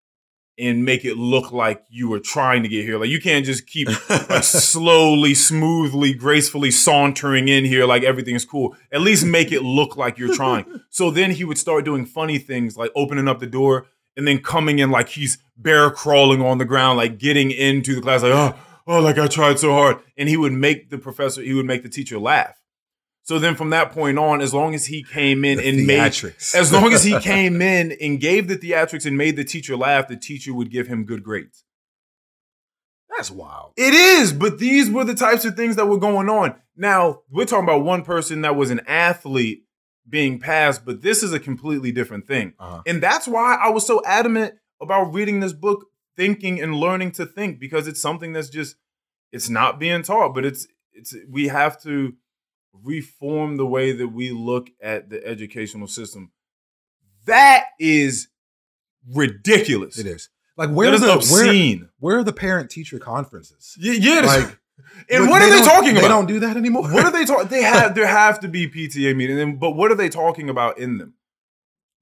and 0.58 0.86
make 0.86 1.04
it 1.04 1.18
look 1.18 1.52
like 1.52 1.84
you 1.90 2.08
were 2.08 2.20
trying 2.20 2.64
to 2.64 2.70
get 2.70 2.86
here. 2.86 2.98
Like 2.98 3.10
you 3.10 3.22
can't 3.22 3.46
just 3.46 3.68
keep 3.68 3.90
like 4.10 4.44
slowly, 4.44 5.34
smoothly, 5.34 6.14
gracefully 6.14 6.72
sauntering 6.72 7.48
in 7.48 7.66
here 7.66 7.86
like 7.86 8.04
everything's 8.04 8.46
cool. 8.46 8.76
At 8.92 9.02
least 9.02 9.26
make 9.26 9.52
it 9.52 9.64
look 9.64 9.98
like 9.98 10.18
you're 10.18 10.36
trying. 10.36 10.82
so 10.90 11.12
then 11.12 11.32
he 11.32 11.44
would 11.44 11.58
start 11.58 11.86
doing 11.86 12.06
funny 12.06 12.38
things 12.38 12.78
like 12.78 12.92
opening 12.96 13.28
up 13.28 13.40
the 13.40 13.48
door 13.48 13.88
and 14.18 14.28
then 14.28 14.40
coming 14.40 14.80
in 14.80 14.92
like 14.92 15.10
he's 15.10 15.38
bear 15.58 15.90
crawling 15.90 16.42
on 16.42 16.58
the 16.58 16.66
ground, 16.66 16.98
like 16.98 17.18
getting 17.18 17.52
into 17.52 17.96
the 17.96 18.02
class, 18.02 18.24
like, 18.24 18.32
oh, 18.32 18.56
oh, 18.88 19.00
like 19.00 19.18
I 19.18 19.28
tried 19.28 19.60
so 19.60 19.72
hard. 19.72 19.98
And 20.18 20.30
he 20.30 20.38
would 20.38 20.54
make 20.54 20.90
the 20.90 20.98
professor, 20.98 21.42
he 21.42 21.54
would 21.54 21.66
make 21.66 21.84
the 21.84 21.90
teacher 21.90 22.20
laugh. 22.20 22.62
So 23.24 23.40
then 23.40 23.56
from 23.56 23.72
that 23.72 23.92
point 23.92 24.20
on, 24.20 24.40
as 24.40 24.54
long 24.54 24.76
as 24.76 24.86
he 24.86 25.04
came 25.04 25.44
in 25.44 25.58
The 25.58 25.68
and 25.68 25.88
made 25.88 26.16
as 26.54 26.72
long 26.72 26.94
as 26.94 27.04
he 27.04 27.20
came 27.22 27.60
in 27.60 27.92
and 28.00 28.20
gave 28.20 28.48
the 28.48 28.56
theatrics 28.56 29.06
and 29.06 29.18
made 29.18 29.36
the 29.36 29.44
teacher 29.44 29.76
laugh, 29.76 30.08
the 30.08 30.16
teacher 30.16 30.54
would 30.54 30.70
give 30.70 30.88
him 30.88 31.06
good 31.06 31.24
grades. 31.24 31.64
That's 33.10 33.32
wild. 33.32 33.74
It 33.78 33.94
is, 33.94 34.32
but 34.32 34.60
these 34.60 34.92
were 34.92 35.06
the 35.06 35.16
types 35.16 35.44
of 35.44 35.56
things 35.56 35.76
that 35.78 35.88
were 35.88 35.98
going 35.98 36.30
on. 36.30 36.56
Now, 36.76 37.22
we're 37.32 37.46
talking 37.46 37.64
about 37.64 37.84
one 37.84 38.04
person 38.04 38.42
that 38.42 38.56
was 38.56 38.70
an 38.70 38.82
athlete 38.88 39.65
being 40.08 40.40
passed, 40.40 40.86
but 40.86 41.02
this 41.02 41.24
is 41.24 41.34
a 41.34 41.40
completely 41.40 41.92
different 41.92 42.28
thing. 42.28 42.54
Uh-huh. 42.60 42.82
And 42.86 43.02
that's 43.02 43.28
why 43.28 43.56
I 43.56 43.70
was 43.70 43.86
so 43.86 44.02
adamant 44.06 44.56
about 44.82 45.14
reading 45.14 45.40
this 45.40 45.54
book, 45.54 45.88
thinking 46.16 46.62
and 46.62 46.76
learning 46.76 47.12
to 47.14 47.26
think, 47.26 47.60
because 47.60 47.88
it's 47.88 48.02
something 48.02 48.34
that's 48.34 48.50
just 48.50 48.76
it's 49.32 49.50
not 49.50 49.80
being 49.80 50.04
taught, 50.04 50.34
but 50.34 50.46
it's 50.46 50.68
it's 50.94 51.16
we 51.30 51.48
have 51.48 51.82
to 51.82 52.14
reform 52.84 53.58
the 53.58 53.66
way 53.66 53.92
that 53.92 54.10
we 54.10 54.32
look 54.32 54.70
at 54.82 55.10
the 55.10 55.26
educational 55.26 55.88
system. 55.88 56.32
That 57.26 57.66
is 57.80 58.28
ridiculous. 59.14 59.98
It 59.98 60.06
is. 60.06 60.30
Like 60.58 60.70
That 60.70 60.76
where 60.76 60.94
is 60.94 61.02
the 61.02 61.34
where, 61.34 61.90
where 62.00 62.20
are 62.20 62.24
the 62.24 62.34
parent 62.34 62.70
teacher 62.70 63.00
conferences? 63.00 63.76
Yeah, 63.80 63.94
yeah. 63.94 64.22
Like, 64.22 64.60
and 65.10 65.26
But 65.26 65.30
what 65.30 65.42
are 65.42 65.50
they 65.50 65.62
talking 65.62 65.96
They 65.96 66.02
don't 66.08 66.28
do 66.28 66.40
that 66.40 66.58
anymore. 66.58 66.84
what 66.92 67.06
are 67.06 67.12
they 67.12 67.26
talking? 67.26 67.48
They 67.48 67.64
have 67.64 67.96
there 67.96 68.08
have 68.08 68.40
to 68.42 68.48
be 68.48 68.68
PTA 68.70 69.16
meetings, 69.16 69.58
but 69.60 69.72
what 69.72 69.92
are 69.92 69.96
they 69.96 70.10
talking 70.10 70.50
about 70.50 70.78
in 70.78 70.98
them? 70.98 71.14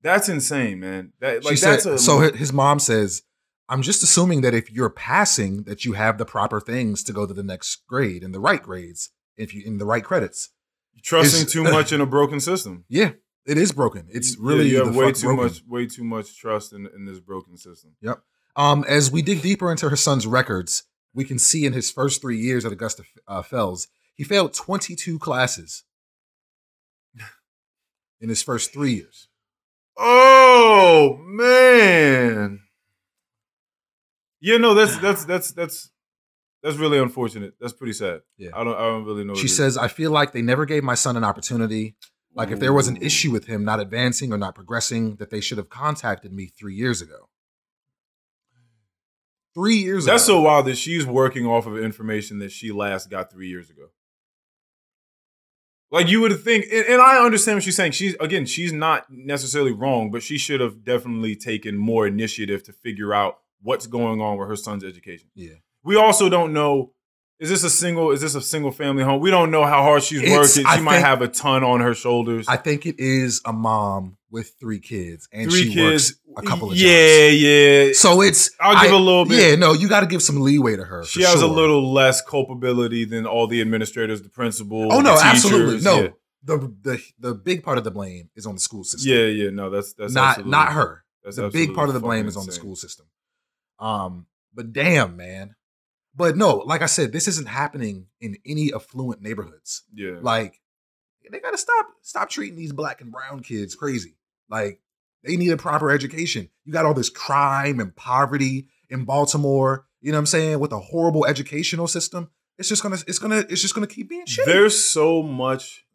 That's 0.02 0.28
insane, 0.28 0.80
man. 0.80 1.14
That 1.20 1.46
like 1.46 1.58
said, 1.58 1.80
a 1.86 1.98
so 1.98 2.20
his 2.34 2.52
mom 2.52 2.80
says, 2.80 3.24
I'm 3.70 3.82
just 3.82 4.04
assuming 4.04 4.42
that 4.42 4.54
if 4.54 4.72
you're 4.72 4.90
passing, 4.90 5.64
that 5.64 5.86
you 5.86 5.94
have 5.94 6.18
the 6.18 6.26
proper 6.26 6.60
things 6.60 7.04
to 7.06 7.14
go 7.14 7.26
to 7.26 7.34
the 7.34 7.44
next 7.44 7.84
grade 7.88 8.22
and 8.24 8.34
the 8.34 8.40
right 8.40 8.62
grades, 8.62 9.10
if 9.38 9.54
you 9.54 9.64
in 9.66 9.78
the 9.78 9.86
right 9.86 10.04
credits. 10.04 10.50
trusting 11.02 11.48
too 11.48 11.64
much 11.64 11.92
in 11.94 12.02
a 12.02 12.06
broken 12.18 12.40
system. 12.42 12.84
Yeah, 12.90 13.12
it 13.46 13.58
is 13.58 13.72
broken. 13.72 14.08
It's 14.12 14.32
Yeah, 14.38 14.46
really 14.48 14.74
have 14.76 14.94
way 14.96 15.14
too 15.14 15.28
broken. 15.28 15.44
much, 15.46 15.64
way 15.68 15.86
too 15.88 16.04
much 16.04 16.38
trust 16.38 16.74
in, 16.74 16.88
in 16.94 17.06
this 17.06 17.20
broken 17.20 17.56
system. 17.58 17.96
Yep. 18.02 18.22
Um, 18.56 18.84
as 18.88 19.10
we 19.10 19.22
dig 19.22 19.42
deeper 19.42 19.72
into 19.72 19.90
her 19.90 19.96
son's 19.96 20.28
records, 20.28 20.84
we 21.14 21.26
can 21.26 21.40
see 21.40 21.66
in 21.66 21.74
his 21.74 21.92
first 21.92 22.22
three 22.22 22.38
years 22.38 22.66
at 22.66 22.72
Augusta 22.72 23.04
uh, 23.28 23.42
Fells, 23.42 23.88
he 24.14 24.24
failed 24.24 24.54
22 24.54 25.20
classes 25.20 25.84
in 28.20 28.30
his 28.30 28.42
first 28.42 28.74
three 28.74 28.94
years. 28.94 29.28
Oh 29.98 31.20
man. 31.20 32.62
Yeah, 34.40 34.58
no, 34.58 34.74
that's 34.74 34.98
that's 35.02 35.26
that's 35.26 35.52
that's 35.52 35.90
that's 36.64 36.78
really 36.78 36.98
unfortunate. 36.98 37.54
That's 37.60 37.74
pretty 37.74 37.94
sad. 37.94 38.22
Yeah. 38.38 38.52
I 38.54 38.64
don't 38.64 38.76
I 38.76 38.86
don't 38.86 39.06
really 39.06 39.24
know. 39.24 39.36
She 39.36 39.48
says, 39.48 39.78
I 39.78 39.88
feel 39.88 40.12
like 40.12 40.32
they 40.32 40.42
never 40.42 40.66
gave 40.66 40.84
my 40.84 40.96
son 40.96 41.18
an 41.18 41.24
opportunity. 41.24 41.96
Like 42.36 42.50
if 42.50 42.60
there 42.60 42.74
was 42.74 42.88
an 42.88 42.98
issue 42.98 43.30
with 43.30 43.46
him 43.46 43.64
not 43.64 43.80
advancing 43.80 44.34
or 44.34 44.40
not 44.40 44.56
progressing, 44.56 45.18
that 45.18 45.30
they 45.30 45.40
should 45.40 45.60
have 45.60 45.70
contacted 45.70 46.34
me 46.34 46.48
three 46.48 46.74
years 46.74 47.00
ago. 47.00 47.30
Three 49.54 49.76
years 49.78 50.06
That's 50.06 50.26
so 50.26 50.42
wild 50.42 50.66
that 50.66 50.78
she's 50.78 51.06
working 51.06 51.46
off 51.46 51.68
of 51.68 51.78
information 51.78 52.40
that 52.40 52.52
she 52.52 52.72
last 52.72 53.10
got 53.10 53.32
three 53.32 53.50
years 53.50 53.70
ago. 53.70 53.90
Like 55.92 56.08
you 56.08 56.22
would 56.22 56.40
think, 56.44 56.66
and, 56.72 56.86
and 56.88 57.02
I 57.02 57.24
understand 57.24 57.58
what 57.58 57.64
she's 57.64 57.76
saying. 57.76 57.92
She's 57.92 58.16
again, 58.20 58.48
she's 58.48 58.74
not 58.74 59.06
necessarily 59.12 59.72
wrong, 59.72 60.10
but 60.10 60.24
she 60.24 60.40
should 60.40 60.60
have 60.60 60.84
definitely 60.84 61.36
taken 61.36 61.78
more 61.78 62.08
initiative 62.08 62.64
to 62.64 62.74
figure 62.74 63.14
out 63.14 63.42
what's 63.62 63.86
going 63.86 64.20
on 64.20 64.38
with 64.38 64.48
her 64.48 64.56
son's 64.56 64.84
education. 64.84 65.30
Yeah. 65.36 65.54
We 65.84 65.96
also 65.96 66.30
don't 66.30 66.52
know. 66.52 66.94
Is 67.40 67.50
this 67.50 67.64
a 67.64 67.70
single? 67.70 68.12
Is 68.12 68.22
this 68.22 68.36
a 68.36 68.42
single 68.42 68.72
family 68.72 69.04
home? 69.04 69.20
We 69.20 69.30
don't 69.32 69.52
know 69.52 69.66
how 69.66 69.82
hard 69.84 70.04
she's 70.04 70.22
working. 70.22 70.48
She 70.48 70.64
I 70.66 70.80
might 70.80 70.94
think- 70.96 71.06
have 71.06 71.22
a 71.22 71.28
ton 71.28 71.64
on 71.64 71.82
her 71.82 71.94
shoulders. 71.94 72.48
I 72.48 72.58
think 72.58 72.86
it 72.86 72.96
is 73.00 73.42
a 73.46 73.52
mom 73.52 74.18
with 74.30 74.54
three 74.60 74.80
kids 74.80 75.28
and 75.32 75.50
Three 75.52 75.64
she 75.66 75.74
kids. 75.74 76.14
works 76.34 76.38
a 76.38 76.42
couple 76.48 76.72
of 76.72 76.78
yeah, 76.78 76.88
jobs. 77.30 77.42
yeah. 77.42 77.84
Yeah. 77.86 77.94
So 77.94 78.22
it's 78.22 78.52
I'll 78.60 78.82
give 78.82 78.94
I- 78.94 78.96
a 78.96 79.00
little 79.00 79.26
bit- 79.26 79.50
Yeah, 79.50 79.56
no, 79.56 79.74
you 79.74 79.90
got 79.90 80.00
to 80.02 80.08
give 80.08 80.22
some 80.24 80.40
leeway 80.42 80.76
to 80.76 80.84
her. 80.84 81.04
She 81.06 81.22
has 81.24 81.42
a 81.42 81.48
little 81.48 81.92
less 81.92 82.22
culpability 82.22 83.06
than 83.06 83.26
all 83.26 83.48
the 83.48 83.62
administrators, 83.62 84.22
the 84.22 84.30
principal. 84.30 84.92
Oh 84.94 85.02
no, 85.02 85.18
absolutely 85.22 85.82
no. 85.82 86.02
Yeah. 86.02 86.08
The 86.46 86.58
the 86.82 87.02
the 87.20 87.34
big 87.34 87.64
part 87.64 87.78
of 87.78 87.84
the 87.84 87.92
blame 87.92 88.30
is 88.36 88.46
on 88.46 88.54
the 88.56 88.60
school 88.62 88.84
system. 88.84 89.12
Yeah, 89.12 89.26
yeah, 89.26 89.50
no, 89.50 89.70
that's 89.70 89.94
that's 89.94 90.14
not 90.14 90.46
not 90.48 90.74
her. 90.74 91.04
That's 91.24 91.38
the 91.38 91.50
big 91.50 91.74
part 91.74 91.88
of 91.90 91.94
the 91.94 92.02
blame 92.02 92.28
is 92.28 92.36
on 92.38 92.46
the 92.46 92.52
school 92.52 92.76
system. 92.76 93.06
Um, 93.80 94.28
but 94.54 94.72
damn, 94.74 95.16
man. 95.16 95.56
But 96.16 96.38
no, 96.38 96.58
like 96.58 96.82
I 96.82 96.86
said, 96.88 97.12
this 97.12 97.28
isn't 97.28 97.48
happening 97.48 98.08
in 98.22 98.38
any 98.46 98.72
affluent 98.74 99.22
neighborhoods. 99.22 99.84
Yeah, 99.94 100.18
Like 100.22 100.60
they 101.32 101.40
gotta 101.40 101.58
stop 101.58 101.88
stop 102.02 102.30
treating 102.30 102.58
these 102.58 102.74
black 102.74 103.02
and 103.02 103.12
brown 103.12 103.42
kids 103.42 103.76
crazy. 103.76 104.18
Like 104.50 104.80
they 105.24 105.38
need 105.38 105.52
a 105.52 105.58
proper 105.58 105.90
education. 105.90 106.50
You 106.66 106.74
got 106.74 106.86
all 106.86 106.94
this 106.94 107.10
crime 107.10 107.80
and 107.80 107.96
poverty 107.96 108.68
in 108.90 109.06
Baltimore. 109.06 109.86
You 110.02 110.12
know 110.12 110.18
what 110.18 110.22
I'm 110.22 110.26
saying? 110.28 110.60
With 110.60 110.72
a 110.74 110.80
horrible 110.80 111.26
educational 111.26 111.88
system, 111.88 112.30
it's 112.58 112.70
just 112.70 112.84
gonna 112.84 112.98
it's 113.08 113.20
gonna 113.20 113.46
it's 113.50 113.62
just 113.62 113.74
gonna 113.74 113.88
keep 113.88 114.10
being 114.10 114.26
shit. 114.26 114.46
there's 114.46 114.84
so 114.84 115.24
much 115.24 115.86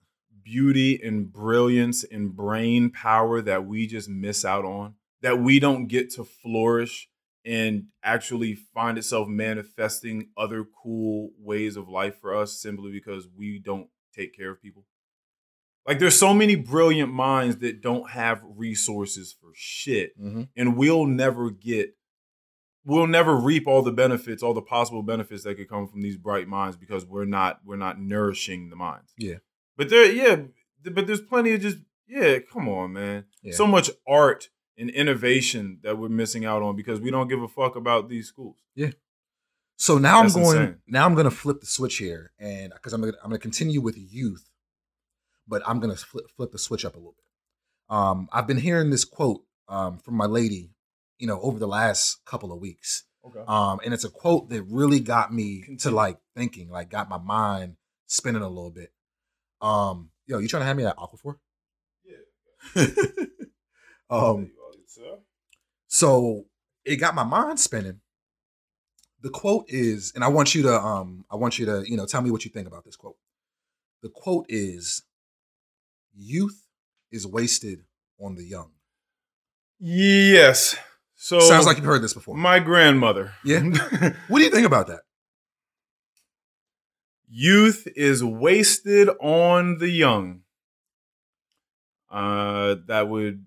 beauty 0.42 0.98
and 1.02 1.30
brilliance 1.30 2.04
and 2.04 2.34
brain 2.34 2.90
power 2.90 3.42
that 3.42 3.66
we 3.66 3.86
just 3.86 4.08
miss 4.08 4.44
out 4.44 4.64
on 4.64 4.94
that 5.20 5.38
we 5.38 5.60
don't 5.60 5.86
get 5.88 6.10
to 6.14 6.24
flourish 6.24 7.08
and 7.44 7.84
actually 8.02 8.54
find 8.54 8.98
itself 8.98 9.28
manifesting 9.28 10.28
other 10.36 10.64
cool 10.82 11.30
ways 11.38 11.76
of 11.76 11.88
life 11.88 12.20
for 12.20 12.36
us 12.36 12.60
simply 12.60 12.90
because 12.92 13.26
we 13.36 13.58
don't 13.58 13.88
take 14.14 14.36
care 14.36 14.50
of 14.50 14.60
people. 14.62 14.84
Like 15.86 15.98
there's 15.98 16.18
so 16.18 16.34
many 16.34 16.54
brilliant 16.56 17.12
minds 17.12 17.56
that 17.58 17.80
don't 17.80 18.10
have 18.10 18.42
resources 18.44 19.34
for 19.40 19.50
shit 19.54 20.18
Mhm. 20.20 20.48
and 20.56 20.76
we'll 20.76 21.06
never 21.06 21.50
get 21.50 21.94
we'll 22.84 23.06
never 23.06 23.36
reap 23.36 23.66
all 23.66 23.82
the 23.82 23.92
benefits 23.92 24.42
all 24.42 24.54
the 24.54 24.62
possible 24.62 25.02
benefits 25.02 25.44
that 25.44 25.56
could 25.56 25.68
come 25.68 25.86
from 25.88 26.00
these 26.00 26.16
bright 26.16 26.46
minds 26.48 26.76
because 26.76 27.04
we're 27.04 27.24
not 27.24 27.60
we're 27.64 27.76
not 27.76 28.00
nourishing 28.00 28.70
the 28.70 28.76
minds 28.76 29.12
Yeah. 29.18 29.38
but 29.76 29.88
there 29.90 30.10
yeah 30.10 30.44
but 30.90 31.06
there's 31.06 31.20
plenty 31.20 31.52
of 31.52 31.60
just 31.60 31.78
yeah 32.06 32.38
come 32.38 32.68
on 32.68 32.92
man 32.92 33.24
Yeah. 33.42 33.52
so 33.54 33.66
much 33.66 33.90
art 34.06 34.48
and 34.78 34.90
innovation 34.90 35.78
that 35.82 35.98
we're 35.98 36.08
missing 36.08 36.44
out 36.44 36.62
on 36.62 36.76
because 36.76 37.00
we 37.00 37.10
don't 37.10 37.28
give 37.28 37.42
a 37.42 37.48
fuck 37.48 37.76
about 37.76 38.08
these 38.08 38.28
schools 38.28 38.56
Yeah. 38.74 38.90
So 39.76 39.96
now 39.96 40.22
That's 40.22 40.34
I'm 40.34 40.42
going. 40.42 40.56
insane. 40.56 40.76
Now 40.88 41.04
I'm 41.06 41.14
going 41.14 41.24
to 41.24 41.30
flip 41.30 41.60
the 41.60 41.66
switch 41.66 41.98
here, 41.98 42.32
and 42.38 42.72
because 42.72 42.92
I'm 42.92 43.00
gonna, 43.00 43.12
I'm 43.22 43.30
going 43.30 43.38
to 43.38 43.42
continue 43.42 43.80
with 43.80 43.96
youth, 43.96 44.50
but 45.46 45.62
I'm 45.66 45.78
going 45.78 45.94
to 45.94 46.04
flip, 46.04 46.24
flip 46.36 46.50
the 46.50 46.58
switch 46.58 46.84
up 46.84 46.94
a 46.94 46.98
little 46.98 47.14
bit. 47.16 47.96
Um, 47.96 48.28
I've 48.32 48.48
been 48.48 48.58
hearing 48.58 48.90
this 48.90 49.04
quote 49.04 49.42
um, 49.68 49.98
from 49.98 50.14
my 50.14 50.26
lady, 50.26 50.72
you 51.18 51.28
know, 51.28 51.40
over 51.40 51.60
the 51.60 51.68
last 51.68 52.24
couple 52.24 52.52
of 52.52 52.58
weeks, 52.58 53.04
okay 53.24 53.40
um, 53.46 53.78
and 53.84 53.94
it's 53.94 54.04
a 54.04 54.10
quote 54.10 54.50
that 54.50 54.62
really 54.64 54.98
got 54.98 55.32
me 55.32 55.76
to 55.78 55.92
like 55.92 56.18
thinking, 56.34 56.70
like 56.70 56.90
got 56.90 57.08
my 57.08 57.18
mind 57.18 57.76
spinning 58.06 58.42
a 58.42 58.48
little 58.48 58.72
bit. 58.72 58.92
Um, 59.60 60.10
yo, 60.26 60.38
you 60.38 60.48
trying 60.48 60.62
to 60.62 60.66
have 60.66 60.76
me 60.76 60.82
that 60.82 60.96
Aquaphor? 60.96 61.36
yeah 62.04 62.84
um, 64.10 64.50
so 65.86 66.44
it 66.84 66.96
got 66.96 67.14
my 67.14 67.24
mind 67.24 67.60
spinning. 67.60 68.00
The 69.20 69.30
quote 69.30 69.64
is, 69.68 70.12
and 70.14 70.22
I 70.22 70.28
want 70.28 70.54
you 70.54 70.62
to 70.62 70.74
um 70.80 71.24
I 71.30 71.36
want 71.36 71.58
you 71.58 71.66
to, 71.66 71.84
you 71.88 71.96
know, 71.96 72.06
tell 72.06 72.22
me 72.22 72.30
what 72.30 72.44
you 72.44 72.50
think 72.50 72.66
about 72.68 72.84
this 72.84 72.96
quote. 72.96 73.16
The 74.02 74.08
quote 74.08 74.46
is 74.48 75.02
youth 76.14 76.66
is 77.10 77.26
wasted 77.26 77.80
on 78.20 78.34
the 78.36 78.44
young. 78.44 78.72
yes 79.80 80.76
so 81.20 81.40
Sounds 81.40 81.66
like 81.66 81.76
you've 81.78 81.86
heard 81.86 82.02
this 82.02 82.14
before. 82.14 82.36
my 82.36 82.58
grandmother 82.60 83.32
Yeah. 83.44 83.60
What 84.28 84.38
do 84.38 84.44
you 84.44 84.50
think 84.50 84.66
about 84.66 84.86
that? 84.86 85.00
Youth 87.28 87.86
is 87.96 88.22
wasted 88.24 89.08
on 89.20 89.78
the 89.78 89.88
young. 89.90 90.42
Uh, 92.10 92.76
that 92.86 93.08
would 93.08 93.46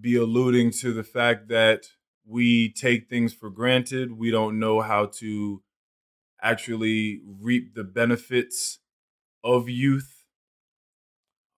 be 0.00 0.16
alluding 0.16 0.70
to 0.70 0.92
the 0.92 1.02
fact 1.04 1.48
that 1.48 1.86
we 2.26 2.70
take 2.72 3.08
things 3.08 3.32
for 3.32 3.50
granted. 3.50 4.12
We 4.12 4.30
don't 4.30 4.58
know 4.58 4.80
how 4.80 5.06
to 5.18 5.62
actually 6.42 7.20
reap 7.26 7.74
the 7.74 7.84
benefits 7.84 8.78
of 9.42 9.68
youth. 9.68 10.24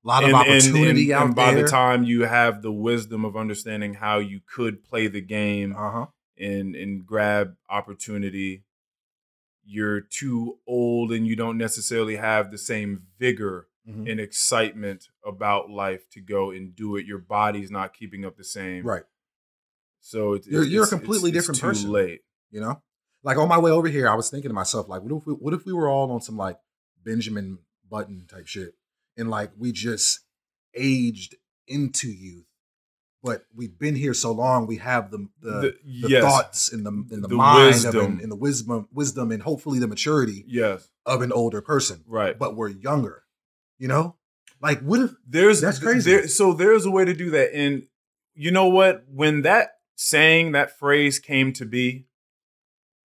A 0.05 0.09
lot 0.09 0.23
of 0.25 0.31
And- 0.31 0.39
and- 0.39 0.49
opportunity 0.49 1.11
and- 1.11 1.21
out 1.21 1.27
and 1.27 1.35
by 1.35 1.53
there. 1.55 1.65
the 1.65 1.69
time 1.71 2.05
you 2.05 2.23
have 2.25 2.63
the 2.63 2.73
wisdom 2.73 3.25
of 3.25 3.37
understanding 3.37 3.95
how 3.95 4.19
you 4.19 4.41
could 4.47 4.83
play 4.85 5.09
the 5.09 5.21
game 5.21 5.75
uh 5.77 5.91
huh. 5.91 6.07
and 6.39 6.75
and 6.75 7.05
grab 7.05 7.57
opportunity, 7.69 8.65
you're 9.65 10.01
too 10.01 10.59
old 10.67 11.13
and 11.13 11.27
you 11.27 11.37
don't 11.37 11.59
necessarily 11.59 12.17
have 12.17 12.51
the 12.51 12.57
same 12.59 13.03
vigor 13.19 13.69
Mm-hmm. 13.89 14.07
and 14.09 14.21
excitement 14.21 15.09
about 15.25 15.71
life 15.71 16.09
to 16.11 16.21
go 16.21 16.51
and 16.51 16.77
do 16.77 16.97
it. 16.97 17.07
Your 17.07 17.19
body's 17.19 17.71
not 17.71 17.95
keeping 17.95 18.27
up 18.27 18.37
the 18.37 18.45
same. 18.45 18.85
Right. 18.85 19.05
So 20.01 20.35
it's, 20.35 20.47
You're- 20.47 20.61
it's- 20.67 20.73
you're 20.73 20.85
a 20.85 20.89
completely 20.89 21.31
it's- 21.31 21.49
it's 21.49 21.59
different 21.59 21.61
too 21.61 21.67
person. 21.87 21.91
late. 21.93 22.21
You 22.51 22.61
know, 22.61 22.83
like 23.23 23.39
on 23.39 23.49
my 23.49 23.59
way 23.59 23.71
over 23.71 23.89
here, 23.89 24.09
I 24.09 24.15
was 24.15 24.29
thinking 24.31 24.51
to 24.51 24.55
myself, 24.55 24.89
like, 24.89 25.03
what 25.03 25.13
if 25.17 25.27
we, 25.27 25.33
what 25.35 25.55
if 25.55 25.65
we 25.65 25.73
were 25.73 25.89
all 25.89 26.11
on 26.13 26.21
some 26.21 26.37
like 26.37 26.59
Benjamin 27.05 27.59
Button 27.91 28.27
type 28.29 28.47
shit, 28.47 28.75
and 29.17 29.31
like 29.31 29.51
we 29.57 29.73
just 29.73 30.21
aged 30.75 31.35
into 31.67 32.09
youth, 32.09 32.47
but 33.23 33.45
we've 33.55 33.79
been 33.79 33.95
here 33.97 34.15
so 34.15 34.31
long, 34.33 34.67
we 34.67 34.77
have 34.77 35.11
the 35.11 35.27
the, 35.41 35.51
The- 35.51 35.77
the 36.03 36.09
yes. 36.11 36.23
thoughts 36.25 36.73
and 36.73 36.85
the 36.85 36.91
and 36.91 37.23
the, 37.25 37.29
The 37.29 37.35
mind 37.35 37.61
of 37.63 37.67
wisdom. 37.95 38.05
and, 38.05 38.21
and 38.21 38.31
the 38.33 38.37
wisdom 38.37 38.89
wisdom 38.93 39.33
and 39.33 39.43
hopefully 39.43 39.79
the 39.79 39.89
maturity 39.89 40.45
Yes. 40.47 40.89
of 41.07 41.23
an 41.23 41.33
older 41.33 41.61
person, 41.63 42.05
Right. 42.07 42.39
but 42.39 42.57
we're 42.57 42.69
younger. 42.69 43.23
You 43.81 43.89
know, 43.89 44.15
like 44.63 44.81
what 44.83 45.01
if 45.01 45.11
There's 45.27 45.61
That's 45.61 45.79
crazy. 45.81 46.11
There, 46.13 46.29
so 46.29 46.53
there's 46.53 46.85
a 46.87 46.91
way 46.91 47.05
to 47.05 47.15
do 47.15 47.31
that. 47.31 47.53
And 47.53 47.85
you 48.35 48.53
know 48.53 48.69
what? 48.69 49.05
When 49.13 49.43
that 49.43 49.71
saying, 49.97 50.53
that 50.53 50.79
phrase 50.79 51.19
came 51.19 51.53
to 51.55 51.65
be, 51.67 52.07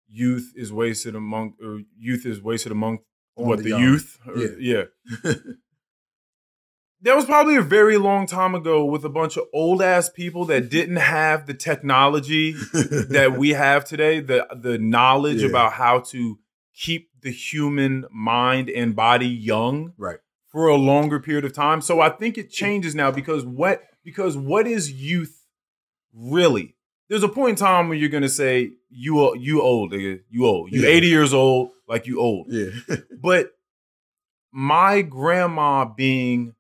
youth 0.09 0.53
is 0.57 0.73
wasted 0.73 1.15
among 1.15 1.55
or 1.63 1.83
youth 1.99 2.27
is 2.27 2.43
wasted 2.43 2.73
among 2.73 2.99
on 3.37 3.47
what 3.49 3.63
the, 3.63 3.69
young- 3.71 3.83
youth? 3.83 4.19
Or- 4.27 4.37
Yeah. 4.39 4.83
yeah. 5.25 5.33
That 7.05 7.17
was 7.17 7.25
probably 7.25 7.57
a 7.57 7.63
very 7.63 7.97
long 7.99 8.27
time 8.27 8.55
ago 8.55 8.85
with 8.85 9.05
a 9.05 9.09
bunch 9.09 9.37
of 9.37 9.45
old 9.53 9.83
ass 9.83 10.09
people 10.09 10.45
that 10.45 10.69
didn't 10.77 10.97
have 10.97 11.47
the 11.47 11.55
technology 11.55 12.53
that 12.53 13.35
we 13.37 13.51
have 13.65 13.85
today, 13.85 14.21
the 14.21 14.47
the 14.55 14.79
knowledge 14.79 15.43
Yeah. 15.43 15.49
about 15.49 15.73
how 15.73 15.99
to 16.13 16.39
keep 16.75 17.11
the 17.21 17.33
human 17.33 18.05
mind 18.13 18.71
and 18.71 18.95
body 18.95 19.27
young 19.29 19.93
right. 19.99 20.19
For 20.53 20.69
a 20.69 20.77
longer 20.77 21.19
period 21.19 21.45
of 21.45 21.53
time. 21.53 21.81
So 21.81 22.01
I 22.01 22.11
think 22.11 22.37
it 22.39 22.51
changes 22.51 22.95
now 22.95 23.11
because 23.11 23.45
what 23.45 23.83
because 24.05 24.37
what 24.37 24.67
is 24.67 24.93
youth 24.93 25.47
really? 26.15 26.77
There's 27.09 27.23
a 27.23 27.29
point 27.29 27.51
in 27.51 27.57
time 27.57 27.89
when 27.89 27.99
you're 27.99 28.09
gonna 28.09 28.29
say 28.29 28.71
you 28.91 29.19
o- 29.21 29.35
you 29.35 29.61
old, 29.63 29.93
nigga, 29.93 30.21
you 30.31 30.47
old, 30.47 30.73
you 30.73 30.83
Yeah. 30.83 30.89
80 30.89 31.07
years 31.09 31.35
old, 31.35 31.71
like 31.89 32.07
you 32.07 32.21
old. 32.21 32.47
Yeah. 32.51 32.71
But 33.21 33.51
my 34.53 35.03
grandma 35.03 35.85
being 35.85 36.55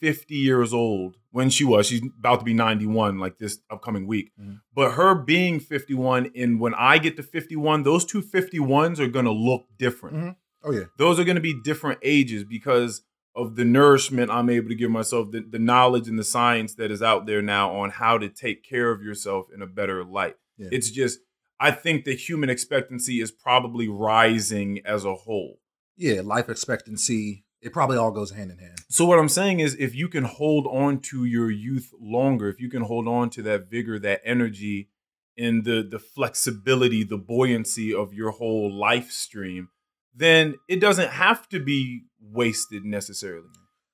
50 0.00 0.34
years 0.34 0.72
old 0.72 1.16
when 1.30 1.48
she 1.50 1.64
was, 1.64 1.86
she's 1.86 2.02
about 2.18 2.40
to 2.40 2.44
be 2.44 2.54
91 2.54 3.18
like 3.18 3.38
this 3.38 3.58
upcoming 3.70 4.06
week. 4.06 4.32
Mhm. 4.40 4.60
But 4.74 4.92
her 4.92 5.14
being 5.14 5.60
51, 5.60 6.30
and 6.34 6.58
when 6.60 6.74
I 6.74 6.98
get 6.98 7.16
to 7.16 7.22
51, 7.22 7.82
those 7.82 8.04
two 8.04 8.20
51s 8.22 8.98
are 8.98 9.08
gonna 9.08 9.32
look 9.32 9.66
different. 9.78 10.16
Mhm. 10.16 10.36
oh 10.62 10.72
yeah. 10.72 10.84
Those 10.98 11.18
are 11.18 11.24
gonna 11.24 11.40
be 11.40 11.54
different 11.62 11.98
ages 12.02 12.44
because 12.44 13.02
of 13.34 13.56
the 13.56 13.64
nourishment 13.64 14.30
I'm 14.30 14.50
able 14.50 14.68
to 14.68 14.74
give 14.74 14.90
myself, 14.90 15.30
the, 15.30 15.40
the 15.48 15.58
knowledge 15.58 16.08
and 16.08 16.18
the 16.18 16.24
science 16.24 16.74
that 16.74 16.90
is 16.90 17.02
out 17.02 17.26
there 17.26 17.42
now 17.42 17.76
on 17.76 17.90
how 17.90 18.18
to 18.18 18.28
take 18.28 18.64
care 18.64 18.90
of 18.90 19.02
yourself 19.02 19.46
in 19.54 19.62
a 19.62 19.66
better 19.66 20.04
light. 20.04 20.36
Yeah. 20.58 20.68
It's 20.72 20.90
just, 20.90 21.20
I 21.58 21.70
think 21.70 22.04
the 22.04 22.14
human 22.14 22.50
expectancy 22.50 23.20
is 23.20 23.30
probably 23.30 23.88
rising 23.88 24.80
as 24.84 25.04
a 25.04 25.14
whole. 25.14 25.60
Yeah, 25.96 26.22
life 26.24 26.48
expectancy. 26.48 27.44
It 27.60 27.72
probably 27.72 27.98
all 27.98 28.10
goes 28.10 28.30
hand 28.30 28.50
in 28.50 28.58
hand. 28.58 28.78
So 28.88 29.04
what 29.04 29.18
I'm 29.18 29.28
saying 29.28 29.60
is 29.60 29.76
if 29.78 29.94
you 29.94 30.08
can 30.08 30.24
hold 30.24 30.66
on 30.66 31.00
to 31.10 31.24
your 31.24 31.50
youth 31.50 31.92
longer, 32.00 32.48
if 32.48 32.58
you 32.58 32.70
can 32.70 32.82
hold 32.82 33.06
on 33.06 33.28
to 33.30 33.42
that 33.42 33.70
vigor, 33.70 33.98
that 33.98 34.22
energy, 34.24 34.88
and 35.36 35.64
the 35.64 35.86
the 35.88 35.98
flexibility, 35.98 37.04
the 37.04 37.18
buoyancy 37.18 37.94
of 37.94 38.12
your 38.14 38.30
whole 38.30 38.72
life 38.72 39.10
stream, 39.10 39.68
then 40.14 40.56
it 40.68 40.80
doesn't 40.80 41.10
have 41.10 41.48
to 41.50 41.60
be 41.60 42.04
wasted 42.20 42.84
necessarily. 42.84 43.48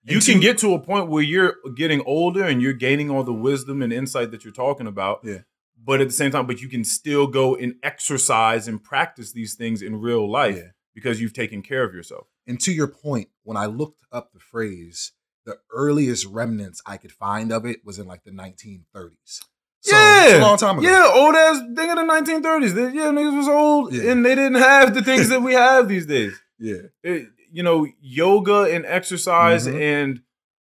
You 0.05 0.21
can 0.21 0.39
get 0.39 0.59
to 0.59 0.73
a 0.75 0.79
point 0.79 1.09
where 1.09 1.23
you're 1.23 1.57
getting 1.75 2.01
older 2.07 2.45
and 2.45 2.63
you're 2.63 2.73
gaining 2.73 3.11
all 3.11 3.25
the 3.25 3.33
wisdom 3.33 3.83
and 3.83 3.93
insight 3.93 4.31
that 4.31 4.45
you're 4.45 4.53
talking 4.53 4.87
about. 4.87 5.21
Yeah. 5.25 5.39
But 5.85 6.01
at 6.01 6.07
the 6.07 6.13
same 6.15 6.31
time, 6.31 6.47
but 6.47 6.61
you 6.61 6.69
can 6.69 6.85
still 6.85 7.27
go 7.27 7.57
and 7.57 7.75
exercise 7.83 8.69
and 8.69 8.83
practice 8.83 9.33
these 9.33 9.55
things 9.55 9.83
in 9.83 9.97
real 10.01 10.31
life 10.31 10.57
Yeah. 10.57 10.69
because 10.95 11.21
you've 11.21 11.33
taken 11.33 11.61
care 11.61 11.83
of 11.83 11.93
yourself. 11.93 12.29
And 12.47 12.61
to 12.61 12.73
your 12.73 12.87
point, 12.87 13.29
when 13.43 13.57
I 13.57 13.67
looked 13.67 14.05
up 14.13 14.33
the 14.33 14.39
phrase, 14.39 15.11
the 15.45 15.57
earliest 15.73 16.25
remnants 16.27 16.81
I 16.87 16.97
could 16.99 17.13
find 17.13 17.53
of 17.53 17.67
it 17.67 17.81
was 17.85 17.99
in 17.99 18.07
like 18.07 18.23
the 18.25 18.31
1930s. 18.33 19.41
So 19.81 19.95
it's 19.97 20.35
a 20.35 20.41
long 20.41 20.57
time 20.57 20.79
ago. 20.79 20.89
Yeah, 20.89 21.11
old 21.15 21.35
ass 21.35 21.59
thing 21.77 21.91
in 21.91 21.97
the 21.97 22.03
1930s. 22.03 22.75
They, 22.75 22.83
yeah, 22.97 23.11
niggas 23.11 23.37
was 23.37 23.49
old 23.49 23.93
Yeah. 23.93 24.11
and 24.13 24.25
they 24.25 24.35
didn't 24.37 24.55
have 24.61 24.95
the 24.95 25.03
things 25.03 25.29
that 25.31 25.43
we 25.43 25.53
have 25.55 25.89
these 25.89 26.07
days. 26.07 26.33
Yeah. 26.59 26.85
It- 27.03 27.29
you 27.53 27.63
know, 27.63 27.87
yoga 28.01 28.63
and 28.63 28.85
exercise 28.87 29.67
Mhm. 29.67 29.81
and 29.81 30.21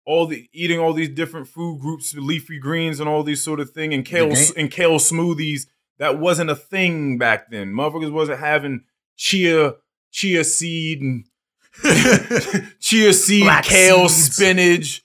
all 0.05 0.25
the 0.25 0.49
eating 0.51 0.79
all 0.79 0.93
these 0.93 1.09
different 1.09 1.47
food 1.47 1.79
groups, 1.79 2.13
leafy 2.15 2.59
greens 2.59 2.99
and 2.99 3.07
all 3.07 3.23
these 3.23 3.41
sort 3.43 3.59
of 3.59 3.69
thing, 3.71 3.93
and 3.93 4.03
kale 4.05 4.33
game- 4.33 4.53
and 4.57 4.71
kale 4.71 4.97
smoothies. 4.99 5.67
That 5.99 6.17
wasn't 6.19 6.49
a 6.49 6.55
thing 6.55 7.17
back 7.19 7.51
then. 7.51 7.71
Motherfuckers 7.73 8.11
wasn't 8.11 8.39
having 8.39 8.85
chia 9.15 9.75
chia 10.11 10.43
seed 10.43 11.01
and 11.01 11.25
chia 12.79 13.13
seed, 13.13 13.43
Black 13.43 13.63
kale, 13.65 14.09
seeds. 14.09 14.35
spinach, 14.35 15.03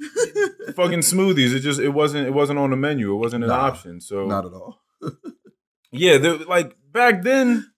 fucking 0.74 1.00
smoothies. 1.00 1.54
It 1.54 1.60
just 1.60 1.78
it 1.80 1.90
wasn't 1.90 2.26
it 2.26 2.32
wasn't 2.32 2.58
on 2.58 2.70
the 2.70 2.76
menu. 2.76 3.12
It 3.12 3.18
wasn't 3.18 3.44
an 3.44 3.50
Nah, 3.50 3.66
option. 3.66 4.00
So 4.00 4.26
Not 4.26 4.46
at 4.46 4.52
all. 4.52 4.80
yeah, 5.92 6.16
like 6.48 6.74
back 6.90 7.22
then, 7.22 7.70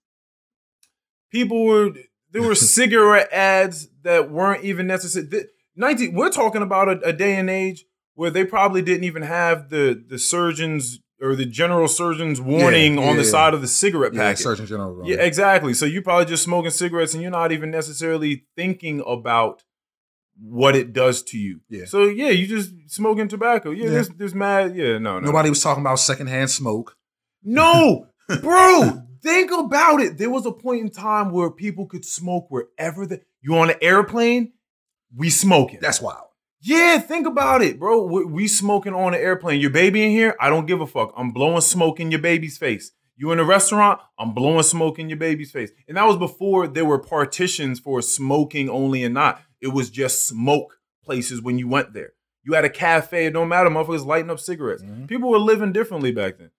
people 1.31 1.65
were 1.65 1.91
there 2.35 2.43
were 2.43 2.55
cigarette 2.77 3.31
ads 3.31 3.87
that 4.03 4.29
weren't 4.29 4.63
even 4.65 4.85
necessary. 4.87 5.25
The- 5.25 5.47
Nineteen, 5.77 6.13
we're 6.13 6.29
talking 6.29 6.61
about 6.61 6.87
a, 6.87 7.09
a 7.09 7.11
day 7.13 7.35
and 7.35 7.49
age 7.49 7.85
where 8.13 8.29
they 8.29 8.45
probably 8.45 8.81
didn't 8.81 9.03
even 9.03 9.23
have 9.23 9.69
the 9.69 10.01
the 10.07 10.17
surgeons 10.17 10.99
or 11.21 11.35
the 11.35 11.45
general 11.45 11.87
surgeon's 11.87 12.39
warning 12.39 12.97
yeah, 12.97 13.09
on 13.09 13.17
the 13.17 13.23
yeah. 13.23 13.29
side 13.29 13.53
of 13.53 13.61
the 13.61 13.67
cigarette 13.67 14.13
Yeah, 14.13 14.21
packet. 14.21 14.39
Surgeon 14.41 14.65
General. 14.65 15.01
Yeah, 15.05 15.17
exactly. 15.17 15.73
So 15.73 15.85
you're 15.85 16.01
probably 16.01 16.25
just 16.25 16.43
smoking 16.43 16.71
cigarettes 16.71 17.13
and 17.13 17.21
you're 17.21 17.31
not 17.31 17.51
even 17.51 17.71
necessarily 17.71 18.45
thinking 18.55 19.01
about 19.05 19.63
what 20.41 20.75
it 20.75 20.91
does 20.93 21.23
to 21.23 21.37
you. 21.37 21.61
Yeah. 21.69 21.85
So 21.85 22.03
yeah, 22.03 22.29
you 22.29 22.47
just 22.47 22.71
smoking 22.87 23.27
tobacco. 23.27 23.71
Yeah, 23.71 23.85
Yeah. 23.85 23.89
There's, 23.91 24.09
there's 24.09 24.35
mad. 24.35 24.75
Yeah, 24.75 24.97
no, 24.97 25.19
no. 25.19 25.27
Nobody 25.27 25.49
was 25.49 25.61
talking 25.63 25.81
about 25.81 25.99
secondhand 25.99 26.49
smoke. 26.49 26.95
No, 27.43 28.07
bro. 28.41 29.04
Think 29.25 29.51
about 29.51 30.01
it. 30.01 30.17
There 30.19 30.29
was 30.29 30.45
a 30.45 30.51
point 30.51 30.81
in 30.81 30.89
time 30.91 31.31
where 31.31 31.49
people 31.49 31.87
could 31.87 32.05
smoke 32.05 32.45
wherever 32.49 33.05
the 33.07 33.21
you 33.41 33.57
on 33.57 33.71
an 33.71 33.77
airplane, 33.81 34.53
we 35.15 35.29
smoking. 35.31 35.79
That's 35.81 35.99
wild. 35.99 36.27
yeah, 36.61 36.99
think 36.99 37.25
about 37.27 37.61
it, 37.63 37.79
bro. 37.79 38.03
We, 38.05 38.25
we 38.25 38.47
smoking 38.47 38.93
on 38.93 39.13
an 39.15 39.19
airplane. 39.19 39.59
Your 39.59 39.71
baby 39.71 40.03
in 40.03 40.11
here, 40.11 40.35
I 40.39 40.49
don't 40.49 40.65
give 40.67 40.79
a 40.79 40.87
fuck. 40.87 41.11
I'm 41.17 41.31
blowing 41.31 41.61
smoke 41.61 41.99
in 41.99 42.11
your 42.11 42.21
baby's 42.21 42.57
face. 42.57 42.91
You 43.17 43.31
in 43.31 43.39
a 43.39 43.43
restaurant, 43.43 43.99
I'm 44.19 44.33
blowing 44.33 44.61
smoke 44.63 44.99
in 44.99 45.09
your 45.09 45.17
baby's 45.17 45.51
face. 45.51 45.71
And 45.87 45.97
that 45.97 46.05
was 46.05 46.17
before 46.17 46.67
there 46.67 46.85
were 46.85 46.99
partitions 46.99 47.79
for 47.79 48.01
smoking 48.01 48.69
only 48.69 49.03
and 49.03 49.13
not. 49.13 49.41
It 49.61 49.69
was 49.69 49.89
just 49.89 50.27
smoke 50.27 50.79
places 51.03 51.41
when 51.41 51.57
you 51.57 51.67
went 51.67 51.93
there. 51.93 52.11
You 52.43 52.53
had 52.53 52.65
a 52.65 52.69
cafe, 52.69 53.25
it 53.25 53.33
don't 53.33 53.47
matter, 53.49 53.69
motherfuckers 53.71 54.05
lighting 54.05 54.29
up 54.29 54.39
cigarettes. 54.39 54.83
Mhm. 54.83 55.07
People 55.07 55.29
were 55.31 55.39
living 55.39 55.71
differently 55.71 56.11
back 56.11 56.37
then. 56.37 56.51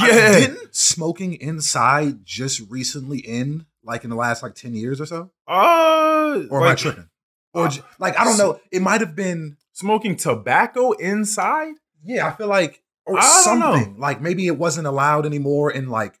I- 0.00 0.06
Yeah. 0.08 0.32
didn't 0.38 0.74
smoking 0.74 1.34
inside 1.34 2.24
just 2.24 2.60
recently 2.70 3.26
end, 3.26 3.66
like 3.84 4.04
in 4.04 4.10
the 4.10 4.16
last 4.16 4.42
like 4.42 4.54
10 4.54 4.74
years 4.74 5.00
or 5.00 5.06
so? 5.06 5.30
Uh, 5.48 6.44
Or 6.50 6.62
am 6.62 6.68
I 6.68 6.74
tripping? 6.74 7.08
Or 7.54 7.66
Uh, 7.66 7.70
j- 7.70 7.82
like 7.98 8.18
I 8.18 8.24
don't 8.24 8.38
know. 8.38 8.58
It 8.70 8.80
might 8.80 9.00
have 9.00 9.14
been 9.14 9.56
smoking 9.72 10.16
tobacco 10.16 10.92
inside? 10.92 11.74
yeah, 12.04 12.26
I 12.26 12.30
feel 12.32 12.46
like 12.48 12.82
or 13.04 13.18
I 13.18 13.42
don't 13.44 13.58
know. 13.58 13.74
something. 13.74 13.98
Like 13.98 14.20
maybe 14.22 14.46
it 14.46 14.56
wasn't 14.56 14.86
allowed 14.86 15.26
anymore 15.26 15.70
in 15.70 15.88
like 15.90 16.18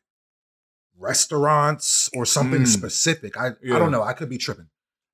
restaurants 0.98 2.10
or 2.14 2.24
something 2.26 2.62
Mm. 2.62 2.66
specific. 2.66 3.36
I 3.36 3.52
Yeah. 3.62 3.76
I 3.76 3.78
don't 3.78 3.90
know. 3.90 4.02
I 4.02 4.12
could 4.12 4.28
be 4.28 4.38
tripping. 4.38 4.68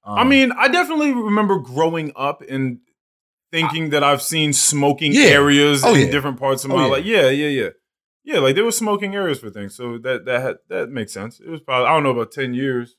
I 0.05 0.23
Um, 0.23 0.29
mean, 0.29 0.53
I 0.53 0.69
definitely 0.69 1.13
remember 1.13 1.59
growing 1.59 2.13
up 2.17 2.43
and 2.49 2.79
thinking 3.53 3.91
that 3.91 4.03
I've 4.05 4.23
seen 4.23 4.53
smoking 4.53 5.13
Yeah. 5.13 5.23
areas 5.29 5.83
Oh, 5.85 5.95
in 5.95 6.07
yeah. 6.07 6.11
different 6.11 6.39
parts 6.39 6.65
of 6.65 6.71
Oh, 6.73 6.77
my 6.77 6.85
life. 6.87 7.05
Yeah, 7.05 7.29
yeah, 7.31 7.49
yeah. 7.49 7.69
Yeah, 8.29 8.41
like 8.41 8.57
there 8.57 8.65
were 8.65 8.73
smoking 8.73 9.15
areas 9.15 9.39
for 9.41 9.49
things. 9.49 9.75
So 9.75 9.97
that 9.99 10.27
that 10.27 10.43
had, 10.43 10.57
that 10.69 10.91
makes 10.91 11.13
sense. 11.13 11.41
It 11.41 11.49
was 11.49 11.61
probably 11.61 11.87
I 11.89 11.93
don't 11.95 12.03
know 12.03 12.11
about 12.11 12.31
10 12.31 12.53
years. 12.53 12.97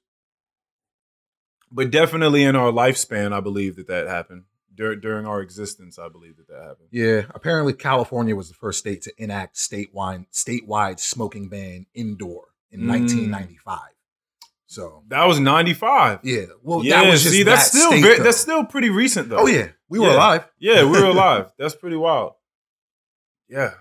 But 1.72 1.91
definitely 1.91 2.43
in 2.43 2.56
our 2.56 2.72
lifespan, 2.72 3.31
I 3.31 3.39
believe 3.39 3.76
that 3.76 3.88
that 3.88 4.07
happened 4.07 4.45
dur- 4.73 4.95
during 4.95 5.27
our 5.27 5.39
existence. 5.41 5.99
I 5.99 6.10
believe 6.10 6.38
that 6.38 6.47
that 6.47 6.61
happened. 6.64 6.88
Yeah, 6.91 7.26
apparently 7.35 7.73
California 7.73 8.35
was 8.35 8.47
the 8.47 8.56
first 8.56 8.80
state 8.80 9.03
to 9.03 9.14
enact 9.19 9.56
statewide 9.56 10.26
statewide 10.34 10.99
smoking 10.99 11.47
ban 11.47 11.85
indoor 11.93 12.45
in 12.72 12.81
Mm. 12.81 12.88
1995. 12.88 13.80
So 14.65 15.03
That 15.10 15.26
was 15.26 15.39
ninety 15.39 15.73
five. 15.76 16.19
yeah, 16.23 16.45
well 16.64 16.84
yeah, 16.84 17.03
that 17.03 17.10
was 17.11 17.22
just 17.23 17.35
see, 17.35 17.43
that's 17.43 17.72
that 17.72 17.77
still 17.77 17.91
state, 17.91 18.01
very, 18.01 18.19
that's 18.19 18.38
still 18.38 18.65
pretty 18.65 18.89
recent 18.89 19.30
though. 19.30 19.39
oh 19.39 19.47
yeah, 19.47 19.69
we 19.89 19.99
were 19.99 20.07
Yeah. 20.07 20.15
alive. 20.15 20.49
Yeah, 20.60 20.84
we 20.85 20.91
were 21.01 21.06
alive. 21.18 21.51
That's 21.60 21.76
pretty 21.76 21.95
wild. 21.97 22.34
Yeah. 23.47 23.73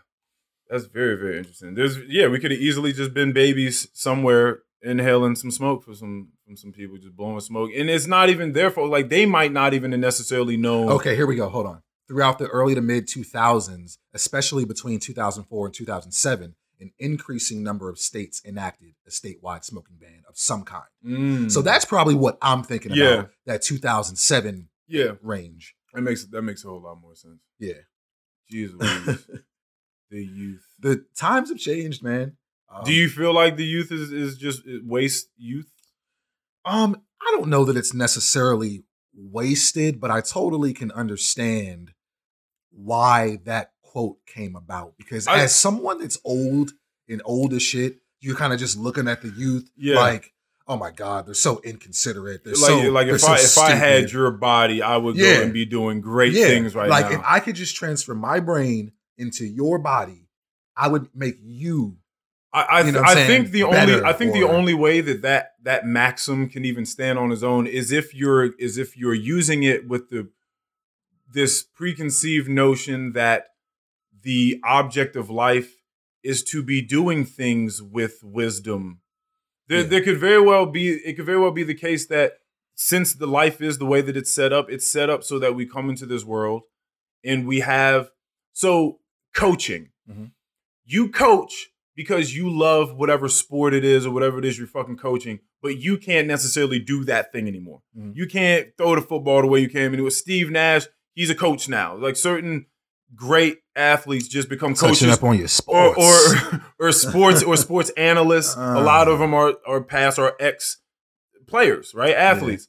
That's 0.69 0.85
very, 0.85 1.17
very 1.17 1.39
interesting. 1.39 1.75
There's 1.75 1.99
yeah, 2.09 2.29
we 2.29 2.39
could 2.39 2.51
have 2.51 2.61
easily 2.61 2.93
just 2.93 3.15
been 3.15 3.33
babies 3.33 3.89
somewhere 3.95 4.61
inhaling 4.83 5.35
some 5.35 5.51
smoke 5.51 5.83
for 5.83 5.95
some 5.95 6.29
from 6.45 6.57
some 6.57 6.73
people, 6.73 6.97
just 6.97 7.17
blowing 7.17 7.41
smoke. 7.41 7.71
And 7.77 7.91
it's 7.91 8.07
not 8.07 8.29
even 8.29 8.53
their 8.53 8.71
fault. 8.71 8.91
Like 8.91 9.09
they 9.09 9.27
might 9.27 9.53
not 9.53 9.75
even 9.75 9.99
necessarily 10.01 10.57
know 10.57 10.91
Okay, 10.91 11.17
here 11.17 11.27
we 11.27 11.37
go. 11.37 11.49
Hold 11.49 11.67
on. 11.67 11.83
Throughout 12.07 12.39
the 12.39 12.47
early 12.47 12.75
to 12.75 12.81
mid 12.81 13.07
2000s, 13.07 13.99
especially 14.15 14.65
between 14.65 14.99
2004 14.99 15.67
and 15.67 15.75
2007, 15.75 16.55
an 16.81 16.93
increasing 16.99 17.63
number 17.63 17.91
of 17.91 17.99
states 17.99 18.41
enacted 18.45 18.95
a 19.07 19.11
statewide 19.11 19.65
smoking 19.65 19.97
ban 20.01 20.23
of 20.29 20.39
some 20.39 20.65
kind. 20.65 20.85
Mm. 21.05 21.51
So 21.51 21.61
that's 21.61 21.85
probably 21.85 22.15
what 22.15 22.39
I'm 22.41 22.63
thinking 22.63 22.93
about. 22.93 23.31
That 23.47 23.63
2007 23.63 24.69
yeah. 24.87 25.13
range. 25.23 25.75
That 25.93 26.03
makes 26.03 26.25
that 26.27 26.43
makes 26.43 26.65
a 26.65 26.69
whole 26.69 26.83
lot 26.83 27.01
more 27.01 27.15
sense. 27.15 27.41
Yeah. 27.59 27.73
Jesus. 28.51 29.29
the 30.11 30.25
youth. 30.25 30.65
the 30.79 31.05
times 31.17 31.49
have 31.51 31.59
changed, 31.59 32.03
man. 32.03 32.37
Um, 32.71 32.85
Do 32.85 32.93
you 32.93 33.09
feel 33.09 33.33
like 33.33 33.57
the 33.57 33.65
youth 33.65 33.91
is, 33.93 34.13
is 34.13 34.37
just 34.37 34.63
waste 34.85 35.29
youth? 35.37 35.71
Um, 36.65 37.03
I 37.21 37.31
don't 37.37 37.49
know 37.49 37.65
that 37.65 37.77
it's 37.77 37.95
necessarily 37.95 38.85
wasted, 39.15 40.01
but 40.01 40.11
I 40.11 40.21
totally 40.21 40.73
can 40.73 40.93
understand 40.93 41.93
why 42.71 43.39
that 43.45 43.73
quote 43.83 44.19
came 44.27 44.55
about. 44.57 44.95
Because 44.99 45.27
I- 45.27 45.41
as 45.43 45.55
someone 45.55 45.99
that's 46.01 46.19
old 46.25 46.73
and 47.09 47.23
old 47.25 47.53
as 47.55 47.63
shit, 47.63 48.01
you're 48.21 48.37
kind 48.37 48.53
of 48.53 48.59
just 48.59 48.77
looking 48.77 49.09
at 49.09 49.23
the 49.23 49.29
youth 49.31 49.71
Yeah. 49.77 49.97
like, 49.97 50.33
oh 50.67 50.77
my 50.77 50.91
God, 50.91 51.27
they're 51.27 51.35
so 51.35 51.61
inconsiderate. 51.65 52.45
They're 52.45 52.53
Like, 52.53 52.61
so 52.63 52.79
like 52.91 53.07
if 53.09 53.21
so 53.23 53.29
I 53.29 53.37
if 53.37 53.57
I 53.59 53.71
had 53.71 54.13
your 54.13 54.31
body, 54.31 54.83
I 54.83 54.97
would 54.99 55.17
Yeah. 55.17 55.39
go 55.39 55.43
and 55.45 55.53
be 55.53 55.65
doing 55.65 56.01
great 56.03 56.35
Yeah, 56.35 56.47
things 56.47 56.75
right 56.75 56.89
like 56.91 57.07
now. 57.07 57.11
Like 57.11 57.19
if 57.21 57.25
I 57.27 57.41
could 57.41 57.57
just 57.57 57.75
transfer 57.77 58.15
my 58.15 58.41
brain 58.41 58.93
into 59.19 59.45
your 59.45 59.79
body, 59.79 60.29
I 60.77 60.89
would 60.89 61.09
make 61.15 61.37
you 61.43 61.99
I, 62.53 62.63
I, 62.63 62.81
You 62.83 62.93
know 62.93 63.03
I 63.05 63.15
think 63.15 63.51
the 63.51 63.65
only 63.65 64.03
I 64.03 64.13
think 64.13 64.33
the 64.33 64.45
only 64.45 64.75
way 64.75 65.01
that, 65.03 65.23
that 65.23 65.53
that 65.63 65.85
maxim 65.87 66.49
can 66.49 66.65
even 66.65 66.87
stand 66.87 67.19
on 67.19 67.31
its 67.31 67.43
own 67.43 67.67
is 67.67 67.93
if 67.93 68.15
you're 68.15 68.55
is 68.59 68.79
if 68.79 68.97
you're 68.97 69.15
using 69.15 69.63
it 69.65 69.87
with 69.87 70.09
the 70.09 70.29
this 71.31 71.63
preconceived 71.63 72.49
notion 72.49 73.13
that 73.13 73.49
the 74.23 74.61
object 74.65 75.15
of 75.15 75.29
life 75.29 75.83
is 76.23 76.43
to 76.45 76.63
be 76.63 76.81
doing 76.81 77.25
things 77.25 77.83
with 77.83 78.23
wisdom. 78.25 79.01
There, 79.69 79.81
Yeah. 79.81 79.87
there 79.87 80.03
could 80.03 80.19
very 80.19 80.41
well 80.41 80.65
be 80.65 80.93
it 80.93 81.17
could 81.17 81.27
very 81.27 81.39
well 81.39 81.51
be 81.53 81.65
the 81.65 81.75
case 81.75 82.07
that 82.07 82.39
since 82.75 83.13
the 83.13 83.27
life 83.27 83.61
is 83.61 83.77
the 83.77 83.87
way 83.87 84.01
that 84.01 84.17
it's 84.17 84.31
set 84.31 84.53
up, 84.55 84.71
it's 84.71 84.87
set 84.87 85.11
up 85.11 85.23
so 85.23 85.39
that 85.39 85.55
we 85.55 85.67
come 85.67 85.91
into 85.91 86.07
this 86.07 86.25
world 86.25 86.63
and 87.23 87.47
we 87.47 87.61
have 87.61 88.11
so 88.55 89.01
coaching. 89.35 89.91
Mhm. 90.11 90.31
You 90.85 91.11
coach 91.11 91.69
because 91.95 92.35
you 92.35 92.49
love 92.51 92.95
whatever 92.97 93.29
sport 93.29 93.75
it 93.75 93.85
is 93.85 94.07
or 94.07 94.13
whatever 94.13 94.39
it 94.39 94.45
is 94.45 94.57
you're 94.59 94.67
fucking 94.67 94.97
coaching, 94.97 95.41
but 95.63 95.79
you 95.79 95.99
can't 95.99 96.27
necessarily 96.29 96.79
do 96.79 97.05
that 97.05 97.33
thing 97.33 97.49
anymore. 97.49 97.83
Mhm. 97.99 98.13
You 98.17 98.27
can't 98.27 98.69
throw 98.79 98.95
the 98.95 99.03
football 99.03 99.41
the 99.43 99.49
way 99.49 99.61
you 99.61 99.69
came 99.69 99.93
And 99.93 100.01
it 100.01 100.03
Steve 100.13 100.51
Nash. 100.51 100.87
He's 101.15 101.31
a 101.31 101.35
coach 101.35 101.69
now. 101.69 101.97
Like 101.97 102.17
certain 102.17 102.67
great 103.15 103.59
athletes 103.75 104.29
just 104.29 104.49
become 104.49 104.75
touching 104.75 105.09
coaches 105.09 105.09
up 105.19 105.25
on 105.25 105.37
your 105.37 105.45
or 105.45 105.49
sports. 105.49 105.99
or 105.99 106.63
or 106.89 106.93
sports 106.93 107.43
or 107.43 107.57
sports 107.57 107.91
analysts. 107.97 108.55
a 108.57 108.81
lot 108.83 109.09
of 109.09 109.19
them 109.19 109.35
are 109.35 109.55
are 109.67 109.83
past 109.83 110.19
or 110.19 110.35
ex 110.41 110.79
players, 111.47 111.93
right? 111.95 112.15
Athletes. 112.15 112.69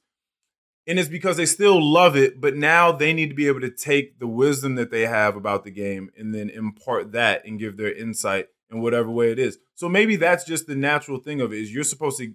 And 0.90 0.98
it's 0.98 1.07
because 1.07 1.38
they 1.38 1.45
still 1.45 1.80
love 1.80 2.18
it, 2.18 2.41
but 2.41 2.56
now 2.56 2.91
they 2.91 3.14
need 3.14 3.30
to 3.30 3.36
be 3.36 3.45
able 3.45 3.61
to 3.61 3.70
take 3.70 4.18
the 4.18 4.26
wisdom 4.26 4.74
that 4.74 4.90
they 4.90 5.06
have 5.06 5.36
about 5.36 5.64
the 5.64 5.70
game 5.70 6.10
and 6.18 6.34
then 6.34 6.49
impart 6.49 7.11
that 7.11 7.45
and 7.45 7.60
give 7.60 7.78
their 7.78 7.94
insight 7.94 8.48
in 8.72 8.82
whatever 8.82 9.11
way 9.11 9.32
it 9.32 9.38
is. 9.38 9.60
So 9.76 9.88
maybe 9.88 10.16
that's 10.16 10.45
just 10.45 10.66
the 10.66 10.74
natural 10.74 11.20
thing 11.20 11.41
of 11.41 11.53
it 11.53 11.60
is 11.60 11.72
you're 11.72 11.84
supposed 11.84 12.18
to 12.18 12.34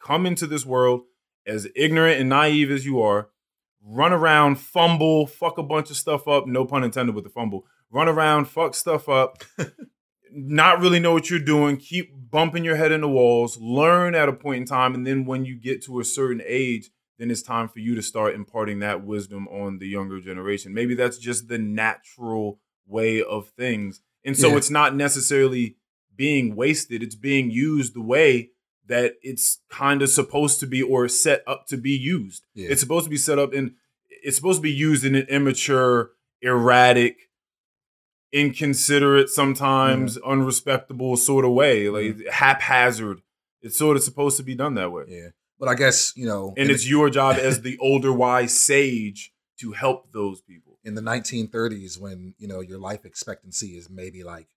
come 0.00 0.24
into 0.24 0.46
this 0.46 0.64
world 0.64 1.02
as 1.44 1.66
ignorant 1.74 2.20
and 2.20 2.28
naive 2.28 2.70
as 2.70 2.86
you 2.86 3.02
are, 3.02 3.30
run 3.84 4.12
around, 4.12 4.60
fumble, 4.60 5.26
fuck 5.26 5.58
a 5.58 5.62
bunch 5.64 5.90
of 5.90 5.96
stuff 5.96 6.28
up, 6.28 6.46
no 6.46 6.64
pun 6.64 6.84
intended 6.84 7.16
with 7.16 7.24
the 7.24 7.30
fumble. 7.30 7.66
Run 7.90 8.08
around, 8.08 8.44
fuck 8.44 8.76
stuff 8.76 9.08
up, 9.08 9.42
not 10.32 10.78
really 10.78 11.00
know 11.00 11.12
what 11.12 11.28
you're 11.28 11.40
doing, 11.40 11.76
keep 11.76 12.12
bumping 12.30 12.62
your 12.62 12.76
head 12.76 12.92
in 12.92 13.00
the 13.00 13.08
walls, 13.08 13.58
learn 13.60 14.14
at 14.14 14.28
a 14.28 14.32
point 14.32 14.60
in 14.60 14.64
time, 14.64 14.94
and 14.94 15.04
then 15.04 15.24
when 15.24 15.44
you 15.44 15.56
get 15.56 15.82
to 15.86 15.98
a 15.98 16.04
certain 16.04 16.40
age, 16.46 16.90
then 17.20 17.30
it's 17.30 17.42
time 17.42 17.68
for 17.68 17.80
you 17.80 17.94
to 17.94 18.02
start 18.02 18.34
imparting 18.34 18.78
that 18.78 19.04
wisdom 19.04 19.46
on 19.48 19.78
the 19.78 19.86
younger 19.86 20.20
generation. 20.20 20.72
Maybe 20.72 20.94
that's 20.94 21.18
just 21.18 21.48
the 21.48 21.58
natural 21.58 22.58
way 22.86 23.22
of 23.22 23.50
things. 23.50 24.00
And 24.24 24.36
so 24.36 24.48
Yeah. 24.50 24.56
it's 24.56 24.70
not 24.70 24.96
necessarily 24.96 25.76
being 26.16 26.56
wasted, 26.56 27.02
it's 27.02 27.14
being 27.14 27.50
used 27.50 27.94
the 27.94 28.00
way 28.00 28.50
that 28.86 29.16
it's 29.22 29.58
kind 29.68 30.00
of 30.00 30.08
supposed 30.08 30.60
to 30.60 30.66
be 30.66 30.82
or 30.82 31.08
set 31.08 31.42
up 31.46 31.66
to 31.68 31.76
be 31.76 31.90
used. 31.90 32.46
Yeah. 32.54 32.70
It's 32.70 32.80
supposed 32.80 33.04
to 33.04 33.10
be 33.10 33.18
set 33.18 33.38
up 33.38 33.52
in 33.52 33.74
it's 34.22 34.36
supposed 34.36 34.58
to 34.58 34.62
be 34.62 34.72
used 34.72 35.04
in 35.04 35.14
an 35.14 35.26
immature, 35.28 36.10
erratic, 36.42 37.30
inconsiderate, 38.32 39.28
sometimes 39.28 40.16
mm-hmm. 40.16 40.30
unrespectable 40.30 41.16
sort 41.16 41.44
of 41.44 41.52
way, 41.52 41.88
like 41.88 42.16
mm-hmm. 42.16 42.28
haphazard. 42.30 43.20
It's 43.62 43.78
sort 43.78 43.96
of 43.96 44.02
supposed 44.02 44.36
to 44.38 44.42
be 44.42 44.54
done 44.54 44.74
that 44.74 44.90
way. 44.90 45.04
yeah. 45.08 45.28
But 45.60 45.68
I 45.68 45.74
guess, 45.74 46.12
you 46.16 46.26
know, 46.26 46.54
And 46.56 46.70
it's 46.70 46.88
your 46.88 47.10
job 47.10 47.36
as 47.38 47.60
the 47.68 47.76
older 47.78 48.12
wise 48.12 48.58
sage 48.58 49.32
to 49.60 49.72
help 49.72 50.10
those 50.12 50.40
people. 50.40 50.78
in 50.82 50.94
the 50.94 51.02
1930s 51.02 52.00
when, 52.00 52.34
you 52.38 52.48
know, 52.48 52.60
your 52.60 52.78
life 52.78 53.04
expectancy 53.04 53.76
is 53.76 53.90
maybe 53.90 54.24
like 54.24 54.48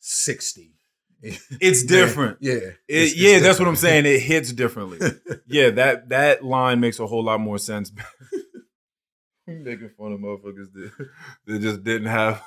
60. 0.00 0.72
It's 1.20 1.82
different. 1.98 2.38
Yeah. 2.40 2.52
It, 2.54 2.62
It's- 2.88 3.10
it's 3.12 3.16
yeah, 3.16 3.38
that's 3.40 3.58
what 3.58 3.68
I'm 3.68 3.76
saying. 3.76 4.06
It 4.06 4.20
hits 4.20 4.50
differently. 4.52 4.98
yeah, 5.46 5.68
that 5.70 6.08
that 6.08 6.42
line 6.44 6.80
makes 6.80 6.98
a 6.98 7.06
whole 7.06 7.24
lot 7.24 7.40
more 7.40 7.58
sense. 7.58 7.92
Making 9.46 9.90
fun 9.96 10.12
of 10.12 10.20
motherfuckers 10.20 10.72
that, 10.74 10.92
that 11.46 11.58
just 11.60 11.82
didn't 11.82 12.08
have 12.08 12.42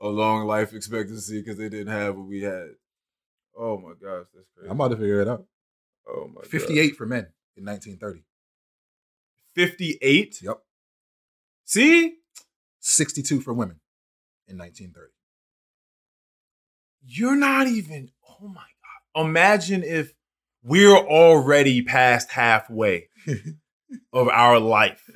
a 0.00 0.08
long 0.08 0.46
life 0.46 0.72
expectancy 0.72 1.40
because 1.40 1.58
they 1.58 1.68
didn't 1.68 1.88
have 1.92 2.16
what 2.16 2.26
we 2.26 2.42
had. 2.42 2.68
Oh 3.58 3.76
my 3.78 3.90
gosh, 3.92 4.26
that's 4.34 4.48
crazy. 4.56 4.70
I'm 4.70 4.76
about 4.80 4.88
to 4.88 4.96
figure 4.96 5.20
it 5.20 5.28
out. 5.28 5.44
oh 6.08 6.30
my 6.34 6.42
58 6.42 6.96
for 6.96 7.04
men 7.06 7.26
in 7.56 7.64
1930. 7.64 8.24
58? 9.54 10.42
Yep. 10.42 10.58
See? 11.64 12.14
62 12.80 13.40
for 13.40 13.52
women 13.52 13.80
in 14.46 14.58
1930. 14.58 15.12
You're 17.04 17.36
not 17.36 17.66
even, 17.66 18.10
oh 18.28 18.48
my 18.48 18.54
God. 18.54 19.26
Imagine 19.26 19.82
if 19.82 20.12
we're 20.62 20.96
already 20.96 21.82
past 21.82 22.30
halfway 22.30 23.08
of 24.12 24.28
our 24.28 24.60
life. 24.60 25.08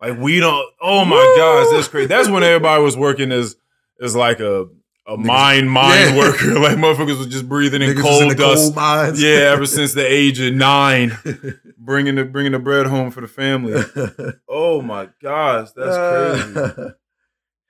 Like 0.00 0.18
we 0.18 0.40
don't, 0.40 0.66
oh 0.80 1.04
my 1.04 1.16
Woo! 1.16 1.36
gosh, 1.36 1.70
that's 1.72 1.88
crazy. 1.88 2.06
That's 2.06 2.28
when 2.28 2.42
everybody 2.44 2.82
was 2.82 2.96
working 2.96 3.32
as 3.32 3.56
as 4.00 4.14
like 4.14 4.40
a 4.40 4.68
a 5.08 5.16
Niggas- 5.16 5.24
mine 5.24 5.68
mine 5.68 6.14
Yeah. 6.14 6.18
worker. 6.18 6.54
Like 6.60 6.76
motherfuckers 6.76 7.18
was 7.18 7.26
just 7.28 7.48
breathing 7.48 7.82
in 7.82 7.90
Niggas 7.96 8.02
coal 8.02 8.30
in 8.30 8.36
dust. 8.36 8.74
coal. 8.74 9.14
Yeah, 9.16 9.50
ever 9.52 9.64
since 9.66 9.94
the 9.94 10.06
age 10.06 10.38
of 10.40 10.52
nine, 10.54 11.16
bringing 11.78 12.14
the 12.16 12.24
bringing 12.24 12.52
the 12.52 12.58
bread 12.58 12.86
home 12.86 13.10
for 13.10 13.20
the 13.22 13.28
family. 13.28 13.82
Oh 14.48 14.82
my 14.82 15.08
gosh, 15.22 15.70
that's 15.74 16.54
crazy. 16.54 16.90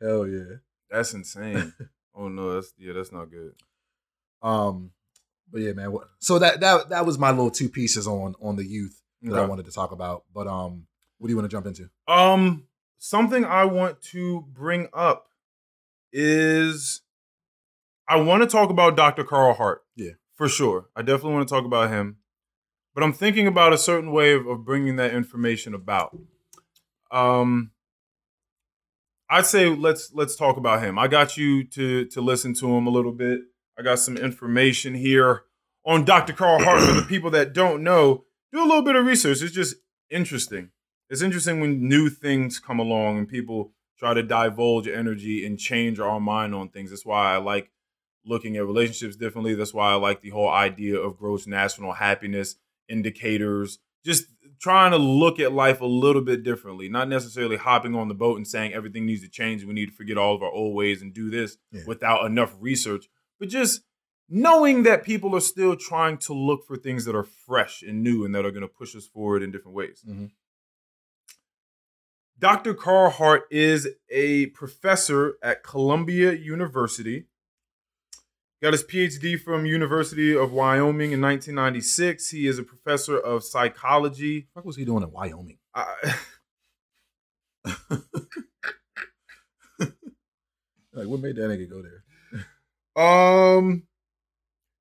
Hell 0.03 0.27
yeah. 0.27 0.57
That's 0.91 1.15
insane. 1.15 1.73
Oh 2.15 2.29
no, 2.29 2.55
that's 2.55 2.73
yeah, 2.79 2.93
that's 2.93 3.13
not 3.13 3.31
good. 3.31 3.53
Um, 4.43 4.91
but 5.51 5.61
yeah, 5.61 5.73
man. 5.73 5.95
So 6.19 6.39
that 6.41 6.61
that 6.61 6.89
that 6.89 7.07
was 7.07 7.19
my 7.19 7.31
little 7.31 7.51
two 7.51 7.69
pieces 7.69 8.07
on 8.09 8.35
on 8.43 8.57
the 8.57 8.65
youth 8.65 9.01
that 9.23 9.39
I 9.39 9.45
wanted 9.47 9.67
to 9.67 9.73
talk 9.73 9.93
about. 9.93 10.25
But 10.35 10.47
um, 10.49 10.87
what 11.19 11.29
do 11.29 11.33
you 11.33 11.37
want 11.37 11.49
to 11.51 11.55
jump 11.55 11.67
into? 11.67 11.89
Um, 12.09 12.65
something 12.99 13.45
I 13.45 13.65
want 13.67 14.01
to 14.13 14.45
bring 14.53 14.89
up 14.93 15.29
is 16.13 17.03
I 18.09 18.17
want 18.17 18.43
to 18.43 18.49
talk 18.49 18.71
about 18.71 18.97
Dr. 18.97 19.23
Carl 19.23 19.55
Hart. 19.55 19.83
Yeah. 19.95 20.13
For 20.35 20.49
sure. 20.49 20.87
I 20.97 21.03
definitely 21.03 21.35
want 21.35 21.49
to 21.49 21.55
talk 21.55 21.65
about 21.65 21.91
him. 21.91 22.17
But 22.95 23.05
I'm 23.05 23.13
thinking 23.13 23.47
about 23.47 23.73
a 23.73 23.79
certain 23.79 24.13
way 24.13 24.33
of, 24.33 24.47
of 24.47 24.65
bringing 24.65 24.97
that 24.97 25.13
information 25.13 25.75
about. 25.75 26.17
Um 27.11 27.73
I'd 29.31 29.47
say 29.47 29.69
let's 29.69 30.11
let's 30.15 30.37
talk 30.37 30.57
about 30.57 30.83
him. 30.83 30.99
I 30.99 31.07
got 31.07 31.37
you 31.37 31.65
to 31.69 32.07
to 32.07 32.21
listen 32.21 32.55
to 32.55 32.77
him 32.77 32.87
a 32.87 32.91
little 32.91 33.13
bit. 33.13 33.41
I 33.79 33.83
got 33.83 33.99
some 33.99 34.17
information 34.17 34.95
here 34.95 35.43
on 35.85 36.05
Dr. 36.05 36.33
Carl 36.33 36.63
Hart 36.63 36.83
for 36.83 36.93
the 36.93 37.03
people 37.09 37.31
that 37.33 37.53
don't 37.53 37.83
know. 37.83 38.25
Do 38.53 38.61
a 38.61 38.67
little 38.67 38.83
bit 38.83 38.97
of 38.97 39.05
research. 39.05 39.43
It's 39.43 39.55
just 39.55 39.77
interesting. 40.11 40.71
it's 41.11 41.23
interesting 41.23 41.61
when 41.61 41.87
new 41.87 42.09
things 42.09 42.59
come 42.59 42.79
along 42.79 43.19
and 43.19 43.29
people 43.29 43.73
try 43.99 44.15
to 44.15 44.23
divulge 44.23 44.89
energy 44.89 45.45
and 45.45 45.59
change 45.59 45.99
our 45.99 46.21
mind 46.21 46.55
on 46.55 46.71
things. 46.71 46.91
That's 46.91 47.05
why 47.05 47.35
I 47.35 47.37
like 47.37 47.71
looking 48.29 48.57
at 48.57 48.67
relationships 48.67 49.17
differently. 49.17 49.55
That's 49.55 49.75
why 49.75 49.91
I 49.93 49.95
like 49.95 50.21
the 50.21 50.31
whole 50.31 50.49
idea 50.51 50.99
of 50.99 51.17
gross 51.19 51.47
national 51.47 51.95
happiness 51.95 52.57
indicators, 52.89 53.79
just 54.05 54.27
trying 54.61 54.91
to 54.91 54.97
look 54.99 55.39
at 55.39 55.53
life 55.53 55.81
a 55.81 55.87
little 55.87 56.23
bit 56.23 56.43
differently, 56.43 56.89
not 56.89 57.09
necessarily 57.09 57.57
hopping 57.57 57.95
on 57.95 58.09
the 58.09 58.15
boat 58.15 58.37
and 58.37 58.47
saying 58.47 58.73
everything 58.73 59.07
needs 59.07 59.23
to 59.23 59.29
change. 59.29 59.65
We 59.65 59.73
need 59.73 59.87
to 59.91 59.95
forget 59.95 60.19
all 60.19 60.35
of 60.35 60.43
our 60.43 60.51
old 60.51 60.75
ways 60.75 61.01
and 61.03 61.15
do 61.15 61.31
this 61.31 61.57
Yeah. 61.73 61.83
without 61.87 62.25
enough 62.27 62.55
research, 62.61 63.07
but 63.39 63.49
just 63.49 63.83
knowing 64.29 64.83
that 64.83 65.05
people 65.05 65.35
are 65.35 65.41
still 65.41 65.75
trying 65.77 66.19
to 66.19 66.35
look 66.35 66.67
for 66.67 66.77
things 66.77 67.05
that 67.07 67.15
are 67.17 67.25
fresh 67.25 67.83
and 67.83 68.03
new 68.03 68.25
and 68.25 68.35
that 68.35 68.45
are 68.45 68.51
going 68.51 68.63
to 68.63 68.69
push 68.69 68.95
us 68.97 69.07
forward 69.07 69.43
in 69.43 69.51
different 69.51 69.75
ways. 69.77 70.05
Mhm. 70.07 70.33
Dr. 72.39 72.75
Carl 72.75 73.11
Hart 73.11 73.45
is 73.51 73.89
a 74.11 74.47
professor 74.47 75.39
at 75.43 75.63
Columbia 75.65 76.33
University. 76.33 77.27
Got 78.61 78.73
his 78.73 78.83
PhD 78.83 79.41
from 79.41 79.67
University 79.67 80.37
of 80.37 80.53
Wyoming 80.53 81.13
in 81.13 81.21
1996. 81.21 82.31
He 82.31 82.47
is 82.47 82.59
a 82.59 82.65
professor 82.65 83.17
of 83.17 83.45
psychology. 83.45 84.49
What 84.53 84.67
was 84.67 84.77
he 84.77 84.85
doing 84.85 85.05
in 85.05 85.13
Wyoming? 85.13 85.59
I, 85.75 86.17
Like, 90.99 91.07
what 91.07 91.21
made 91.21 91.37
that 91.37 91.43
nigga 91.43 91.71
go 91.71 91.81
there? 91.81 93.05
um, 93.05 93.85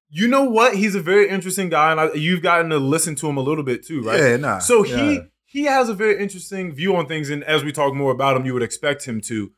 you 0.09 0.27
know 0.27 0.45
what? 0.45 0.75
He's 0.75 0.95
a 0.95 1.01
very 1.01 1.29
interesting 1.29 1.69
guy, 1.69 1.91
and 1.91 1.99
I, 1.99 2.13
you've 2.13 2.41
gotten 2.41 2.71
to 2.71 2.79
listen 2.79 3.13
to 3.15 3.29
him 3.29 3.37
a 3.37 3.41
little 3.41 3.63
bit 3.63 3.85
too, 3.85 4.01
right? 4.01 4.19
Yeah, 4.19 4.37
nah. 4.37 4.57
So 4.57 4.83
yeah. 4.83 4.97
he 4.97 5.19
he 5.45 5.63
has 5.65 5.89
a 5.89 5.93
very 5.93 6.19
interesting 6.19 6.73
view 6.73 6.95
on 6.95 7.05
things, 7.05 7.29
and 7.29 7.43
as 7.43 7.63
we 7.63 7.71
talk 7.71 7.93
more 7.93 8.11
about 8.11 8.35
him, 8.35 8.47
you 8.47 8.53
would 8.53 8.63
expect 8.63 9.05
him 9.05 9.21
to. 9.21 9.51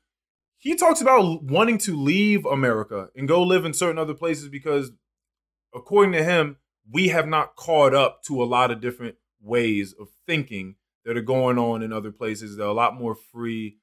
He 0.60 0.76
talks 0.76 1.02
about 1.02 1.44
wanting 1.44 1.78
to 1.80 1.96
leave 1.96 2.46
America 2.46 3.10
and 3.16 3.28
go 3.28 3.42
live 3.42 3.66
in 3.66 3.74
certain 3.74 3.98
other 3.98 4.14
places 4.14 4.50
because, 4.50 4.92
according 5.74 6.12
to 6.12 6.24
him, 6.24 6.58
we 6.92 7.08
have 7.08 7.28
not 7.28 7.56
caught 7.56 7.94
up 7.94 8.24
to 8.24 8.44
a 8.44 8.46
lot 8.46 8.70
of 8.70 8.82
different 8.82 9.16
ways 9.42 9.96
of 10.00 10.10
thinking 10.28 10.76
that 11.06 11.18
are 11.18 11.22
going 11.22 11.58
on 11.58 11.82
in 11.82 11.94
other 11.94 12.12
places. 12.12 12.58
They're 12.58 12.68
a 12.68 12.74
lot 12.74 12.94
more 12.96 13.16
free 13.16 13.78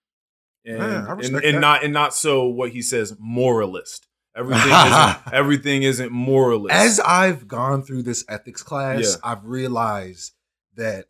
and 0.66 0.82
I 0.82 1.12
and, 1.12 1.36
and 1.36 1.60
not 1.60 1.84
and 1.84 1.92
not 1.92 2.14
so 2.14 2.44
what 2.46 2.70
he 2.70 2.82
says 2.82 3.16
moralist. 3.18 4.06
Everything 4.36 4.68
isn't 4.70 5.16
everything 5.32 5.82
isn't 5.82 6.12
moralist. 6.12 6.74
As 6.74 7.00
I've 7.00 7.48
gone 7.48 7.82
through 7.82 8.02
this 8.02 8.24
ethics 8.28 8.62
class, 8.62 9.00
Yeah. 9.00 9.30
I've 9.30 9.44
realized 9.44 10.32
that 10.74 11.06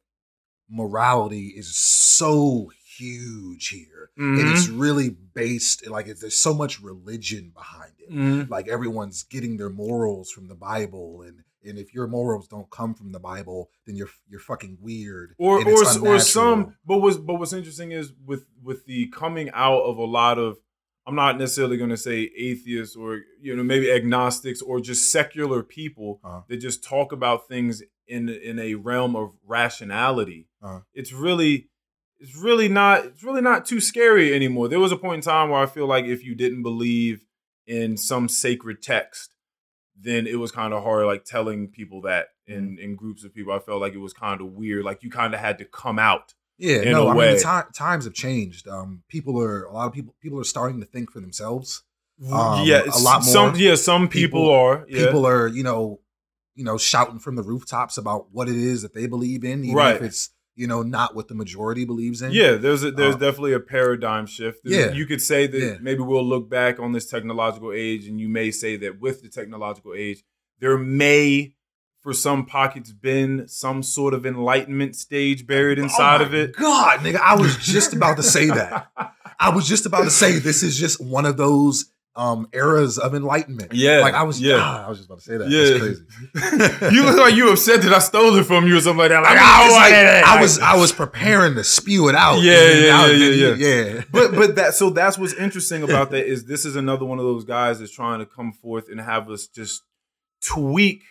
morality 0.71 1.49
is 1.57 1.75
so 1.75 2.71
huge 2.99 3.69
here. 3.69 4.11
And 4.17 4.39
Mhm. 4.39 4.53
it's 4.53 4.69
really 4.69 5.11
based, 5.11 5.87
like, 5.87 6.07
there's 6.07 6.37
so 6.37 6.55
much 6.55 6.81
religion 6.81 7.51
behind 7.55 7.93
it. 7.99 8.11
Mhm. 8.11 8.49
Like, 8.51 8.69
everyone's 8.69 9.23
getting 9.25 9.57
their 9.57 9.71
morals 9.71 10.31
from 10.31 10.49
the 10.49 10.55
Bible. 10.55 11.23
And, 11.23 11.43
and 11.65 11.79
if 11.79 11.93
your 11.95 12.07
morals 12.07 12.47
don't 12.49 12.71
come 12.71 12.95
from 12.95 13.13
the 13.13 13.21
Bible, 13.21 13.71
then 13.87 13.97
you're 13.97 14.11
you're 14.29 14.41
fucking 14.41 14.79
weird. 14.81 15.35
or 15.39 15.59
or 15.67 15.83
or 16.09 16.19
some 16.21 16.77
but 16.87 16.99
was 16.99 17.19
but 17.19 17.35
what's 17.35 17.53
interesting 17.53 17.91
is 17.93 18.13
with 18.25 18.47
with 18.63 18.87
the 18.87 19.09
coming 19.09 19.51
out 19.53 19.83
of 19.83 19.97
a 19.99 20.05
lot 20.05 20.39
of 20.39 20.59
I'm 21.09 21.15
not 21.15 21.39
necessarily 21.39 21.77
going 21.77 21.91
to 21.91 21.97
say 21.97 22.31
atheists 22.37 22.97
or 22.97 23.23
you 23.41 23.55
know 23.57 23.63
maybe 23.65 23.91
agnostics 23.93 24.61
or 24.63 24.81
just 24.81 25.11
secular 25.11 25.63
people 25.63 26.21
Uh-huh. 26.25 26.43
that 26.49 26.57
just 26.59 26.83
talk 26.85 27.13
about 27.13 27.49
things 27.49 27.83
in 28.07 28.29
in 28.29 28.59
a 28.61 28.75
realm 28.75 29.17
of 29.17 29.37
rationality. 29.45 30.49
Uh-huh. 30.63 30.81
It's 30.95 31.13
really 31.13 31.69
it's 32.21 32.37
really 32.37 32.69
not 32.69 33.05
it's 33.05 33.23
really 33.23 33.43
not 33.43 33.67
too 33.67 33.81
scary 33.81 34.35
anymore. 34.35 34.69
There 34.69 34.81
was 34.81 34.93
a 34.93 34.97
point 34.97 35.17
in 35.17 35.21
time 35.23 35.51
where 35.51 35.61
I 35.61 35.67
feel 35.67 35.87
like 35.87 36.05
if 36.07 36.25
you 36.25 36.35
didn't 36.35 36.63
believe 36.63 37.25
in 37.67 37.97
some 37.97 38.29
sacred 38.29 38.81
text, 38.83 39.31
then 40.01 40.27
it 40.27 40.39
was 40.39 40.53
kind 40.53 40.73
of 40.73 40.83
hard 40.83 41.07
like 41.07 41.25
telling 41.25 41.69
people 41.69 42.03
that 42.03 42.29
in 42.47 42.77
Mm-hmm. 42.77 42.79
in 42.79 42.95
groups 42.97 43.25
of 43.25 43.35
people. 43.35 43.53
I 43.53 43.59
felt 43.59 43.81
like 43.81 43.93
it 43.95 43.99
was 43.99 44.13
kind 44.13 44.41
of 44.41 44.49
weird. 44.53 44.85
Like 44.85 45.03
you 45.03 45.11
kind 45.11 45.35
of 45.35 45.41
had 45.41 45.59
to 45.59 45.65
come 45.65 45.99
out. 45.99 46.35
Yeah, 46.59 46.77
in 46.83 46.93
no, 46.93 47.09
a 47.09 47.11
I 47.11 47.15
way. 47.15 47.29
mean, 47.33 47.39
ti- 47.43 47.73
times 47.75 48.05
have 48.05 48.15
changed. 48.15 48.67
Um, 48.67 49.03
people 49.09 49.39
are 49.43 49.65
a 49.65 49.73
lot 49.75 49.89
of 49.89 49.93
people. 49.93 50.15
People 50.23 50.41
are 50.41 50.45
starting 50.45 50.81
to 50.81 50.87
think 50.87 51.11
for 51.11 51.21
themselves. 51.21 51.83
Um, 52.33 52.65
yeah, 52.67 52.83
a 52.85 52.99
lot 52.99 53.25
Some 53.25 53.49
more. 53.51 53.57
yeah, 53.59 53.75
some 53.75 54.09
people, 54.09 54.41
People- 54.45 54.51
are. 54.55 54.87
Yeah. 54.89 55.05
People 55.05 55.27
are, 55.27 55.49
you 55.49 55.63
know, 55.63 56.01
you 56.55 56.65
know, 56.65 56.79
shouting 56.79 57.19
from 57.19 57.37
the 57.37 57.43
rooftops 57.43 57.99
about 57.99 58.29
what 58.33 58.49
it 58.49 58.57
is 58.57 58.81
that 58.83 58.95
they 58.95 59.07
believe 59.07 59.45
in, 59.45 59.65
even 59.65 59.77
Right. 59.77 59.97
if 59.97 60.03
it's 60.03 60.31
you 60.57 60.67
know 60.67 60.83
not 60.83 61.15
what 61.15 61.29
the 61.29 61.35
majority 61.35 61.85
believes 61.85 62.23
in. 62.23 62.33
Yeah, 62.33 62.55
there's 62.57 62.83
a, 62.83 62.91
there's 62.91 63.15
Uh, 63.15 63.19
definitely 63.19 63.53
a 63.53 63.61
paradigm 63.61 64.27
shift. 64.27 64.61
There's- 64.65 64.91
Yeah. 64.91 64.97
you 64.97 65.07
could 65.07 65.21
say 65.23 65.47
that 65.47 65.61
Yeah. 65.61 65.77
maybe 65.81 66.01
we'll 66.01 66.27
look 66.27 66.49
back 66.51 66.81
on 66.81 66.93
this 66.93 67.07
technological 67.07 67.73
age, 67.73 68.07
and 68.09 68.21
you 68.21 68.29
may 68.29 68.51
say 68.51 68.77
that 68.79 68.99
with 69.01 69.23
the 69.23 69.29
technological 69.29 69.93
age, 69.95 70.25
there 70.59 70.79
may, 70.79 71.55
for 72.01 72.13
some 72.15 72.47
pockets, 72.47 72.91
been 72.93 73.47
some 73.47 73.83
sort 73.83 74.15
of 74.15 74.25
enlightenment 74.25 74.97
stage 74.97 75.47
buried 75.47 75.79
inside 75.79 76.21
Oh 76.23 76.25
of 76.25 76.35
it. 76.35 76.57
God, 76.57 77.01
nigga, 77.01 77.17
I 77.21 77.37
was 77.37 77.57
just 77.59 77.93
about 77.93 78.17
to 78.17 78.23
say 78.23 78.47
that. 78.47 78.89
I 79.39 79.51
was 79.55 79.69
just 79.69 79.85
about 79.85 80.05
to 80.05 80.11
say 80.11 80.39
this 80.39 80.63
is 80.63 80.79
just 80.79 80.99
one 81.05 81.27
of 81.27 81.37
those 81.37 81.93
um 82.17 82.49
eras 82.53 82.99
of 82.99 83.15
enlightenment. 83.15 83.73
Yeah, 83.75 83.99
like 84.01 84.15
I 84.15 84.23
was. 84.23 84.41
yeah. 84.41 84.57
Yeah, 84.57 84.87
I 84.87 84.89
was 84.89 84.99
just 84.99 85.09
about 85.09 85.19
to 85.19 85.25
say 85.25 85.37
that. 85.37 85.49
Yeah. 85.49 85.79
That's 85.79 86.71
crazy. 86.81 86.95
you 86.97 87.05
look 87.05 87.19
like 87.19 87.35
you 87.35 87.51
upset 87.53 87.83
that 87.83 87.93
I 87.93 87.99
stole 87.99 88.35
it 88.37 88.45
from 88.45 88.67
you 88.67 88.79
or 88.79 88.81
something 88.81 88.99
like 88.99 89.11
that. 89.11 89.23
Like, 89.23 89.37
Like, 89.37 89.43
I 89.43 89.65
was 89.67 89.73
wanted 89.75 90.19
it. 90.19 90.25
I 90.25 90.41
was 90.41 90.59
I 90.59 90.77
was 90.77 90.93
preparing 90.93 91.55
to 91.55 91.65
spew 91.65 92.09
it 92.09 92.15
out. 92.15 92.41
Yeah, 92.41 92.55
then 92.55 92.83
yeah, 92.83 93.27
yeah, 93.27 93.55
yeah, 93.55 93.95
yeah. 93.95 94.03
but 94.13 94.35
but 94.35 94.57
that 94.57 94.75
so 94.75 94.91
that's 94.91 95.19
what's 95.19 95.35
interesting 95.35 95.83
about 95.83 96.11
that 96.11 96.27
is 96.27 96.47
this 96.47 96.65
is 96.65 96.75
another 96.75 97.05
one 97.05 97.19
of 97.19 97.25
those 97.25 97.45
guys 97.45 97.81
that's 97.81 97.93
trying 97.93 98.21
to 98.21 98.27
come 98.27 98.53
forth 98.53 98.89
and 98.91 99.01
have 99.01 99.29
us 99.31 99.47
just 99.47 99.83
tweak 100.43 101.03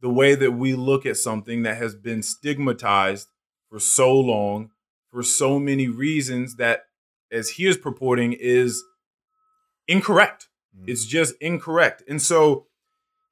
the 0.00 0.10
way 0.10 0.34
that 0.34 0.52
we 0.52 0.74
look 0.74 1.06
at 1.06 1.16
something 1.16 1.62
that 1.62 1.76
has 1.76 1.94
been 1.94 2.22
stigmatized 2.22 3.28
for 3.70 3.78
so 3.78 4.12
long 4.12 4.70
for 5.10 5.22
so 5.22 5.58
many 5.58 5.88
reasons 5.88 6.56
that 6.56 6.82
as 7.30 7.50
he 7.50 7.66
is 7.66 7.76
purporting 7.76 8.32
is 8.32 8.82
incorrect 9.88 10.48
Mhm. 10.76 10.84
it's 10.88 11.04
just 11.04 11.34
incorrect 11.40 12.02
and 12.08 12.22
so 12.22 12.66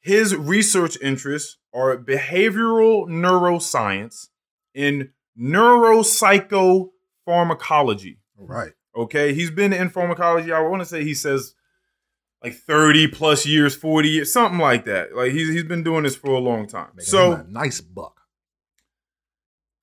his 0.01 0.35
research 0.35 0.99
interests 1.01 1.59
are 1.73 1.97
behavioral 1.97 3.07
neuroscience 3.09 4.29
and 4.75 5.11
neuropsychopharmacology 5.39 8.17
Right. 8.43 8.73
Okay, 8.97 9.35
he's 9.35 9.51
been 9.51 9.73
in 9.75 9.91
pharmacology. 9.91 10.51
I 10.51 10.61
want 10.61 10.81
to 10.81 10.87
say 10.87 11.05
he 11.05 11.13
says 11.15 11.55
like 12.43 12.55
thirty 12.55 13.07
plus 13.07 13.45
years, 13.47 13.77
forty 13.77 14.09
years, 14.09 14.33
something 14.33 14.59
like 14.59 14.85
that. 14.87 15.15
Like 15.15 15.33
he's 15.33 15.49
he's 15.51 15.63
been 15.65 15.83
doing 15.85 16.03
this 16.05 16.17
for 16.17 16.31
a 16.31 16.39
long 16.39 16.67
time. 16.67 16.89
Making 16.95 17.11
So 17.11 17.33
a 17.35 17.45
nice 17.49 17.81
buck. 17.83 18.20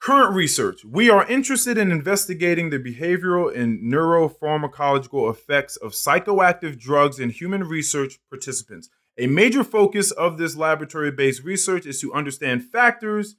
Current 0.07 0.33
research, 0.33 0.85
we 0.85 1.09
are 1.09 1.27
interested 1.27 1.77
in 1.77 1.91
investigating 1.91 2.69
the 2.69 2.79
behavioral 2.79 3.53
and 3.53 3.77
neuropharmacological 3.93 5.29
effects 5.29 5.75
of 5.75 5.91
psychoactive 5.91 6.79
drugs 6.79 7.19
in 7.19 7.29
human 7.29 7.61
research 7.61 8.17
participants. 8.29 8.87
A 9.17 9.27
major 9.27 9.65
focus 9.65 10.11
of 10.11 10.37
this 10.37 10.55
laboratory-based 10.55 11.43
research 11.43 11.85
is 11.85 11.99
to 11.99 12.13
understand 12.13 12.63
factors 12.63 13.35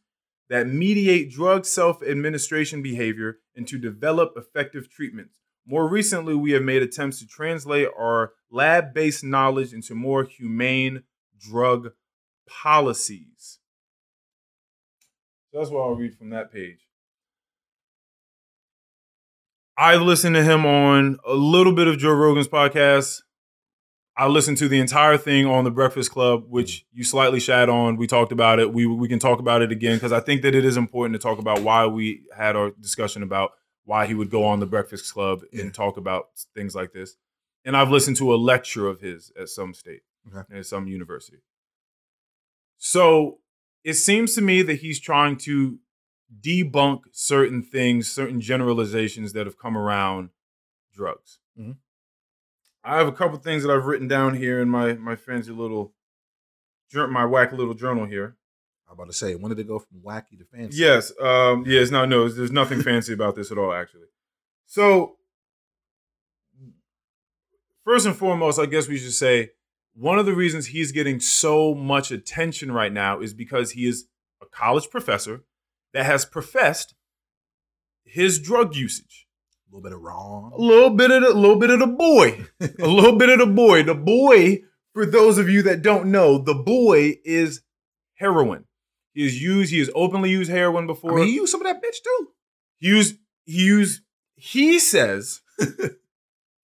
that 0.51 0.69
mediate 0.69 1.31
drug 1.31 1.65
self-administration 1.65 2.83
behavior 2.83 3.39
and 3.57 3.67
to 3.67 3.79
develop 3.79 4.35
effective 4.37 4.91
treatments. 4.91 5.33
More 5.67 5.89
recently, 5.89 6.35
we 6.35 6.51
have 6.51 6.63
made 6.63 6.83
attempts 6.83 7.19
to 7.21 7.27
translate 7.27 7.89
our 7.99 8.33
lab-based 8.51 9.25
knowledge 9.25 9.73
into 9.73 9.95
more 9.95 10.25
humane 10.25 11.05
drug 11.41 11.93
policies. 12.47 13.38
So 15.53 15.59
that's 15.59 15.71
what 15.71 15.81
I'll 15.81 15.95
read 15.95 16.15
from 16.17 16.31
that 16.31 16.53
page. 16.53 16.81
I've 19.77 20.03
listened 20.03 20.35
to 20.35 20.43
him 20.43 20.67
on 20.67 21.19
a 21.25 21.35
little 21.35 21.73
bit 21.73 21.87
of 21.87 21.99
Joe 21.99 22.13
Rogan's 22.13 22.49
podcast. 22.49 23.23
I 24.17 24.27
listened 24.27 24.57
to 24.59 24.69
the 24.69 24.81
entire 24.81 25.17
thing 25.17 25.47
on 25.47 25.63
the 25.63 25.71
Breakfast 25.71 26.11
Club, 26.11 26.45
which 26.49 26.85
you 26.93 27.05
slightly 27.05 27.39
shat 27.39 27.69
on. 27.69 27.97
We 27.97 28.09
talked 28.09 28.33
about 28.33 28.59
it. 28.59 28.75
We 28.75 28.85
we 28.87 29.07
can 29.09 29.21
talk 29.21 29.39
about 29.39 29.63
it 29.63 29.71
again 29.71 29.95
because 29.97 30.11
I 30.11 30.19
think 30.19 30.43
that 30.43 30.57
it 30.57 30.65
is 30.65 30.77
important 30.77 31.15
to 31.15 31.21
talk 31.21 31.39
about 31.39 31.63
why 31.63 31.87
we 31.87 32.23
had 32.37 32.57
our 32.57 32.73
discussion 32.81 33.23
about 33.23 33.53
why 33.85 34.07
he 34.07 34.15
would 34.15 34.29
go 34.31 34.45
on 34.45 34.59
the 34.59 34.67
Breakfast 34.67 35.13
Club 35.15 35.43
Yeah. 35.53 35.63
and 35.63 35.73
talk 35.73 35.97
about 35.97 36.31
things 36.55 36.75
like 36.75 36.93
this. 36.93 37.17
And 37.65 37.77
I've 37.77 37.91
listened 37.91 38.17
to 38.17 38.35
a 38.35 38.37
lecture 38.37 38.89
of 38.89 39.01
his 39.01 39.31
at 39.41 39.49
some 39.49 39.73
state, 39.73 40.03
Okay. 40.37 40.59
at 40.59 40.67
some 40.67 40.89
university. 40.89 41.39
So 42.77 43.39
it 43.89 43.95
seems 43.95 44.35
to 44.35 44.43
me 44.43 44.61
that 44.61 44.81
he's 44.81 45.01
trying 45.01 45.37
to 45.39 45.79
debunk 46.43 47.01
certain 47.11 47.63
things, 47.63 48.07
certain 48.07 48.39
generalizations 48.39 49.33
that 49.33 49.47
have 49.47 49.57
come 49.57 49.79
around 49.79 50.29
drugs. 50.93 51.39
Mhm. 51.59 51.79
I 52.85 52.99
have 52.99 53.09
a 53.09 53.13
couple 53.13 53.39
things 53.39 53.63
that 53.63 53.73
I've 53.73 53.87
written 53.87 54.07
down 54.07 54.35
here 54.35 54.61
in 54.61 54.69
my 54.69 54.93
my 54.95 55.17
fancy 55.17 55.53
little 55.53 55.95
my 56.93 57.25
whack 57.25 57.53
little 57.53 57.73
journal 57.73 58.05
here. 58.05 58.37
I'm 58.87 58.95
about 58.95 59.07
to 59.07 59.13
say, 59.13 59.35
when 59.35 59.49
did 59.51 59.59
it 59.59 59.67
go 59.69 59.79
from 59.79 60.01
wacky 60.01 60.39
to 60.39 60.45
fancy? 60.45 60.79
Yes. 60.79 61.13
Um, 61.19 61.65
yes. 61.67 61.91
No. 61.91 62.05
No. 62.05 62.29
There's 62.29 62.53
nothing 62.53 62.83
fancy 62.83 63.13
about 63.15 63.37
this 63.37 63.51
at 63.51 63.57
all. 63.59 63.73
Actually. 63.73 64.09
So, 64.67 65.17
first 67.85 68.05
and 68.07 68.17
foremost, 68.17 68.59
I 68.59 68.67
guess 68.67 68.87
we 68.89 68.99
should 68.99 69.13
say 69.15 69.53
one 69.99 70.19
of 70.19 70.27
the 70.27 70.33
reasons 70.35 70.67
he's 70.67 70.93
getting 70.93 71.19
so 71.19 71.75
much 71.75 72.13
attention 72.13 72.71
right 72.71 72.93
now 72.93 73.21
is 73.21 73.35
because 73.35 73.73
he 73.73 73.85
is 73.85 74.07
a 74.41 74.47
college 74.47 74.89
professor 74.91 75.43
that 75.93 76.07
has 76.07 76.25
professed 76.25 76.95
his 78.05 78.39
drug 78.39 78.77
usage. 78.77 79.27
A 79.67 79.75
little 79.75 79.83
bit 79.83 79.93
of 79.93 80.01
wrong. 80.01 80.53
A 80.57 80.61
little 80.61 80.91
bit 80.91 81.11
of 81.11 81.23
the, 81.23 81.35
little 81.35 81.59
bit 81.59 81.71
of 81.71 81.81
the 81.81 81.87
boy, 81.89 82.47
a 82.61 82.87
little 82.87 83.19
bit 83.19 83.29
of 83.29 83.41
the 83.41 83.53
boy. 83.53 83.83
The 83.83 83.95
boy, 83.97 84.61
for 84.95 85.05
those 85.05 85.37
of 85.37 85.49
you 85.49 85.63
that 85.63 85.83
don't 85.83 86.07
know, 86.13 86.39
the 86.39 86.55
boy 86.55 87.17
is 87.25 87.63
heroin. 88.15 88.67
He 89.15 89.25
has 89.25 89.43
used, 89.43 89.73
he 89.73 89.81
has 89.81 89.91
openly 89.97 90.31
used 90.31 90.49
heroin 90.51 90.85
I 90.85 90.87
before. 90.87 91.17
mean, 91.17 91.27
he 91.27 91.35
used 91.35 91.51
some 91.51 91.61
of 91.61 91.67
that 91.67 91.83
bitch 91.83 91.97
too. 92.05 92.29
he 92.79 92.87
used, 92.87 93.17
he 93.45 93.65
used, 93.65 94.03
he 94.37 94.79
says 94.79 95.41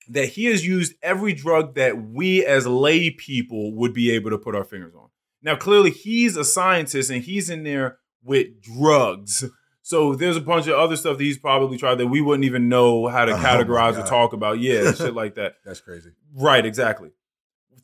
that 0.08 0.30
he 0.30 0.46
has 0.46 0.66
used 0.66 0.94
every 1.02 1.32
drug 1.32 1.74
that 1.74 2.10
we 2.10 2.44
as 2.44 2.66
lay 2.66 3.10
people 3.10 3.74
would 3.74 3.92
be 3.92 4.10
able 4.10 4.30
to 4.30 4.38
put 4.38 4.54
our 4.54 4.64
fingers 4.64 4.94
on. 4.94 5.08
Now, 5.42 5.56
clearly, 5.56 5.90
he's 5.90 6.36
a 6.36 6.44
scientist 6.44 7.10
and 7.10 7.22
he's 7.22 7.50
in 7.50 7.64
there 7.64 7.98
with 8.22 8.60
drugs. 8.62 9.44
So 9.82 10.14
there's 10.14 10.38
a 10.38 10.40
bunch 10.40 10.66
of 10.66 10.74
other 10.78 10.96
stuff 10.96 11.18
that 11.18 11.24
he's 11.24 11.36
probably 11.36 11.76
tried 11.76 11.96
that 11.96 12.06
we 12.06 12.22
wouldn't 12.22 12.46
even 12.46 12.70
know 12.70 13.06
how 13.06 13.26
to 13.26 13.32
Oh 13.32 13.36
categorize 13.36 14.02
or 14.02 14.06
talk 14.06 14.32
about. 14.32 14.58
Yeah, 14.58 14.92
shit 14.92 15.14
like 15.22 15.34
that. 15.34 15.56
That's 15.64 15.80
crazy. 15.80 16.12
Right, 16.34 16.64
exactly. 16.64 17.10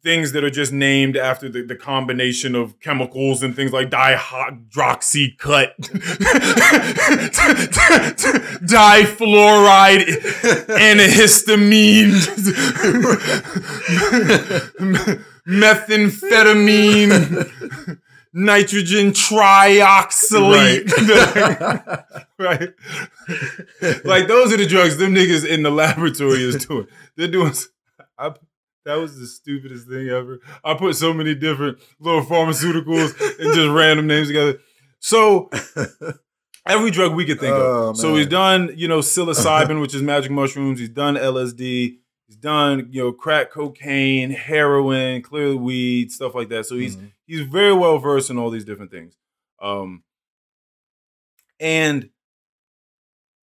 Things 0.03 0.33
that 0.33 0.43
are 0.43 0.51
just 0.51 0.73
named 0.73 1.17
after 1.17 1.51
the, 1.51 1.63
the 1.63 1.77
combination 1.77 2.55
of 2.55 2.81
chemicals 2.81 3.43
and 3.43 3.55
things 3.55 3.71
like 3.71 3.91
dihydroxy 3.91 5.37
cut, 5.37 5.77
difluoride, 8.65 10.07
antihistamine, 10.69 12.13
methamphetamine, 15.47 17.99
nitrogen 18.33 19.13
trioxylate. 19.13 20.91
right? 22.39 22.73
like 24.05 24.29
those 24.29 24.53
are 24.53 24.57
the 24.57 24.67
drugs 24.67 24.97
them 24.97 25.15
niggas 25.15 25.47
in 25.47 25.63
the 25.63 25.71
laboratory 25.71 26.43
is 26.43 26.65
doing. 26.65 26.87
They're 27.17 27.29
doing. 27.29 27.53
I, 28.19 28.33
that 28.85 28.95
was 28.97 29.19
the 29.19 29.27
stupidest 29.27 29.89
thing 29.89 30.09
ever. 30.09 30.41
I 30.65 30.75
put 30.75 30.97
so 30.97 31.13
many 31.13 31.35
different 31.35 31.79
little 31.99 32.23
pharmaceuticals 32.25 33.11
and 33.39 33.55
just 33.55 33.69
random 33.75 34.07
names 34.07 34.29
together. 34.29 34.59
So 35.01 35.51
every 36.67 36.91
drug 36.91 37.15
we 37.15 37.25
could 37.25 37.41
think 37.41 37.55
Oh, 37.57 37.91
of. 37.91 37.97
So 37.99 38.17
he's 38.17 38.27
done, 38.27 38.73
you 38.77 38.89
know, 38.89 38.99
psilocybin, 39.01 39.81
which 39.83 39.95
is 39.95 40.03
magic 40.03 40.31
mushrooms. 40.31 40.79
He's 40.79 40.89
done 40.89 41.15
LSD. 41.17 41.97
He's 42.27 42.37
done, 42.37 42.89
you 42.91 43.03
know, 43.03 43.13
crack 43.13 43.51
cocaine, 43.51 44.31
heroin, 44.31 45.21
clearly 45.23 45.57
weed, 45.57 46.13
stuff 46.13 46.35
like 46.35 46.49
that. 46.51 46.65
So 46.67 46.77
he's 46.77 46.97
Mhm. 46.97 47.13
he's 47.27 47.41
very 47.41 47.73
well 47.75 47.99
versed 47.99 48.31
in 48.31 48.39
all 48.39 48.51
these 48.51 48.65
different 48.65 48.91
things. 48.93 49.17
Um, 49.61 50.05
and 51.59 52.09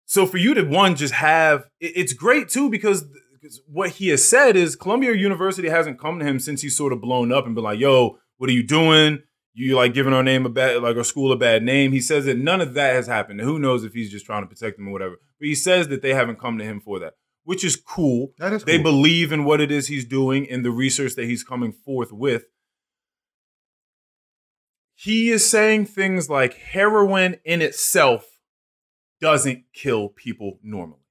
so 0.05 0.25
for 0.25 0.37
you 0.37 0.53
to 0.53 0.63
one 0.63 0.95
just 0.95 1.13
have 1.13 1.67
it's 1.79 2.13
great 2.13 2.49
too 2.49 2.69
because, 2.69 3.03
because 3.39 3.61
what 3.67 3.91
he 3.91 4.09
has 4.09 4.27
said 4.27 4.55
is 4.55 4.75
Columbia 4.75 5.13
University 5.13 5.69
hasn't 5.69 5.99
come 5.99 6.19
to 6.19 6.25
him 6.25 6.39
since 6.39 6.61
he's 6.61 6.75
sort 6.75 6.93
of 6.93 7.01
blown 7.01 7.31
up 7.31 7.45
and 7.45 7.55
been 7.55 7.63
like, 7.63 7.79
"Yo, 7.79 8.17
what 8.37 8.49
are 8.49 8.53
you 8.53 8.63
doing? 8.63 9.23
You 9.53 9.75
like 9.75 9.93
giving 9.93 10.13
our 10.13 10.23
name 10.23 10.45
a 10.45 10.49
bad 10.49 10.81
like 10.83 10.95
our 10.97 11.03
school 11.03 11.31
a 11.31 11.37
bad 11.37 11.63
name." 11.63 11.91
He 11.91 11.99
says 12.01 12.25
that 12.25 12.37
none 12.37 12.61
of 12.61 12.73
that 12.75 12.93
has 12.93 13.07
happened. 13.07 13.41
Who 13.41 13.59
knows 13.59 13.83
if 13.83 13.93
he's 13.93 14.11
just 14.11 14.25
trying 14.25 14.43
to 14.43 14.47
protect 14.47 14.77
them 14.77 14.87
or 14.87 14.91
whatever. 14.91 15.15
But 15.39 15.47
he 15.47 15.55
says 15.55 15.87
that 15.89 16.01
they 16.01 16.13
haven't 16.13 16.39
come 16.39 16.57
to 16.57 16.63
him 16.65 16.79
for 16.79 16.99
that, 16.99 17.13
which 17.43 17.63
is 17.63 17.75
cool. 17.75 18.33
That 18.37 18.53
is 18.53 18.63
They 18.63 18.75
cool. 18.77 18.83
believe 18.83 19.31
in 19.31 19.43
what 19.45 19.61
it 19.61 19.71
is 19.71 19.87
he's 19.87 20.05
doing 20.05 20.49
and 20.49 20.63
the 20.65 20.71
research 20.71 21.15
that 21.15 21.25
he's 21.25 21.43
coming 21.43 21.71
forth 21.71 22.11
with. 22.11 22.45
He 24.95 25.29
is 25.29 25.47
saying 25.47 25.85
things 25.85 26.29
like 26.29 26.55
heroin 26.55 27.37
in 27.45 27.61
itself 27.61 28.39
doesn't 29.21 29.65
kill 29.73 30.09
people 30.09 30.59
normally. 30.63 31.01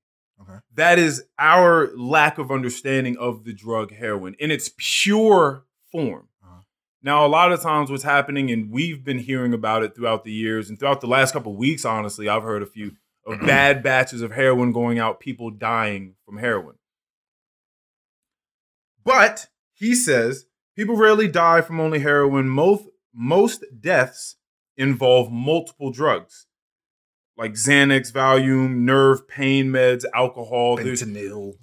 Okay. 0.48 0.58
That 0.74 0.98
is 0.98 1.24
our 1.38 1.90
lack 1.96 2.38
of 2.38 2.50
understanding 2.50 3.16
of 3.18 3.44
the 3.44 3.52
drug 3.52 3.92
heroin 3.92 4.34
in 4.38 4.50
its 4.50 4.70
pure 4.76 5.64
form. 5.90 6.28
Uh-huh. 6.42 6.62
Now, 7.02 7.26
a 7.26 7.28
lot 7.28 7.52
of 7.52 7.60
times, 7.60 7.90
what's 7.90 8.02
happening, 8.02 8.50
and 8.50 8.70
we've 8.70 9.04
been 9.04 9.18
hearing 9.18 9.52
about 9.52 9.82
it 9.82 9.94
throughout 9.94 10.24
the 10.24 10.32
years 10.32 10.68
and 10.68 10.78
throughout 10.78 11.00
the 11.00 11.06
last 11.06 11.32
couple 11.32 11.52
of 11.52 11.58
weeks, 11.58 11.84
honestly, 11.84 12.28
I've 12.28 12.42
heard 12.42 12.62
a 12.62 12.66
few 12.66 12.92
of 13.26 13.40
bad 13.46 13.82
batches 13.82 14.22
of 14.22 14.32
heroin 14.32 14.72
going 14.72 14.98
out, 14.98 15.20
people 15.20 15.50
dying 15.50 16.14
from 16.24 16.38
heroin. 16.38 16.76
But 19.04 19.46
he 19.72 19.94
says 19.94 20.46
people 20.74 20.96
rarely 20.96 21.28
die 21.28 21.60
from 21.60 21.80
only 21.80 22.00
heroin. 22.00 22.48
Most 22.48 22.86
most 23.14 23.64
deaths 23.80 24.36
involve 24.76 25.30
multiple 25.30 25.90
drugs, 25.90 26.45
like 27.36 27.52
Xanax, 27.52 28.12
Valium, 28.12 28.78
nerve 28.78 29.28
pain 29.28 29.66
meds, 29.66 30.04
alcohol. 30.14 30.78
Fentanyl. 30.78 31.54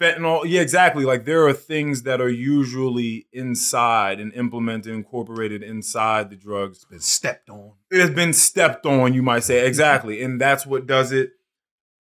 fentanyl. 0.00 0.42
Yeah, 0.46 0.60
exactly. 0.60 1.04
Like 1.04 1.24
there 1.24 1.46
are 1.46 1.52
things 1.52 2.02
that 2.04 2.20
are 2.20 2.28
usually 2.28 3.26
inside 3.32 4.20
and 4.20 4.32
implemented, 4.32 4.94
incorporated 4.94 5.62
inside 5.62 6.30
the 6.30 6.36
drugs 6.36 6.84
Been 6.86 7.00
stepped 7.00 7.50
on. 7.50 7.72
it 7.90 8.00
has 8.00 8.10
been 8.10 8.32
stepped 8.32 8.86
on, 8.86 9.12
you 9.12 9.22
might 9.22 9.44
say. 9.44 9.66
Exactly. 9.66 10.22
And 10.22 10.40
that's 10.40 10.64
what 10.64 10.86
does 10.86 11.12
it. 11.12 11.30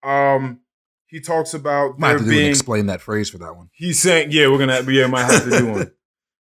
Um, 0.03 0.59
he 1.07 1.21
talks 1.21 1.53
about 1.53 1.97
Might 1.97 2.09
there 2.09 2.17
have 2.17 2.25
to 2.25 2.31
being 2.31 2.49
explain 2.49 2.87
that 2.87 3.01
phrase 3.01 3.29
for 3.29 3.37
that 3.37 3.55
one. 3.55 3.69
he's 3.71 3.99
saying, 3.99 4.31
yeah, 4.31 4.47
we're 4.47 4.57
gonna 4.57 4.81
yeah, 4.91 5.07
might 5.07 5.23
have 5.23 5.43
to 5.45 5.49
do 5.49 5.71
one. 5.71 5.91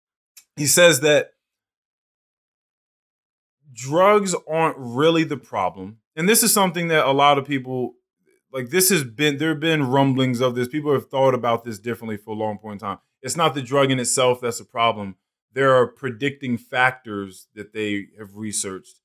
he 0.57 0.67
says 0.67 1.01
that 1.01 1.33
drugs 3.75 4.35
aren't 4.49 4.77
really 4.79 5.25
the 5.25 5.37
problem. 5.37 5.99
And 6.17 6.29
this 6.29 6.43
is 6.43 6.53
something 6.53 6.89
that 6.89 7.07
a 7.07 7.13
lot 7.13 7.39
of 7.39 7.47
people 7.47 7.95
like 8.53 8.69
this 8.69 8.91
has 8.91 9.03
been 9.03 9.39
there 9.39 9.51
have 9.51 9.61
been 9.61 9.89
rumblings 9.89 10.41
of 10.41 10.55
this. 10.55 10.69
People 10.69 10.93
have 10.93 11.09
thought 11.09 11.35
about 11.35 11.65
this 11.65 11.79
differently 11.79 12.17
for 12.19 12.31
a 12.33 12.39
long 12.39 12.59
point 12.59 12.75
in 12.83 12.87
time. 12.87 12.99
It's 13.23 13.37
not 13.37 13.55
the 13.55 13.63
drug 13.63 13.91
in 13.91 13.99
itself 13.99 14.41
that's 14.41 14.61
a 14.61 14.65
problem. 14.65 15.17
There 15.55 15.75
are 15.75 15.87
predicting 15.87 16.59
factors 16.59 17.47
that 17.55 17.73
they 17.73 18.09
have 18.19 18.37
researched 18.37 19.01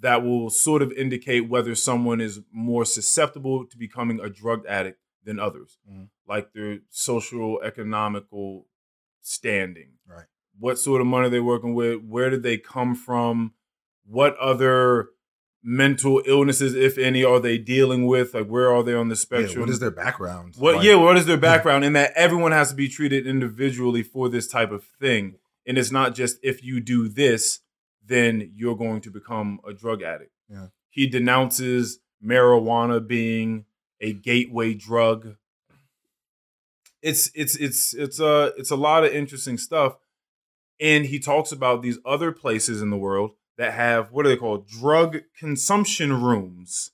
that 0.00 0.22
will 0.22 0.50
sort 0.50 0.82
of 0.82 0.92
indicate 0.92 1.48
whether 1.48 1.74
someone 1.74 2.20
is 2.20 2.40
more 2.52 2.84
susceptible 2.84 3.64
to 3.66 3.78
becoming 3.78 4.20
a 4.20 4.28
drug 4.28 4.66
addict 4.66 4.98
than 5.24 5.38
others, 5.38 5.78
Mhm. 5.88 6.08
like 6.26 6.52
their 6.52 6.80
social 6.90 7.60
economical 7.62 8.66
standing. 9.20 9.92
Right. 10.06 10.26
What 10.58 10.78
sort 10.78 11.00
of 11.00 11.06
money 11.06 11.26
are 11.26 11.30
they're 11.30 11.42
working 11.42 11.74
with? 11.74 12.02
Where 12.02 12.28
did 12.28 12.42
they 12.42 12.58
come 12.58 12.94
from? 12.94 13.54
What 14.04 14.36
other 14.36 15.10
mental 15.64 16.22
illnesses, 16.26 16.74
if 16.74 16.98
any, 16.98 17.24
are 17.24 17.40
they 17.40 17.56
dealing 17.56 18.06
with? 18.06 18.34
Like, 18.34 18.46
where 18.46 18.70
are 18.72 18.82
they 18.82 18.94
on 18.94 19.08
the 19.08 19.14
Yeah, 19.14 19.20
spectrum? 19.20 19.60
what 19.60 19.70
is 19.70 19.80
their 19.80 19.90
background? 19.90 20.54
What? 20.58 20.76
Like, 20.76 20.84
yeah, 20.84 20.96
what 20.96 21.16
is 21.16 21.24
their 21.26 21.36
background? 21.50 21.84
And 21.84 21.96
that 21.96 22.12
everyone 22.14 22.52
has 22.52 22.68
to 22.68 22.74
be 22.74 22.88
treated 22.88 23.26
individually 23.26 24.02
for 24.02 24.28
this 24.28 24.46
type 24.46 24.70
of 24.70 24.84
thing. 24.84 25.36
And 25.66 25.78
it's 25.78 25.90
not 25.90 26.14
just 26.14 26.38
if 26.42 26.62
you 26.62 26.80
do 26.80 27.08
this, 27.08 27.60
then 28.06 28.52
you're 28.54 28.76
going 28.76 29.00
to 29.00 29.10
become 29.10 29.60
a 29.66 29.72
drug 29.72 30.02
addict. 30.02 30.32
Yeah. 30.50 30.66
He 30.90 31.06
denounces 31.06 31.98
marijuana 32.22 33.04
being 33.04 33.64
a 34.00 34.12
gateway 34.12 34.74
drug. 34.74 35.36
It's 37.02 37.30
it's 37.34 37.56
it's 37.56 37.94
it's 37.94 38.20
a 38.20 38.52
it's 38.58 38.70
a 38.70 38.76
lot 38.76 39.04
of 39.04 39.12
interesting 39.12 39.58
stuff. 39.58 39.96
And 40.80 41.06
he 41.06 41.18
talks 41.18 41.52
about 41.52 41.82
these 41.82 41.98
other 42.04 42.32
places 42.32 42.82
in 42.82 42.90
the 42.90 42.96
world 42.96 43.32
that 43.58 43.72
have 43.74 44.10
what 44.12 44.26
are 44.26 44.28
they 44.28 44.36
called? 44.36 44.66
Drug 44.68 45.18
consumption 45.38 46.22
rooms 46.22 46.90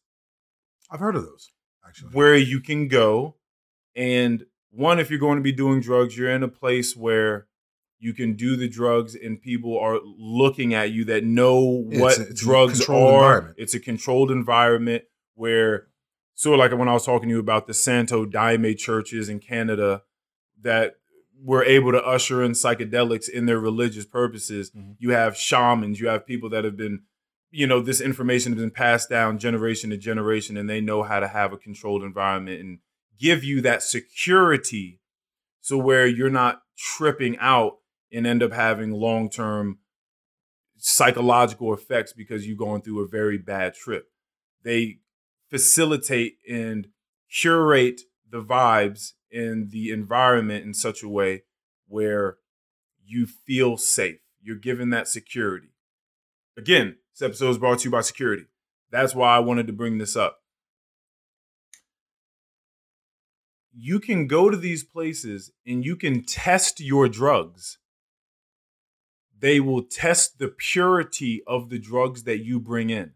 I've 0.91 1.01
heard 1.01 1.17
of 1.17 1.23
those, 1.25 1.51
actually. 1.87 2.11
where 2.11 2.37
you 2.37 2.61
can 2.61 2.89
go 2.89 3.37
and 3.97 4.45
one 4.71 4.99
if 5.01 5.11
you're 5.11 5.19
going 5.19 5.37
to 5.39 5.43
be 5.43 5.53
doing 5.53 5.81
drugs 5.81 6.17
you're 6.17 6.31
in 6.31 6.43
a 6.43 6.49
place 6.49 6.97
where 6.97 7.47
you 7.99 8.15
can 8.15 8.35
do 8.35 8.57
the 8.57 8.69
drugs 8.69 9.15
and 9.15 9.43
people 9.43 9.79
are 9.79 9.99
looking 10.05 10.73
at 10.75 10.91
you 10.93 11.05
that 11.05 11.25
know 11.25 11.59
what 11.87 12.13
it's 12.13 12.19
a- 12.19 12.29
it's 12.31 12.41
a 12.43 12.45
drugs 12.45 12.79
controlled 12.79 13.13
are 13.15 13.25
environment. 13.35 13.57
it's 13.59 13.75
a 13.75 13.81
controlled 13.81 14.31
environment 14.31 15.05
where 15.35 15.89
sort 16.35 16.55
of 16.55 16.59
like 16.61 16.79
when 16.79 16.89
I 16.89 16.93
was 16.95 17.05
talking 17.05 17.29
to 17.29 17.35
you 17.35 17.41
about 17.41 17.67
the 17.67 17.75
Santo 17.75 18.25
Daime 18.25 18.77
churches 18.79 19.29
in 19.29 19.39
Canada 19.41 20.03
that 20.63 20.97
were 21.43 21.65
able 21.65 21.93
to 21.93 22.03
usher 22.05 22.43
in 22.43 22.53
psychedelics 22.53 23.29
in 23.29 23.47
their 23.47 23.59
religious 23.59 24.05
purposes 24.05 24.71
Mhm. 24.71 24.97
you 24.99 25.11
have 25.11 25.37
shamans 25.37 25.99
you 26.01 26.09
have 26.09 26.27
people 26.27 26.49
that 26.51 26.65
have 26.65 26.77
been 26.77 27.03
you 27.51 27.67
know 27.67 27.81
this 27.81 28.01
information 28.01 28.53
has 28.53 28.61
been 28.61 28.71
passed 28.71 29.09
down 29.09 29.39
generation 29.39 29.91
to 29.91 29.97
generation 29.97 30.57
and 30.57 30.69
they 30.69 30.81
know 30.81 31.03
how 31.03 31.19
to 31.21 31.29
have 31.29 31.53
a 31.53 31.57
controlled 31.57 32.03
environment 32.03 32.61
and 32.61 32.79
give 33.19 33.43
you 33.43 33.61
that 33.61 33.83
security 33.83 35.01
so 35.61 35.77
where 35.79 36.07
you're 36.07 36.31
not 36.31 36.63
tripping 36.77 37.37
out 37.39 37.79
and 38.13 38.27
end 38.27 38.43
up 38.43 38.53
having 38.53 38.91
long-term 38.93 39.79
psychological 40.77 41.73
effects 41.75 42.13
because 42.13 42.47
you're 42.47 42.57
going 42.57 42.83
through 42.83 43.01
a 43.05 43.09
very 43.09 43.39
bad 43.39 43.75
trip. 43.75 44.09
They 44.63 45.01
facilitate 45.51 46.39
and 46.49 46.89
curate 47.31 48.03
the 48.29 48.43
vibes 48.43 49.13
in 49.31 49.69
the 49.71 49.91
environment 49.91 50.65
in 50.65 50.75
such 50.75 51.03
a 51.03 51.09
way 51.09 51.45
where 51.89 52.39
you 53.05 53.27
feel 53.27 53.77
safe. 53.77 54.21
You're 54.43 54.57
given 54.57 54.91
that 54.91 55.09
security. 55.09 55.75
Again, 56.57 56.97
this 57.13 57.23
episode 57.23 57.51
is 57.51 57.59
brought 57.59 57.81
to 57.81 57.85
you 57.85 57.91
by 57.91 58.01
security. 58.01 58.47
That's 58.91 59.15
why 59.15 59.37
I 59.37 59.41
wanted 59.41 59.67
to 59.67 59.73
bring 59.73 59.99
this 59.99 60.17
up. 60.17 60.39
You 63.73 64.01
can 64.01 64.27
go 64.27 64.51
to 64.51 64.57
these 64.57 64.83
places 64.83 65.53
and 65.67 65.85
you 65.85 65.97
can 65.97 66.25
test 66.25 66.81
your 66.81 67.09
drugs. 67.09 67.79
They 69.39 69.61
will 69.61 69.83
test 69.83 70.39
the 70.39 70.49
purity 70.49 71.43
of 71.47 71.71
the 71.71 71.79
drugs 71.79 72.25
that 72.25 72.45
you 72.45 72.61
bring 72.61 72.91
in. 72.91 73.13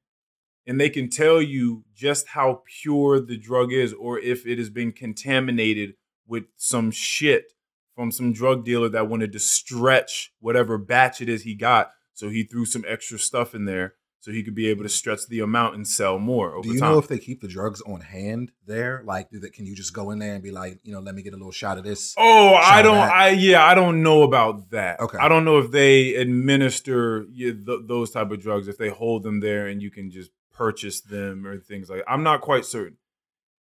And 0.66 0.80
they 0.80 0.88
can 0.88 1.10
tell 1.10 1.42
you 1.42 1.84
just 1.94 2.28
how 2.28 2.62
pure 2.80 3.20
the 3.20 3.36
drug 3.36 3.72
is 3.72 3.92
or 3.92 4.18
if 4.18 4.46
it 4.46 4.58
has 4.58 4.70
been 4.70 4.92
contaminated 4.92 5.94
with 6.26 6.44
some 6.56 6.90
shit 6.90 7.52
from 7.94 8.10
some 8.10 8.32
drug 8.32 8.64
dealer 8.64 8.88
that 8.88 9.08
wanted 9.08 9.32
to 9.32 9.38
stretch 9.38 10.32
whatever 10.40 10.78
batch 10.78 11.20
it 11.20 11.28
is 11.28 11.42
he 11.42 11.54
got. 11.54 11.90
So 12.12 12.28
he 12.28 12.44
threw 12.44 12.64
some 12.64 12.84
extra 12.86 13.18
stuff 13.18 13.54
in 13.54 13.64
there 13.64 13.94
so 14.24 14.32
he 14.32 14.42
could 14.42 14.54
be 14.54 14.68
able 14.68 14.84
to 14.84 14.88
stretch 14.88 15.26
the 15.28 15.40
amount 15.40 15.74
and 15.74 15.86
sell 15.86 16.18
more 16.18 16.54
over 16.54 16.62
Do 16.62 16.72
you 16.72 16.80
time. 16.80 16.92
know 16.92 16.98
if 16.98 17.08
they 17.08 17.18
keep 17.18 17.42
the 17.42 17.48
drugs 17.48 17.82
on 17.82 18.00
hand 18.00 18.52
there? 18.66 19.02
Like, 19.04 19.28
do 19.30 19.38
can 19.50 19.66
you 19.66 19.76
just 19.76 19.92
go 19.92 20.12
in 20.12 20.18
there 20.18 20.32
and 20.32 20.42
be 20.42 20.50
like, 20.50 20.80
you 20.82 20.94
know, 20.94 21.00
let 21.00 21.14
me 21.14 21.22
get 21.22 21.34
a 21.34 21.36
little 21.36 21.52
shot 21.52 21.76
of 21.76 21.84
this? 21.84 22.14
Oh, 22.16 22.54
I 22.54 22.80
don't. 22.80 22.96
I 22.96 23.30
yeah, 23.30 23.62
I 23.62 23.74
don't 23.74 24.02
know 24.02 24.22
about 24.22 24.70
that. 24.70 24.98
Okay. 25.00 25.18
I 25.18 25.28
don't 25.28 25.44
know 25.44 25.58
if 25.58 25.70
they 25.70 26.14
administer 26.14 27.26
yeah, 27.32 27.52
th- 27.52 27.80
those 27.86 28.12
type 28.12 28.30
of 28.30 28.40
drugs. 28.40 28.66
If 28.66 28.78
they 28.78 28.88
hold 28.88 29.24
them 29.24 29.40
there 29.40 29.66
and 29.66 29.82
you 29.82 29.90
can 29.90 30.10
just 30.10 30.30
purchase 30.54 31.02
them 31.02 31.46
or 31.46 31.58
things 31.58 31.90
like. 31.90 32.02
I'm 32.08 32.22
not 32.22 32.40
quite 32.40 32.64
certain. 32.64 32.96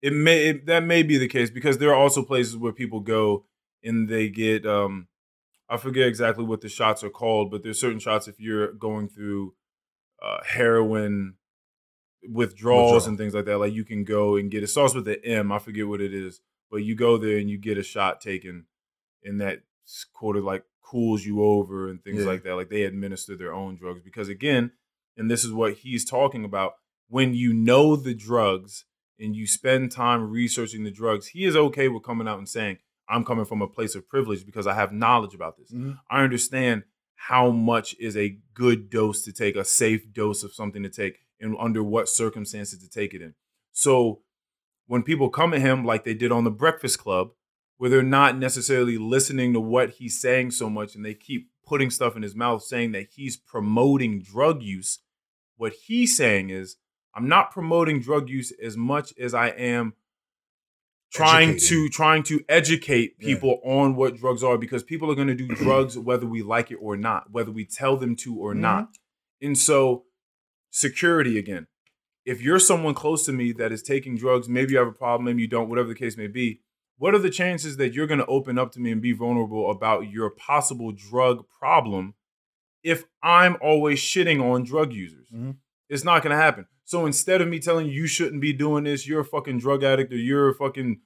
It 0.01 0.13
may 0.13 0.47
it, 0.49 0.65
that 0.67 0.83
may 0.83 1.03
be 1.03 1.17
the 1.17 1.27
case 1.27 1.49
because 1.49 1.77
there 1.77 1.89
are 1.89 1.95
also 1.95 2.23
places 2.23 2.55
where 2.57 2.71
people 2.73 2.99
go 3.01 3.45
and 3.83 4.07
they 4.09 4.29
get. 4.29 4.65
um 4.65 5.07
I 5.71 5.77
forget 5.77 6.07
exactly 6.07 6.43
what 6.43 6.61
the 6.61 6.69
shots 6.69 7.03
are 7.03 7.11
called, 7.11 7.51
but 7.51 7.61
there's 7.61 7.79
certain 7.79 7.99
shots 7.99 8.27
if 8.27 8.39
you're 8.39 8.71
going 8.73 9.07
through 9.07 9.53
uh, 10.23 10.39
heroin 10.43 11.35
withdrawals 12.27 12.93
Withdrawal. 12.93 13.07
and 13.09 13.17
things 13.17 13.33
like 13.33 13.45
that. 13.45 13.57
Like 13.59 13.73
you 13.73 13.85
can 13.85 14.03
go 14.03 14.35
and 14.35 14.49
get 14.51 14.63
it 14.63 14.67
starts 14.67 14.93
with 14.93 15.05
the 15.05 15.23
M. 15.23 15.51
I 15.51 15.59
forget 15.59 15.87
what 15.87 16.01
it 16.01 16.13
is, 16.13 16.41
but 16.71 16.77
you 16.77 16.95
go 16.95 17.17
there 17.17 17.37
and 17.37 17.49
you 17.49 17.57
get 17.57 17.77
a 17.77 17.83
shot 17.83 18.19
taken, 18.21 18.65
and 19.23 19.39
that 19.41 19.59
sort 19.85 20.37
of 20.37 20.43
like 20.43 20.63
cools 20.81 21.25
you 21.25 21.43
over 21.43 21.87
and 21.89 22.03
things 22.03 22.21
Yeah. 22.21 22.27
like 22.27 22.43
that. 22.43 22.55
Like 22.55 22.69
they 22.69 22.83
administer 22.83 23.35
their 23.37 23.53
own 23.53 23.75
drugs 23.77 24.01
because 24.03 24.27
again, 24.27 24.71
and 25.15 25.29
this 25.29 25.43
is 25.43 25.51
what 25.51 25.73
he's 25.75 26.03
talking 26.03 26.43
about. 26.43 26.73
When 27.07 27.33
you 27.33 27.53
know 27.53 27.95
the 27.95 28.13
drugs 28.13 28.85
and 29.19 29.35
you 29.35 29.45
spend 29.47 29.91
time 29.91 30.29
researching 30.29 30.83
the 30.83 30.91
drugs, 30.91 31.27
he 31.27 31.45
is 31.45 31.55
okay 31.55 31.87
with 31.87 32.03
coming 32.03 32.27
out 32.27 32.37
and 32.37 32.47
saying, 32.49 32.77
"I'm 33.07 33.25
coming 33.25 33.45
from 33.45 33.61
a 33.61 33.67
place 33.67 33.95
of 33.95 34.07
privilege 34.07 34.45
because 34.45 34.67
I 34.67 34.73
have 34.75 34.91
knowledge 34.93 35.33
about 35.33 35.57
this." 35.57 35.71
Mhm. 35.71 35.99
I 36.09 36.23
understand 36.23 36.83
how 37.15 37.51
much 37.51 37.95
is 37.99 38.15
a 38.15 38.37
good 38.53 38.89
dose 38.89 39.23
to 39.23 39.33
take, 39.33 39.55
a 39.55 39.65
safe 39.65 40.13
dose 40.13 40.43
of 40.43 40.53
something 40.53 40.83
to 40.83 40.89
take, 40.89 41.19
and 41.39 41.55
under 41.59 41.83
what 41.83 42.07
circumstances 42.07 42.79
to 42.79 42.89
take 42.89 43.13
it 43.13 43.21
in. 43.21 43.35
So 43.71 44.23
when 44.87 45.03
people 45.03 45.29
come 45.29 45.53
at 45.53 45.61
him 45.61 45.85
like 45.85 46.03
they 46.03 46.13
did 46.13 46.31
on 46.31 46.45
the 46.45 46.51
Breakfast 46.51 46.99
Club, 46.99 47.31
where 47.77 47.89
they're 47.89 48.03
not 48.03 48.37
necessarily 48.37 48.97
listening 48.97 49.53
to 49.53 49.59
what 49.59 49.91
he's 49.91 50.19
saying 50.19 50.51
so 50.51 50.69
much 50.69 50.95
and 50.95 51.05
they 51.05 51.13
keep 51.13 51.49
putting 51.65 51.89
stuff 51.89 52.15
in 52.15 52.23
his 52.23 52.35
mouth 52.35 52.63
saying 52.63 52.91
that 52.91 53.07
he's 53.11 53.37
promoting 53.37 54.21
drug 54.21 54.63
use, 54.63 54.99
what 55.55 55.73
he's 55.87 56.17
saying 56.17 56.49
is, 56.49 56.77
I'm 57.15 57.27
not 57.27 57.51
promoting 57.51 57.99
drug 58.01 58.29
use 58.29 58.51
as 58.63 58.77
much 58.77 59.13
as 59.17 59.33
I 59.33 59.47
am 59.49 59.93
trying 61.11 61.49
Educating. 61.51 61.67
to 61.69 61.89
trying 61.89 62.23
to 62.23 62.41
educate 62.47 63.15
Yeah. 63.19 63.25
people 63.27 63.59
on 63.63 63.95
what 63.95 64.15
drugs 64.17 64.43
are 64.43 64.57
because 64.57 64.83
people 64.83 65.09
are 65.11 65.15
going 65.15 65.27
to 65.27 65.33
do 65.35 65.47
drugs 65.47 65.97
whether 65.97 66.27
we 66.27 66.43
like 66.43 66.69
it 66.71 66.75
or 66.75 66.95
not, 66.95 67.31
whether 67.31 67.51
we 67.51 67.65
tell 67.65 67.97
them 67.97 68.15
to 68.17 68.35
or 68.35 68.53
Mhm. 68.53 68.59
not. 68.59 68.97
And 69.41 69.57
so 69.57 70.05
security 70.69 71.39
again. 71.39 71.65
If 72.25 72.41
you're 72.43 72.59
someone 72.59 72.93
close 72.93 73.25
to 73.25 73.33
me 73.33 73.51
that 73.53 73.71
is 73.71 73.81
taking 73.81 74.15
drugs, 74.15 74.47
maybe 74.47 74.73
you 74.73 74.77
have 74.77 74.87
a 74.87 74.91
problem, 74.91 75.25
maybe 75.25 75.41
you 75.41 75.47
don't, 75.47 75.67
whatever 75.67 75.87
the 75.87 75.95
case 75.95 76.15
may 76.15 76.27
be, 76.27 76.61
what 76.97 77.15
are 77.15 77.19
the 77.19 77.31
chances 77.31 77.77
that 77.77 77.93
you're 77.93 78.05
going 78.05 78.19
to 78.19 78.25
open 78.27 78.59
up 78.59 78.71
to 78.73 78.79
me 78.79 78.91
and 78.91 79.01
be 79.01 79.13
vulnerable 79.13 79.71
about 79.71 80.11
your 80.11 80.29
possible 80.29 80.91
drug 80.91 81.47
problem 81.49 82.13
if 82.83 83.05
I'm 83.23 83.57
always 83.61 83.99
shitting 83.99 84.43
on 84.43 84.63
drug 84.63 84.93
users? 84.93 85.27
Mhm. 85.33 85.55
It's 85.89 86.03
not 86.03 86.21
to 86.23 86.35
happen. 86.35 86.67
So 86.85 87.05
instead 87.05 87.41
of 87.41 87.47
me 87.47 87.59
telling 87.59 87.87
you 87.87 87.93
you 87.93 88.07
shouldn't 88.07 88.41
be 88.41 88.53
doing 88.53 88.83
this, 88.83 89.07
you're 89.07 89.21
a 89.21 89.25
fucking 89.25 89.59
drug 89.59 89.83
addict 89.83 90.13
or 90.13 90.17
you're 90.17 90.49
a 90.49 90.55
fucking 90.55 91.01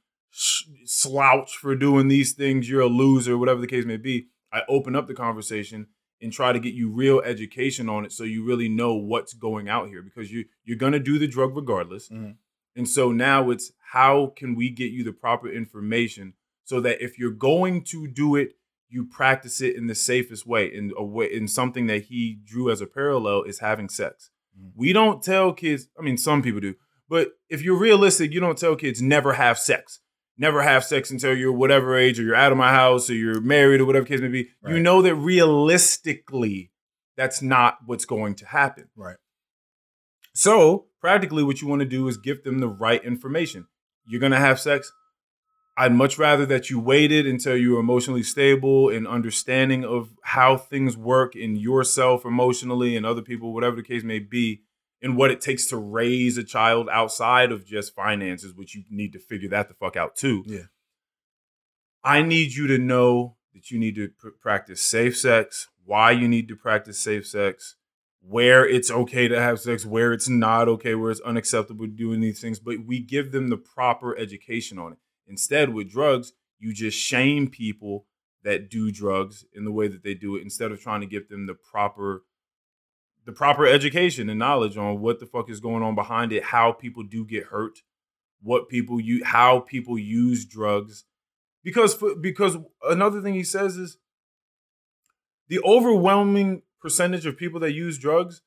slouch 0.86 1.58
for 1.58 1.76
doing 1.76 2.08
these 2.08 2.34
things, 2.34 2.70
you're 2.70 2.82
a 2.82 2.88
loser, 2.88 3.38
whatever 3.38 3.62
the 3.62 3.68
case 3.68 3.86
may 3.86 3.98
be, 3.98 4.28
I 4.52 4.62
open 4.68 4.96
up 4.96 5.08
the 5.08 5.14
conversation 5.14 5.88
and 6.22 6.32
try 6.32 6.54
to 6.54 6.60
get 6.60 6.74
you 6.74 6.90
real 6.90 7.20
education 7.20 7.90
on 7.90 8.06
it 8.06 8.12
so 8.12 8.24
you 8.24 8.46
really 8.46 8.70
know 8.70 8.94
what's 8.96 9.34
going 9.34 9.68
out 9.68 9.90
here 9.90 10.02
because 10.02 10.32
you 10.32 10.46
you're 10.64 10.78
going 10.78 10.94
to 10.94 11.00
do 11.00 11.20
the 11.20 11.28
drug 11.28 11.56
regardless. 11.56 12.10
Mhm. 12.10 12.36
And 12.76 12.88
so 12.88 13.12
now 13.12 13.50
it's 13.50 13.72
how 13.92 14.34
can 14.36 14.56
we 14.56 14.70
get 14.70 14.92
you 14.92 15.04
the 15.04 15.12
proper 15.12 15.50
information 15.50 16.34
so 16.64 16.80
that 16.82 17.04
if 17.04 17.20
you're 17.20 17.32
going 17.32 17.84
to 17.86 18.08
do 18.08 18.36
it, 18.36 18.54
you 18.90 19.06
practice 19.06 19.60
it 19.60 19.76
in 19.76 19.88
the 19.88 19.96
safest 19.96 20.48
way. 20.48 20.74
In 20.74 20.94
a 20.96 21.04
way, 21.04 21.32
in 21.32 21.48
something 21.48 21.88
that 21.88 22.04
he 22.06 22.40
drew 22.44 22.70
as 22.72 22.80
a 22.80 22.88
parallel 22.88 23.44
is 23.44 23.60
having 23.60 23.90
sex. 23.90 24.30
Mhm. 24.60 24.72
We 24.76 24.94
don't 24.94 25.24
tell 25.24 25.54
kids. 25.54 25.88
I 25.98 26.02
mean, 26.02 26.18
some 26.18 26.42
people 26.42 26.62
do, 26.62 26.76
but 27.10 27.32
if 27.50 27.62
you're 27.62 27.78
realistic, 27.78 28.32
you 28.32 28.40
don't 28.40 28.58
tell 28.58 28.76
kids 28.76 29.02
never 29.02 29.34
have 29.34 29.58
sex. 29.60 30.00
Never 30.38 30.64
have 30.64 30.84
sex 30.84 31.12
until 31.12 31.36
you're 31.36 31.52
whatever 31.52 31.96
age, 31.96 32.20
or 32.20 32.24
you're 32.24 32.36
out 32.36 32.52
of 32.52 32.58
my 32.58 32.72
house, 32.72 33.10
or 33.10 33.14
you're 33.14 33.40
married, 33.40 33.82
or 33.82 33.86
whatever 33.86 34.06
case 34.06 34.20
may 34.20 34.30
be. 34.30 34.50
You 34.68 34.80
know 34.80 35.02
that 35.04 35.14
realistically, 35.16 36.72
that's 37.16 37.42
not 37.42 37.78
what's 37.86 38.06
going 38.06 38.34
to 38.36 38.48
happen. 38.48 38.90
Right. 38.96 39.18
So, 40.34 40.88
practically, 41.00 41.44
what 41.44 41.62
you 41.62 41.68
want 41.68 41.82
to 41.82 41.86
do 41.86 42.08
is 42.08 42.18
give 42.18 42.44
them 42.44 42.60
the 42.60 42.68
right 42.68 43.04
information. 43.04 43.68
You're 44.06 44.20
going 44.20 44.32
to 44.32 44.40
have 44.40 44.60
sex. 44.60 44.92
I'd 45.76 45.94
much 45.94 46.20
rather 46.20 46.46
that 46.46 46.70
you 46.70 46.80
waited 46.80 47.26
until 47.26 47.58
you're 47.58 47.80
emotionally 47.80 48.22
stable 48.22 48.90
and 48.90 49.08
understanding 49.08 49.84
of 49.84 50.12
how 50.24 50.56
things 50.56 50.96
work 50.96 51.36
in 51.36 51.56
yourself 51.56 52.26
emotionally 52.26 52.96
and 52.96 53.06
other 53.06 53.24
people, 53.24 53.54
whatever 53.54 53.78
the 53.78 53.84
case 53.84 54.04
may 54.04 54.20
be, 54.20 54.62
and 55.02 55.18
what 55.18 55.32
it 55.32 55.42
takes 55.42 55.66
to 55.68 55.78
raise 55.78 56.38
a 56.38 56.44
child 56.44 56.88
outside 56.92 57.52
of 57.52 57.66
just 57.66 57.96
finances, 57.96 58.54
which 58.54 58.76
you 58.76 58.84
need 58.90 59.14
to 59.14 59.20
figure 59.20 59.50
that 59.50 59.68
the 59.68 59.74
fuck 59.74 59.96
out 59.96 60.16
too. 60.16 60.44
Yeah. 60.46 60.68
I 62.04 62.22
need 62.22 62.54
you 62.54 62.68
to 62.68 62.78
know 62.78 63.38
that 63.54 63.72
you 63.72 63.80
need 63.80 63.96
to 63.96 64.10
pr- 64.10 64.30
practice 64.42 64.82
safe 64.82 65.18
sex, 65.18 65.70
why 65.86 66.12
you 66.12 66.28
need 66.28 66.48
to 66.50 66.56
practice 66.56 67.00
safe 67.00 67.26
sex, 67.26 67.76
where 68.22 68.66
it's 68.66 68.92
okay 68.92 69.28
to 69.28 69.40
have 69.40 69.60
sex, 69.60 69.86
where 69.86 70.14
it's 70.14 70.30
not 70.30 70.68
okay, 70.68 70.96
where 70.96 71.12
it's 71.12 71.22
unacceptable 71.22 71.88
doing 71.88 72.22
these 72.22 72.40
things, 72.40 72.60
but 72.60 72.86
we 72.86 73.00
give 73.00 73.32
them 73.32 73.50
the 73.50 73.58
proper 73.58 74.16
education 74.18 74.78
on 74.78 74.94
it. 74.94 75.00
Instead, 75.28 75.70
with 75.70 75.90
drugs, 75.90 76.34
you 76.60 76.74
just 76.74 76.98
shame 76.98 77.50
people 77.50 78.06
that 78.44 78.70
do 78.70 78.92
drugs 78.92 79.46
in 79.54 79.66
the 79.66 79.72
way 79.72 79.88
that 79.88 80.04
they 80.04 80.14
do 80.14 80.36
it 80.36 80.42
instead 80.42 80.72
of 80.72 80.82
trying 80.82 81.02
to 81.02 81.08
give 81.08 81.30
them 81.30 81.48
the 81.48 81.54
proper 81.54 82.24
the 83.26 83.32
proper 83.32 83.66
education 83.66 84.30
and 84.30 84.38
knowledge 84.38 84.76
on 84.76 85.00
what 85.00 85.20
the 85.20 85.26
fuck 85.26 85.50
is 85.50 85.62
going 85.62 85.82
on 85.82 85.96
behind 85.96 86.34
it, 86.34 86.44
how 86.44 86.74
people 86.74 87.04
do 87.04 87.26
get 87.26 87.46
hurt, 87.46 87.80
what 88.42 88.68
people 88.68 89.00
use, 89.00 89.24
how 89.26 89.60
people 89.62 89.98
use 89.98 90.46
drugs. 90.46 91.06
Because 91.64 91.96
because 92.22 92.58
another 92.84 93.22
thing 93.22 93.34
he 93.34 93.44
says 93.44 93.78
is 93.78 93.98
the 95.48 95.62
overwhelming 95.66 96.64
percentage 96.82 97.26
of 97.26 97.38
people 97.38 97.60
that 97.62 97.72
use 97.72 97.98
drugs 97.98 98.42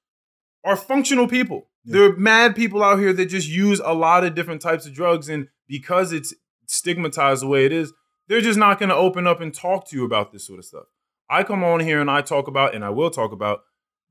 are 0.63 0.77
functional 0.77 1.27
people. 1.27 1.69
Yeah. 1.85 1.93
There 1.93 2.11
are 2.11 2.17
mad 2.17 2.55
people 2.55 2.83
out 2.83 2.99
here 2.99 3.15
that 3.15 3.27
just 3.27 3.49
use 3.49 3.81
a 3.83 3.95
lot 3.95 4.25
of 4.25 4.35
different 4.35 4.61
types 4.61 4.85
of 4.85 4.93
drugs, 4.93 5.29
and 5.31 5.49
because 5.67 6.13
it's 6.13 6.35
stigmatized 6.67 7.43
the 7.43 7.47
way 7.49 7.65
it 7.67 7.73
is, 7.73 7.93
they're 8.29 8.41
just 8.41 8.59
not 8.59 8.79
going 8.79 8.89
to 8.89 8.95
open 8.97 9.27
up 9.27 9.41
and 9.41 9.55
talk 9.55 9.89
to 9.89 9.97
you 9.97 10.05
about 10.05 10.33
this 10.33 10.47
sort 10.47 10.59
of 10.59 10.65
stuff. 10.65 10.85
I 11.31 11.43
come 11.43 11.63
on 11.65 11.81
here 11.81 12.01
and 12.01 12.11
I 12.11 12.21
talk 12.23 12.49
about, 12.49 12.75
and 12.75 12.85
I 12.85 12.91
will 12.91 13.11
talk 13.11 13.33
about 13.33 13.61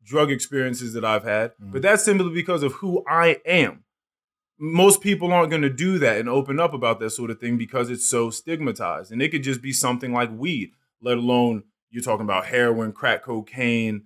drug 0.03 0.30
experiences 0.32 0.94
that 0.94 1.03
I've 1.06 1.23
had, 1.23 1.52
Mhm. 1.61 1.72
but 1.73 1.82
that's 1.82 2.03
simply 2.03 2.32
because 2.34 2.61
of 2.64 2.73
who 2.73 3.03
I 3.07 3.40
am. 3.45 3.84
Most 4.57 5.02
people 5.02 5.34
aren't 5.34 5.49
going 5.49 5.64
to 5.64 5.69
do 5.69 5.98
that 5.99 6.18
and 6.19 6.30
open 6.30 6.60
up 6.60 6.73
about 6.73 6.99
that 6.99 7.10
sort 7.10 7.30
of 7.32 7.40
thing 7.40 7.57
because 7.57 7.90
it's 7.90 8.06
so 8.10 8.30
stigmatized. 8.30 9.11
And 9.11 9.22
it 9.22 9.30
could 9.30 9.44
just 9.44 9.61
be 9.61 9.73
something 9.73 10.14
like 10.14 10.30
weed, 10.32 10.72
let 11.02 11.18
alone 11.18 11.64
you're 11.90 12.03
talking 12.03 12.23
about 12.23 12.45
heroin, 12.45 12.94
crack 12.94 13.23
cocaine, 13.23 14.06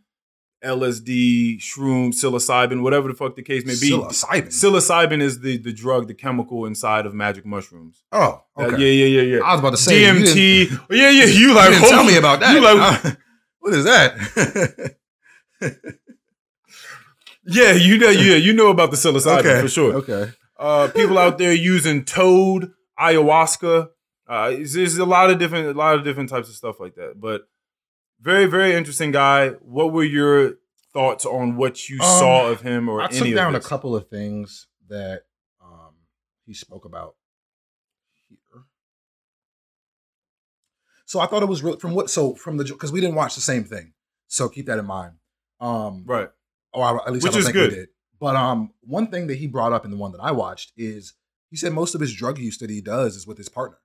LSD, 0.64 1.58
shroom, 1.60 2.10
psilocybin, 2.10 2.82
whatever 2.82 3.08
the 3.08 3.14
fuck 3.14 3.36
the 3.36 3.44
case 3.44 3.66
may 3.66 3.74
be. 3.74 3.92
Psilocybin. 3.92 4.48
Psilocybin 4.48 5.22
is 5.22 5.40
the, 5.40 5.58
the 5.58 5.72
drug, 5.72 6.08
the 6.08 6.14
chemical 6.14 6.66
inside 6.66 7.06
of 7.06 7.14
magic 7.14 7.46
mushrooms. 7.46 8.04
oh, 8.12 8.44
Uh, 8.58 8.70
yeah, 8.72 8.78
yeah, 8.78 9.06
yeah, 9.06 9.22
yeah. 9.22 9.40
I 9.44 9.52
was 9.54 9.60
about 9.60 9.72
to 9.72 9.78
say 9.78 10.04
DMT. 10.04 10.78
Oh, 10.90 10.94
yeah, 10.94 11.10
yeah. 11.10 11.26
You 11.26 11.54
like 11.54 11.72
you 11.74 11.80
tell 11.80 12.02
oh, 12.02 12.04
me 12.04 12.18
about 12.18 12.40
that. 12.42 12.54
You 12.54 12.62
like 12.62 13.06
Uh, 13.06 13.12
what 13.60 13.74
is 13.74 13.84
that? 13.86 14.96
Yeah, 17.52 17.72
you 17.72 17.98
know, 17.98 18.10
yeah, 18.10 18.36
you 18.36 18.54
know 18.54 18.68
about 18.70 18.92
the 18.92 18.98
psilocybin 18.98 19.62
for 19.62 19.68
sure. 19.68 19.94
Okay. 19.96 20.32
Uh, 20.58 20.90
people 20.94 21.18
out 21.18 21.38
there 21.40 21.54
using 21.54 22.06
toad, 22.06 22.72
ayahuasca. 23.00 23.90
Uh, 24.28 24.50
there's 24.52 24.98
a 24.98 25.06
lot 25.06 25.32
of 25.32 25.40
different, 25.40 25.68
a 25.68 25.74
lot 25.74 25.96
of 25.96 26.04
different 26.04 26.30
types 26.30 26.48
of 26.50 26.56
stuff 26.56 26.80
like 26.80 26.94
that. 26.96 27.14
But 27.20 27.48
very, 28.22 28.46
very 28.46 28.74
interesting 28.74 29.12
guy. 29.12 29.50
What 29.62 29.92
were 29.94 30.04
your 30.04 30.54
thoughts 30.94 31.26
on 31.26 31.56
what 31.56 31.88
you 31.90 31.98
Um, 32.00 32.06
saw 32.20 32.48
of 32.50 32.62
him 32.62 32.90
or 32.90 33.02
I 33.02 33.08
took 33.08 33.34
down 33.34 33.56
a 33.56 33.60
couple 33.60 33.96
of 33.96 34.08
things 34.10 34.68
that 34.90 35.22
um, 35.64 35.94
he 36.46 36.54
spoke 36.54 36.86
about 36.86 37.16
here. 38.28 38.38
So 41.06 41.20
I 41.20 41.26
thought 41.28 41.44
it 41.44 41.48
was 41.50 41.64
real 41.64 41.78
from 41.78 41.94
what 41.96 42.10
so 42.10 42.36
from 42.36 42.58
the 42.58 42.64
because 42.66 42.92
we 42.92 43.02
didn't 43.02 43.16
watch 43.16 43.36
the 43.36 43.42
same 43.42 43.64
thing. 43.64 43.94
So 44.28 44.48
keep 44.50 44.68
that 44.68 44.78
in 44.80 44.86
mind. 44.86 45.14
Um, 45.60 46.04
Right. 46.06 46.30
or 46.74 47.02
at 47.08 47.12
least 47.14 47.24
Which 47.24 47.32
I 47.32 47.34
don't 47.34 47.40
is 47.40 47.46
think 47.46 47.54
good. 47.54 47.70
we 47.72 47.76
did. 47.78 47.90
But 48.20 48.36
um, 48.36 48.74
one 48.82 49.08
thing 49.08 49.28
that 49.28 49.36
he 49.38 49.48
brought 49.48 49.74
up 49.74 49.86
in 49.86 49.92
the 49.92 49.98
one 49.98 50.12
that 50.12 50.20
I 50.22 50.32
watched 50.32 50.74
is 50.78 51.14
he 51.50 51.58
said 51.58 51.74
most 51.74 51.96
of 51.96 52.02
his 52.02 52.14
drug 52.14 52.38
use 52.38 52.58
that 52.60 52.70
he 52.70 52.82
does 52.82 53.16
is 53.16 53.26
with 53.26 53.38
his 53.38 53.50
partner, 53.50 53.78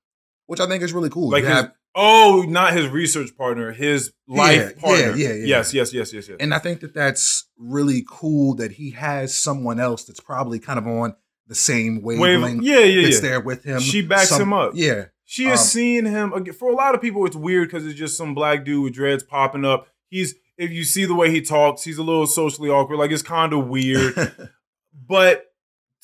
which 0.46 0.60
I 0.60 0.66
think 0.66 0.82
is 0.82 0.92
really 0.92 1.08
cool. 1.10 1.30
Like 1.30 1.42
You 1.44 1.48
his, 1.48 1.56
have- 1.56 1.72
oh, 1.94 2.44
not 2.48 2.72
his 2.74 2.88
research 2.88 3.36
partner, 3.36 3.72
his 3.72 4.12
life 4.26 4.72
Yeah, 4.76 4.80
partner. 4.80 5.16
yeah, 5.16 5.28
yeah, 5.28 5.34
yeah. 5.34 5.46
Yes, 5.46 5.74
yes, 5.74 5.92
yes, 5.92 6.12
yes, 6.12 6.28
yes. 6.28 6.36
and 6.40 6.52
I 6.54 6.58
think 6.58 6.80
that 6.80 6.94
that's 6.94 7.46
really 7.58 8.04
cool 8.08 8.54
that 8.56 8.72
he 8.72 8.90
has 8.92 9.34
someone 9.36 9.78
else 9.80 10.04
that's 10.04 10.20
probably 10.20 10.58
kind 10.58 10.78
of 10.78 10.86
on 10.86 11.14
the 11.46 11.54
same 11.54 12.02
Wave, 12.02 12.18
wavelength 12.18 12.62
yeah, 12.62 12.78
yeah, 12.80 13.02
that's 13.02 13.16
yeah. 13.22 13.28
there 13.30 13.40
with 13.40 13.64
him. 13.64 13.80
She 13.80 14.02
backs 14.02 14.30
Some- 14.30 14.42
him 14.42 14.52
up. 14.52 14.72
Yeah, 14.74 15.06
She 15.24 15.44
has 15.44 15.60
Um, 15.60 15.66
seen 15.66 16.04
him 16.06 16.32
again. 16.32 16.54
For 16.54 16.70
a 16.70 16.74
lot 16.74 16.94
of 16.94 17.00
people, 17.02 17.24
it's 17.26 17.36
weird 17.36 17.68
because 17.68 17.86
it's 17.86 17.98
just 17.98 18.16
some 18.16 18.34
black 18.34 18.64
dude 18.64 18.82
with 18.84 18.94
dreads 18.94 19.22
popping 19.22 19.64
up. 19.64 19.86
He's 20.08 20.34
if 20.56 20.70
you 20.70 20.84
see 20.84 21.04
the 21.04 21.14
way 21.14 21.30
he 21.30 21.40
talks, 21.42 21.82
he's 21.82 21.98
a 21.98 22.02
little 22.02 22.26
socially 22.26 22.70
awkward. 22.70 22.98
Like 22.98 23.10
it's 23.10 23.22
kind 23.22 23.52
of 23.52 23.66
weird. 23.68 24.14
but 25.08 25.46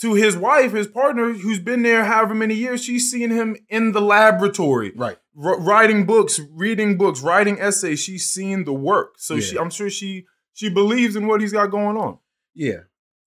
to 0.00 0.14
his 0.14 0.36
wife, 0.36 0.72
his 0.72 0.86
partner, 0.86 1.32
who's 1.32 1.58
been 1.58 1.82
there 1.82 2.04
however 2.04 2.34
many 2.34 2.54
years, 2.54 2.82
she's 2.82 3.10
seen 3.10 3.30
him 3.30 3.56
in 3.68 3.92
the 3.92 4.00
laboratory, 4.00 4.92
right. 4.96 5.18
r- 5.42 5.60
writing 5.60 6.06
books, 6.06 6.40
reading 6.52 6.96
books, 6.96 7.20
writing 7.20 7.60
essays. 7.60 8.00
She's 8.00 8.28
seen 8.28 8.64
the 8.64 8.72
work, 8.72 9.14
so 9.18 9.40
she, 9.40 9.58
I'm 9.58 9.70
sure 9.70 9.90
she 9.90 10.26
she 10.52 10.68
believes 10.70 11.16
in 11.16 11.26
what 11.26 11.40
he's 11.40 11.52
got 11.52 11.66
going 11.70 11.96
on. 11.96 12.18
Yeah. 12.54 12.80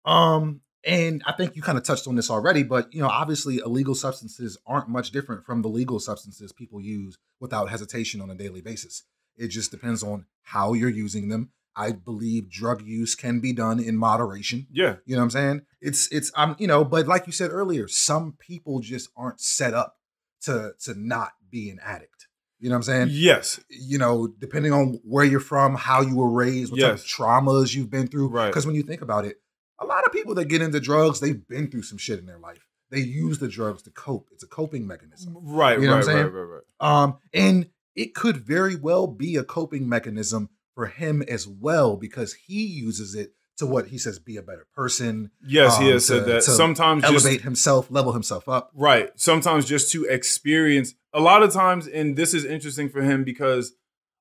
Um, 0.05 0.61
and 0.85 1.23
I 1.25 1.31
think 1.31 1.55
you 1.55 1.61
kind 1.61 1.77
of 1.77 1.83
touched 1.83 2.07
on 2.07 2.15
this 2.15 2.29
already, 2.29 2.63
but 2.63 2.93
you 2.93 3.01
know, 3.01 3.07
obviously 3.07 3.57
illegal 3.57 3.95
substances 3.95 4.57
aren't 4.65 4.89
much 4.89 5.11
different 5.11 5.45
from 5.45 5.61
the 5.61 5.69
legal 5.69 5.99
substances 5.99 6.51
people 6.51 6.81
use 6.81 7.17
without 7.39 7.69
hesitation 7.69 8.19
on 8.19 8.29
a 8.29 8.35
daily 8.35 8.61
basis. 8.61 9.03
It 9.37 9.47
just 9.47 9.71
depends 9.71 10.03
on 10.03 10.25
how 10.41 10.73
you're 10.73 10.89
using 10.89 11.29
them. 11.29 11.51
I 11.75 11.91
believe 11.91 12.49
drug 12.49 12.81
use 12.83 13.15
can 13.15 13.39
be 13.39 13.53
done 13.53 13.79
in 13.79 13.97
moderation. 13.97 14.67
Yeah, 14.71 14.95
You 15.05 15.15
know 15.15 15.21
what 15.21 15.25
I'm 15.25 15.29
saying? 15.31 15.61
It's 15.81 16.07
it's 16.11 16.31
um, 16.35 16.55
you 16.59 16.67
know, 16.67 16.83
but 16.85 17.07
like 17.07 17.25
you 17.27 17.33
said 17.33 17.51
earlier, 17.51 17.87
some 17.87 18.35
people 18.39 18.79
just 18.79 19.09
aren't 19.17 19.41
set 19.41 19.73
up 19.73 19.95
to 20.43 20.73
to 20.83 20.93
not 20.99 21.31
be 21.49 21.69
an 21.69 21.79
addict. 21.83 22.27
You 22.59 22.69
know 22.69 22.75
what 22.75 22.87
I'm 22.87 23.07
saying? 23.07 23.07
yes, 23.11 23.59
you 23.69 23.97
know, 23.97 24.27
depending 24.39 24.71
on 24.71 24.99
where 25.03 25.25
you're 25.25 25.39
from, 25.41 25.75
how 25.75 26.01
you 26.01 26.15
were 26.15 26.29
raised, 26.29 26.71
what 26.71 26.79
type 26.79 26.93
of 26.93 27.03
traumas 27.03 27.75
you've 27.75 27.89
been 27.89 28.07
through. 28.07 28.29
Right. 28.29 28.47
Because 28.47 28.65
when 28.65 28.75
you 28.75 28.83
think 28.83 29.01
about 29.01 29.25
it, 29.25 29.37
a 29.79 29.85
lot 29.85 30.05
of 30.05 30.13
people 30.13 30.33
that 30.35 30.45
get 30.45 30.61
into 30.61 30.79
drugs, 30.79 31.19
they've 31.19 31.45
been 31.47 31.69
through 31.69 31.83
some 31.83 31.97
shit 31.97 32.19
in 32.19 32.25
their 32.25 32.39
life. 32.39 32.65
They 32.89 32.99
use 32.99 33.39
the 33.39 33.47
drugs 33.49 33.81
to 33.83 33.89
cope. 33.91 34.29
It's 34.31 34.43
a 34.43 34.47
coping 34.47 34.85
mechanism. 34.87 35.35
right, 35.41 35.77
You 35.79 35.87
know 35.87 35.95
right, 35.95 36.05
what 36.05 36.09
I'm 36.09 36.13
saying? 36.15 36.25
right, 36.27 36.33
right, 36.41 36.61
right. 36.79 37.03
Um, 37.03 37.17
and 37.33 37.69
it 37.95 38.13
could 38.15 38.37
very 38.37 38.75
well 38.75 39.07
be 39.07 39.35
a 39.35 39.43
coping 39.43 39.89
mechanism 39.89 40.49
for 40.75 40.87
him 40.87 41.21
as 41.23 41.47
well 41.47 41.95
because 41.97 42.33
he 42.33 42.65
uses 42.65 43.15
it 43.15 43.33
to 43.57 43.65
what 43.67 43.87
he 43.87 43.97
says 43.99 44.17
be 44.17 44.35
a 44.37 44.41
better 44.41 44.65
person, 44.75 45.29
Yes, 45.45 45.77
he 45.77 45.85
um, 45.85 45.91
has 45.91 46.07
said 46.07 46.25
that. 46.25 46.41
to 46.43 46.51
Sometimes 46.51 47.03
just 47.03 47.13
elevate 47.25 47.41
himself, 47.41 47.91
level 47.91 48.13
himself 48.13 48.49
up. 48.49 48.71
Right. 48.73 49.11
Sometimes 49.15 49.65
just 49.65 49.91
to 49.91 50.05
experience 50.05 50.95
a 51.13 51.19
lot 51.19 51.43
of 51.43 51.53
times, 51.53 51.87
and 51.87 52.15
this 52.15 52.33
is 52.33 52.45
interesting 52.45 52.89
for 52.89 53.01
him 53.03 53.23
because 53.23 53.73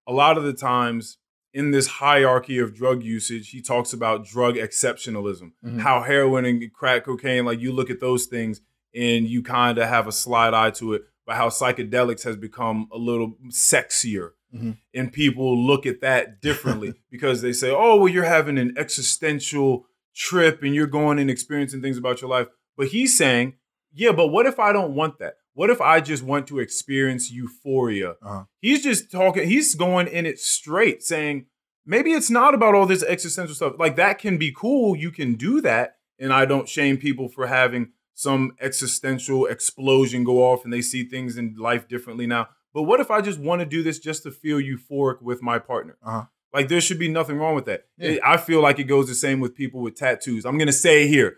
a 0.06 0.12
lot 0.12 0.36
of 0.36 0.44
the 0.44 0.52
times 0.52 1.16
in 1.54 1.70
this 1.70 1.86
hierarchy 1.86 2.58
of 2.58 2.74
drug 2.74 3.02
usage, 3.02 3.50
he 3.50 3.62
talks 3.62 3.92
about 3.94 4.24
drug 4.26 4.56
exceptionalism. 4.56 5.52
Mhm. 5.64 5.80
How 5.80 6.02
heroin 6.02 6.44
and 6.44 6.70
crack 6.72 7.04
cocaine, 7.04 7.44
like 7.46 7.60
you 7.60 7.72
look 7.72 7.88
at 7.90 8.00
those 8.00 8.26
things 8.26 8.60
and 8.94 9.26
you 9.26 9.42
kind 9.42 9.78
of 9.78 9.88
have 9.88 10.06
a 10.06 10.12
slight 10.12 10.52
eye 10.52 10.70
to 10.72 10.92
it, 10.92 11.02
but 11.26 11.36
how 11.36 11.48
psychedelics 11.48 12.24
has 12.24 12.36
become 12.36 12.88
a 12.92 12.98
little 12.98 13.36
sexier. 13.48 14.32
Mhm. 14.54 14.76
And 14.94 15.12
people 15.12 15.66
look 15.66 15.86
at 15.86 16.00
that 16.00 16.40
differently 16.40 16.94
because 17.10 17.42
they 17.42 17.52
say, 17.52 17.70
oh, 17.70 17.96
well, 17.96 18.08
you're 18.08 18.24
having 18.24 18.58
an 18.58 18.74
existential 18.76 19.86
trip 20.14 20.62
and 20.62 20.74
you're 20.74 20.86
going 20.86 21.18
and 21.18 21.30
experiencing 21.30 21.80
things 21.80 21.96
about 21.96 22.20
your 22.20 22.30
life. 22.30 22.48
But 22.76 22.88
he's 22.88 23.16
saying, 23.16 23.54
yeah, 23.92 24.12
but 24.12 24.28
what 24.28 24.46
if 24.46 24.58
I 24.58 24.72
don't 24.72 24.94
want 24.94 25.18
that? 25.18 25.34
What 25.54 25.70
if 25.70 25.80
I 25.80 26.00
just 26.00 26.22
want 26.22 26.46
to 26.48 26.58
experience 26.58 27.30
euphoria? 27.30 28.12
Uh-huh. 28.22 28.44
He's 28.60 28.82
just 28.82 29.10
talking, 29.10 29.48
he's 29.48 29.74
going 29.74 30.06
in 30.06 30.24
it 30.24 30.38
straight, 30.38 31.02
saying, 31.02 31.46
maybe 31.84 32.12
it's 32.12 32.30
not 32.30 32.54
about 32.54 32.74
all 32.74 32.86
this 32.86 33.02
existential 33.02 33.54
stuff. 33.54 33.74
Like 33.78 33.96
that 33.96 34.18
can 34.18 34.38
be 34.38 34.52
cool. 34.52 34.96
You 34.96 35.10
can 35.10 35.34
do 35.34 35.60
that. 35.60 35.96
And 36.18 36.32
I 36.32 36.44
don't 36.44 36.68
shame 36.68 36.98
people 36.98 37.28
for 37.28 37.46
having 37.48 37.92
some 38.14 38.52
existential 38.60 39.46
explosion 39.46 40.24
go 40.24 40.44
off 40.44 40.64
and 40.64 40.72
they 40.72 40.82
see 40.82 41.04
things 41.04 41.36
in 41.36 41.54
life 41.58 41.88
differently 41.88 42.26
now. 42.26 42.48
But 42.74 42.82
what 42.84 43.00
if 43.00 43.10
I 43.10 43.20
just 43.20 43.38
want 43.38 43.60
to 43.60 43.66
do 43.66 43.82
this 43.82 43.98
just 43.98 44.22
to 44.22 44.30
feel 44.30 44.58
euphoric 44.58 45.20
with 45.22 45.42
my 45.42 45.58
partner? 45.58 45.98
Uh-huh. 46.02 46.24
Like 46.54 46.68
there 46.68 46.80
should 46.80 46.98
be 46.98 47.08
nothing 47.08 47.36
wrong 47.38 47.54
with 47.54 47.66
that. 47.66 47.84
Yeah. 47.98 48.10
It- 48.12 48.20
I 48.24 48.36
feel 48.36 48.60
like 48.62 48.78
it 48.78 48.84
goes 48.84 49.08
the 49.08 49.14
same 49.14 49.40
with 49.40 49.54
people 49.54 49.80
with 49.80 49.94
tattoos. 49.96 50.44
I'm 50.44 50.58
gonna 50.58 50.72
say 50.72 51.06
here, 51.06 51.36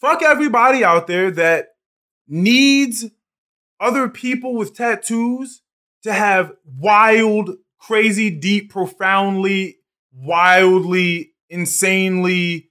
fuck 0.00 0.22
everybody 0.22 0.84
out 0.84 1.06
there 1.06 1.30
that 1.32 1.68
needs 2.28 3.04
other 3.80 4.08
people 4.08 4.54
with 4.54 4.74
tattoos 4.76 5.62
to 6.02 6.12
have 6.12 6.52
wild, 6.64 7.50
crazy, 7.78 8.30
deep, 8.30 8.70
profoundly, 8.70 9.76
wildly, 10.12 11.32
insanely 11.48 12.70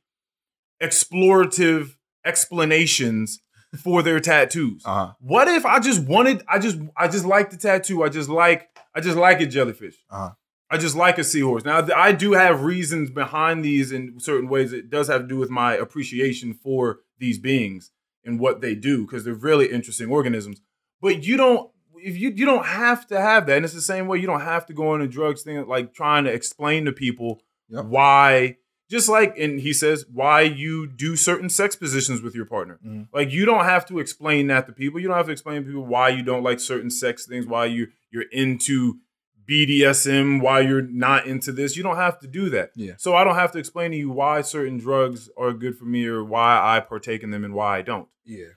explorative 0.82 1.96
explanations 2.26 3.40
for 3.80 4.02
their 4.04 4.20
tattoos. 4.20 4.84
Uh-huh. 4.86 5.14
What 5.20 5.48
if 5.48 5.66
I 5.66 5.80
just 5.80 6.04
wanted, 6.04 6.44
I 6.48 6.60
just, 6.60 6.78
I 6.98 7.08
just 7.08 7.26
like 7.26 7.50
the 7.52 7.58
tattoo. 7.58 8.04
I 8.04 8.10
just 8.10 8.30
like, 8.30 8.70
I 8.94 9.02
just 9.02 9.18
like 9.18 9.42
a 9.42 9.46
jellyfish. 9.46 9.96
Uh-huh. 10.10 10.32
I 10.70 10.78
just 10.78 10.96
like 10.96 11.18
a 11.20 11.24
seahorse. 11.24 11.64
Now, 11.64 11.88
I 11.96 12.12
do 12.12 12.34
have 12.34 12.64
reasons 12.64 13.12
behind 13.12 13.64
these 13.64 13.92
in 13.92 14.20
certain 14.20 14.50
ways. 14.50 14.74
It 14.74 14.90
does 14.90 15.08
have 15.08 15.22
to 15.22 15.28
do 15.28 15.38
with 15.38 15.50
my 15.52 15.76
appreciation 15.76 16.54
for 16.54 17.00
these 17.20 17.38
beings 17.38 17.92
and 18.24 18.40
what 18.40 18.62
they 18.62 18.74
do 18.74 19.06
because 19.06 19.24
they're 19.24 19.36
really 19.36 19.68
interesting 19.72 20.10
organisms. 20.10 20.62
But 21.02 21.24
you 21.24 21.38
don't, 21.38 21.70
if 21.98 22.18
you 22.18 22.30
you 22.32 22.46
don't 22.46 22.66
have 22.66 23.06
to 23.08 23.20
have 23.22 23.46
that, 23.46 23.58
and 23.58 23.66
it's 23.66 23.74
the 23.76 23.82
same 23.82 24.08
way 24.08 24.18
you 24.18 24.28
don't 24.28 24.42
have 24.42 24.66
to 24.68 24.74
go 24.74 24.96
into 24.96 25.08
drugs 25.08 25.44
thing 25.44 25.66
like 25.68 25.94
trying 25.94 26.24
to 26.26 26.32
explain 26.34 26.86
to 26.86 26.92
people 26.92 27.42
Yep. 27.70 27.86
why. 27.86 28.58
Just 28.90 29.10
like, 29.10 29.36
and 29.38 29.60
he 29.60 29.74
says 29.74 30.06
why 30.12 30.42
you 30.42 30.86
do 30.86 31.16
certain 31.16 31.50
sex 31.50 31.76
positions 31.76 32.22
with 32.22 32.36
your 32.36 32.46
partner. 32.46 32.80
Mhm. 32.86 33.08
Like 33.12 33.32
you 33.32 33.46
don't 33.46 33.66
have 33.66 33.86
to 33.88 33.98
explain 34.00 34.48
that 34.48 34.68
to 34.68 34.74
people. 34.74 35.00
You 35.00 35.08
don't 35.08 35.18
have 35.18 35.26
to 35.26 35.32
explain 35.32 35.62
to 35.64 35.68
people 35.68 35.86
why 35.86 36.10
you 36.10 36.22
don't 36.24 36.44
like 36.44 36.60
certain 36.60 36.90
sex 36.92 37.26
things, 37.26 37.48
why 37.48 37.66
you 37.66 37.88
you're 38.12 38.30
into 38.32 39.00
BDSM, 39.48 40.40
why 40.42 40.60
you're 40.62 40.82
not 40.82 41.26
into 41.28 41.52
this. 41.52 41.76
You 41.78 41.84
don't 41.84 41.96
have 41.98 42.20
to 42.20 42.28
do 42.28 42.50
that. 42.52 42.72
Yeah. 42.76 42.94
So 42.98 43.16
I 43.16 43.24
don't 43.24 43.36
have 43.36 43.52
to 43.54 43.60
explain 43.60 43.92
to 43.92 43.98
you 43.98 44.10
why 44.10 44.42
certain 44.42 44.78
drugs 44.78 45.30
are 45.38 45.54
good 45.54 45.78
for 45.78 45.86
me 45.86 46.06
or 46.06 46.24
why 46.24 46.60
I 46.78 46.80
partake 46.80 47.24
in 47.24 47.32
them 47.32 47.44
and 47.44 47.54
why 47.54 47.78
I 47.78 47.82
don't. 47.82 48.08
Yeah. 48.24 48.54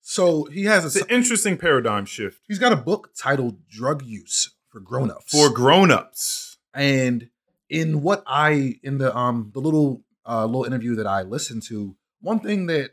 So 0.00 0.44
he 0.46 0.64
has 0.64 0.84
It's 0.84 0.96
an 0.96 1.08
interesting 1.08 1.56
paradigm 1.56 2.06
shift 2.06 2.40
he's 2.48 2.58
got 2.58 2.72
a 2.72 2.76
book 2.76 3.10
titled 3.16 3.68
Drug 3.68 4.02
Use 4.04 4.50
for 4.68 4.80
Grown-ups. 4.80 5.30
for 5.30 5.50
grown-ups. 5.50 6.58
and 6.74 7.28
in 7.72 8.02
what 8.02 8.22
I 8.26 8.74
in 8.82 8.98
the 8.98 9.16
um 9.16 9.50
the 9.54 9.60
little 9.60 10.04
uh 10.28 10.44
little 10.44 10.64
interview 10.64 10.94
that 10.96 11.06
I 11.06 11.22
listened 11.22 11.62
to, 11.68 11.96
one 12.20 12.38
thing 12.38 12.66
that 12.66 12.90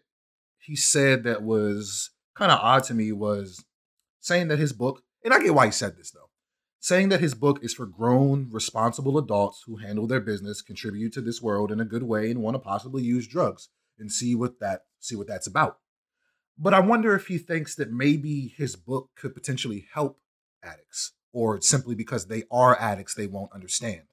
he 0.57 0.75
said 0.75 1.23
that 1.25 1.43
was 1.43 2.11
kind 2.33 2.51
of 2.51 2.59
odd 2.61 2.85
to 2.85 2.93
me 2.93 3.11
was 3.11 3.65
saying 4.21 4.47
that 4.47 4.57
his 4.57 4.71
book, 4.71 5.03
and 5.23 5.33
I 5.33 5.41
get 5.43 5.53
why 5.53 5.65
he 5.65 5.71
said 5.73 5.97
this 5.97 6.11
though, 6.11 6.29
saying 6.79 7.09
that 7.09 7.19
his 7.19 7.35
book 7.35 7.59
is 7.61 7.73
for 7.73 7.85
grown, 7.85 8.47
responsible 8.51 9.17
adults 9.17 9.63
who 9.65 9.77
handle 9.77 10.07
their 10.07 10.21
business, 10.21 10.61
contribute 10.61 11.11
to 11.13 11.21
this 11.21 11.41
world 11.41 11.73
in 11.73 11.81
a 11.81 11.85
good 11.85 12.03
way, 12.03 12.31
and 12.31 12.41
want 12.41 12.55
to 12.55 12.59
possibly 12.59 13.03
use 13.03 13.27
drugs 13.27 13.67
and 13.99 14.09
see 14.09 14.33
what 14.33 14.61
that 14.61 14.83
see 14.99 15.17
what 15.17 15.27
that's 15.27 15.47
about. 15.47 15.79
But 16.57 16.73
I 16.73 16.79
wonder 16.79 17.13
if 17.15 17.27
he 17.27 17.37
thinks 17.37 17.75
that 17.75 17.91
maybe 17.91 18.53
his 18.55 18.77
book 18.77 19.09
could 19.17 19.35
potentially 19.35 19.87
help 19.93 20.21
addicts, 20.63 21.11
or 21.33 21.59
simply 21.59 21.95
because 21.95 22.27
they 22.27 22.43
are 22.49 22.79
addicts, 22.79 23.13
they 23.13 23.27
won't 23.27 23.51
understand. 23.51 24.03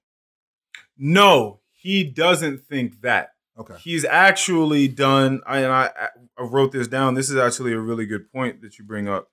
No, 0.99 1.61
he 1.73 2.05
doesn't 2.05 2.67
think 2.67 3.03
that. 3.03 3.31
Okay. 3.59 3.77
He's 3.83 4.05
actually 4.05 4.89
done, 4.89 5.41
I- 5.47 5.61
and 5.61 5.73
I, 5.73 5.91
I 6.39 6.43
wrote 6.43 6.73
this 6.73 6.89
down. 6.89 7.15
This 7.15 7.31
is 7.31 7.37
actually 7.37 7.73
a 7.73 7.79
really 7.81 8.07
good 8.07 8.31
point 8.31 8.61
that 8.63 8.79
you 8.79 8.85
bring 8.85 9.09
up. 9.09 9.29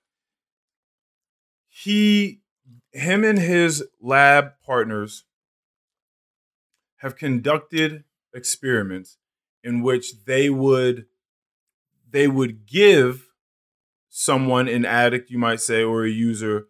He, 1.68 2.40
him 2.92 3.24
and 3.24 3.38
his 3.38 3.84
lab 4.00 4.52
partners 4.64 5.24
have 6.98 7.16
conducted 7.16 8.04
experiments 8.32 9.18
in 9.62 9.82
which 9.82 10.24
they 10.24 10.48
would 10.50 11.06
they 12.10 12.28
would 12.28 12.64
give 12.66 13.26
someone 14.08 14.68
an 14.68 14.84
addict, 14.84 15.30
you 15.30 15.38
might 15.38 15.60
say, 15.60 15.82
or 15.82 16.04
a 16.04 16.08
user, 16.08 16.68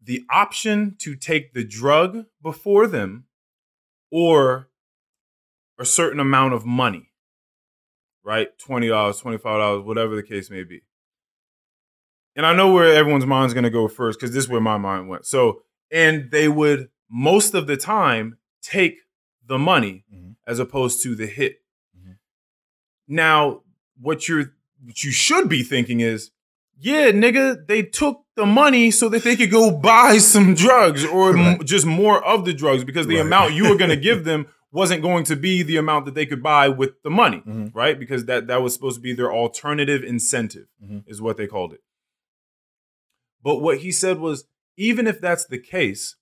the 0.00 0.24
option 0.30 0.94
to 1.00 1.16
take 1.16 1.52
the 1.52 1.64
drug 1.64 2.26
before 2.40 2.86
them 2.86 3.24
or 4.10 4.68
a 5.78 5.84
certain 5.84 6.20
amount 6.20 6.54
of 6.54 6.64
money, 6.64 7.10
right? 8.24 8.48
$20, 8.58 8.88
$25, 8.88 9.84
whatever 9.84 10.16
the 10.16 10.22
case 10.22 10.50
may 10.50 10.64
be. 10.64 10.82
And 12.34 12.44
I 12.44 12.54
know 12.54 12.72
where 12.72 12.94
everyone's 12.94 13.26
mind's 13.26 13.54
going 13.54 13.64
to 13.64 13.70
go 13.70 13.88
first 13.88 14.18
because 14.20 14.34
this 14.34 14.44
is 14.44 14.50
where 14.50 14.60
my 14.60 14.76
mind 14.76 15.08
went. 15.08 15.26
So, 15.26 15.62
and 15.90 16.30
they 16.30 16.48
would 16.48 16.88
most 17.08 17.54
of 17.54 17.66
the 17.66 17.76
time 17.76 18.38
take 18.62 18.98
the 19.46 19.58
money 19.58 20.04
Mhm. 20.12 20.36
as 20.46 20.58
opposed 20.58 21.02
to 21.04 21.14
the 21.14 21.26
hit. 21.26 21.62
Mhm. 21.96 22.18
Now, 23.08 23.62
what 23.98 24.28
you're 24.28 24.54
what 24.84 25.02
you 25.02 25.10
should 25.10 25.48
be 25.48 25.62
thinking 25.62 26.00
is, 26.00 26.30
yeah, 26.76 27.10
nigga, 27.10 27.66
they 27.66 27.82
took 27.82 28.25
the 28.36 28.46
money 28.46 28.90
so 28.90 29.08
that 29.08 29.24
they 29.24 29.34
could 29.36 29.50
go 29.50 29.70
buy 29.70 30.18
some 30.18 30.54
drugs 30.54 31.04
or 31.04 31.36
m- 31.36 31.64
just 31.64 31.86
more 31.86 32.22
of 32.24 32.44
the 32.44 32.52
drugs 32.54 32.84
because 32.84 33.06
the 33.06 33.16
Right. 33.16 33.26
amount 33.26 33.54
you 33.54 33.68
were 33.68 33.76
going 33.76 33.90
to 33.90 33.96
give 33.96 34.24
them 34.30 34.46
wasn't 34.72 35.00
going 35.02 35.24
to 35.24 35.36
be 35.36 35.62
the 35.62 35.76
amount 35.78 36.04
that 36.04 36.14
they 36.14 36.26
could 36.26 36.42
buy 36.42 36.68
with 36.68 37.02
the 37.02 37.10
money, 37.10 37.42
Mhm. 37.46 37.74
right? 37.74 37.98
Because 37.98 38.26
that 38.26 38.46
that 38.48 38.62
was 38.62 38.74
supposed 38.74 38.96
to 38.96 39.00
be 39.00 39.14
their 39.14 39.32
alternative 39.32 40.04
incentive 40.04 40.66
Mhm. 40.84 41.04
is 41.06 41.20
what 41.20 41.36
they 41.38 41.46
called 41.46 41.72
it. 41.72 41.80
But 43.42 43.56
what 43.60 43.78
he 43.78 43.90
said 43.92 44.18
was 44.18 44.44
even 44.76 45.06
if 45.06 45.20
that's 45.20 45.46
the 45.46 45.58
case, 45.58 46.16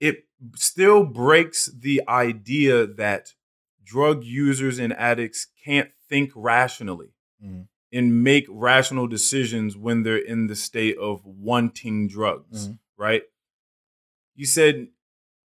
it 0.00 0.26
still 0.56 1.04
breaks 1.04 1.66
the 1.66 2.02
idea 2.06 2.86
that 2.86 3.34
drug 3.82 4.22
users 4.24 4.78
and 4.78 4.92
addicts 4.92 5.46
can't 5.64 5.90
think 6.08 6.30
rationally 6.34 7.14
Mhm. 7.42 7.68
And 7.92 8.22
make 8.22 8.46
rational 8.48 9.06
decisions 9.06 9.76
when 9.76 10.02
they're 10.02 10.16
in 10.16 10.46
the 10.46 10.56
state 10.56 10.96
of 10.98 11.24
wanting 11.24 12.06
drugs, 12.08 12.68
Mhm. 12.68 12.78
right? 12.96 13.22
You 14.34 14.46
said 14.46 14.88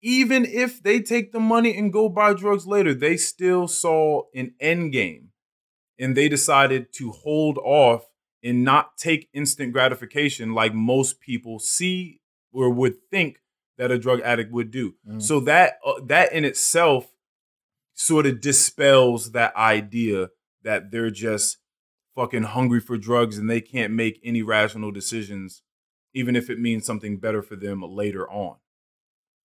even 0.02 0.44
if 0.44 0.82
they 0.82 1.00
take 1.00 1.32
the 1.32 1.40
money 1.40 1.74
and 1.76 1.90
go 1.92 2.10
buy 2.10 2.34
drugs 2.34 2.66
later, 2.66 2.92
they 2.92 3.16
still 3.16 3.66
saw 3.66 4.22
an 4.34 4.54
end 4.60 4.92
game 4.92 5.30
and 5.98 6.14
they 6.14 6.28
decided 6.28 6.92
to 6.92 7.10
hold 7.10 7.56
off 7.58 8.04
and 8.42 8.62
not 8.62 8.98
take 8.98 9.30
instant 9.32 9.72
gratification 9.72 10.52
like 10.52 10.74
most 10.74 11.20
people 11.20 11.58
see 11.58 12.20
or 12.52 12.68
would 12.68 12.96
think 13.10 13.38
that 13.78 13.90
a 13.90 13.98
drug 13.98 14.20
addict 14.20 14.52
would 14.52 14.70
do. 14.70 14.94
Mhm. 15.08 15.22
So 15.22 15.40
that 15.40 15.78
uh, 15.86 16.00
that 16.04 16.32
in 16.34 16.44
itself 16.44 17.10
sort 17.94 18.26
of 18.26 18.40
dispels 18.42 19.32
that 19.32 19.56
idea 19.56 20.28
that 20.62 20.90
they're 20.90 21.10
just 21.10 21.56
fucking 22.14 22.42
hungry 22.44 22.80
for 22.80 22.96
drugs 22.96 23.38
and 23.38 23.48
they 23.50 23.60
can't 23.60 23.92
make 23.92 24.20
any 24.24 24.42
rational 24.42 24.90
decisions 24.92 25.62
even 26.16 26.36
if 26.36 26.48
it 26.48 26.60
means 26.60 26.86
something 26.86 27.18
better 27.18 27.42
for 27.42 27.56
them 27.56 27.82
later 27.82 28.30
on. 28.30 28.56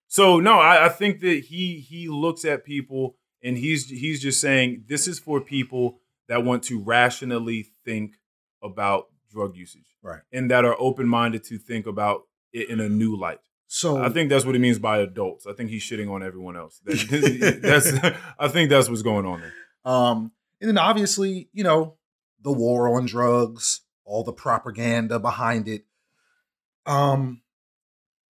So 0.08 0.40
no, 0.40 0.60
I, 0.60 0.86
I 0.86 0.90
think 0.90 1.20
that 1.22 1.46
he 1.46 1.80
he 1.80 2.08
looks 2.08 2.46
at 2.46 2.64
people 2.66 3.16
and 3.44 3.58
he's 3.58 3.90
he's 3.90 4.22
just 4.22 4.40
saying 4.42 4.86
this 4.88 5.08
is 5.08 5.20
for 5.20 5.40
people 5.42 6.00
that 6.28 6.44
want 6.44 6.64
to 6.64 6.80
rationally 6.80 7.68
think 7.86 8.16
about 8.64 9.08
drug 9.32 9.56
usage 9.56 9.96
Right. 10.02 10.22
and 10.34 10.50
that 10.52 10.66
are 10.66 10.76
open 10.80 11.08
minded 11.08 11.44
to 11.46 11.58
think 11.58 11.86
about 11.86 12.24
it 12.52 12.70
in 12.70 12.80
a 12.80 12.90
new 12.90 13.16
light. 13.16 13.40
So 13.68 13.98
I 14.02 14.10
think 14.10 14.30
that's 14.30 14.46
what 14.46 14.56
he 14.56 14.62
means 14.62 14.80
by 14.80 14.98
adults. 14.98 15.46
I 15.46 15.54
think 15.54 15.70
he's 15.70 15.84
shitting 15.84 16.12
on 16.12 16.24
everyone 16.24 16.58
else. 16.58 16.82
That- 16.86 17.60
that's 17.62 17.94
I 18.40 18.48
think 18.48 18.72
that's 18.72 18.90
what's 18.90 19.04
going 19.04 19.28
on 19.28 19.42
there. 19.42 19.54
Um, 19.86 20.32
and 20.60 20.68
then 20.70 20.78
obviously, 20.80 21.50
you 21.54 21.64
know, 21.64 21.98
the 22.42 22.52
war 22.52 22.96
on 22.96 23.06
drugs, 23.06 23.82
all 24.06 24.24
the 24.24 24.34
propaganda 24.34 25.20
behind 25.20 25.68
it. 25.68 25.86
Um, 26.86 27.42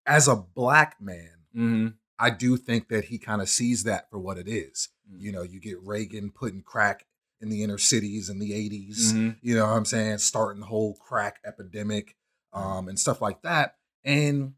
as 0.06 0.27
a 0.27 0.36
black 0.36 0.98
man, 1.02 1.31
Mm-hmm. 1.56 1.88
I 2.19 2.30
do 2.30 2.57
think 2.57 2.90
that 2.90 3.06
he 3.06 3.18
kind 3.18 3.41
of 3.41 3.49
sees 3.49 3.84
that 3.86 4.10
for 4.11 4.19
what 4.19 4.38
it 4.38 4.48
is. 4.48 4.90
Mm. 5.11 5.19
You 5.22 5.31
know, 5.31 5.41
you 5.41 5.60
get 5.60 5.81
Reagan 5.81 6.30
putting 6.31 6.61
crack 6.61 7.06
in 7.41 7.49
the 7.49 7.64
inner 7.64 7.77
cities 7.80 8.30
in 8.30 8.38
the 8.40 8.52
80s, 8.52 9.14
Mhm. 9.14 9.38
you 9.41 9.56
know 9.56 9.65
what 9.65 9.76
I'm 9.76 9.86
saying, 9.86 10.18
starting 10.19 10.60
the 10.60 10.68
whole 10.68 10.95
crack 10.95 11.40
epidemic 11.45 12.15
um, 12.53 12.88
and 12.88 12.99
stuff 12.99 13.19
like 13.22 13.41
that. 13.44 13.77
And 14.03 14.53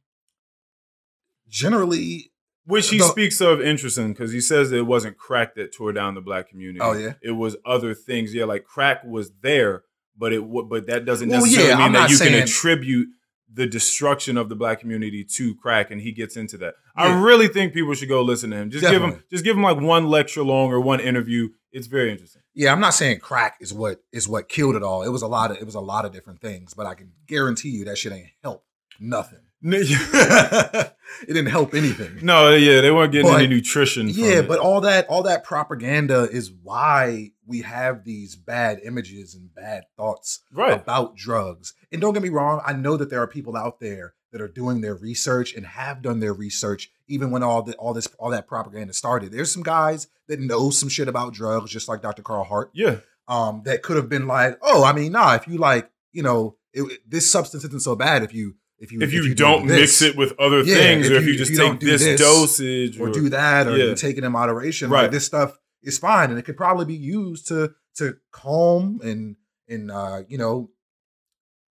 generally, 1.48 2.32
Which 2.66 2.90
he 2.90 3.00
speaks 3.00 3.42
of 3.42 3.60
interesting 3.60 4.14
because 4.14 4.32
he 4.32 4.42
says 4.42 4.72
it 4.72 4.86
wasn't 4.86 5.18
crack 5.18 5.56
that 5.56 5.74
tore 5.74 5.92
down 5.94 6.14
the 6.16 6.22
black 6.22 6.48
community. 6.50 6.80
Oh, 6.82 6.94
yeah? 6.94 7.14
it 7.22 7.32
was 7.32 7.58
other 7.66 7.94
things. 7.94 8.34
Yeah, 8.34 8.46
like 8.46 8.66
crack 8.66 9.04
was 9.04 9.32
there, 9.42 9.84
but 10.16 10.32
it 10.32 10.42
but 10.42 10.86
that 10.88 11.06
doesn't 11.06 11.30
Well, 11.30 11.42
necessarily 11.42 11.70
yeah, 11.70 11.78
mean 11.78 11.86
I'm 11.88 11.94
that 11.94 12.10
you 12.12 12.18
can 12.18 12.34
attribute 12.36 13.10
the 13.54 13.68
destruction 13.68 14.38
of 14.38 14.48
the 14.48 14.56
black 14.56 14.80
community 14.80 15.26
to 15.26 15.56
crack. 15.56 15.92
And 15.92 16.00
he 16.00 16.12
gets 16.14 16.38
into 16.38 16.58
that. 16.60 16.76
I 16.96 17.20
really 17.20 17.48
think 17.48 17.74
people 17.74 17.94
should 17.96 18.08
go 18.10 18.22
listen 18.22 18.52
to 18.52 18.58
him. 18.58 18.70
Just 18.70 18.90
give 18.90 19.02
him 19.02 19.24
just 19.32 19.44
give 19.44 19.58
him 19.58 19.64
like 19.64 19.80
one 19.80 20.08
lecture 20.08 20.44
long 20.44 20.72
or 20.72 20.80
one 20.80 21.00
interview. 21.00 21.50
It's 21.72 21.88
very 21.88 22.12
interesting. 22.12 22.42
yeah, 22.54 22.72
I'm 22.72 22.80
not 22.82 22.94
saying 22.94 23.20
crack 23.22 23.58
is 23.60 23.74
what 23.74 24.04
is 24.12 24.28
what 24.28 24.50
killed 24.50 24.76
it 24.76 24.84
all. 24.84 25.04
It 25.04 25.10
was 25.10 25.22
a 25.22 25.28
lot 25.28 25.52
of 25.52 25.58
it 25.58 25.66
was 25.66 25.76
a 25.76 25.80
lot 25.82 26.06
of 26.06 26.14
different 26.14 26.42
things, 26.42 26.74
but 26.74 26.86
I 26.86 26.94
can 26.94 27.14
guarantee 27.28 27.70
you 27.70 27.86
that 27.86 27.98
shit 27.98 28.14
ain't 28.14 28.28
help 28.44 28.66
nothing. 29.00 29.40
it 29.64 30.94
didn't 31.28 31.48
help 31.48 31.74
anything. 31.74 32.20
No, 32.22 32.54
yeah, 32.56 32.82
they 32.82 32.92
weren't 32.92 33.12
getting 33.12 33.30
But- 33.32 33.42
any 33.42 33.48
nutrition. 33.48 34.12
From 34.12 34.24
Yeah, 34.24 34.42
but 34.42 34.60
all 34.60 34.82
that 34.82 35.08
all 35.08 35.24
that 35.24 35.44
propaganda 35.44 36.28
is 36.32 36.52
why 36.52 37.32
we 37.46 37.62
have 37.62 38.04
these 38.04 38.36
bad 38.36 38.80
images 38.84 39.36
and 39.36 39.54
bad 39.54 39.84
thoughts 39.98 40.40
right, 40.52 40.74
about 40.74 41.16
drugs. 41.16 41.74
And 41.92 42.02
don't 42.02 42.14
get 42.14 42.24
me 42.24 42.30
wrong, 42.30 42.62
I 42.66 42.74
know 42.74 42.98
that 42.98 43.10
there 43.10 43.22
are 43.22 43.28
people 43.28 43.56
out 43.58 43.80
there 43.80 44.14
that 44.32 44.42
are 44.42 44.48
doing 44.48 44.80
their 44.82 44.96
research 44.96 45.54
and 45.54 45.66
have 45.66 46.02
done 46.02 46.22
their 46.22 46.34
research 46.34 46.90
even 47.08 47.30
when 47.32 47.44
all 47.44 47.62
the 47.62 47.76
all 47.76 47.94
this 47.94 48.08
all 48.18 48.30
that 48.32 48.48
propaganda 48.48 48.94
started. 48.94 49.32
There's 49.32 49.52
some 49.52 49.64
guys 49.64 50.08
that 50.28 50.40
know 50.40 50.70
some 50.70 50.90
shit 50.90 51.08
about 51.08 51.34
drugs, 51.34 51.70
just 51.70 51.90
like 51.90 52.02
Dr. 52.02 52.24
Carl 52.24 52.46
Hart, 52.46 52.72
yeah, 52.74 52.98
um, 53.28 53.62
that 53.66 53.84
could 53.84 53.98
have 53.98 54.10
been 54.10 54.28
like, 54.28 54.58
oh, 54.62 54.84
I 54.84 54.94
mean, 54.94 55.12
nah, 55.12 55.36
if 55.36 55.48
you 55.48 55.58
like, 55.58 55.90
you 56.14 56.24
know, 56.24 56.56
it, 56.74 57.02
this 57.06 57.30
substance 57.30 57.66
isn't 57.66 57.82
so 57.82 57.96
bad 57.96 58.24
if 58.24 58.34
you 58.34 58.56
if 58.82 58.92
you 58.92 59.00
if 59.02 59.14
you, 59.14 59.24
do 59.24 59.36
don't 59.36 59.66
mix 59.68 60.02
it 60.02 60.18
with 60.18 60.34
other 60.40 60.62
Yeah, 60.64 60.76
things, 60.76 61.06
if 61.06 61.12
or 61.14 61.16
if 61.16 61.22
you- 61.22 61.28
you 61.30 61.34
if 61.36 61.40
just 61.40 61.52
you 61.52 61.58
take 61.58 61.80
this, 61.80 62.04
this 62.04 62.20
dosage, 62.20 63.00
or 63.00 63.10
do 63.12 63.30
that 63.30 63.68
or 63.68 63.78
yeah. 63.78 63.86
you 63.86 63.96
take 63.96 64.18
it 64.18 64.24
in 64.24 64.32
moderation. 64.32 64.90
Right. 64.90 65.04
Like 65.04 65.12
this 65.12 65.26
stuff 65.26 65.58
is 65.84 65.98
fine 65.98 66.30
and 66.32 66.38
it 66.40 66.44
could 66.44 66.58
probably 66.58 66.86
be 66.86 66.96
used 66.96 67.48
to 67.48 67.72
to 68.00 68.16
calm 68.32 69.00
and 69.04 69.36
and 69.70 69.90
uh, 69.92 70.24
you 70.28 70.38
know 70.38 70.72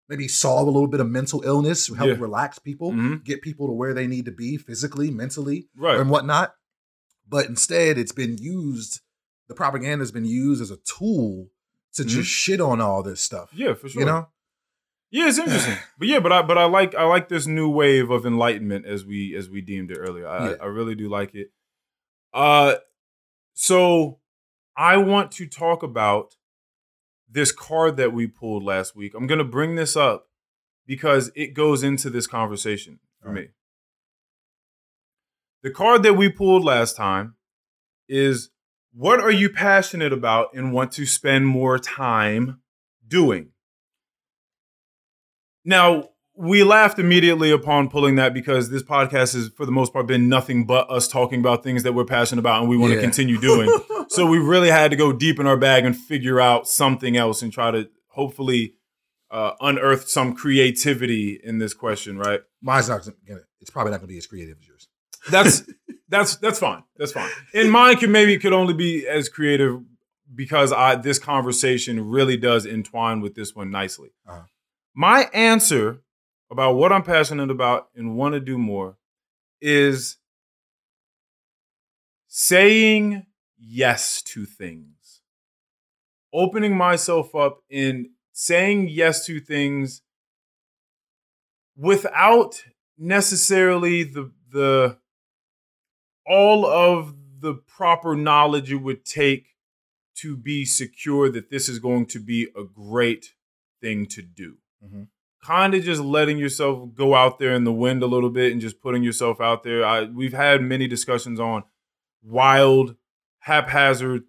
maybe 0.10 0.28
solve 0.28 0.68
a 0.68 0.72
little 0.72 0.88
bit 0.88 1.00
of 1.00 1.10
mental 1.10 1.42
illness, 1.44 1.88
help 1.96 2.10
Yeah. 2.10 2.16
relax 2.20 2.60
people, 2.60 2.92
Mhm. 2.92 3.24
get 3.24 3.42
people 3.42 3.68
to 3.68 3.74
where 3.74 3.94
they 3.94 4.06
need 4.08 4.26
to 4.26 4.32
be 4.32 4.56
physically, 4.58 5.10
mentally, 5.10 5.68
right. 5.76 6.00
and 6.00 6.10
whatnot. 6.12 6.54
But 7.28 7.48
instead, 7.48 7.98
it's 7.98 8.12
been 8.12 8.38
used. 8.38 9.02
The 9.48 9.56
propaganda 9.56 10.02
has 10.04 10.12
been 10.12 10.26
used 10.26 10.62
as 10.62 10.70
a 10.70 10.78
tool 10.78 11.50
to 11.94 12.04
Mhm. 12.04 12.08
just 12.08 12.30
shit 12.30 12.62
on 12.62 12.82
all 12.82 13.02
this 13.02 13.20
stuff. 13.22 13.50
Yeah, 13.54 13.74
for 13.74 13.90
sure. 13.90 14.02
You 14.02 14.06
know, 14.06 14.28
Yeah, 15.16 15.30
it's 15.30 15.38
interesting. 15.38 15.78
but 15.98 16.10
yeah, 16.10 16.20
but 16.20 16.34
I 16.34 16.42
but 16.42 16.58
I 16.58 16.66
like 16.66 16.94
I 16.94 17.04
like 17.06 17.30
this 17.30 17.48
new 17.48 17.70
wave 17.70 18.10
of 18.10 18.26
enlightenment 18.26 18.86
as 18.86 19.06
we 19.06 19.34
as 19.34 19.50
we 19.50 19.62
deemed 19.62 19.90
it 19.90 19.98
earlier. 19.98 20.28
I, 20.28 20.50
Yeah. 20.50 20.56
I 20.62 20.66
really 20.66 20.94
do 20.94 21.08
like 21.08 21.34
it. 21.34 21.52
Uh 22.34 22.76
so 23.54 24.20
I 24.76 24.98
want 24.98 25.32
to 25.34 25.48
talk 25.48 25.84
about 25.84 26.36
this 27.30 27.54
card 27.54 27.96
that 27.96 28.12
we 28.12 28.28
pulled 28.28 28.64
last 28.64 28.94
week. 28.94 29.14
I'm 29.16 29.26
gonna 29.26 29.46
bring 29.46 29.76
this 29.76 29.96
up 29.96 30.28
because 30.86 31.32
it 31.34 31.54
goes 31.54 31.82
into 31.82 32.10
this 32.10 32.28
conversation 32.28 33.00
for 33.22 33.30
All 33.30 33.36
me. 33.36 33.48
The 35.64 35.72
card 35.72 36.04
that 36.04 36.16
we 36.16 36.28
pulled 36.28 36.66
last 36.66 36.98
time 36.98 37.36
is 38.10 38.50
what 38.92 39.22
are 39.22 39.32
you 39.32 39.50
passionate 39.50 40.12
about 40.12 40.54
and 40.54 40.74
want 40.74 40.92
to 40.94 41.06
spend 41.06 41.48
more 41.48 41.80
time 41.80 42.60
doing? 43.08 43.52
Now, 45.66 46.10
we 46.38 46.64
laughed 46.64 47.00
immediately 47.00 47.52
upon 47.52 47.90
pulling 47.90 48.16
that 48.16 48.34
because 48.34 48.70
this 48.70 48.84
podcast 48.84 49.34
has, 49.34 49.50
for 49.56 49.66
the 49.66 49.72
most 49.72 49.92
part, 49.92 50.06
been 50.06 50.30
nothing 50.30 50.66
but 50.66 50.90
us 50.90 51.08
talking 51.08 51.40
about 51.40 51.64
things 51.64 51.84
that 51.84 51.94
we're 51.94 52.06
passionate 52.06 52.40
about 52.40 52.62
and 52.62 52.70
we 52.70 52.78
want 52.78 52.94
to 52.94 53.02
continue 53.02 53.40
doing. 53.40 53.70
so 54.10 54.26
we 54.26 54.38
really 54.38 54.70
had 54.70 54.92
to 54.92 54.98
go 54.98 55.12
deep 55.12 55.40
in 55.40 55.48
our 55.48 55.58
bag 55.58 55.86
and 55.86 55.98
figure 55.98 56.40
out 56.40 56.68
something 56.68 57.18
else 57.18 57.42
and 57.42 57.52
try 57.52 57.72
to 57.72 57.90
hopefully 58.10 58.76
uh, 59.32 59.52
unearth 59.62 60.08
some 60.08 60.36
creativity 60.36 61.40
in 61.44 61.58
this 61.58 61.74
question, 61.74 62.18
right? 62.18 62.42
mine's 62.66 62.90
not 62.90 63.08
gonna. 63.28 63.42
It's 63.62 63.70
probably 63.70 63.92
not 63.92 64.00
gonna 64.00 64.08
be 64.08 64.18
as 64.18 64.28
creative 64.28 64.58
as 64.60 64.68
yours. 64.68 64.88
That's 65.30 65.64
that's 66.10 66.36
that's 66.38 66.60
fine. 66.60 66.84
That's 66.98 67.12
fine. 67.12 67.30
And 67.54 67.72
mine 67.72 67.98
could 67.98 68.10
maybe 68.10 68.38
could 68.38 68.54
only 68.54 68.74
be 68.74 69.08
as 69.08 69.30
creative 69.30 69.82
because 70.34 70.74
I 70.74 70.96
this 70.96 71.20
conversation 71.20 72.10
really 72.10 72.38
does 72.38 72.66
entwine 72.66 73.22
with 73.22 73.36
this 73.36 73.56
one 73.56 73.70
nicely. 73.70 74.10
Uh-huh. 74.28 74.42
My 74.96 75.30
answer 75.34 76.02
about 76.50 76.76
what 76.76 76.92
I'm 76.94 77.04
passionate 77.04 77.52
about 77.52 77.90
and 77.96 78.16
want 78.18 78.34
to 78.34 78.40
do 78.40 78.58
more 78.58 78.98
is 79.62 80.18
saying 82.28 83.26
yes 83.58 84.22
to 84.24 84.46
things. 84.46 85.22
opening 86.34 86.76
myself 86.76 87.34
up 87.36 87.62
in 87.70 88.10
saying 88.34 88.90
yes 88.90 89.26
to 89.26 89.40
things 89.40 90.02
without 91.78 92.64
necessarily 92.98 94.04
the 94.04 94.32
the 94.52 94.98
all 96.26 96.66
of 96.66 97.16
the 97.40 97.54
proper 97.54 98.16
knowledge 98.16 98.72
it 98.72 98.78
would 98.78 99.06
take 99.06 99.56
to 100.16 100.36
be 100.38 100.66
secure 100.66 101.30
that 101.32 101.50
this 101.50 101.70
is 101.70 101.80
going 101.80 102.06
to 102.06 102.20
be 102.20 102.48
a 102.56 102.64
great 102.64 103.34
thing 103.82 104.06
to 104.08 104.22
do. 104.22 104.58
Mhm. 104.86 105.08
Kind 105.44 105.74
of 105.76 105.84
just 105.84 106.02
letting 106.02 106.38
yourself 106.38 106.94
go 106.96 107.14
out 107.16 107.38
there 107.40 107.54
in 107.54 107.64
the 107.66 107.72
wind 107.74 108.02
a 108.04 108.08
little 108.08 108.30
bit 108.30 108.52
and 108.52 108.62
just 108.62 108.82
putting 108.82 109.04
yourself 109.04 109.40
out 109.40 109.64
there. 109.64 109.86
I, 109.86 110.04
we've 110.04 110.34
had 110.34 110.62
many 110.62 110.88
discussions 110.88 111.40
on 111.40 111.64
wild, 112.24 112.96
haphazard, 113.40 114.24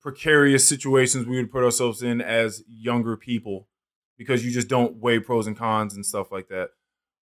precarious 0.00 0.66
situations 0.66 1.26
we 1.26 1.36
would 1.36 1.52
put 1.52 1.62
ourselves 1.64 2.02
in 2.02 2.20
as 2.22 2.62
younger 2.66 3.16
people 3.16 3.68
because 4.16 4.44
you 4.44 4.50
just 4.50 4.68
don't 4.68 4.96
weigh 4.96 5.18
pros 5.18 5.46
and 5.46 5.56
cons 5.56 5.94
and 5.94 6.06
stuff 6.06 6.32
like 6.32 6.48
that. 6.48 6.70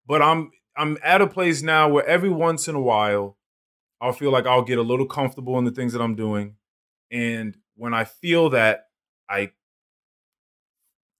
But 0.06 0.22
I'm 0.22 0.50
I'm 0.76 0.98
at 1.04 1.22
a 1.22 1.28
place 1.28 1.62
now 1.62 1.88
where 1.88 2.04
every 2.06 2.30
once 2.30 2.66
in 2.66 2.74
a 2.74 2.80
while 2.80 3.38
I'll 4.00 4.12
feel 4.12 4.32
like 4.32 4.46
I'll 4.46 4.62
get 4.64 4.78
a 4.78 4.82
little 4.82 5.06
comfortable 5.06 5.56
in 5.58 5.64
the 5.64 5.70
things 5.70 5.92
that 5.92 6.02
I'm 6.02 6.16
doing. 6.16 6.56
And 7.12 7.56
when 7.76 7.94
I 7.94 8.04
feel 8.04 8.50
that, 8.50 8.88
I 9.30 9.52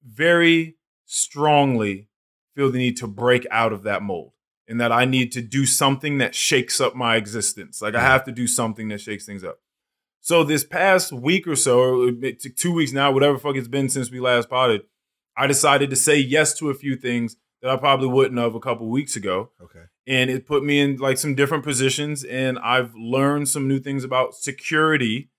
very 0.05 0.77
strongly 1.15 2.09
feel 2.55 2.71
the 2.71 2.79
need 2.79 2.97
to 2.99 3.07
break 3.07 3.47
out 3.51 3.73
of 3.73 3.83
that 3.85 4.03
mold 4.03 4.33
and 4.69 4.81
that 4.81 4.93
I 4.93 5.05
need 5.05 5.33
to 5.33 5.43
do 5.43 5.67
something 5.67 6.19
that 6.19 6.35
shakes 6.35 6.81
up 6.81 6.95
my 6.95 7.17
existence. 7.17 7.81
Like 7.83 7.95
I 7.95 8.01
have 8.01 8.25
to 8.25 8.33
do 8.33 8.47
something 8.47 8.89
that 8.89 9.01
shakes 9.01 9.25
things 9.27 9.45
up. 9.45 9.59
So 10.21 10.43
this 10.43 10.65
past 10.65 11.13
week 11.13 11.47
or 11.47 11.57
so, 11.57 11.81
or 12.07 12.11
two 12.57 12.73
weeks 12.73 12.93
now, 12.93 13.13
whatever 13.13 13.37
fuck 13.39 13.57
it's 13.57 13.69
been 13.69 13.89
since 13.91 14.11
we 14.11 14.21
last 14.21 14.49
potted, 14.49 14.83
I 15.37 15.47
decided 15.47 15.91
to 15.91 15.97
say 15.97 16.17
yes 16.19 16.57
to 16.59 16.71
a 16.71 16.75
few 16.75 16.97
things 16.97 17.37
that 17.61 17.71
I 17.71 17.77
probably 17.77 18.09
wouldn't 18.09 18.39
have 18.41 18.55
a 18.55 18.61
couple 18.61 18.89
weeks 18.89 19.17
ago 19.17 19.51
Okay. 19.63 19.85
and 20.07 20.31
it 20.31 20.47
put 20.47 20.63
me 20.65 20.81
in 20.81 20.97
like 20.97 21.17
some 21.19 21.35
different 21.35 21.65
positions 21.65 22.23
and 22.25 22.59
i've 22.59 22.95
learned 22.95 23.49
some 23.49 23.67
new 23.67 23.81
things 23.81 24.05
about 24.05 24.35
security 24.35 25.31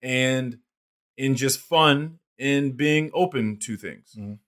and 0.00 0.58
in 1.16 1.34
just 1.34 1.58
fun 1.58 2.20
and 2.38 2.76
being 2.76 3.10
open 3.12 3.56
to 3.58 3.76
things 3.76 4.14
Mhm. 4.16 4.38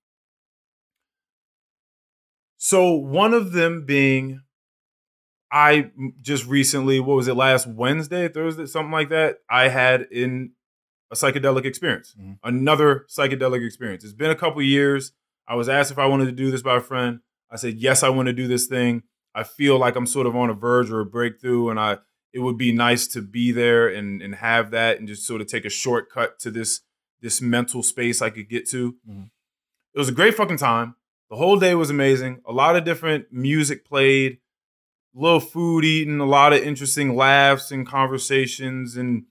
So 2.69 2.93
one 2.93 3.33
of 3.35 3.53
them 3.53 3.85
being 3.87 4.41
I 5.53 5.91
just 6.21 6.45
recently 6.47 6.99
what 7.01 7.15
was 7.17 7.29
it 7.29 7.35
last 7.37 7.67
wednesday 7.69 8.29
thursday 8.29 8.67
something 8.67 8.91
like 8.91 9.09
that 9.11 9.37
i 9.49 9.69
had 9.69 10.03
in 10.11 10.53
a 11.11 11.15
psychedelic 11.15 11.65
experience 11.65 12.15
Mhm. 12.21 12.39
another 12.43 13.07
psychedelic 13.09 13.65
experience 13.65 14.03
it's 14.05 14.13
been 14.13 14.31
a 14.33 14.35
couple 14.45 14.61
years 14.63 15.13
i 15.47 15.55
was 15.55 15.69
asked 15.69 15.93
if 15.93 15.99
i 15.99 16.07
wanted 16.07 16.27
to 16.27 16.33
do 16.33 16.51
this 16.51 16.63
by 16.63 16.77
a 16.77 16.81
friend 16.81 17.21
i 17.51 17.57
said 17.57 17.75
yes 17.77 18.03
i 18.03 18.09
want 18.09 18.27
to 18.27 18.33
do 18.33 18.49
this 18.49 18.67
thing 18.67 19.03
I 19.39 19.45
feel 19.45 19.79
like 19.79 19.97
I'm 19.97 20.07
sort 20.07 20.27
of 20.27 20.35
on 20.35 20.49
a 20.49 20.55
verge 20.55 20.91
or 20.91 21.01
a 21.01 21.05
breakthrough, 21.05 21.69
and 21.69 21.79
I 21.79 21.99
it 22.33 22.39
would 22.39 22.57
be 22.57 22.73
nice 22.73 23.07
to 23.09 23.21
be 23.21 23.53
there 23.53 23.87
and 23.87 24.23
and 24.23 24.35
have 24.37 24.71
that, 24.71 24.99
and 24.99 25.07
just 25.07 25.27
sort 25.27 25.43
of 25.43 25.47
take 25.47 25.67
a 25.67 25.69
shortcut 25.69 26.39
to 26.39 26.51
this 26.51 26.81
this 27.21 27.43
mental 27.43 27.83
space 27.83 28.23
I 28.23 28.31
could 28.31 28.49
get 28.49 28.67
to. 28.71 28.95
Mhm. 29.07 29.29
It 29.93 29.99
was 29.99 30.09
a 30.09 30.13
great 30.21 30.35
fucking 30.35 30.57
time. 30.57 30.95
The 31.31 31.37
whole 31.37 31.59
day 31.59 31.75
was 31.75 31.91
amazing. 31.91 32.41
A 32.47 32.53
lot 32.53 32.77
of 32.77 32.85
different 32.85 33.33
music 33.33 33.85
played, 33.85 34.39
little 35.15 35.41
food 35.41 35.85
eaten, 35.85 36.21
a 36.21 36.25
lot 36.27 36.53
of 36.53 36.63
interesting 36.63 37.17
laughs 37.17 37.71
and 37.71 37.87
conversations, 37.87 38.97
and 38.97 39.25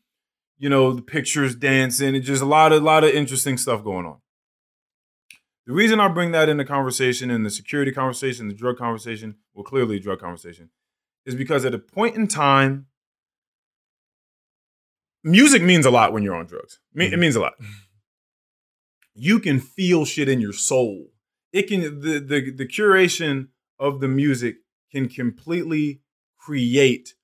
you 0.57 0.69
know 0.69 0.93
the 0.93 1.01
pictures 1.01 1.55
dancing, 1.55 2.15
and 2.15 2.23
just 2.23 2.41
a 2.41 2.45
lot 2.45 2.71
of 2.73 2.83
lot 2.83 3.03
of 3.03 3.11
interesting 3.11 3.57
stuff 3.57 3.83
going 3.83 4.05
on. 4.05 4.17
The 5.65 5.73
reason 5.73 5.99
I 5.99 6.09
bring 6.09 6.31
that 6.31 6.49
into 6.49 6.63
conversation, 6.65 7.31
in 7.31 7.43
the 7.43 7.49
security 7.49 7.91
conversation, 7.91 8.47
the 8.49 8.53
drug 8.53 8.77
conversation, 8.77 9.35
well, 9.53 9.63
clearly 9.63 9.99
drug 9.99 10.19
conversation, 10.19 10.69
is 11.25 11.33
because 11.33 11.65
at 11.65 11.73
a 11.73 11.79
point 11.79 12.15
in 12.15 12.27
time, 12.27 12.85
music 15.23 15.63
means 15.63 15.85
a 15.85 15.91
lot 15.91 16.13
when 16.13 16.21
you're 16.23 16.35
on 16.35 16.45
drugs. 16.45 16.79
It 16.93 17.13
Mhm. 17.13 17.19
means 17.19 17.35
a 17.35 17.39
lot. 17.39 17.53
You 19.17 19.39
can 19.39 19.61
feel 19.61 20.03
shit 20.03 20.27
in 20.27 20.41
your 20.41 20.51
soul. 20.51 21.13
It 21.55 21.69
can 21.69 22.01
the 22.01 22.19
the 22.19 22.51
the 22.51 22.67
curation 22.67 23.47
of 23.79 24.01
the 24.01 24.09
music 24.09 24.57
can 24.91 25.07
completely 25.07 26.01
create 26.37 27.15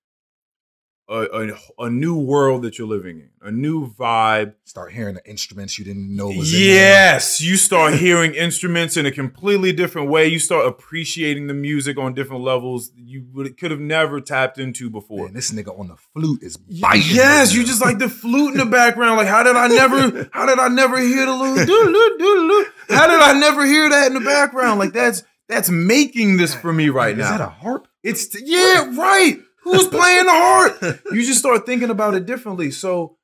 a, 1.09 1.21
a, 1.23 1.85
a 1.85 1.89
new 1.89 2.17
world 2.17 2.61
that 2.63 2.77
you're 2.77 2.87
living 2.87 3.19
in, 3.19 3.29
a 3.41 3.51
new 3.51 3.93
vibe, 3.93 4.53
Start 4.63 4.93
hearing 4.93 5.15
the 5.15 5.29
instruments 5.29 5.77
you 5.77 5.83
didn't 5.83 6.15
know 6.15 6.27
was 6.27 6.53
in. 6.53 6.61
Yes, 6.61 7.41
you 7.41 7.57
start 7.57 7.95
hearing 7.95 8.33
instruments 8.33 8.95
in 8.95 9.05
a 9.05 9.11
completely 9.11 9.73
different 9.73 10.09
way. 10.09 10.27
You 10.27 10.39
start 10.39 10.65
appreciating 10.65 11.47
the 11.47 11.53
music 11.53 11.97
on 11.97 12.13
different 12.13 12.41
levels 12.41 12.91
you 12.95 13.25
would, 13.33 13.57
could 13.57 13.71
have 13.71 13.81
never 13.81 14.21
tapped 14.21 14.57
into 14.59 14.89
before. 14.89 15.25
Man, 15.25 15.33
this 15.33 15.51
nigga 15.51 15.77
on 15.77 15.89
the 15.89 15.97
flute 15.97 16.41
is 16.41 16.55
biting. 16.55 17.01
yes, 17.15 17.53
you 17.53 17.65
just 17.65 17.81
like 17.81 17.99
the 17.99 18.07
flute 18.07 18.53
in 18.53 18.59
the 18.59 18.65
background. 18.65 19.17
Like, 19.17 19.27
how 19.27 19.43
did 19.43 19.57
I 19.57 19.67
never? 19.67 20.29
How 20.31 20.45
did 20.45 20.59
I 20.59 20.69
never 20.69 20.97
hear 20.97 21.25
the 21.25 21.35
little 21.35 21.65
doodle 21.65 22.17
doodle? 22.17 22.63
How 22.89 23.07
did 23.07 23.19
I 23.19 23.37
never 23.37 23.65
hear 23.65 23.89
that 23.89 24.07
in 24.07 24.13
the 24.13 24.21
background? 24.21 24.79
Like 24.79 24.93
that's 24.93 25.23
that's 25.49 25.69
making 25.69 26.37
this 26.37 26.55
for 26.55 26.71
me 26.71 26.87
right 26.87 27.17
now. 27.17 27.25
Is 27.25 27.29
that 27.29 27.41
a 27.41 27.49
harp? 27.49 27.89
It's 28.03 28.33
yeah, 28.41 28.95
right. 28.97 29.37
Who's 29.63 29.87
playing 29.87 30.25
the 30.25 30.31
heart? 30.31 31.01
You 31.11 31.25
just 31.25 31.39
start 31.39 31.65
thinking 31.65 31.89
about 31.89 32.15
it 32.15 32.25
differently. 32.25 32.71
So, 32.71 33.17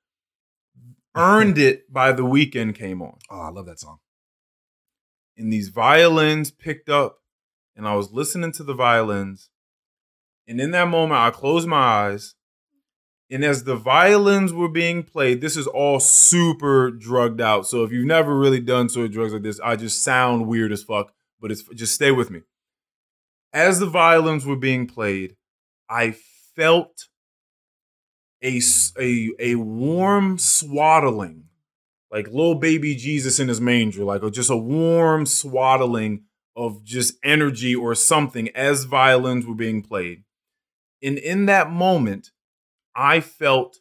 earned 1.15 1.57
it 1.57 1.91
by 1.91 2.11
the 2.11 2.23
Weeknd 2.23 2.75
came 2.75 3.01
on. 3.01 3.17
Oh, 3.29 3.39
I 3.41 3.49
love 3.49 3.65
that 3.65 3.79
song. 3.79 3.97
and 5.37 5.51
these 5.53 5.69
violins 5.69 6.51
picked 6.51 6.89
up 6.89 7.19
and 7.75 7.87
I 7.87 7.95
was 7.95 8.11
listening 8.11 8.51
to 8.53 8.63
the 8.63 8.73
violins. 8.73 9.49
And 10.47 10.59
in 10.61 10.71
that 10.71 10.87
moment, 10.87 11.19
I 11.19 11.29
closed 11.31 11.67
my 11.67 11.77
eyes. 11.77 12.35
And 13.29 13.43
as 13.43 13.63
the 13.65 13.75
violins 13.75 14.53
were 14.53 14.69
being 14.69 15.03
played, 15.03 15.41
this 15.41 15.57
is 15.57 15.67
all 15.67 15.99
super 15.99 16.91
drugged 16.91 17.41
out. 17.41 17.67
So 17.67 17.83
if 17.83 17.91
you've 17.91 18.05
never 18.05 18.37
really 18.37 18.59
done 18.61 18.89
sort 18.89 19.05
of 19.07 19.11
drugs 19.11 19.33
like 19.33 19.43
this, 19.43 19.59
I 19.59 19.75
just 19.75 20.03
sound 20.03 20.47
weird 20.47 20.71
as 20.71 20.83
fuck, 20.83 21.13
but 21.41 21.51
it's 21.51 21.63
just 21.75 21.93
stay 21.95 22.11
with 22.11 22.29
me. 22.31 22.41
As 23.53 23.79
the 23.79 23.85
violins 23.87 24.45
were 24.45 24.55
being 24.55 24.87
played, 24.87 25.35
I 25.89 26.15
felt 26.55 27.07
a, 28.43 28.61
a, 28.99 29.29
a 29.39 29.55
warm 29.55 30.37
swaddling 30.37 31.47
like 32.11 32.27
little 32.27 32.55
baby 32.55 32.95
Jesus 32.95 33.39
in 33.39 33.47
his 33.47 33.59
manger, 33.59 34.03
like 34.03 34.23
a, 34.23 34.31
just 34.31 34.49
a 34.49 34.57
warm 34.57 35.25
swaddling 35.25 36.23
of 36.55 36.83
just 36.83 37.15
energy 37.23 37.75
or 37.75 37.93
something 37.93 38.49
as 38.55 38.85
violins 38.85 39.45
were 39.45 39.55
being 39.55 39.81
played. 39.81 40.23
And 41.03 41.17
in 41.17 41.45
that 41.45 41.69
moment, 41.69 42.31
I 42.95 43.19
felt 43.19 43.77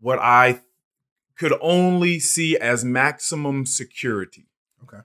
what 0.00 0.18
I 0.18 0.62
could 1.36 1.54
only 1.60 2.18
see 2.18 2.56
as 2.56 2.84
maximum 2.84 3.64
security. 3.66 4.48
Okay. 4.82 5.02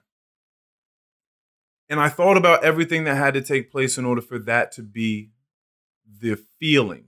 And 1.88 2.00
I 2.00 2.08
thought 2.08 2.36
about 2.36 2.64
everything 2.64 3.04
that 3.04 3.16
had 3.16 3.34
to 3.34 3.42
take 3.42 3.70
place 3.70 3.98
in 3.98 4.04
order 4.04 4.20
for 4.20 4.38
that 4.40 4.72
to 4.72 4.82
be 4.82 5.30
the 6.24 6.36
feeling, 6.58 7.04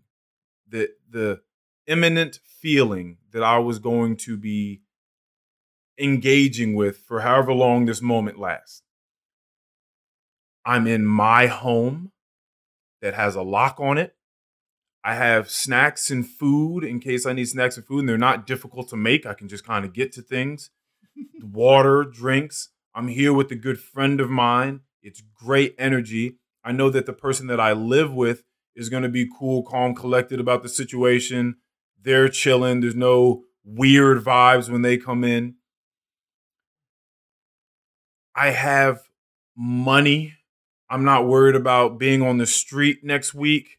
the 0.68 0.90
the 1.08 1.40
imminent 1.86 2.38
feeling 2.44 3.16
that 3.32 3.42
I 3.42 3.58
was 3.58 3.78
going 3.78 4.16
to 4.18 4.36
be 4.36 4.82
engaging 5.98 6.74
with 6.74 6.98
for 6.98 7.20
however 7.20 7.54
long 7.54 7.86
this 7.86 8.02
moment 8.02 8.38
lasts. 8.38 8.82
I'm 10.66 10.86
in 10.86 11.06
my 11.06 11.46
home 11.46 12.12
that 13.00 13.14
has 13.14 13.34
a 13.34 13.42
lock 13.42 13.80
on 13.80 13.96
it. 13.96 14.14
I 15.02 15.14
have 15.14 15.48
snacks 15.48 16.10
and 16.10 16.28
food 16.28 16.84
in 16.84 17.00
case 17.00 17.24
I 17.24 17.32
need 17.32 17.48
snacks 17.48 17.78
and 17.78 17.86
food, 17.86 18.00
and 18.00 18.08
they're 18.10 18.18
not 18.18 18.46
difficult 18.46 18.88
to 18.88 18.96
make. 18.96 19.24
I 19.24 19.32
can 19.32 19.48
just 19.48 19.64
kind 19.64 19.86
of 19.86 19.94
get 19.94 20.12
to 20.12 20.20
things. 20.20 20.68
Water, 21.42 22.04
drinks. 22.04 22.68
I'm 22.94 23.08
here 23.08 23.32
with 23.32 23.50
a 23.50 23.56
good 23.56 23.80
friend 23.80 24.20
of 24.20 24.28
mine. 24.28 24.80
It's 25.00 25.22
great 25.22 25.74
energy. 25.78 26.36
I 26.62 26.72
know 26.72 26.90
that 26.90 27.06
the 27.06 27.14
person 27.14 27.46
that 27.46 27.60
I 27.60 27.72
live 27.72 28.12
with 28.12 28.42
is 28.76 28.88
going 28.88 29.02
to 29.02 29.08
be 29.08 29.28
cool, 29.38 29.62
calm, 29.62 29.94
collected 29.94 30.38
about 30.38 30.62
the 30.62 30.68
situation. 30.68 31.56
They're 32.00 32.28
chilling. 32.28 32.80
There's 32.80 32.94
no 32.94 33.44
weird 33.64 34.22
vibes 34.22 34.68
when 34.68 34.82
they 34.82 34.96
come 34.96 35.24
in. 35.24 35.56
I 38.34 38.50
have 38.50 39.00
money. 39.56 40.34
I'm 40.88 41.04
not 41.04 41.26
worried 41.26 41.56
about 41.56 41.98
being 41.98 42.22
on 42.22 42.38
the 42.38 42.46
street 42.46 42.98
next 43.02 43.34
week. 43.34 43.78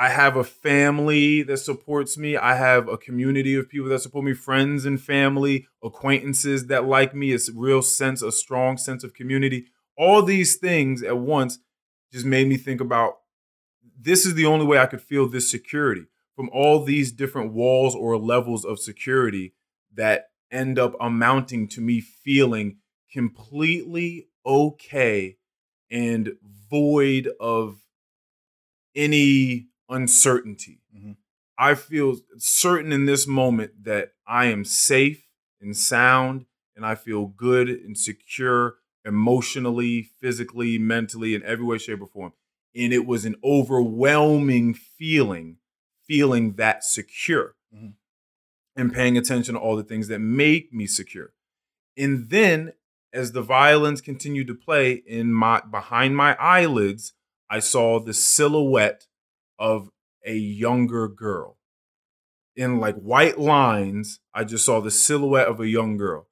I 0.00 0.10
have 0.10 0.36
a 0.36 0.44
family 0.44 1.42
that 1.42 1.56
supports 1.56 2.16
me. 2.16 2.36
I 2.36 2.54
have 2.54 2.88
a 2.88 2.96
community 2.96 3.56
of 3.56 3.68
people 3.68 3.88
that 3.88 4.00
support 4.00 4.24
me, 4.24 4.32
friends 4.32 4.84
and 4.84 5.00
family, 5.00 5.66
acquaintances 5.82 6.66
that 6.66 6.84
like 6.84 7.14
me. 7.14 7.32
It's 7.32 7.48
a 7.48 7.52
real 7.52 7.82
sense, 7.82 8.22
a 8.22 8.30
strong 8.30 8.76
sense 8.76 9.02
of 9.02 9.14
community. 9.14 9.66
All 9.96 10.22
these 10.22 10.56
things 10.56 11.02
at 11.02 11.18
once 11.18 11.58
just 12.12 12.24
made 12.24 12.46
me 12.46 12.56
think 12.56 12.80
about 12.80 13.14
this 14.00 14.24
is 14.26 14.34
the 14.34 14.46
only 14.46 14.66
way 14.66 14.78
I 14.78 14.86
could 14.86 15.02
feel 15.02 15.28
this 15.28 15.50
security 15.50 16.06
from 16.36 16.50
all 16.52 16.84
these 16.84 17.12
different 17.12 17.52
walls 17.52 17.94
or 17.94 18.16
levels 18.16 18.64
of 18.64 18.78
security 18.78 19.54
that 19.94 20.30
end 20.50 20.78
up 20.78 20.94
amounting 21.00 21.68
to 21.68 21.80
me 21.80 22.00
feeling 22.00 22.78
completely 23.12 24.28
okay 24.46 25.36
and 25.90 26.32
void 26.70 27.28
of 27.40 27.80
any 28.94 29.68
uncertainty. 29.88 30.80
Mhm. 30.94 31.16
I 31.58 31.74
feel 31.74 32.20
certain 32.36 32.92
in 32.92 33.06
this 33.06 33.26
moment 33.26 33.84
that 33.84 34.12
I 34.26 34.46
am 34.46 34.64
safe 34.64 35.26
and 35.60 35.76
sound, 35.76 36.46
and 36.76 36.86
I 36.86 36.94
feel 36.94 37.26
good 37.26 37.68
and 37.68 37.98
secure 37.98 38.76
emotionally, 39.04 40.02
physically, 40.20 40.78
mentally, 40.78 41.34
in 41.34 41.42
every 41.42 41.64
way, 41.64 41.78
shape, 41.78 42.00
or 42.00 42.06
form. 42.06 42.32
And 42.78 42.92
it 42.92 43.04
was 43.06 43.24
an 43.24 43.34
overwhelming 43.42 44.72
feeling, 44.72 45.56
feeling 46.06 46.52
that 46.54 46.84
secure 46.84 47.56
Mhm. 47.74 47.94
and 48.76 48.92
paying 48.92 49.18
attention 49.18 49.54
to 49.54 49.60
all 49.60 49.76
the 49.76 49.82
things 49.82 50.08
that 50.08 50.20
make 50.20 50.72
me 50.72 50.86
secure. 50.86 51.34
And 51.96 52.30
then 52.30 52.74
as 53.12 53.32
the 53.32 53.42
violins 53.42 54.00
continued 54.00 54.46
to 54.46 54.54
play 54.54 54.92
in 54.92 55.32
my 55.32 55.60
behind 55.60 56.16
my 56.16 56.36
eyelids, 56.36 57.12
I 57.50 57.58
saw 57.58 57.98
the 57.98 58.14
silhouette 58.14 59.06
of 59.58 59.90
a 60.24 60.36
younger 60.36 61.08
girl. 61.08 61.58
In 62.54 62.78
like 62.78 62.96
white 62.96 63.38
lines, 63.38 64.20
I 64.34 64.44
just 64.44 64.64
saw 64.64 64.80
the 64.80 64.90
silhouette 64.90 65.48
of 65.48 65.58
a 65.60 65.68
young 65.68 65.96
girl. 65.96 66.28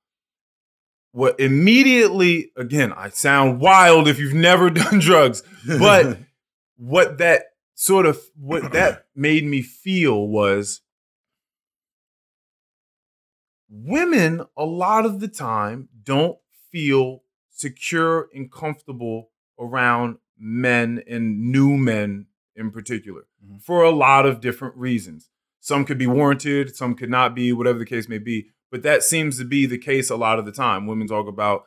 What 1.13 1.41
immediately, 1.41 2.53
again, 2.57 2.93
I 2.93 3.09
sound 3.09 3.59
wild 3.61 4.07
if 4.07 4.19
you've 4.19 4.35
never 4.35 4.69
done 4.83 4.99
drugs, 4.99 5.43
but 5.67 6.19
what 6.77 7.19
that 7.19 7.43
sort 7.75 8.07
of 8.07 8.21
what 8.37 8.73
that 8.73 9.07
made 9.15 9.45
me 9.45 9.63
feel 9.63 10.27
was 10.29 10.81
women 13.69 14.43
a 14.57 14.65
lot 14.65 15.05
of 15.05 15.21
the 15.21 15.29
time 15.29 15.89
don't 16.05 16.39
feel 16.71 17.23
secure 17.51 18.29
and 18.35 18.51
comfortable 18.53 19.31
around 19.59 20.17
men 20.39 21.03
and 21.09 21.51
new 21.51 21.77
men 21.77 22.27
in 22.55 22.71
particular 22.71 23.27
Mhm. 23.45 23.61
for 23.63 23.83
a 23.83 23.91
lot 23.91 24.27
of 24.27 24.41
different 24.41 24.77
reasons. 24.77 25.31
Some 25.61 25.85
could 25.85 25.99
be 25.99 26.07
warranted, 26.07 26.77
some 26.77 26.95
could 26.95 27.11
not 27.11 27.35
be, 27.35 27.53
whatever 27.53 27.79
the 27.79 27.87
case 27.87 28.09
may 28.09 28.19
be. 28.19 28.51
But 28.71 28.83
that 28.83 29.03
seems 29.03 29.39
to 29.39 29.45
be 29.45 29.67
the 29.67 29.79
case 29.79 30.11
a 30.11 30.17
lot 30.17 30.39
of 30.39 30.45
the 30.45 30.53
time. 30.53 30.87
Women 30.87 31.07
talk 31.09 31.27
about, 31.29 31.65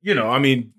you 0.00 0.14
know, 0.14 0.28
I 0.30 0.38
mean, 0.38 0.74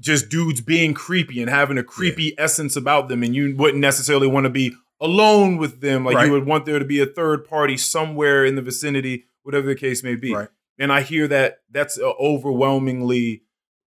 just 0.00 0.28
dudes 0.30 0.60
being 0.62 0.94
creepy 0.94 1.40
and 1.40 1.50
having 1.50 1.76
a 1.78 1.84
creepy 1.84 2.34
essence 2.38 2.74
about 2.74 3.08
them, 3.08 3.22
and 3.22 3.34
you 3.34 3.54
wouldn't 3.56 3.80
necessarily 3.80 4.26
want 4.26 4.44
to 4.44 4.50
be 4.50 4.74
alone 5.00 5.56
with 5.58 5.80
them. 5.80 6.04
Like 6.04 6.16
Right. 6.16 6.26
you 6.26 6.32
would 6.32 6.46
want 6.46 6.64
there 6.66 6.78
to 6.78 6.84
be 6.84 7.00
a 7.00 7.06
third 7.06 7.44
party 7.44 7.76
somewhere 7.76 8.44
in 8.44 8.54
the 8.54 8.62
vicinity, 8.62 9.24
whatever 9.42 9.66
the 9.66 9.74
case 9.74 10.02
may 10.02 10.14
be. 10.16 10.34
Right. 10.34 10.48
And 10.78 10.90
I 10.92 11.02
hear 11.02 11.28
that 11.28 11.60
that's 11.70 11.98
an 11.98 12.12
overwhelmingly 12.18 13.42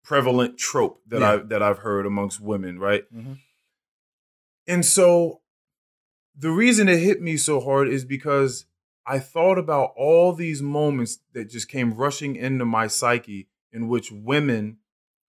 prevalent 0.03 0.57
trope 0.57 0.99
that 1.07 1.21
Yeah. 1.21 1.31
I 1.33 1.37
that 1.37 1.61
I've 1.61 1.79
heard 1.79 2.05
amongst 2.07 2.41
women, 2.41 2.79
right? 2.79 3.03
Mhm. 3.15 3.37
And 4.67 4.85
so 4.85 5.41
the 6.35 6.51
reason 6.51 6.87
it 6.87 6.99
hit 6.99 7.21
me 7.21 7.37
so 7.37 7.59
hard 7.59 7.87
is 7.87 8.05
because 8.05 8.65
I 9.05 9.19
thought 9.19 9.57
about 9.57 9.93
all 9.95 10.33
these 10.33 10.61
moments 10.61 11.19
that 11.33 11.49
just 11.49 11.67
came 11.67 11.93
rushing 11.93 12.35
into 12.35 12.65
my 12.65 12.87
psyche 12.87 13.47
in 13.71 13.87
which 13.87 14.11
women 14.11 14.77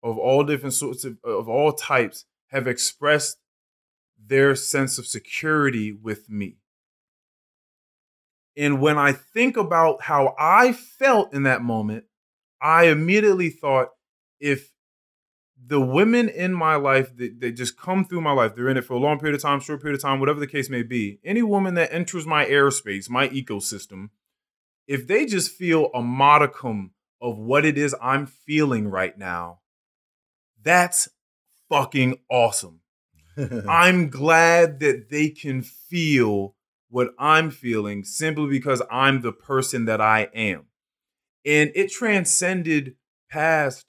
of 0.03 0.19
all 0.19 0.45
different 0.45 0.75
sorts 0.75 1.05
of, 1.05 1.19
of 1.25 1.49
all 1.49 1.73
types 1.73 2.25
have 2.49 2.67
expressed 2.67 3.39
their 4.19 4.55
sense 4.55 4.99
of 4.99 5.07
security 5.07 5.93
with 5.93 6.29
me. 6.29 6.57
And 8.57 8.81
when 8.81 8.99
I 8.99 9.13
think 9.13 9.57
about 9.57 10.03
how 10.03 10.35
I 10.39 10.73
felt 10.73 11.33
in 11.33 11.45
that 11.45 11.63
moment, 11.63 12.05
I 12.61 12.85
immediately 12.85 13.51
thought 13.51 13.89
if 14.39 14.73
the 15.65 15.81
women 15.81 16.29
in 16.29 16.53
my 16.55 16.75
life 16.75 17.15
that, 17.17 17.41
that 17.41 17.53
just 17.53 17.79
come 17.79 18.05
through 18.05 18.21
my 18.23 18.33
life, 18.33 18.55
they're 18.55 18.69
in 18.69 18.77
it 18.77 18.85
for 18.85 18.95
a 18.95 18.99
long 18.99 19.19
period 19.19 19.37
of 19.37 19.43
time, 19.43 19.61
short 19.61 19.81
period 19.81 19.97
of 19.97 20.03
time, 20.03 20.21
whatever 20.21 20.41
the 20.41 20.47
case 20.47 20.69
may 20.69 20.83
be, 20.83 21.21
any 21.25 21.43
woman 21.43 21.75
that 21.75 21.93
enters 21.93 22.27
my 22.27 22.45
airspace, 22.47 23.09
my 23.09 23.29
ecosystem, 23.29 24.09
if 24.87 25.07
they 25.07 25.27
just 25.27 25.53
feel 25.53 25.91
a 25.95 26.03
modicum 26.03 26.93
of 27.21 27.39
what 27.39 27.65
it 27.65 27.79
is 27.79 27.95
I'm 28.03 28.27
feeling 28.27 28.89
right 28.89 29.17
now, 29.17 29.60
that's 30.63 31.09
fucking 31.69 32.19
awesome. 32.31 32.81
I'm 33.69 34.09
glad 34.11 34.81
that 34.81 35.11
they 35.11 35.31
can 35.31 35.63
feel 35.63 36.57
what 36.89 37.11
I'm 37.19 37.51
feeling 37.51 38.05
simply 38.05 38.49
because 38.49 38.83
I'm 38.91 39.23
the 39.23 39.33
person 39.33 39.85
that 39.85 40.01
I 40.01 40.29
am. 40.35 40.67
And 41.47 41.71
it 41.75 41.91
transcended 41.91 42.97
past 43.31 43.87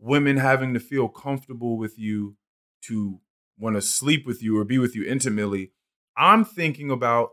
women 0.00 0.38
having 0.38 0.74
to 0.74 0.80
feel 0.80 1.08
comfortable 1.08 1.76
with 1.76 1.98
you 1.98 2.36
to 2.82 3.20
want 3.58 3.76
to 3.76 3.82
sleep 3.82 4.26
with 4.26 4.42
you 4.42 4.58
or 4.58 4.64
be 4.64 4.78
with 4.78 4.96
you 4.96 5.04
intimately. 5.04 5.72
I'm 6.16 6.44
thinking 6.44 6.90
about 6.90 7.30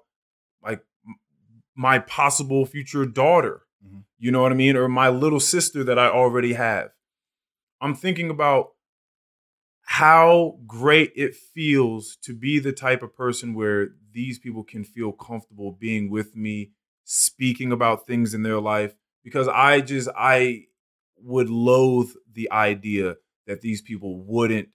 like 0.61 0.81
my 1.75 1.99
possible 1.99 2.65
future 2.65 3.05
daughter, 3.05 3.61
Mhm. 3.85 4.03
you 4.17 4.31
know 4.31 4.41
what 4.41 4.51
I 4.51 4.55
mean? 4.55 4.75
Or 4.75 4.87
my 4.87 5.09
little 5.09 5.39
sister 5.39 5.83
that 5.83 5.97
I 5.99 6.07
already 6.07 6.53
have. 6.53 6.91
I'm 7.81 7.95
thinking 7.95 8.29
about 8.29 8.74
how 9.85 10.57
great 10.65 11.13
it 11.15 11.35
feels 11.35 12.17
to 12.23 12.33
be 12.33 12.59
the 12.59 12.73
type 12.73 13.03
of 13.03 13.15
person 13.15 13.53
where 13.53 13.89
these 14.11 14.39
people 14.39 14.63
can 14.63 14.83
feel 14.83 15.11
comfortable 15.11 15.71
being 15.71 16.09
with 16.09 16.35
me, 16.35 16.71
speaking 17.03 17.71
about 17.71 18.07
things 18.07 18.33
in 18.33 18.43
their 18.43 18.59
life. 18.59 18.95
Because 19.23 19.47
I 19.47 19.81
just, 19.81 20.09
I 20.17 20.65
would 21.17 21.49
loathe 21.49 22.09
the 22.31 22.51
idea 22.51 23.15
that 23.47 23.61
these 23.61 23.81
people 23.81 24.17
wouldn't, 24.17 24.69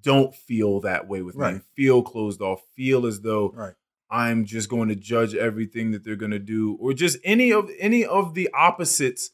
don't 0.00 0.34
feel 0.34 0.80
that 0.80 1.08
way 1.08 1.22
with 1.22 1.34
Right. 1.36 1.54
me, 1.56 1.60
feel 1.74 2.02
closed 2.02 2.40
off, 2.40 2.62
feel 2.74 3.06
as 3.06 3.20
though 3.20 3.50
right. 3.50 3.74
I'm 4.10 4.44
just 4.44 4.68
going 4.68 4.88
to 4.90 4.96
judge 4.96 5.34
everything 5.34 5.90
that 5.92 6.04
they're 6.04 6.16
going 6.16 6.32
to 6.32 6.38
do, 6.38 6.76
or 6.80 6.92
just 6.92 7.18
any 7.24 7.52
of 7.52 7.70
any 7.78 8.04
of 8.04 8.34
the 8.34 8.48
opposites 8.52 9.30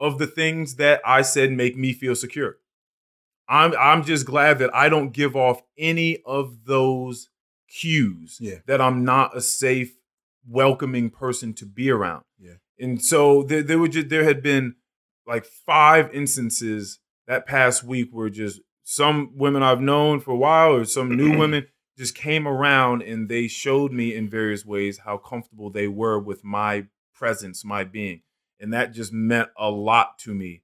of 0.00 0.18
the 0.18 0.26
things 0.26 0.76
that 0.76 1.00
I 1.04 1.22
said 1.22 1.52
make 1.52 1.76
me 1.76 1.92
feel 1.92 2.14
secure. 2.14 2.58
I'm 3.48 3.74
I'm 3.78 4.04
just 4.04 4.26
glad 4.26 4.58
that 4.58 4.74
I 4.74 4.88
don't 4.88 5.12
give 5.12 5.34
off 5.36 5.62
any 5.78 6.18
of 6.26 6.64
those 6.66 7.30
cues 7.68 8.38
Yeah. 8.40 8.56
that 8.66 8.80
I'm 8.80 9.04
not 9.04 9.36
a 9.36 9.40
safe, 9.40 9.94
welcoming 10.46 11.10
person 11.10 11.54
to 11.54 11.66
be 11.66 11.90
around. 11.90 12.24
Yeah. 12.38 12.54
And 12.78 13.02
so 13.02 13.42
there, 13.42 13.62
there 13.62 13.78
were 13.78 13.88
just 13.88 14.08
there 14.08 14.24
had 14.24 14.42
been 14.42 14.76
like 15.26 15.44
five 15.44 16.12
instances 16.14 17.00
that 17.26 17.46
past 17.46 17.84
week 17.84 18.08
where 18.12 18.30
just 18.30 18.60
some 18.82 19.32
women 19.34 19.62
I've 19.62 19.80
known 19.82 20.20
for 20.20 20.30
a 20.30 20.36
while 20.36 20.74
or 20.74 20.84
some 20.84 21.14
new 21.16 21.38
women 21.42 21.66
just 21.98 22.14
came 22.14 22.46
around 22.46 23.02
and 23.02 23.28
they 23.28 23.48
showed 23.48 23.92
me 23.92 24.14
in 24.14 24.28
various 24.30 24.64
ways 24.64 24.98
how 25.04 25.16
comfortable 25.18 25.68
they 25.70 25.88
were 25.88 26.18
with 26.18 26.44
my 26.44 26.86
presence, 27.14 27.64
my 27.64 27.84
being. 27.84 28.22
And 28.60 28.72
that 28.72 28.92
just 28.92 29.12
meant 29.12 29.48
a 29.58 29.70
lot 29.70 30.18
to 30.20 30.34
me 30.34 30.62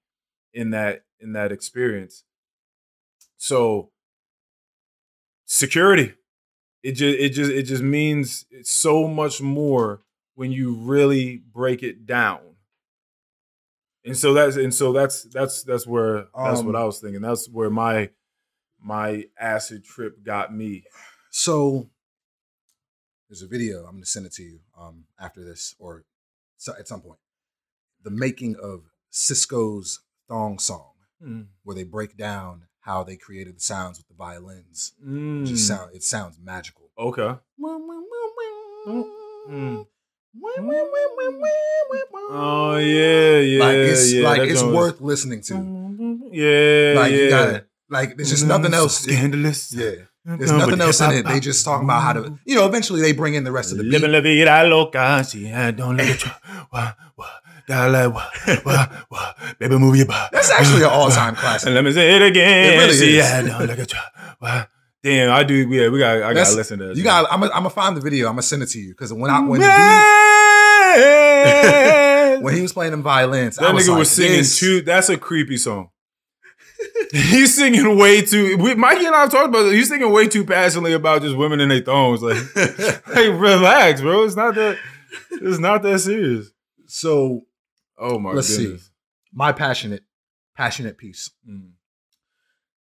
in 0.52 0.70
that 0.70 1.04
in 1.20 1.32
that 1.32 1.52
experience. 1.52 2.24
So 3.36 3.90
security. 5.46 6.14
It 6.82 6.92
just 6.92 7.18
it 7.18 7.28
just 7.30 7.50
it 7.50 7.62
just 7.64 7.82
means 7.82 8.44
it's 8.50 8.70
so 8.70 9.06
much 9.08 9.40
more 9.40 10.02
when 10.34 10.52
you 10.52 10.74
really 10.74 11.42
break 11.52 11.82
it 11.82 12.04
down. 12.06 12.40
And 14.04 14.16
so 14.16 14.34
that's 14.34 14.56
and 14.56 14.74
so 14.74 14.92
that's 14.92 15.22
that's 15.24 15.62
that's 15.62 15.86
where 15.86 16.26
that's 16.36 16.62
what 16.62 16.74
Um, 16.74 16.76
I 16.76 16.84
was 16.84 17.00
thinking. 17.00 17.22
That's 17.22 17.48
where 17.48 17.70
my 17.70 18.10
my 18.80 19.24
acid 19.38 19.84
trip 19.84 20.22
got 20.22 20.54
me. 20.54 20.84
So 21.30 21.88
there's 23.30 23.40
a 23.42 23.46
video. 23.48 23.84
I'm 23.86 23.94
gonna 23.94 24.04
send 24.04 24.26
it 24.26 24.32
to 24.34 24.42
you 24.42 24.60
um, 24.78 25.04
after 25.18 25.42
this 25.42 25.74
or 25.78 26.04
at 26.78 26.86
some 26.86 27.00
point. 27.00 27.18
The 28.02 28.10
making 28.10 28.56
of 28.56 28.82
Sisqó's 29.12 30.00
thong 30.28 30.58
song, 30.58 30.90
Mm. 31.22 31.46
where 31.62 31.74
they 31.74 31.84
break 31.84 32.18
down 32.18 32.64
how 32.84 33.02
they 33.02 33.16
created 33.16 33.56
the 33.56 33.60
sounds 33.60 33.98
with 33.98 34.08
the 34.08 34.14
violins. 34.14 34.92
It 35.00 35.08
Mm. 35.08 35.46
just 35.46 35.66
sound 35.66 35.90
it 35.94 36.02
sounds 36.02 36.38
magical. 36.42 36.90
Okay. 36.98 37.34
Mm. 39.48 39.86
Oh 42.30 42.76
yeah, 42.76 43.38
yeah. 43.38 43.64
like 43.64 43.76
it's 43.76 44.12
yeah, 44.12 44.24
like 44.28 44.40
it's 44.42 44.62
was- 44.62 44.72
worth 44.74 45.00
listening 45.00 45.40
to. 45.42 45.54
Yeah, 46.32 46.94
Like 47.00 47.12
yeah. 47.12 47.18
you 47.18 47.30
got 47.30 47.48
it. 47.50 47.68
Like 47.90 48.16
there's 48.16 48.30
just 48.30 48.46
nothing 48.46 48.74
else. 48.74 48.98
Scandalous. 49.00 49.72
Yeah. 49.72 49.92
There's 50.24 50.50
nothing 50.52 50.80
else 50.80 51.00
in 51.02 51.10
it. 51.12 51.26
They 51.26 51.38
just 51.38 51.64
talking 51.66 51.84
about 51.84 52.00
how 52.02 52.14
to, 52.14 52.38
you 52.46 52.54
know, 52.54 52.66
eventually 52.66 53.02
they 53.02 53.12
bring 53.12 53.34
in 53.34 53.44
the 53.44 53.52
rest 53.52 53.72
of 53.72 53.76
the 53.78 53.84
beat. 53.84 53.92
Living 53.92 54.10
la 54.10 54.20
vida 54.22 54.64
loca, 54.66 55.22
she 55.30 55.44
had 55.44 55.76
don't 55.76 55.96
let 55.98 56.08
it 56.08 56.24
wah, 56.72 56.92
wah, 57.18 57.26
gotta 57.66 57.90
let 57.90 58.12
wah, 58.12 58.28
wah, 58.64 58.86
wah, 59.10 59.32
baby 59.58 59.78
move 59.78 59.96
your 59.96 60.06
butt. 60.06 60.30
That's 60.32 60.50
actually 60.50 60.82
an 60.82 60.90
all-time 60.90 61.34
classic. 61.36 61.66
And 61.68 61.74
let 61.74 61.84
me 61.84 61.92
say 61.92 62.14
it 62.16 62.22
again. 62.22 62.74
It 62.74 62.76
really 62.78 62.94
she 62.96 63.16
is. 63.18 63.28
had 63.28 63.46
don't 63.46 63.66
let 63.66 63.78
it 63.78 63.92
wah. 64.40 64.64
Damn, 65.02 65.32
I 65.32 65.42
do. 65.44 65.54
Yeah, 65.54 65.88
we 65.90 65.98
got. 65.98 66.16
I 66.16 66.18
That's- 66.32 66.48
gotta 66.48 66.56
listen 66.56 66.78
to 66.78 66.86
this. 66.88 66.96
You 66.98 67.04
got. 67.04 67.30
I'm. 67.30 67.40
gonna 67.40 67.52
I'm 67.52 67.58
gonna 67.60 67.70
find 67.70 67.94
the 67.96 68.00
video. 68.00 68.26
I'm 68.28 68.32
gonna 68.34 68.42
send 68.42 68.62
it 68.62 68.68
to 68.70 68.78
you 68.80 68.90
because 68.90 69.12
when 69.12 69.30
I 69.30 69.40
when 69.40 69.60
the 69.60 69.66
dude, 70.96 72.42
when 72.42 72.54
he 72.54 72.62
was 72.62 72.72
playing 72.72 72.92
them 72.92 73.02
violins, 73.02 73.56
That 73.56 73.70
I 73.70 73.72
was 73.74 73.84
nigga 73.84 73.90
like, 73.90 73.98
was 73.98 74.10
singing 74.10 74.38
this- 74.38 74.58
too. 74.58 74.80
That's 74.82 75.08
a 75.10 75.18
creepy 75.18 75.56
song. 75.58 75.90
he's 77.12 77.54
singing 77.54 77.96
way 77.98 78.22
too. 78.22 78.56
We, 78.58 78.74
Mikey 78.74 79.04
and 79.06 79.14
I 79.14 79.20
have 79.20 79.30
talked 79.30 79.48
about 79.48 79.66
it. 79.66 79.74
He's 79.74 79.88
singing 79.88 80.10
way 80.10 80.26
too 80.26 80.44
passionately 80.44 80.92
about 80.92 81.22
just 81.22 81.36
women 81.36 81.60
and 81.60 81.70
their 81.70 81.80
thongs. 81.80 82.22
Like, 82.22 82.36
hey, 83.14 83.28
relax, 83.30 84.00
bro. 84.00 84.24
It's 84.24 84.36
not 84.36 84.54
that. 84.54 84.78
It's 85.30 85.58
not 85.58 85.82
that 85.82 85.98
serious. 86.00 86.50
So 86.86 87.42
Oh 87.98 88.18
my 88.18 88.32
Let's 88.32 88.48
see. 88.48 88.76
my 89.32 89.52
passionate, 89.52 90.02
passionate 90.56 90.98
piece. 90.98 91.30
Mm. 91.48 91.72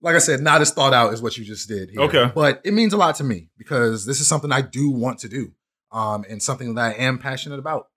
Like 0.02 0.14
I 0.16 0.18
said, 0.18 0.40
not 0.40 0.60
as 0.62 0.70
thought 0.72 0.94
out 0.94 1.12
as 1.12 1.20
what 1.20 1.36
you 1.36 1.44
just 1.44 1.68
did. 1.68 1.90
Here, 1.90 2.00
Okay. 2.02 2.30
but 2.34 2.60
it 2.64 2.72
means 2.72 2.92
a 2.92 2.96
lot 2.96 3.16
to 3.16 3.24
me 3.24 3.50
because 3.58 4.06
this 4.06 4.20
is 4.20 4.26
something 4.26 4.50
I 4.52 4.62
do 4.62 4.90
want 4.90 5.18
to 5.20 5.28
do, 5.28 5.52
um, 5.92 6.24
and 6.28 6.42
something 6.42 6.74
that 6.74 6.82
I 6.82 6.92
am 6.94 7.18
passionate 7.18 7.58
about. 7.58 7.88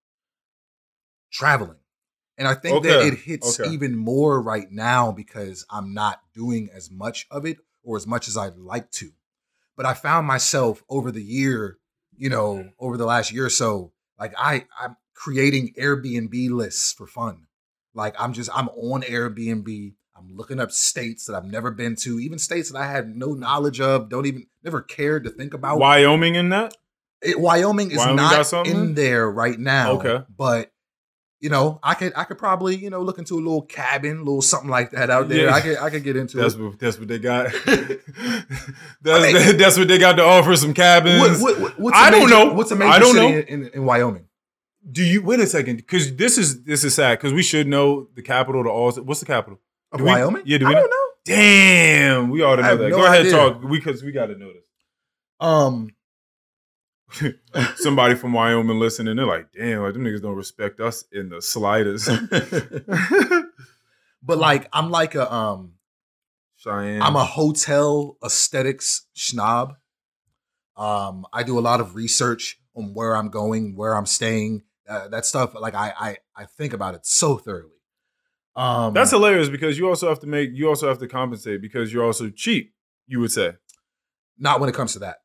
Traveling, 1.31 1.80
and 2.38 2.47
I 2.47 2.53
think 2.53 2.84
that 2.84 3.07
it 3.07 3.15
hits 3.19 3.59
Okay. 3.59 3.69
even 3.71 3.95
more 3.97 4.39
right 4.41 4.67
now 4.69 5.11
because 5.11 5.65
I'm 5.69 5.93
not 5.95 6.19
doing 6.35 6.69
as 6.71 6.91
much 6.91 7.25
of 7.31 7.45
it 7.45 7.57
or 7.84 7.97
as 7.97 8.05
much 8.05 8.27
as 8.27 8.38
I'd 8.38 8.55
like 8.57 8.91
to. 8.91 9.09
But 9.75 9.88
I 9.88 9.95
found 9.95 10.27
myself 10.27 10.84
over 10.89 11.11
the 11.11 11.23
year, 11.23 11.80
you 12.15 12.30
know, 12.30 12.69
over 12.77 12.97
the 12.97 13.05
last 13.05 13.31
year 13.31 13.45
or 13.47 13.49
so, 13.49 13.93
like 14.19 14.34
I 14.38 14.65
I'm 14.80 14.95
creating 15.14 15.73
Airbnb 15.80 16.49
lists 16.52 16.94
for 16.94 17.07
fun. 17.07 17.48
Like 17.94 18.15
I'm 18.19 18.34
just 18.34 18.49
I'm 18.56 18.69
on 18.69 19.02
Airbnb. 19.03 19.94
I'm 20.15 20.35
looking 20.35 20.60
up 20.60 20.72
states 20.72 21.26
that 21.26 21.35
I've 21.35 21.45
never 21.45 21.72
been 21.72 21.95
to, 21.98 22.19
even 22.19 22.38
states 22.40 22.72
that 22.72 22.77
I 22.80 22.85
had 22.90 23.15
no 23.15 23.34
knowledge 23.34 23.81
of, 23.81 24.10
don't 24.10 24.26
even 24.26 24.45
never 24.64 24.81
cared 24.81 25.23
to 25.23 25.30
think 25.31 25.53
about. 25.53 25.80
Wyoming 25.80 26.35
in 26.35 26.49
that? 26.49 26.76
It- 27.22 27.40
Wyoming 27.40 27.91
is 27.91 27.98
Wyoming 27.98 28.15
not 28.18 28.68
in 28.68 28.94
there 28.95 29.30
right 29.30 29.57
now. 29.60 29.94
Okay. 29.94 30.23
but 30.35 30.69
you 31.40 31.49
know, 31.49 31.77
I 31.84 31.94
could 31.94 32.14
I 32.15 32.23
could 32.23 32.38
probably 32.38 32.76
you 32.77 32.90
know 32.90 33.02
look 33.02 33.18
into 33.18 33.34
a 33.35 33.41
little 33.41 33.64
cabin, 33.64 34.19
little 34.19 34.41
something 34.41 34.69
like 34.69 34.91
that 34.91 35.10
out 35.10 35.27
there. 35.30 35.48
Yeah. 35.48 35.53
I 35.53 35.60
could 35.61 35.77
I 35.77 35.90
could 35.90 36.03
get 36.03 36.15
into 36.15 36.38
That's 36.38 36.53
it. 36.56 36.61
what 36.61 36.80
that's 36.80 36.98
what 36.98 37.07
they 37.10 37.19
got. 37.19 37.52
that's 39.02 39.53
that's 39.57 39.77
what 39.77 39.88
they 39.88 39.98
got 39.98 40.14
to 40.14 40.23
offer. 40.23 40.56
Some 40.56 40.73
cabins. 40.73 41.41
What, 41.41 41.41
what, 41.41 41.60
what- 41.61 41.80
what's 41.80 41.98
a 41.98 42.02
I 42.02 42.11
don't 42.11 42.30
know. 42.30 42.53
What's 42.53 42.72
a 42.72 42.76
major 42.76 42.91
I 42.91 42.99
don't 42.99 43.14
city 43.15 43.31
know. 43.31 43.38
In, 43.40 43.65
in, 43.65 43.68
in 43.73 43.85
Wyoming? 43.85 44.26
Do 44.91 45.03
you 45.03 45.22
wait 45.22 45.39
a 45.39 45.47
second? 45.47 45.77
Because 45.77 46.15
this 46.15 46.38
is 46.38 46.64
this 46.64 46.84
is 46.84 46.95
sad. 46.95 47.19
Because 47.19 47.34
we 47.34 47.43
should 47.43 47.68
know 47.68 48.07
the 48.15 48.22
capital 48.22 48.64
to 48.64 48.69
all. 48.69 48.91
What's 48.91 49.19
the 49.22 49.26
capital? 49.26 49.60
Of 49.91 49.99
Do 49.99 50.05
we- 50.05 50.11
Wyoming? 50.11 50.43
yeah, 50.45 50.57
do 50.57 50.65
we 50.68 50.72
I 50.72 50.76
know? 50.76 50.81
don't 50.81 50.89
know. 50.89 50.97
Damn, 51.26 52.30
we 52.31 52.41
ought 52.41 52.57
to 52.57 52.64
know 52.64 52.76
that. 52.77 52.89
no 52.89 52.97
Go 52.97 53.05
ahead, 53.05 53.22
idea. 53.22 53.31
talk 53.31 53.61
because 53.69 54.03
we 54.03 54.11
got 54.11 54.26
to 54.26 54.35
know 54.35 54.51
this. 54.51 54.64
Um, 55.39 55.89
Somebody 57.77 58.15
from 58.15 58.34
Wyoming 58.34 58.80
listening, 58.80 59.15
they're 59.15 59.26
like, 59.26 59.51
"Damn, 59.53 59.84
like 59.84 59.93
them 59.93 60.03
niggas 60.03 60.22
don't 60.22 60.35
respect 60.35 60.80
us 60.81 61.05
in 61.11 61.30
the 61.30 61.41
slightest." 61.41 62.07
but 64.23 64.38
like 64.38 64.68
I'm 64.73 64.89
like 64.89 65.15
a 65.15 65.31
um 65.31 65.73
Cheyenne, 66.57 67.01
I'm 67.01 67.15
a 67.15 67.26
hotel 67.26 68.18
aesthetics 68.23 69.05
snob. 69.14 69.76
Um, 70.76 71.26
I 71.31 71.43
do 71.43 71.60
a 71.60 71.61
lot 71.61 71.80
of 71.81 71.95
research 71.95 72.60
on 72.76 72.93
where 72.93 73.15
I'm 73.15 73.30
going, 73.30 73.76
where 73.76 73.95
I'm 73.95 74.07
staying. 74.07 74.64
Uh, 74.88 75.07
that 75.07 75.26
stuff, 75.26 75.53
like 75.60 75.76
I, 75.76 75.93
I, 75.97 76.18
I 76.35 76.45
think 76.45 76.73
about 76.73 76.93
it 76.95 77.05
so 77.05 77.38
thoroughly. 77.38 77.69
Um, 78.55 78.93
That's 78.93 79.11
hilarious 79.11 79.49
because 79.49 79.77
you 79.77 79.88
also 79.88 80.10
have 80.10 80.19
to 80.19 80.27
make 80.27 80.51
you 80.53 80.68
also 80.69 80.88
have 80.88 80.99
to 80.99 81.07
compensate 81.07 81.61
because 81.61 81.91
you're 81.91 82.05
also 82.05 82.30
cheap. 82.30 82.73
You 83.07 83.19
would 83.22 83.31
say. 83.31 83.53
not 84.38 84.60
when 84.60 84.69
it 84.69 84.76
comes 84.76 84.93
to 84.93 84.99
that. 84.99 85.18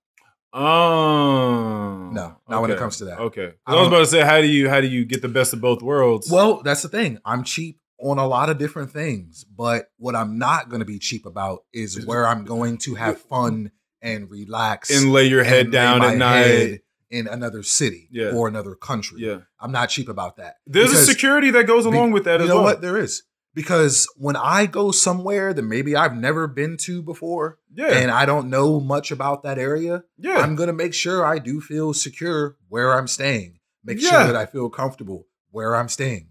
Oh 0.55 2.11
No, 2.11 2.37
not 2.49 2.63
when 2.63 2.71
it 2.71 2.79
comes 2.79 2.97
to 2.99 3.05
that. 3.07 3.19
Okay, 3.19 3.53
I 3.67 3.75
I 3.75 3.79
was 3.79 3.89
about 3.89 3.99
to 3.99 4.07
say, 4.07 4.23
how 4.23 4.41
do 4.41 4.47
you 4.47 4.69
how 4.71 4.81
do 4.81 4.87
you 4.87 5.05
get 5.05 5.23
the 5.23 5.29
best 5.29 5.53
of 5.53 5.61
both 5.61 5.83
worlds? 5.83 6.31
Well, 6.31 6.63
that's 6.63 6.83
the 6.83 6.89
thing. 6.89 7.19
I'm 7.25 7.45
cheap 7.45 7.81
on 8.01 8.19
a 8.19 8.27
lot 8.27 8.49
of 8.49 8.59
different 8.59 8.91
things, 8.93 9.45
but 9.45 9.87
what 9.99 10.15
I'm 10.15 10.39
not 10.39 10.69
going 10.71 10.81
to 10.81 10.87
be 10.87 10.99
cheap 10.99 11.27
about 11.27 11.65
is 11.73 12.07
where 12.07 12.27
I'm 12.27 12.45
going 12.45 12.79
to 12.79 12.95
have 12.95 13.21
fun 13.21 13.73
and 14.01 14.31
relax 14.31 14.91
and 14.91 15.13
lay 15.13 15.25
your 15.27 15.45
head 15.45 15.71
down 15.71 16.03
at 16.03 16.17
night. 16.17 16.81
In 17.11 17.27
another 17.27 17.63
city 17.63 18.09
Yeah. 18.11 18.31
or 18.33 18.49
another 18.49 18.75
country. 18.75 19.21
Yeah, 19.23 19.39
I'm 19.61 19.73
not 19.73 19.89
cheap 19.89 20.09
about 20.09 20.37
that. 20.37 20.57
there's 20.67 20.91
Because- 20.91 21.09
a 21.09 21.11
security 21.13 21.51
that 21.53 21.65
goes 21.67 21.85
be- 21.85 21.91
along 21.91 22.13
with 22.13 22.25
that 22.25 22.41
you 22.41 22.47
know 22.49 22.57
well. 22.57 22.65
what? 22.65 22.81
There 22.83 22.97
is. 22.99 23.23
Because 23.55 24.07
when 24.17 24.37
I 24.37 24.67
go 24.67 24.91
somewhere 24.93 25.53
that 25.53 25.63
maybe 25.63 25.97
I've 25.97 26.15
never 26.15 26.47
been 26.47 26.77
to 26.83 27.03
before 27.03 27.59
Yeah, 27.75 27.87
and 27.87 28.11
I 28.11 28.25
don't 28.27 28.51
know 28.51 28.79
much 28.79 29.11
about 29.11 29.43
that 29.43 29.59
area, 29.59 30.05
yeah, 30.17 30.39
I'm 30.39 30.55
going 30.55 30.69
to 30.69 30.73
make 30.73 30.95
sure 30.95 31.25
I 31.25 31.39
do 31.39 31.61
feel 31.61 31.93
secure 31.95 32.57
where 32.69 32.93
I'm 32.97 33.09
staying. 33.09 33.59
Make 33.83 34.01
Yeah. 34.03 34.11
sure 34.11 34.27
that 34.27 34.37
I 34.37 34.47
feel 34.47 34.69
comfortable 34.71 35.27
where 35.51 35.75
I'm 35.75 35.89
staying. 35.89 36.29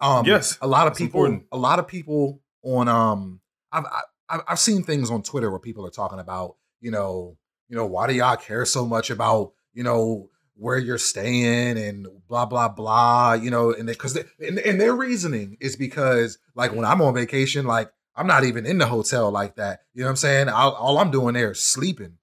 Um, 0.00 0.24
Yes, 0.24 0.56
a 0.62 0.66
lot 0.66 0.86
of 0.86 0.94
people, 0.96 1.24
important. 1.24 1.48
a 1.52 1.58
lot 1.58 1.78
of 1.80 1.86
people 1.86 2.40
on, 2.64 2.88
um, 2.88 3.40
I've, 3.72 3.84
I've, 4.30 4.40
I've 4.48 4.58
seen 4.58 4.82
things 4.82 5.10
on 5.10 5.22
Twitter 5.22 5.50
where 5.50 5.58
people 5.60 5.84
are 5.86 5.90
talking 5.90 6.18
about, 6.20 6.56
you 6.80 6.90
know, 6.92 7.36
you 7.68 7.76
know, 7.76 7.84
why 7.84 8.06
do 8.06 8.14
y'all 8.14 8.36
care 8.36 8.64
so 8.64 8.86
much 8.86 9.10
about, 9.10 9.52
you 9.72 9.82
know, 9.82 10.28
where 10.56 10.76
you're 10.78 10.98
staying 10.98 11.78
and 11.78 12.06
blah 12.28 12.44
blah 12.46 12.68
blah, 12.68 13.32
you 13.32 13.50
know, 13.50 13.72
and 13.72 13.86
because 13.86 14.16
and, 14.38 14.58
and 14.58 14.80
their 14.80 14.94
reasoning 14.94 15.56
is 15.60 15.76
because 15.76 16.38
like 16.54 16.72
when 16.72 16.84
I'm 16.84 17.00
on 17.00 17.14
vacation, 17.14 17.66
like 17.66 17.90
I'm 18.14 18.26
not 18.26 18.44
even 18.44 18.66
in 18.66 18.78
the 18.78 18.86
hotel 18.86 19.30
like 19.30 19.56
that. 19.56 19.80
You 19.94 20.02
know 20.02 20.06
what 20.08 20.10
I'm 20.10 20.16
saying? 20.16 20.48
All, 20.48 20.72
all 20.72 20.98
I'm 20.98 21.10
doing 21.10 21.34
there 21.34 21.52
is 21.52 21.62
sleeping, 21.62 22.18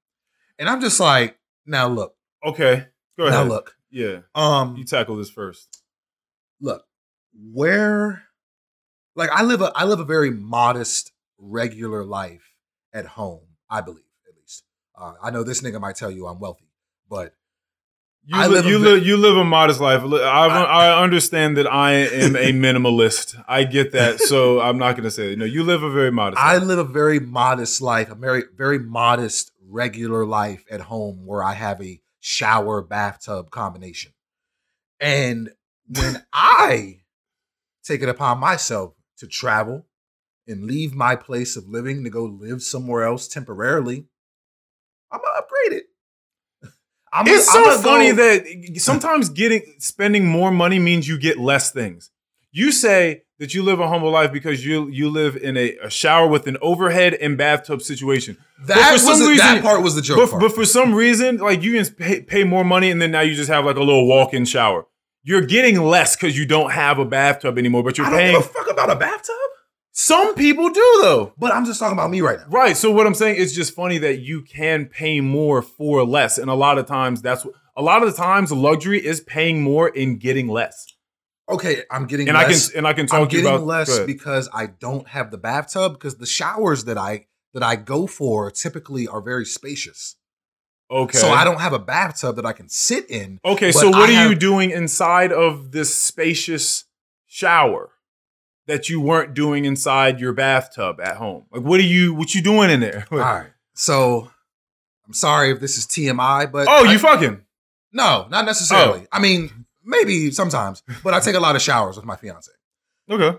and 0.60 0.70
I'm 0.70 0.82
just 0.82 1.00
like, 1.00 1.40
now 1.66 1.88
look, 1.88 2.16
okay. 2.46 2.88
Go 3.18 3.30
now 3.30 3.38
ahead. 3.40 3.48
look, 3.48 3.76
Yeah, 3.90 4.20
um, 4.36 4.76
you 4.78 4.84
tackle 4.84 5.16
this 5.18 5.30
first. 5.32 5.82
look 6.62 6.84
where 7.54 8.24
like 9.16 9.30
i 9.32 9.44
live 9.44 9.62
a 9.62 9.72
i 9.76 9.84
live 9.84 10.00
a 10.00 10.04
very 10.06 10.32
modest 10.32 11.12
regular 11.38 12.04
life 12.04 12.56
at 12.94 13.06
home 13.06 13.42
i 13.70 13.80
believe 13.82 14.04
at 14.28 14.36
least 14.36 14.64
uh, 15.00 15.14
i 15.22 15.30
know 15.30 15.44
this 15.44 15.62
nigga 15.62 15.80
might 15.80 15.96
tell 15.96 16.10
you 16.10 16.26
i'm 16.26 16.40
wealthy 16.40 16.67
but 17.10 17.34
You, 18.26 18.38
I 18.38 18.48
li- 18.48 18.56
live 18.56 18.66
a 18.66 18.70
you, 18.70 18.80
live 18.80 19.06
you 19.06 19.18
live 19.18 19.38
a 19.38 19.46
modest 19.46 19.80
life. 19.80 20.02
I, 20.04 20.48
I, 20.48 21.02
understand 21.02 21.56
that 21.58 21.66
I 21.66 21.94
am 21.94 22.36
a 22.36 22.52
minimalist. 22.52 23.42
I 23.48 23.64
get 23.64 23.94
that, 23.94 24.20
so 24.20 24.60
I'm 24.60 24.78
not 24.78 24.94
going 24.94 25.06
to 25.06 25.12
say 25.12 25.32
it. 25.32 25.40
No, 25.40 25.46
you 25.46 25.64
live 25.64 25.82
a 25.82 25.90
very 25.90 26.12
modest. 26.12 26.42
i 26.42 26.58
life. 26.58 26.68
live 26.68 26.80
a 26.80 26.84
very 26.84 27.20
modest 27.20 27.82
life 27.82 28.10
a 28.10 28.16
very 28.16 28.44
very 28.56 28.80
modest 28.80 29.52
regular 29.70 30.26
life 30.26 30.66
at 30.72 30.82
home 30.82 31.26
where 31.26 31.44
i 31.44 31.54
have 31.54 31.82
a 31.82 32.02
shower 32.20 32.82
bathtub 32.82 33.50
combination 33.50 34.12
and 35.00 35.50
when 35.88 36.24
i 36.34 37.00
take 37.84 38.02
it 38.02 38.10
upon 38.10 38.40
myself 38.40 38.94
to 39.18 39.28
travel 39.28 39.86
and 40.48 40.66
leave 40.66 40.94
my 40.94 41.16
place 41.16 41.56
of 41.58 41.68
living 41.68 42.04
to 42.04 42.10
go 42.10 42.24
live 42.24 42.62
somewhere 42.62 43.04
else 43.04 43.28
temporarily 43.28 44.06
i'm 45.12 45.20
gonna 45.20 45.38
upgrade 45.38 45.80
it 45.80 45.86
I'm 47.14 47.28
It's 47.28 47.48
I'm 47.56 47.64
so 47.64 47.78
funny 47.82 48.12
that 48.12 48.74
sometimes 48.78 49.30
getting 49.30 49.62
spending 49.80 50.26
more 50.28 50.52
money 50.52 50.80
means 50.80 51.08
you 51.08 51.18
get 51.18 51.38
less 51.38 51.72
things. 51.72 52.12
You 52.52 52.72
say 52.72 53.24
that 53.40 53.54
you 53.54 53.62
live 53.64 53.80
a 53.80 53.88
humble 53.88 54.10
life 54.12 54.32
because 54.34 54.66
you 54.66 54.88
you 54.90 55.10
live 55.10 55.36
in 55.38 55.58
a, 55.58 55.78
a 55.84 55.90
shower 55.90 56.28
with 56.28 56.48
an 56.48 56.58
overhead 56.62 57.14
and 57.16 57.38
bathtub 57.38 57.82
situation. 57.82 58.38
that, 58.66 58.92
for 58.94 58.98
some 58.98 59.20
reason- 59.22 59.38
that 59.38 59.62
part 59.64 59.82
was 59.84 59.96
the 59.96 60.02
joke 60.02 60.18
But, 60.18 60.30
part. 60.32 60.42
but 60.42 60.52
for 60.54 60.66
some 60.66 60.94
reason, 60.94 61.38
like 61.38 61.62
you 61.64 61.74
can 61.82 61.94
pay, 61.96 62.22
pay 62.22 62.44
more 62.44 62.64
money 62.64 62.90
and 62.92 63.02
then 63.02 63.12
now 63.12 63.22
you 63.22 63.36
just 63.36 63.50
have 63.50 63.64
like 63.66 63.76
a 63.76 63.84
little 63.84 64.08
walk-in 64.08 64.46
shower. 64.46 64.86
You're 65.24 65.42
getting 65.42 65.82
less 65.84 66.16
because 66.16 66.38
you 66.38 66.46
don't 66.46 66.72
have 66.72 67.00
a 67.00 67.06
bathtub 67.06 67.58
anymore, 67.58 67.84
but 67.84 67.98
you're 67.98 68.08
I 68.08 68.10
don't 68.12 68.20
paying. 68.20 68.36
give 68.38 68.46
a 68.46 68.50
fuck 68.50 68.70
about 68.72 68.90
a 68.90 68.96
bathtub 68.96 69.36
Some 70.00 70.36
people 70.36 70.70
do 70.70 71.00
though. 71.02 71.34
but 71.40 71.52
i'm 71.52 71.66
just 71.66 71.80
talking 71.80 71.98
about 71.98 72.12
me 72.12 72.22
right 72.22 72.38
now 72.40 72.46
Right. 72.50 72.78
So 72.78 72.92
what 72.92 73.08
I'm 73.08 73.16
saying 73.16 73.38
is 73.38 73.54
just 73.56 73.74
funny 73.74 73.98
that 73.98 74.20
you 74.20 74.44
can 74.44 74.86
pay 74.86 75.22
more 75.22 75.62
for 75.64 76.06
less, 76.06 76.38
and 76.38 76.50
a 76.52 76.54
lot 76.54 76.78
of 76.78 76.86
times 76.86 77.22
that's 77.22 77.44
what- 77.44 77.56
a 77.76 77.82
lot 77.82 78.04
of 78.04 78.12
the 78.12 78.18
times 78.18 78.52
luxury 78.52 79.04
is 79.04 79.22
paying 79.22 79.62
more 79.62 79.92
and 79.96 80.20
getting 80.20 80.48
less. 80.48 80.86
okay 81.50 81.84
i'm 81.90 82.06
getting 82.06 82.28
And 82.30 82.38
less. 82.38 82.70
I 82.70 82.72
can 82.72 82.78
and 82.80 82.88
I 82.88 82.94
can 82.94 83.08
talk 83.08 83.22
I'm 83.22 83.28
to 83.30 83.36
you 83.38 83.42
getting 83.42 83.56
about 83.56 83.66
less 83.68 84.00
because 84.00 84.48
I 84.54 84.68
don't 84.68 85.08
have 85.08 85.32
the 85.32 85.38
bathtub 85.38 85.94
because 85.94 86.18
the 86.18 86.26
showers 86.28 86.84
that 86.86 86.98
I 86.98 87.26
that 87.56 87.64
I 87.64 87.76
go 87.76 88.06
for 88.08 88.52
typically 88.52 89.08
are 89.08 89.22
very 89.22 89.46
spacious. 89.46 90.16
okay. 90.92 91.18
So 91.18 91.30
I 91.30 91.44
don't 91.44 91.60
have 91.60 91.74
a 91.74 91.80
bathtub 91.80 92.36
that 92.36 92.46
I 92.46 92.54
can 92.54 92.70
sit 92.70 93.10
in. 93.10 93.40
Okay. 93.44 93.72
So 93.72 93.90
what 93.90 94.10
I 94.12 94.26
are 94.26 94.30
you 94.30 94.36
doing 94.36 94.70
inside 94.72 95.32
of 95.32 95.72
this 95.72 95.96
spacious 95.96 96.84
shower 97.26 97.90
that 98.68 98.90
you 98.90 99.02
weren't 99.02 99.34
doing 99.34 99.66
inside 99.66 100.20
your 100.20 100.34
bathtub 100.34 101.00
at 101.02 101.18
home? 101.18 101.46
Like 101.52 101.64
what 101.64 101.80
are 101.80 101.84
you 101.84 102.14
what 102.14 102.36
you 102.36 102.42
doing 102.42 102.70
in 102.70 102.80
there? 102.80 103.06
All 103.12 103.18
right. 103.18 103.48
So 103.74 104.30
I'm 105.06 105.14
sorry 105.14 105.52
if 105.52 105.60
this 105.60 105.78
is 105.78 105.86
TMI, 105.86 106.52
but 106.52 106.68
oh, 106.70 106.86
I- 106.86 106.92
you 106.92 107.00
fucking 107.00 107.42
no, 107.94 108.28
not 108.30 108.46
necessarily. 108.46 109.02
Oh. 109.04 109.08
I 109.12 109.20
mean, 109.20 109.66
maybe 109.84 110.30
sometimes, 110.32 110.84
but 111.04 111.14
I 111.14 111.20
take 111.20 111.36
a 111.36 111.40
lot 111.40 111.56
of 111.56 111.62
showers 111.62 111.96
with 111.96 112.06
my 112.06 112.16
fiance. 112.16 112.52
okay. 113.10 113.38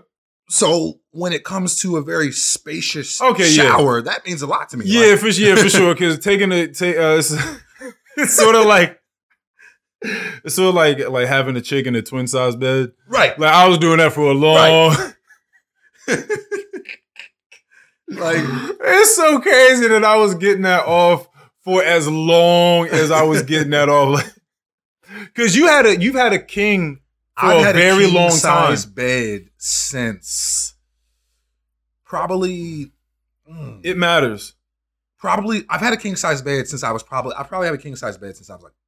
So 0.51 0.99
when 1.11 1.31
it 1.31 1.43
comes 1.45 1.75
to 1.81 1.97
a 1.97 2.01
very 2.01 2.31
spacious 2.31 3.21
Okay, 3.21 3.51
yeah. 3.51 3.65
shower, 3.77 4.01
that 4.01 4.25
means 4.25 4.41
a 4.41 4.47
lot 4.47 4.67
to 4.69 4.77
me. 4.77 4.85
Yeah, 4.87 5.11
Like, 5.11 5.19
for 5.19 5.27
yeah, 5.27 5.55
for 5.55 5.69
sure. 5.69 5.93
Because 5.93 6.17
taking 6.17 6.51
a 6.51 6.67
take, 6.67 6.97
uh, 6.97 7.17
it's, 7.19 7.35
it's 8.17 8.33
sort 8.33 8.55
of 8.55 8.65
like 8.65 8.99
It's 10.43 10.55
sort 10.55 10.69
of 10.69 10.75
like 10.75 11.07
like 11.09 11.27
having 11.27 11.55
a 11.55 11.61
chick 11.61 11.85
in 11.85 11.95
a 11.95 12.01
twin 12.01 12.25
size 12.25 12.55
bed. 12.55 12.93
Right. 13.07 13.37
Like 13.37 13.53
I 13.53 13.67
was 13.67 13.77
doing 13.77 13.97
that 13.99 14.13
for 14.13 14.31
a 14.31 14.33
long. 14.33 14.95
Like 18.07 18.37
it's 18.81 19.15
so 19.15 19.39
crazy 19.39 19.87
that 19.87 20.03
I 20.03 20.15
was 20.15 20.33
getting 20.35 20.63
that 20.63 20.85
off 20.87 21.27
for 21.63 21.83
as 21.83 22.07
long 22.07 22.87
as 22.87 23.11
I 23.11 23.21
was 23.23 23.43
getting 23.43 23.69
that 23.71 23.87
off. 23.87 24.23
Because 25.25 25.55
you 25.55 25.67
had 25.67 25.85
a 25.85 25.99
you've 25.99 26.15
had 26.15 26.33
a 26.33 26.39
king 26.39 27.01
for 27.37 27.45
I've 27.45 27.61
a 27.61 27.63
had 27.65 27.75
very 27.75 28.05
king 28.05 28.15
long 28.15 28.29
time. 28.29 28.37
size 28.37 28.85
bed 28.85 29.49
since 29.57 30.73
probably 32.03 32.91
mm, 33.49 33.81
It 33.83 33.97
matters. 33.97 34.55
probably 35.19 35.63
I've 35.69 35.81
had 35.81 35.93
a 35.93 35.97
king 35.97 36.15
size 36.15 36.41
bed 36.41 36.67
since 36.67 36.83
I 36.83 36.91
was 36.91 37.03
probably 37.03 37.33
I 37.37 37.43
probably 37.43 37.67
had 37.67 37.75
a 37.75 37.79
king 37.81 37.95
size 37.95 38.17
bed 38.17 38.35
since 38.35 38.49
I 38.49 38.55
was 38.55 38.63
like 38.63 38.73
20. 38.73 38.78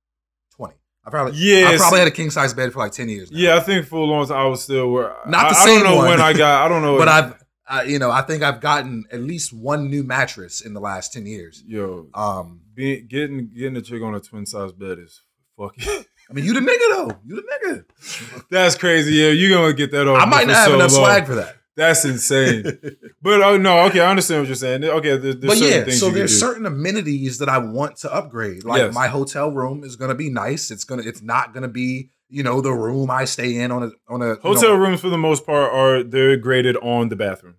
I 1.05 1.09
probably 1.09 1.33
Yeah, 1.37 1.69
I 1.69 1.77
probably 1.77 1.99
had 1.99 2.07
a 2.07 2.11
king 2.11 2.29
size 2.29 2.53
bed 2.53 2.71
for 2.73 2.79
like 2.79 2.91
10 2.91 3.09
years. 3.09 3.31
now. 3.31 3.37
Yeah, 3.39 3.55
I 3.55 3.59
think 3.59 3.87
for 3.87 3.97
a 3.97 4.03
long 4.03 4.27
time 4.27 4.37
I 4.37 4.45
was 4.45 4.63
still 4.63 4.91
where 4.91 5.15
Not 5.25 5.49
the 5.51 5.57
I, 5.57 5.61
I 5.61 5.65
same 5.65 5.79
don't 5.79 5.91
know 5.91 5.95
one. 5.97 6.07
when 6.09 6.21
I 6.21 6.33
got. 6.33 6.65
I 6.65 6.67
don't 6.69 6.81
know. 6.81 6.97
But 6.99 7.07
I've 7.07 7.43
I, 7.67 7.83
you 7.83 7.99
know, 7.99 8.11
I 8.11 8.21
think 8.21 8.43
I've 8.43 8.59
gotten 8.59 9.05
at 9.13 9.21
least 9.21 9.53
one 9.53 9.89
new 9.89 10.03
mattress 10.03 10.59
in 10.61 10.73
the 10.73 10.81
last 10.81 11.13
10 11.13 11.25
years. 11.25 11.63
yo 11.65 12.07
Um 12.13 12.61
being, 12.73 13.07
getting 13.07 13.49
getting 13.55 13.77
a 13.77 13.81
chick 13.81 14.01
on 14.01 14.13
a 14.15 14.19
twin 14.19 14.45
size 14.45 14.71
bed 14.73 14.99
is 14.99 15.21
fucking. 15.57 16.05
I 16.29 16.33
mean, 16.33 16.45
you 16.45 16.53
the 16.53 16.59
nigga 16.61 16.95
though. 16.95 17.19
You 17.25 17.35
the 17.35 17.43
nigga. 17.51 18.43
That's 18.49 18.75
crazy. 18.75 19.13
Yeah, 19.13 19.29
you're 19.29 19.49
gonna 19.57 19.73
get 19.73 19.91
that 19.91 20.07
off. 20.07 20.21
I 20.21 20.25
might 20.25 20.47
not 20.47 20.55
have 20.55 20.67
so 20.67 20.75
enough 20.75 20.91
long. 20.93 21.01
swag 21.05 21.25
for 21.25 21.35
that. 21.35 21.55
That's 21.77 22.03
insane. 22.05 22.63
but 23.21 23.41
oh 23.41 23.57
no, 23.57 23.79
okay, 23.87 24.01
I 24.01 24.09
understand 24.09 24.41
what 24.41 24.47
you're 24.47 24.55
saying. 24.55 24.83
Okay, 24.83 25.17
there, 25.17 25.33
there's 25.33 25.35
but 25.35 25.57
yeah, 25.57 25.85
so 25.89 26.07
you 26.07 26.13
there's 26.15 26.37
certain 26.37 26.65
amenities 26.65 27.37
that 27.37 27.47
I 27.49 27.59
want 27.59 27.95
to 27.97 28.13
upgrade. 28.13 28.63
Like 28.65 28.79
Yes. 28.79 28.93
my 28.93 29.07
hotel 29.07 29.49
room 29.51 29.83
is 29.83 29.95
gonna 29.95 30.15
be 30.15 30.29
nice. 30.29 30.69
It's 30.71 30.83
gonna 30.83 31.03
it's 31.03 31.21
not 31.21 31.53
gonna 31.53 31.69
be, 31.69 32.09
you 32.29 32.43
know, 32.43 32.59
the 32.61 32.73
room 32.73 33.09
I 33.09 33.23
stay 33.25 33.55
in 33.57 33.71
on 33.71 33.83
a 33.83 33.91
on 34.09 34.21
a 34.21 34.29
you 34.31 34.39
Hotel 34.41 34.71
know, 34.71 34.75
rooms, 34.75 34.99
for 34.99 35.09
the 35.09 35.17
most 35.17 35.45
part, 35.45 35.71
are 35.71 36.03
they're 36.03 36.35
graded 36.37 36.75
on 36.77 37.07
the 37.09 37.15
bathroom 37.15 37.55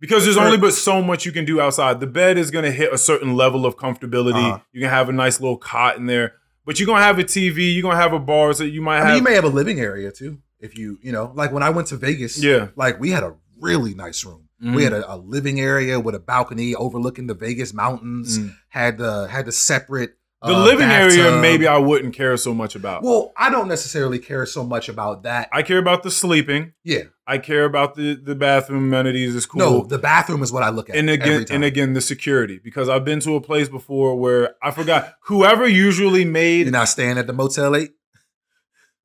because 0.00 0.24
there's 0.24 0.36
only 0.36 0.58
but 0.58 0.74
so 0.74 1.00
much 1.00 1.24
you 1.24 1.30
can 1.30 1.44
do 1.44 1.60
outside. 1.60 2.00
The 2.00 2.08
bed 2.08 2.36
is 2.38 2.50
going 2.50 2.64
to 2.64 2.72
hit 2.72 2.92
a 2.92 2.98
certain 2.98 3.36
level 3.36 3.64
of 3.64 3.76
comfortability. 3.76 4.34
Uh-huh. 4.54 4.58
You 4.72 4.80
can 4.80 4.90
have 4.90 5.08
a 5.08 5.12
nice 5.12 5.40
little 5.40 5.58
cot 5.58 5.96
in 5.96 6.06
there, 6.06 6.34
but 6.66 6.80
you're 6.80 6.86
gonna 6.88 7.04
have 7.04 7.20
a 7.20 7.24
TV. 7.24 7.72
You're 7.72 7.82
gonna 7.82 7.96
have 8.02 8.12
a 8.12 8.18
bar, 8.18 8.52
so 8.52 8.64
you 8.64 8.82
might 8.82 8.96
I 8.96 8.98
have. 8.98 9.08
mean, 9.10 9.16
you 9.18 9.22
may 9.22 9.34
have 9.34 9.44
a 9.44 9.48
living 9.48 9.78
area 9.78 10.10
too. 10.10 10.38
If 10.62 10.78
you, 10.78 10.98
you 11.02 11.12
know, 11.12 11.32
like 11.34 11.52
when 11.52 11.62
I 11.62 11.70
went 11.70 11.88
to 11.88 11.96
Vegas, 11.96 12.42
yeah, 12.42 12.68
like 12.76 12.98
we 13.00 13.10
had 13.10 13.22
a 13.22 13.34
really 13.60 13.94
nice 13.94 14.24
room. 14.24 14.48
Mhm. 14.62 14.74
We 14.76 14.84
had 14.84 14.92
a, 14.92 15.14
a 15.14 15.16
living 15.16 15.60
area 15.60 15.98
with 16.00 16.14
a 16.14 16.20
balcony 16.20 16.74
overlooking 16.74 17.26
the 17.26 17.34
Vegas 17.34 17.74
mountains. 17.74 18.38
Mm. 18.38 18.54
Had 18.68 18.98
the 18.98 19.26
had 19.28 19.44
the 19.46 19.52
separate 19.52 20.12
the 20.44 20.54
uh, 20.54 20.64
living 20.64 20.88
area 20.90 21.24
bathtub. 21.24 21.40
maybe 21.40 21.68
I 21.68 21.78
wouldn't 21.78 22.14
care 22.14 22.36
so 22.36 22.52
much 22.54 22.74
about. 22.74 23.02
Well, 23.04 23.32
I 23.36 23.48
don't 23.50 23.68
necessarily 23.68 24.18
care 24.18 24.44
so 24.46 24.64
much 24.64 24.88
about 24.88 25.22
that. 25.22 25.48
I 25.52 25.62
care 25.62 25.78
about 25.78 26.02
the 26.02 26.10
sleeping. 26.10 26.72
yeah, 26.84 27.02
I 27.26 27.38
care 27.38 27.64
about 27.64 27.94
the 27.94 28.14
the 28.14 28.34
bathroom 28.34 28.84
amenities. 28.84 29.34
Is 29.36 29.46
cool. 29.46 29.58
no, 29.60 29.84
the 29.84 29.98
bathroom 29.98 30.42
is 30.42 30.50
what 30.52 30.62
I 30.64 30.70
look 30.70 30.90
at. 30.90 30.96
and 30.96 31.08
again 31.10 31.46
and 31.50 31.62
again 31.64 31.92
the 31.94 32.00
security 32.00 32.60
because 32.62 32.88
I've 32.88 33.04
been 33.04 33.20
to 33.20 33.34
a 33.36 33.40
place 33.40 33.68
before 33.68 34.16
where 34.18 34.54
I 34.62 34.70
forgot 34.72 35.14
whoever 35.26 35.66
usually 35.66 36.24
made 36.24 36.62
you're 36.66 36.72
not 36.72 36.88
staying 36.88 37.18
at 37.18 37.26
the 37.28 37.32
Motel 37.32 37.74
Eight. 37.76 37.92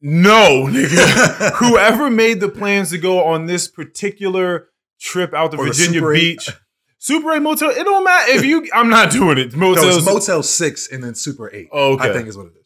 No 0.02 0.68
nigga 0.68 1.52
whoever 1.56 2.10
made 2.10 2.40
the 2.40 2.50
plans 2.50 2.92
to 2.92 2.98
go 2.98 3.24
on 3.24 3.46
this 3.46 3.68
particular 3.68 4.70
trip 5.00 5.34
out 5.34 5.52
to 5.52 5.58
Or 5.58 5.66
Virginia 5.68 6.00
Super 6.00 6.14
8. 6.14 6.20
Beach 6.20 6.50
Super 7.00 7.34
8 7.34 7.40
motel 7.40 7.70
it 7.70 7.84
don't 7.84 8.04
matter 8.04 8.32
if 8.32 8.46
you 8.46 8.68
I'm 8.74 8.90
not 8.90 9.12
doing 9.12 9.38
it 9.38 9.56
No, 9.56 9.74
it's 9.74 10.06
Motel 10.06 10.44
Six 10.44 10.92
and 10.92 11.04
then 11.04 11.16
Super 11.16 11.54
Eight. 11.54 11.70
Oh, 11.72 11.94
okay. 11.94 12.10
I 12.10 12.14
think 12.14 12.28
is 12.28 12.38
what 12.38 12.48
it 12.48 12.54
is. 12.54 12.58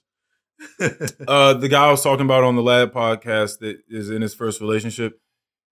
uh, 1.27 1.53
the 1.55 1.67
guy 1.67 1.87
I 1.87 1.91
was 1.91 2.03
talking 2.03 2.25
about 2.25 2.43
on 2.43 2.55
the 2.55 2.61
Lab 2.61 2.93
podcast 2.93 3.59
that 3.59 3.79
is 3.87 4.09
in 4.09 4.21
his 4.21 4.33
first 4.33 4.61
relationship, 4.61 5.19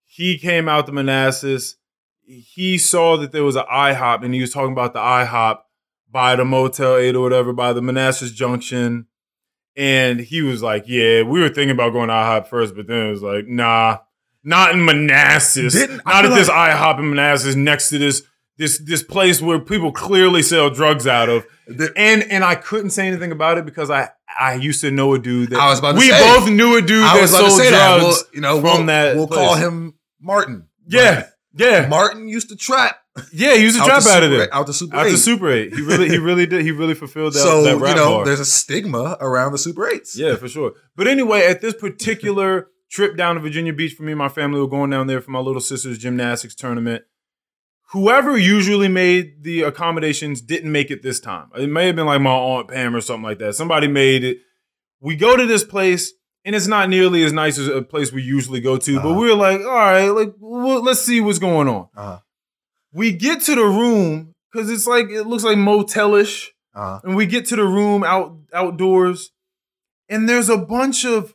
he 0.06 0.38
came 0.38 0.68
out 0.68 0.86
to 0.88 0.92
Manassas. 0.92 1.76
He 2.26 2.78
saw 2.78 3.18
that 3.18 3.32
there 3.32 3.44
was 3.44 3.56
an 3.56 3.66
IHOP, 3.72 4.24
and 4.24 4.34
he 4.34 4.42
was 4.42 4.52
talking 4.52 4.72
about 4.72 4.94
the 4.94 5.00
IHOP 5.00 5.60
by 6.12 6.36
the 6.36 6.46
Motel 6.46 6.98
8 6.98 7.16
or 7.16 7.22
whatever, 7.22 7.54
by 7.54 7.74
the 7.74 7.82
Manassas 7.82 8.32
Junction. 8.32 9.08
And 9.80 10.20
he 10.20 10.42
was 10.42 10.62
like, 10.62 10.84
Yeah, 10.88 11.24
we 11.24 11.40
were 11.40 11.48
thinking 11.50 11.72
about 11.72 11.94
going 11.94 12.10
to 12.10 12.14
IHOP 12.14 12.48
first, 12.48 12.76
but 12.76 12.86
then 12.88 13.08
it 13.08 13.10
was 13.12 13.24
like, 13.24 13.48
Nah, 13.48 14.00
not 14.44 14.72
in 14.74 14.84
Manassas. 14.86 15.74
Didn't- 15.74 16.06
not 16.06 16.26
at 16.26 16.36
this 16.36 16.50
like- 16.50 16.72
IHOP 16.76 17.00
in 17.00 17.10
Manassas 17.12 17.56
next 17.56 17.90
to 17.90 17.98
this. 17.98 18.22
This, 18.58 18.78
this 18.80 19.02
place 19.02 19.42
where 19.42 19.58
people 19.58 19.94
clearly 19.94 20.42
sell 20.42 20.70
drugs 20.70 21.08
out 21.08 21.30
of, 21.30 21.46
and 21.96 22.24
and 22.24 22.44
I 22.44 22.56
couldn't 22.56 22.90
say 22.90 23.08
anything 23.08 23.32
about 23.32 23.58
it 23.58 23.64
because 23.64 23.90
I 23.90 24.10
I 24.38 24.56
used 24.56 24.82
to 24.82 24.92
know 24.92 25.14
a 25.14 25.18
dude 25.20 25.52
that 25.52 25.60
I 25.62 25.70
was 25.70 25.80
about 25.80 25.94
to 25.94 25.98
we 26.00 26.10
say. 26.10 26.20
both 26.38 26.50
knew 26.50 26.76
a 26.76 26.82
dude 26.82 27.06
I 27.06 27.16
that 27.16 27.22
was 27.22 27.32
about 27.34 27.44
to 27.46 27.50
sold 27.52 27.62
say 27.62 27.72
that. 27.72 28.00
drugs. 28.00 28.04
Well, 28.04 28.24
you 28.34 28.42
know, 28.42 28.56
from 28.60 28.64
we'll, 28.64 28.86
that 28.88 29.16
we'll 29.16 29.28
place. 29.28 29.40
call 29.40 29.56
him 29.56 29.94
Martin. 30.20 30.68
yeah, 30.88 31.28
yeah, 31.56 31.88
Martin 31.88 32.28
used 32.28 32.50
to 32.50 32.58
trap. 32.58 32.99
Yeah. 33.34 33.56
He 33.56 33.64
used 33.64 33.78
to 33.78 33.84
out 33.84 34.02
trap 34.02 34.06
out 34.18 34.24
of 34.24 34.32
there. 34.32 34.54
Out 34.54 34.68
the 34.68 34.74
Super 34.74 34.96
Out 34.98 35.04
the 35.04 35.10
Eight. 35.12 35.18
Super 35.18 35.50
Eight, 35.52 35.74
he 35.74 35.82
really, 35.82 36.10
he 36.10 36.18
really 36.18 36.46
did. 36.46 36.62
He 36.62 36.72
really 36.72 36.94
fulfilled 36.96 37.34
that. 37.34 37.40
so 37.40 37.64
that 37.64 37.72
you 37.74 37.96
know, 37.96 38.10
bar. 38.18 38.26
there's 38.26 38.40
a 38.40 38.46
stigma 38.46 39.18
around 39.20 39.52
the 39.52 39.58
Super 39.58 39.88
Eights. 39.88 40.18
Yeah, 40.18 40.36
for 40.36 40.48
sure. 40.48 40.74
But 40.96 41.08
anyway, 41.08 41.46
at 41.46 41.62
this 41.62 41.74
particular 41.74 42.68
trip 42.90 43.18
down 43.18 43.36
to 43.36 43.42
Virginia 43.42 43.74
Beach 43.74 43.94
for 43.94 44.04
me 44.04 44.12
and 44.14 44.20
my 44.20 44.30
family, 44.30 44.60
we're 44.62 44.68
going 44.68 44.90
down 44.90 45.08
there 45.08 45.22
for 45.22 45.32
my 45.32 45.40
little 45.40 45.62
sister's 45.62 45.98
gymnastics 45.98 46.56
tournament. 46.56 47.04
Whoever 47.92 48.38
usually 48.38 48.88
made 48.88 49.44
the 49.44 49.64
accommodations 49.64 50.42
didn't 50.42 50.72
make 50.72 50.92
it 50.92 51.02
this 51.02 51.20
time. 51.20 51.50
It 51.56 51.70
may 51.70 51.88
have 51.88 51.96
been 51.96 52.06
like 52.06 52.22
my 52.22 52.30
aunt 52.32 52.68
Pam 52.68 52.96
or 52.96 53.02
something 53.02 53.24
like 53.24 53.40
that. 53.40 53.56
Somebody 53.56 53.88
made 53.88 54.24
it. 54.24 54.38
We 55.02 55.16
go 55.16 55.36
to 55.36 55.48
this 55.48 55.64
place, 55.64 56.14
and 56.46 56.56
it's 56.56 56.68
not 56.68 56.90
nearly 56.90 57.24
as 57.24 57.34
nice 57.34 57.58
as 57.58 57.68
a 57.68 57.82
place 57.82 58.12
we 58.12 58.22
usually 58.22 58.62
go 58.62 58.78
to. 58.78 58.96
But 58.98 59.06
Uh-huh. 59.10 59.20
we 59.20 59.28
were 59.30 59.36
like, 59.36 59.62
all 59.62 59.66
right, 59.74 60.10
like 60.10 60.34
well, 60.40 60.84
let's 60.84 61.02
see 61.02 61.20
what's 61.20 61.40
going 61.40 61.68
on. 61.68 61.88
Uh-huh. 61.96 62.20
We 62.92 63.12
get 63.12 63.42
to 63.44 63.56
the 63.56 63.66
room 63.66 64.34
because 64.52 64.70
it's 64.70 64.88
like 64.88 65.10
it 65.10 65.24
looks 65.24 65.44
like 65.44 65.58
motelish 65.58 66.48
Uh, 66.74 67.00
and 67.04 67.16
we 67.16 67.26
get 67.26 67.46
to 67.48 67.56
the 67.56 67.66
room 67.66 68.04
out 68.04 68.36
outdoors 68.54 69.32
and 70.08 70.28
there's 70.28 70.50
a 70.50 70.58
bunch 70.58 71.06
of 71.06 71.34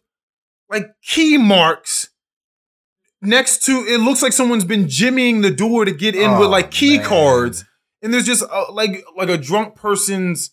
like 0.71 0.87
key 1.03 1.37
marks 1.39 2.11
next 3.23 3.65
to 3.65 3.73
it 3.87 3.99
looks 4.01 4.23
like 4.23 4.33
someone's 4.33 4.65
been 4.65 4.85
jimmying 4.87 5.43
the 5.43 5.51
door 5.51 5.85
to 5.85 5.93
get 5.93 6.15
in 6.15 6.31
with 6.39 6.49
oh, 6.49 6.51
like 6.51 6.71
key 6.71 6.99
man. 6.99 7.07
cards 7.07 7.65
and 8.03 8.13
there's 8.13 8.27
just 8.27 8.43
uh, 8.51 8.71
like 8.73 9.05
like 9.17 9.29
a 9.29 9.39
drunk 9.39 9.77
person's 9.77 10.51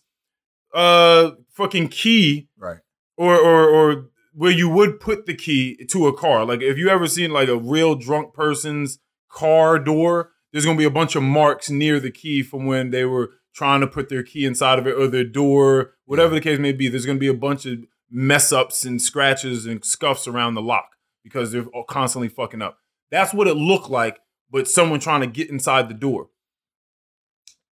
uh 0.74 1.32
fucking 1.52 1.88
key 1.88 2.48
Right. 2.56 2.78
or 3.16 3.36
or 3.36 3.68
or 3.68 4.06
where 4.34 4.50
you 4.52 4.68
would 4.70 5.00
put 5.00 5.26
the 5.26 5.34
key 5.34 5.84
to 5.90 6.06
a 6.06 6.16
car 6.16 6.44
like 6.46 6.62
if 6.62 6.78
you 6.78 6.88
ever 6.88 7.06
seen 7.06 7.30
like 7.32 7.48
a 7.48 7.56
real 7.56 7.94
drunk 7.94 8.32
person's 8.34 8.98
car 9.30 9.78
door 9.78 10.30
there's 10.52 10.64
gonna 10.64 10.78
be 10.78 10.84
a 10.84 10.90
bunch 10.90 11.16
of 11.16 11.22
marks 11.22 11.70
near 11.70 11.98
the 11.98 12.10
key 12.10 12.42
from 12.42 12.66
when 12.66 12.90
they 12.90 13.04
were 13.04 13.30
trying 13.54 13.80
to 13.80 13.86
put 13.86 14.08
their 14.08 14.22
key 14.22 14.44
inside 14.44 14.78
of 14.78 14.86
it 14.86 14.94
or 14.94 15.06
their 15.08 15.24
door, 15.24 15.92
whatever 16.04 16.34
the 16.34 16.40
case 16.40 16.58
may 16.58 16.72
be. 16.72 16.88
There's 16.88 17.06
gonna 17.06 17.18
be 17.18 17.28
a 17.28 17.34
bunch 17.34 17.66
of 17.66 17.78
mess 18.10 18.52
ups 18.52 18.84
and 18.84 19.00
scratches 19.00 19.66
and 19.66 19.84
scuffs 19.84 20.28
around 20.28 20.54
the 20.54 20.62
lock 20.62 20.90
because 21.24 21.52
they're 21.52 21.64
all 21.66 21.84
constantly 21.84 22.28
fucking 22.28 22.62
up. 22.62 22.78
That's 23.10 23.32
what 23.34 23.48
it 23.48 23.54
looked 23.54 23.90
like, 23.90 24.20
but 24.50 24.68
someone 24.68 25.00
trying 25.00 25.20
to 25.20 25.26
get 25.26 25.50
inside 25.50 25.88
the 25.88 25.94
door. 25.94 26.28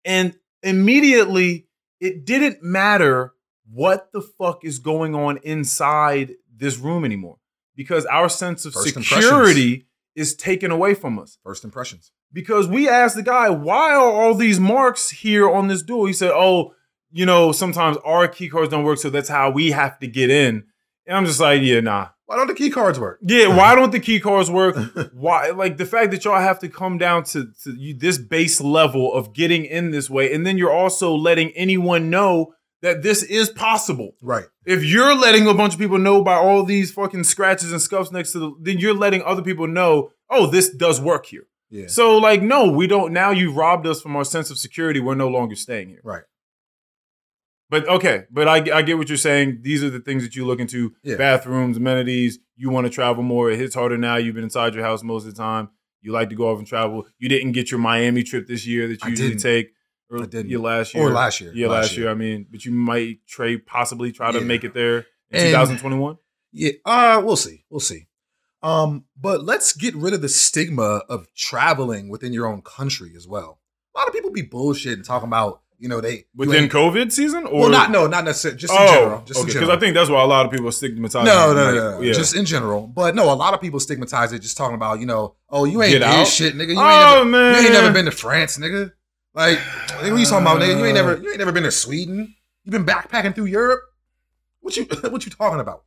And 0.05 0.35
immediately, 0.63 1.67
it 1.99 2.25
didn't 2.25 2.63
matter 2.63 3.33
what 3.71 4.11
the 4.13 4.21
fuck 4.21 4.63
is 4.63 4.79
going 4.79 5.13
on 5.13 5.37
inside 5.43 6.35
this 6.53 6.77
room 6.77 7.05
anymore 7.05 7.37
because 7.75 8.05
our 8.05 8.29
sense 8.29 8.65
of 8.65 8.73
First 8.73 8.93
security 8.93 9.87
is 10.15 10.35
taken 10.35 10.71
away 10.71 10.93
from 10.93 11.19
us 11.19 11.37
First 11.43 11.63
impressions. 11.63 12.11
Because 12.31 12.67
we 12.67 12.87
asked 12.87 13.15
the 13.15 13.23
guy, 13.23 13.49
why 13.49 13.93
are 13.93 14.11
all 14.11 14.33
these 14.33 14.59
marks 14.59 15.09
here 15.09 15.49
on 15.49 15.67
this 15.67 15.81
door? 15.81 16.07
He 16.07 16.13
said, 16.13 16.31
oh, 16.31 16.73
you 17.11 17.25
know, 17.25 17.51
sometimes 17.51 17.97
our 18.05 18.27
key 18.27 18.49
cards 18.49 18.69
don't 18.69 18.83
work, 18.83 18.99
so 18.99 19.09
that's 19.09 19.29
how 19.29 19.49
we 19.49 19.71
have 19.71 19.99
to 19.99 20.07
get 20.07 20.29
in. 20.29 20.65
And 21.07 21.17
I'm 21.17 21.25
just 21.25 21.39
like, 21.39 21.61
yeah, 21.61 21.79
nah. 21.79 22.09
Why 22.25 22.35
don't 22.35 22.45
the 22.45 22.53
key 22.53 22.69
cards 22.69 22.99
work? 22.99 23.19
Yeah, 23.23 23.47
why 23.57 23.73
don't 23.73 23.91
the 23.91 23.99
key 23.99 24.19
cards 24.19 24.51
work? 24.51 24.75
Why, 25.13 25.49
like 25.49 25.77
the 25.77 25.85
fact 25.85 26.11
that 26.11 26.23
y'all 26.23 26.39
have 26.39 26.59
to 26.59 26.69
come 26.69 26.99
down 26.99 27.23
to, 27.25 27.47
to 27.63 27.71
you, 27.71 27.95
this 27.97 28.19
base 28.19 28.61
level 28.61 29.11
of 29.11 29.33
getting 29.33 29.65
in 29.65 29.89
this 29.89 30.11
way, 30.11 30.31
and 30.31 30.45
then 30.45 30.55
you're 30.55 30.71
also 30.71 31.15
letting 31.15 31.49
anyone 31.51 32.11
know 32.11 32.53
that 32.83 33.01
this 33.01 33.23
is 33.23 33.49
possible. 33.49 34.15
Right. 34.21 34.45
If 34.65 34.83
you're 34.83 35.15
letting 35.15 35.47
a 35.47 35.55
bunch 35.55 35.73
of 35.73 35.79
people 35.79 35.97
know 35.97 36.23
by 36.23 36.35
all 36.35 36.63
these 36.63 36.91
fucking 36.91 37.23
scratches 37.23 37.71
and 37.71 37.81
scuffs 37.81 38.11
next 38.11 38.33
to 38.33 38.39
the, 38.39 38.51
then 38.61 38.77
you're 38.77 38.93
letting 38.93 39.23
other 39.23 39.41
people 39.41 39.67
know, 39.67 40.11
oh, 40.29 40.45
this 40.45 40.69
does 40.69 41.01
work 41.01 41.25
here. 41.25 41.47
Yeah. 41.71 41.87
So, 41.87 42.17
like, 42.17 42.41
no, 42.41 42.69
we 42.71 42.87
don't. 42.87 43.13
Now 43.13 43.29
you've 43.31 43.55
robbed 43.55 43.85
us 43.85 44.01
from 44.01 44.15
our 44.15 44.25
sense 44.25 44.49
of 44.49 44.57
security. 44.57 44.99
We're 44.99 45.15
no 45.15 45.27
longer 45.27 45.55
staying 45.55 45.89
here. 45.89 46.01
Right. 46.03 46.23
But 47.69 47.87
okay, 47.87 48.23
but 48.31 48.47
I, 48.47 48.77
I 48.77 48.81
get 48.81 48.97
what 48.97 49.09
you're 49.09 49.17
saying. 49.17 49.59
These 49.61 49.83
are 49.83 49.91
the 49.91 49.99
things 49.99 50.23
that 50.23 50.35
you 50.35 50.45
look 50.45 50.59
into 50.59 50.93
Yeah. 51.03 51.17
bathrooms, 51.17 51.77
amenities. 51.77 52.39
You 52.55 52.71
want 52.71 52.85
to 52.87 52.89
travel 52.89 53.21
more. 53.21 53.51
It 53.51 53.59
hits 53.59 53.75
harder 53.75 53.97
now. 53.97 54.15
You've 54.15 54.33
been 54.35 54.43
inside 54.43 54.73
your 54.73 54.83
house 54.83 55.03
most 55.03 55.27
of 55.27 55.35
the 55.35 55.37
time. 55.39 55.69
You 56.01 56.11
like 56.11 56.29
to 56.29 56.35
go 56.35 56.49
off 56.49 56.57
and 56.57 56.65
travel. 56.67 57.05
You 57.19 57.29
didn't 57.29 57.51
get 57.51 57.69
your 57.69 57.79
Miami 57.79 58.23
trip 58.23 58.47
this 58.47 58.65
year 58.65 58.87
that 58.87 58.93
you 59.03 59.07
I 59.07 59.09
usually 59.09 59.29
didn't. 59.29 59.41
take. 59.43 59.67
Or 60.09 60.23
I 60.23 60.25
didn't. 60.25 60.49
Your 60.49 60.61
last 60.61 60.95
year. 60.95 61.03
Or 61.03 61.11
last 61.11 61.39
year. 61.41 61.51
Yeah, 61.53 61.67
last, 61.67 61.95
year. 61.95 62.09
I 62.09 62.15
mean, 62.15 62.47
but 62.49 62.65
you 62.65 62.71
might 62.71 63.19
trade 63.27 63.67
possibly 63.67 64.11
try 64.11 64.31
to 64.31 64.39
Yeah. 64.39 64.45
make 64.45 64.63
it 64.63 64.73
there. 64.73 65.05
in 65.31 65.41
And- 65.41 65.49
2021. 65.51 66.17
Yeah, 66.51 66.71
uh, 66.83 67.21
we'll 67.23 67.35
see. 67.35 67.63
We'll 67.69 67.79
see. 67.79 68.07
Um, 68.61 69.05
but 69.19 69.43
let's 69.43 69.73
get 69.73 69.95
rid 69.95 70.13
of 70.13 70.21
the 70.21 70.29
stigma 70.29 71.01
of 71.09 71.33
traveling 71.33 72.09
within 72.09 72.33
your 72.33 72.45
own 72.47 72.61
country 72.61 73.13
as 73.15 73.27
well. 73.27 73.59
A 73.95 73.99
lot 73.99 74.07
of 74.07 74.13
people 74.13 74.31
be 74.31 74.43
bullshitting 74.43 75.05
talking 75.05 75.27
about, 75.27 75.61
you 75.77 75.87
know, 75.87 76.01
they 76.01 76.25
Within 76.35 76.67
COVID 76.67 77.09
season, 77.09 77.45
or 77.45 77.61
well, 77.61 77.69
not 77.69 77.89
no, 77.89 78.05
not 78.05 78.25
necessarily, 78.25 78.59
just 78.59 78.73
in 78.73 78.79
oh, 78.81 78.93
general, 78.93 79.21
just 79.21 79.39
okay, 79.39 79.49
in 79.49 79.53
because. 79.53 79.69
I 79.69 79.79
think 79.79 79.93
that's 79.93 80.09
why 80.09 80.21
a 80.21 80.25
lot 80.25 80.45
of 80.45 80.51
people 80.51 80.69
stigmatize 80.73 81.25
no, 81.25 81.53
no, 81.53 81.73
no, 81.73 81.91
no, 81.91 82.01
yeah. 82.01 82.11
just 82.11 82.35
in 82.35 82.43
general. 82.43 82.85
But 82.85 83.15
no, 83.15 83.31
a 83.31 83.35
lot 83.35 83.53
of 83.53 83.61
people 83.61 83.79
stigmatize 83.79 84.33
it, 84.33 84.39
just 84.39 84.57
talking 84.57 84.75
about, 84.75 84.99
you 84.99 85.05
know, 85.05 85.35
oh, 85.49 85.63
you 85.63 85.81
ain't 85.81 86.01
did 86.01 86.27
shit, 86.27 86.53
nigga. 86.55 86.59
You 86.59 86.71
ain't, 86.71 86.79
oh 86.79 87.13
never, 87.23 87.25
man, 87.25 87.53
you 87.55 87.61
ain't 87.61 87.73
never 87.73 87.93
been 87.93 88.05
to 88.05 88.11
France, 88.11 88.57
nigga. 88.57 88.91
Like, 89.33 89.57
nigga, 89.57 90.11
what 90.11 90.19
you 90.19 90.25
talking 90.25 90.45
about, 90.45 90.59
nigga? 90.59 90.77
You 90.77 90.85
ain't 90.85 90.95
never, 90.95 91.17
you 91.17 91.29
ain't 91.29 91.39
never 91.39 91.53
been 91.53 91.63
to 91.63 91.71
Sweden. 91.71 92.35
You 92.65 92.71
been 92.73 92.85
backpacking 92.85 93.33
through 93.33 93.45
Europe. 93.45 93.81
What 94.59 94.75
you, 94.75 94.83
what 95.09 95.25
you 95.25 95.31
talking 95.31 95.61
about? 95.61 95.83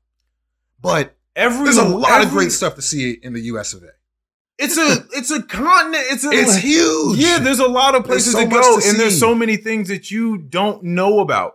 But 0.81 1.15
Every 1.35 1.65
there's 1.65 1.79
a 1.79 1.85
lot 1.85 2.23
of 2.23 2.31
great 2.31 2.53
stuff 2.53 2.75
to 2.75 2.83
see 2.83 3.13
in 3.23 3.33
the 3.33 3.41
U.S. 3.43 3.73
of 3.73 3.83
A. 3.83 3.89
It's 4.59 4.77
a 4.77 5.07
it's 5.17 5.31
a 5.31 5.43
continent. 5.43 6.05
It's 6.11 6.25
a 6.25 6.31
It's 6.31 6.57
huge. 6.57 7.19
Yeah, 7.19 7.39
there's 7.39 7.59
a 7.59 7.69
lot 7.69 7.95
of 7.95 8.05
places 8.05 8.33
so 8.33 8.45
to 8.45 8.47
go, 8.47 8.81
to 8.81 8.89
and 8.89 8.99
there's 9.01 9.19
so 9.19 9.35
many 9.35 9.57
things 9.57 9.89
that 9.89 10.11
you 10.11 10.39
don't 10.39 10.83
know 10.83 11.21
about. 11.21 11.55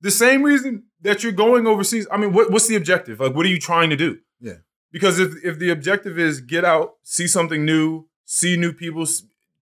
The 0.00 0.10
same 0.10 0.42
reason 0.42 0.84
that 1.02 1.22
you're 1.22 1.32
going 1.32 1.66
overseas. 1.66 2.06
I 2.10 2.16
mean, 2.16 2.32
what, 2.32 2.50
what's 2.50 2.66
the 2.66 2.74
objective? 2.74 3.20
Like, 3.20 3.34
what 3.34 3.46
are 3.46 3.50
you 3.50 3.60
trying 3.60 3.90
to 3.90 3.96
do? 3.96 4.18
Yeah. 4.40 4.54
Because 4.90 5.18
if 5.18 5.32
if 5.44 5.58
the 5.58 5.70
objective 5.70 6.18
is 6.18 6.40
get 6.40 6.64
out, 6.64 6.94
see 7.02 7.26
something 7.26 7.64
new, 7.64 8.06
see 8.24 8.56
new 8.56 8.72
people, 8.72 9.06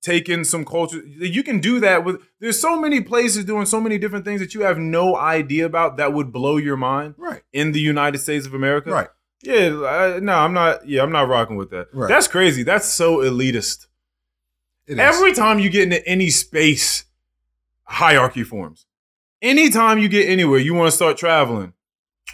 take 0.00 0.28
in 0.28 0.44
some 0.44 0.64
culture, 0.64 1.02
you 1.04 1.42
can 1.42 1.60
do 1.60 1.80
that 1.80 2.04
with. 2.04 2.22
There's 2.38 2.60
so 2.60 2.80
many 2.80 3.00
places 3.00 3.44
doing 3.44 3.66
so 3.66 3.80
many 3.80 3.98
different 3.98 4.24
things 4.24 4.40
that 4.40 4.54
you 4.54 4.62
have 4.62 4.78
no 4.78 5.16
idea 5.16 5.66
about 5.66 5.96
that 5.98 6.12
would 6.12 6.32
blow 6.32 6.56
your 6.56 6.76
mind 6.76 7.14
right, 7.18 7.42
in 7.52 7.72
the 7.72 7.80
United 7.80 8.18
States 8.18 8.46
of 8.46 8.54
America. 8.54 8.90
right. 8.90 9.08
Yeah, 9.42 9.82
I, 9.86 10.20
no, 10.20 10.34
I'm 10.34 10.52
not. 10.52 10.86
Yeah, 10.86 11.02
I'm 11.02 11.12
not 11.12 11.28
rocking 11.28 11.56
with 11.56 11.70
that. 11.70 11.88
Right. 11.92 12.08
That's 12.08 12.28
crazy. 12.28 12.62
That's 12.62 12.86
so 12.86 13.18
elitist. 13.18 13.86
It 14.86 14.94
is. 14.94 14.98
Every 14.98 15.32
time 15.32 15.58
you 15.58 15.70
get 15.70 15.84
into 15.84 16.06
any 16.06 16.30
space, 16.30 17.04
hierarchy 17.84 18.44
forms. 18.44 18.86
Anytime 19.40 19.98
you 19.98 20.08
get 20.08 20.28
anywhere, 20.28 20.58
you 20.58 20.74
want 20.74 20.90
to 20.90 20.96
start 20.96 21.16
traveling. 21.16 21.72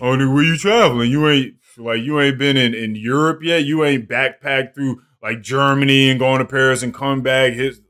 Oh, 0.01 0.17
nigga, 0.17 0.35
where 0.35 0.43
you 0.43 0.57
traveling? 0.57 1.11
You 1.11 1.29
ain't 1.29 1.55
like 1.79 2.03
you 2.03 2.21
ain't 2.21 2.39
been 2.39 2.57
in, 2.57 2.75
in 2.75 2.97
Europe 2.97 3.41
yet. 3.43 3.65
You 3.65 3.85
ain't 3.85 4.09
backpacked 4.09 4.75
through 4.75 5.03
like 5.23 5.43
Germany 5.43 6.11
and 6.11 6.19
going 6.19 6.41
to 6.41 6.45
Paris 6.45 6.83
and 6.83 6.93
come 6.93 7.23
back. 7.23 7.53
His, 7.53 7.81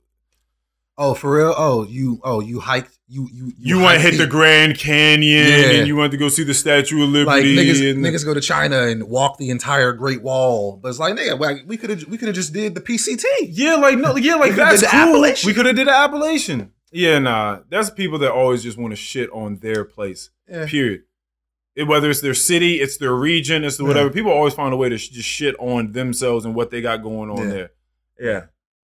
oh, 0.98 1.14
for 1.14 1.36
real? 1.36 1.54
Oh, 1.56 1.84
you, 1.84 2.20
oh, 2.22 2.40
you 2.40 2.60
hiked. 2.60 2.95
You, 3.08 3.28
you, 3.32 3.52
you 3.56 3.76
went 3.76 4.00
hiked 4.00 4.14
hit 4.14 4.18
the 4.18 4.26
Grand 4.26 4.76
Canyon 4.76 5.46
Yeah. 5.48 5.70
and 5.78 5.86
you 5.86 5.94
want 5.94 6.10
to 6.10 6.16
go 6.16 6.28
see 6.28 6.42
the 6.42 6.54
Statue 6.54 7.04
of 7.04 7.10
like 7.10 7.44
Liberty. 7.44 7.54
niggas, 7.56 7.90
and, 7.92 8.04
niggas 8.04 8.24
go 8.24 8.34
to 8.34 8.40
China 8.40 8.82
and 8.82 9.04
walk 9.08 9.38
the 9.38 9.50
entire 9.50 9.92
Great 9.92 10.22
Wall, 10.22 10.76
but 10.82 10.88
it's 10.88 10.98
like 10.98 11.14
nigga, 11.14 11.38
like, 11.38 11.58
we 11.66 11.76
could 11.76 11.90
have 11.90 12.04
we 12.08 12.18
could 12.18 12.26
have 12.26 12.34
just 12.34 12.52
did 12.52 12.74
the 12.74 12.80
PCT. 12.80 13.22
Yeah, 13.52 13.76
like 13.76 13.96
no, 13.98 14.16
yeah, 14.16 14.34
like 14.34 14.56
that's 14.56 14.80
the 14.80 14.88
cool. 14.88 14.98
Appalachian. 15.00 15.46
We 15.48 15.54
could 15.54 15.66
have 15.66 15.76
did 15.76 15.86
the 15.86 15.92
Appalachian. 15.94 16.72
Yeah, 16.90 17.20
nah, 17.20 17.60
that's 17.68 17.90
people 17.90 18.18
that 18.20 18.32
always 18.32 18.64
just 18.64 18.76
want 18.76 18.90
to 18.92 18.96
shit 18.96 19.30
on 19.30 19.58
their 19.58 19.84
place. 19.84 20.30
Yeah. 20.48 20.66
Period. 20.66 21.02
It- 21.76 21.84
whether 21.84 22.10
it's 22.10 22.22
their 22.22 22.34
city, 22.34 22.80
it's 22.80 22.96
their 22.96 23.14
region, 23.14 23.62
it's 23.62 23.76
the 23.76 23.84
Yeah. 23.84 23.88
whatever. 23.88 24.10
People 24.10 24.32
always 24.32 24.54
find 24.54 24.72
a 24.74 24.76
way 24.76 24.88
to 24.88 24.98
sh- 24.98 25.10
just 25.10 25.28
shit 25.28 25.54
on 25.60 25.92
themselves 25.92 26.44
and 26.44 26.54
what 26.56 26.70
they 26.72 26.80
got 26.80 27.02
going 27.04 27.30
on 27.30 27.50
there. 27.50 27.70
Yeah, 28.18 28.44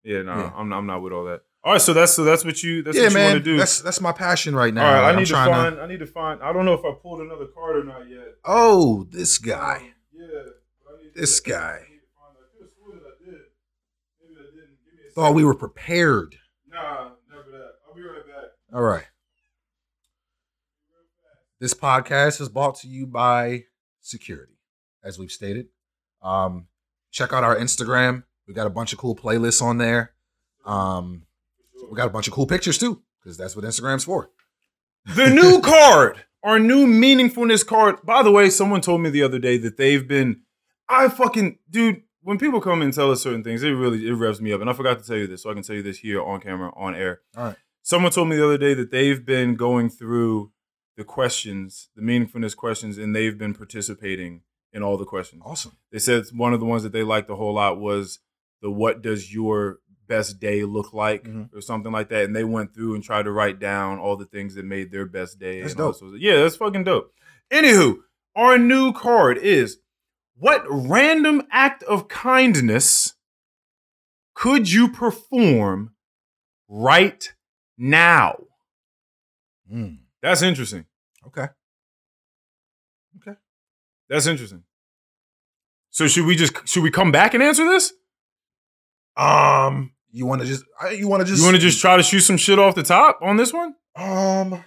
yeah, 0.05 0.23
nah. 0.23 0.53
I'm, 0.57 0.73
I'm 0.73 0.87
not 0.87 1.03
with 1.03 1.13
all 1.13 1.25
that. 1.25 1.43
All 1.67 1.73
right, 1.73 1.81
so 1.83 1.93
that's 1.93 2.13
so 2.13 2.23
that's 2.23 2.45
what 2.45 2.63
you 2.63 2.85
that's 2.85 2.97
yeah, 2.97 3.07
what 3.07 3.13
you 3.15 3.19
want 3.19 3.35
to 3.39 3.41
do. 3.41 3.57
that's 3.57 3.81
that's 3.81 4.01
my 4.01 4.13
passion 4.13 4.55
right 4.55 4.73
now. 4.73 4.87
all 4.87 4.95
right, 4.95 5.03
I 5.03 5.11
I'm 5.11 5.17
need 5.17 5.27
to 5.27 5.35
find. 5.35 5.81
I 5.81 5.87
need 5.89 5.99
to 5.99 6.07
find. 6.07 6.41
I 6.41 6.53
don't 6.53 6.65
know 6.65 6.75
if 6.75 6.85
I 6.85 6.93
pulled 7.03 7.21
another 7.21 7.47
card 7.47 7.79
or 7.79 7.83
not 7.83 8.09
yet. 8.09 8.37
Oh, 8.45 9.09
this 9.11 9.37
guy. 9.39 9.79
Um, 9.79 9.93
yeah, 10.13 10.27
to- 10.29 11.11
This 11.17 11.41
guy. 11.41 11.81
need 11.91 11.99
I 11.99 12.57
could've 12.57 12.71
sworn 12.71 12.99
that 12.99 13.03
I 13.05 13.25
did. 13.25 13.41
Maybe 14.23 14.35
I 14.39 14.45
didn't. 14.45 14.79
Give 14.85 14.95
me 14.95 15.09
a 15.11 15.13
Thought 15.13 15.35
we 15.35 15.45
were 15.45 15.57
prepared. 15.57 16.37
Nah, 16.71 17.11
never 17.29 17.51
that. 17.51 17.71
I'll 17.89 17.97
be 17.97 18.03
right 18.03 18.25
back. 18.25 18.51
All 18.73 18.83
right. 18.83 19.07
This 21.59 21.75
podcast 21.75 22.41
is 22.41 22.49
brought 22.49 22.77
to 22.83 22.87
you 22.87 23.09
by 23.09 23.65
Security, 24.03 24.61
as 25.03 25.19
we've 25.19 25.33
stated. 25.33 25.67
Um, 26.23 26.69
check 27.11 27.33
out 27.33 27.43
our 27.43 27.57
Instagram. 27.57 28.23
We 28.47 28.55
got 28.55 28.69
a 28.69 28.71
bunch 28.71 28.93
of 28.93 29.01
cool 29.01 29.17
playlists 29.17 29.61
on 29.61 29.79
there. 29.79 30.13
Um, 30.65 31.25
we 31.91 31.97
got 31.97 32.07
a 32.07 32.11
bunch 32.11 32.27
of 32.29 32.35
cool 32.35 32.47
pictures 32.47 32.79
too, 32.79 33.03
because 33.23 33.37
that's 33.37 33.57
what 33.57 33.65
Instagram's 33.65 34.05
for. 34.05 34.31
The 35.15 35.31
new 35.31 35.61
card, 35.63 36.25
our 36.43 36.59
new 36.59 36.87
meaningfulness 36.87 37.67
card. 37.67 37.97
By 38.05 38.23
the 38.23 38.31
way, 38.31 38.51
someone 38.51 38.81
told 38.81 39.01
me 39.01 39.11
the 39.11 39.23
other 39.23 39.39
day 39.39 39.59
that 39.59 39.77
they've 39.77 40.07
been. 40.07 40.43
I 40.89 41.09
fucking 41.09 41.59
dude. 41.71 42.03
When 42.23 42.39
people 42.39 42.61
come 42.61 42.83
and 42.83 42.93
tell 42.93 43.13
us 43.13 43.23
certain 43.23 43.45
things, 43.45 43.63
it 43.63 43.71
really 43.71 44.07
it 44.07 44.13
revs 44.13 44.41
me 44.41 44.53
up. 44.53 44.61
And 44.61 44.69
I 44.69 44.73
forgot 44.73 44.99
to 44.99 45.07
tell 45.07 45.17
you 45.17 45.27
this, 45.29 45.43
so 45.43 45.51
I 45.51 45.55
can 45.55 45.63
tell 45.63 45.77
you 45.77 45.83
this 45.83 45.99
here 45.99 46.21
on 46.23 46.41
camera, 46.41 46.73
on 46.77 46.95
air. 46.95 47.21
All 47.37 47.45
right. 47.45 47.57
Someone 47.83 48.11
told 48.11 48.29
me 48.29 48.37
the 48.37 48.45
other 48.45 48.59
day 48.59 48.75
that 48.75 48.91
they've 48.91 49.25
been 49.25 49.55
going 49.55 49.91
through 49.91 50.51
the 50.97 51.05
questions, 51.05 51.89
the 51.95 52.03
meaningfulness 52.03 52.57
questions, 52.57 52.99
and 52.99 53.15
they've 53.15 53.39
been 53.39 53.55
participating 53.55 54.41
in 54.73 54.83
all 54.83 54.97
the 54.97 55.05
questions. 55.05 55.43
Awesome. 55.45 55.77
They 55.93 56.01
said 56.01 56.25
one 56.35 56.53
of 56.53 56.59
the 56.59 56.67
ones 56.67 56.83
that 56.83 56.93
they 56.93 57.05
liked 57.05 57.31
a 57.31 57.37
whole 57.37 57.55
lot 57.55 57.79
was 57.79 58.19
the 58.61 58.71
"What 58.71 59.03
does 59.03 59.33
your 59.33 59.79
best 60.09 60.39
day 60.41 60.65
look 60.65 60.93
like?" 60.93 61.25
Mhm. 61.25 61.53
or 61.55 61.61
something 61.61 61.93
like 61.93 62.09
that, 62.11 62.25
and 62.25 62.35
they 62.37 62.45
went 62.45 62.75
through 62.75 62.95
and 62.95 63.03
tried 63.05 63.25
to 63.25 63.33
write 63.33 63.59
down 63.59 63.99
all 63.99 64.17
the 64.17 64.27
things 64.27 64.55
that 64.55 64.65
made 64.65 64.91
their 64.91 65.07
best 65.07 65.39
day. 65.39 65.61
That's 65.63 65.75
dope. 65.75 65.97
yeah, 66.19 66.37
that's 66.43 66.57
fucking 66.57 66.85
dope. 66.85 67.13
Anywho, 67.51 67.99
our 68.35 68.59
new 68.59 68.93
card 68.93 69.39
is: 69.39 69.79
What 70.37 70.65
random 70.69 71.43
act 71.51 71.83
of 71.85 72.09
kindness 72.09 73.15
could 74.35 74.71
you 74.71 74.89
perform 74.91 75.95
right 76.69 77.33
now? 77.79 78.45
Mm, 79.73 79.99
That's 80.23 80.43
interesting. 80.43 80.87
Okay. 81.27 81.49
Okay. 83.17 83.37
That's 84.09 84.27
interesting. 84.27 84.65
So 85.91 86.07
should 86.09 86.27
we 86.27 86.37
just 86.37 86.69
should 86.69 86.83
we 86.83 86.91
come 86.91 87.11
back 87.11 87.33
and 87.35 87.43
answer 87.43 87.65
this? 87.65 87.93
Um, 89.17 89.93
you 90.17 90.25
want 90.27 90.41
to 90.41 90.47
just 90.47 90.65
you 90.97 91.09
want 91.09 91.21
to 91.21 91.27
just 91.27 91.41
You 91.41 91.45
want 91.47 91.57
to 91.57 91.61
just 91.61 91.81
try 91.81 91.97
to 91.97 92.03
shoot 92.03 92.21
some 92.21 92.37
shit 92.39 92.59
off 92.59 92.75
the 92.75 92.83
top 92.83 93.19
on 93.23 93.37
this 93.37 93.53
one? 93.53 93.75
um 93.97 94.65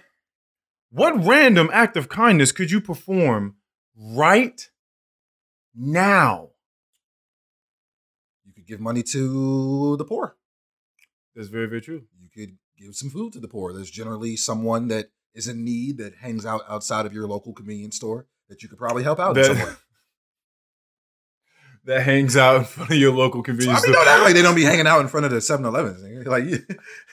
What 0.90 1.24
random 1.24 1.68
act 1.72 1.96
of 1.96 2.08
kindness 2.08 2.52
could 2.52 2.70
you 2.70 2.80
perform 2.80 3.56
right 3.96 4.68
now? 5.74 6.50
you 8.44 8.52
could 8.52 8.66
give 8.66 8.80
money 8.80 9.02
to 9.02 9.96
the 9.96 10.04
poor. 10.04 10.36
That's 11.34 11.48
very, 11.48 11.66
very 11.66 11.80
true. 11.80 12.02
You 12.20 12.28
could 12.34 12.56
give 12.78 12.94
some 12.94 13.10
food 13.10 13.32
to 13.34 13.40
the 13.40 13.48
poor. 13.48 13.72
There's 13.72 13.90
generally 13.90 14.36
someone 14.36 14.88
that 14.88 15.10
is 15.34 15.46
in 15.46 15.64
need 15.64 15.98
that 15.98 16.16
hangs 16.16 16.44
out 16.44 16.62
outside 16.68 17.06
of 17.06 17.12
your 17.12 17.26
local 17.28 17.52
convenience 17.52 17.96
store 17.96 18.26
that 18.48 18.62
you 18.62 18.68
could 18.68 18.78
probably 18.78 19.04
help 19.04 19.20
out 19.20 19.36
in 19.36 19.44
some 19.44 19.56
way. 19.58 19.64
That, 19.64 19.76
that 21.84 22.02
hangs 22.02 22.36
out 22.36 22.56
in 22.56 22.64
front 22.64 22.90
of 22.90 22.96
your 22.96 23.12
local 23.12 23.40
I 23.40 23.44
convenience 23.44 23.82
mean, 23.86 23.92
store. 23.94 24.04
don't 24.04 24.12
act 24.14 24.24
like 24.24 24.34
they 24.34 24.42
don't 24.42 24.54
be 24.54 24.64
hanging 24.64 24.86
out 24.86 25.00
in 25.00 25.08
front 25.08 25.26
of 25.26 25.32
the 25.32 25.38
7-Elevens. 25.38 26.02
nigga. 26.02 26.26
Like, 26.26 26.44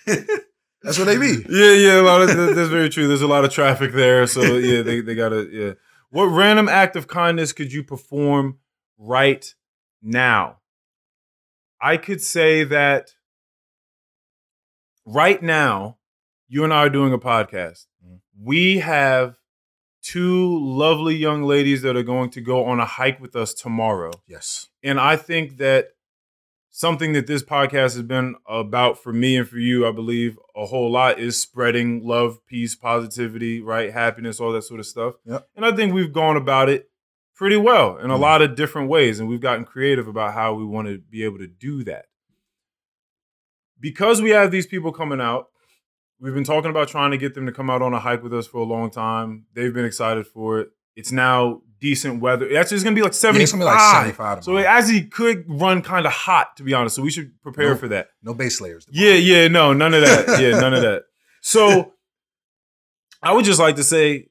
that's 0.84 1.00
what 1.00 1.06
they 1.06 1.18
be. 1.18 1.44
Yeah, 1.50 1.72
yeah, 1.74 2.22
of 2.22 2.28
that- 2.28 2.54
that's 2.56 2.70
very 2.70 2.90
true. 2.90 3.08
There's 3.08 3.22
a 3.22 3.28
lot 3.28 3.44
of 3.46 3.52
traffic 3.52 3.94
there, 3.94 4.28
so 4.28 4.42
yeah, 4.58 4.82
they 4.84 5.02
they 5.02 5.16
gotta 5.16 5.48
yeah. 5.52 5.72
What 6.10 6.26
random 6.26 6.70
act 6.70 6.96
of 6.96 7.08
kindness 7.08 7.52
could 7.52 7.74
you 7.74 7.84
perform 7.84 8.60
right 8.98 9.54
now? 10.02 10.58
I 11.82 11.98
could 11.98 12.22
say 12.22 12.64
that 12.66 13.12
right 15.06 15.42
now, 15.42 15.98
you 16.48 16.64
and 16.64 16.74
I 16.74 16.78
are 16.78 16.90
doing 16.90 17.14
a 17.14 17.18
podcast. 17.20 17.86
Mhm. 18.06 18.20
We 18.40 18.80
have 18.80 19.36
two 20.12 20.60
lovely 20.64 21.16
young 21.16 21.44
ladies 21.44 21.82
that 21.82 21.96
are 21.98 22.04
going 22.04 22.30
to 22.30 22.42
go 22.42 22.64
on 22.66 22.80
a 22.80 22.86
hike 22.86 23.20
with 23.20 23.36
us 23.36 23.54
tomorrow. 23.54 24.12
Yes. 24.26 24.68
And 24.82 25.00
I 25.00 25.18
think 25.18 25.58
that 25.58 25.90
something 26.70 27.12
that 27.14 27.28
this 27.28 27.44
podcast 27.44 27.96
has 27.96 28.04
been 28.04 28.36
about 28.48 29.02
for 29.02 29.12
me 29.12 29.36
and 29.36 29.48
for 29.48 29.58
you, 29.58 29.86
I 29.86 29.92
believe, 29.92 30.38
a 30.56 30.66
whole 30.66 30.92
lot 30.92 31.20
is 31.20 31.40
spreading 31.40 32.06
love, 32.06 32.38
peace, 32.48 32.76
positivity, 32.76 33.62
right? 33.62 33.92
Happiness, 33.92 34.40
all 34.40 34.54
that 34.54 34.62
sort 34.64 34.80
of 34.80 34.86
stuff. 34.86 35.16
Yep. 35.26 35.48
And 35.56 35.66
I 35.66 35.76
think 35.76 35.94
we've 35.94 36.14
gone 36.14 36.38
about 36.38 36.70
it 36.70 36.90
pretty 37.36 37.58
well 37.58 37.98
in 37.98 38.10
a 38.10 38.16
Mhm. 38.16 38.20
lot 38.20 38.42
of 38.42 38.56
different 38.56 38.90
ways. 38.90 39.20
And 39.20 39.28
we've 39.28 39.42
gotten 39.42 39.66
creative 39.66 40.08
about 40.08 40.34
how 40.34 40.54
we 40.54 40.64
want 40.64 40.88
to 40.88 41.00
be 41.00 41.24
able 41.24 41.40
to 41.40 41.48
do 41.48 41.84
that. 41.84 42.06
Because 43.80 44.22
we 44.22 44.30
have 44.32 44.52
these 44.52 44.66
people 44.68 44.92
coming 44.92 45.20
out, 45.22 45.48
we've 46.20 46.34
been 46.34 46.44
talking 46.44 46.70
about 46.72 46.88
trying 46.88 47.12
to 47.12 47.18
get 47.18 47.34
them 47.34 47.46
to 47.46 47.52
come 47.52 47.70
out 47.70 47.82
on 47.82 47.94
a 47.94 48.00
hike 48.00 48.24
with 48.24 48.34
us 48.34 48.48
for 48.48 48.58
a 48.58 48.64
long 48.64 48.90
time. 48.90 49.46
They've 49.54 49.74
been 49.74 49.86
excited 49.86 50.28
for 50.28 50.60
it. 50.60 50.70
It's 50.96 51.12
now 51.12 51.62
decent 51.80 52.22
weather. 52.22 52.46
Actually, 52.58 52.76
it's 52.76 52.84
gonna 52.84 52.96
be 52.96 53.02
like 53.04 53.14
Yeah, 53.22 53.30
it's 53.42 53.52
gonna 53.52 53.62
be 53.64 53.66
like 53.66 53.80
75 53.80 54.44
So 54.44 54.58
it 54.58 54.66
actually 54.66 55.04
could 55.06 55.46
run 55.48 55.82
kind 55.84 56.06
of 56.08 56.12
hot, 56.12 56.58
to 56.58 56.64
be 56.64 56.74
honest. 56.74 56.96
So 56.96 57.04
we 57.04 57.12
should 57.12 57.40
prepare 57.44 57.70
Nope. 57.70 57.80
for 57.80 57.88
that. 57.90 58.08
No 58.24 58.34
base 58.34 58.60
layers. 58.60 58.88
Yeah, 58.92 59.14
yeah, 59.14 59.48
no, 59.48 59.74
none 59.74 59.94
of 59.94 60.02
that. 60.02 60.42
Yeah, 60.42 60.60
none 60.60 60.74
of 60.74 60.82
that. 60.88 61.04
So 61.42 61.94
I 63.22 63.32
would 63.34 63.46
just 63.46 63.60
like 63.60 63.76
to 63.76 63.84
say, 63.84 64.30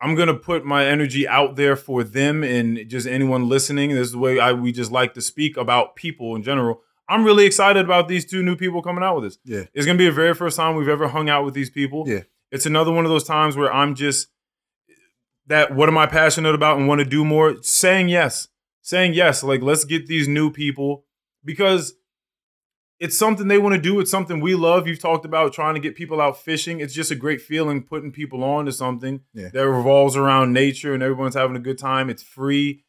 I'm 0.00 0.14
gonna 0.14 0.34
put 0.34 0.64
my 0.64 0.84
energy 0.86 1.26
out 1.26 1.56
there 1.56 1.76
for 1.76 2.02
them 2.04 2.42
and 2.44 2.88
just 2.88 3.06
anyone 3.06 3.48
listening. 3.48 3.90
This 3.90 4.06
is 4.08 4.12
the 4.12 4.18
way 4.18 4.38
I 4.40 4.52
we 4.52 4.70
just 4.72 4.90
like 4.92 5.14
to 5.14 5.20
speak 5.20 5.56
about 5.56 5.96
people 5.96 6.34
in 6.36 6.42
general. 6.42 6.82
I'm 7.08 7.24
really 7.24 7.44
excited 7.46 7.84
about 7.84 8.08
these 8.08 8.24
two 8.24 8.42
new 8.42 8.56
people 8.56 8.82
coming 8.82 9.02
out 9.04 9.16
with 9.16 9.24
this. 9.24 9.38
Yeah. 9.44 9.64
It's 9.74 9.86
gonna 9.86 9.98
be 9.98 10.06
the 10.06 10.12
very 10.12 10.34
first 10.34 10.56
time 10.56 10.76
we've 10.76 10.88
ever 10.88 11.08
hung 11.08 11.28
out 11.28 11.44
with 11.44 11.54
these 11.54 11.70
people. 11.70 12.04
Yeah. 12.06 12.20
It's 12.50 12.66
another 12.66 12.92
one 12.92 13.04
of 13.04 13.10
those 13.10 13.24
times 13.24 13.56
where 13.56 13.72
I'm 13.72 13.94
just 13.94 14.28
that 15.46 15.74
what 15.74 15.88
am 15.88 15.98
I 15.98 16.06
passionate 16.06 16.54
about 16.54 16.78
and 16.78 16.86
want 16.86 17.00
to 17.00 17.04
do 17.04 17.24
more? 17.24 17.56
Saying 17.62 18.08
yes. 18.08 18.48
Saying 18.80 19.14
yes. 19.14 19.42
Like 19.42 19.62
let's 19.62 19.84
get 19.84 20.06
these 20.06 20.28
new 20.28 20.50
people 20.50 21.04
because 21.44 21.94
it's 23.00 23.18
something 23.18 23.48
they 23.48 23.58
want 23.58 23.74
to 23.74 23.80
do. 23.80 23.98
It's 23.98 24.10
something 24.12 24.40
we 24.40 24.54
love. 24.54 24.86
You've 24.86 25.00
talked 25.00 25.24
about 25.24 25.52
trying 25.52 25.74
to 25.74 25.80
get 25.80 25.96
people 25.96 26.20
out 26.20 26.40
fishing. 26.40 26.78
It's 26.80 26.94
just 26.94 27.10
a 27.10 27.16
great 27.16 27.40
feeling 27.40 27.82
putting 27.82 28.12
people 28.12 28.44
on 28.44 28.66
to 28.66 28.72
something 28.72 29.22
Yeah. 29.34 29.48
that 29.52 29.68
revolves 29.68 30.16
around 30.16 30.52
nature 30.52 30.94
and 30.94 31.02
everyone's 31.02 31.34
having 31.34 31.56
a 31.56 31.60
good 31.60 31.78
time. 31.78 32.08
It's 32.08 32.22
free. 32.22 32.84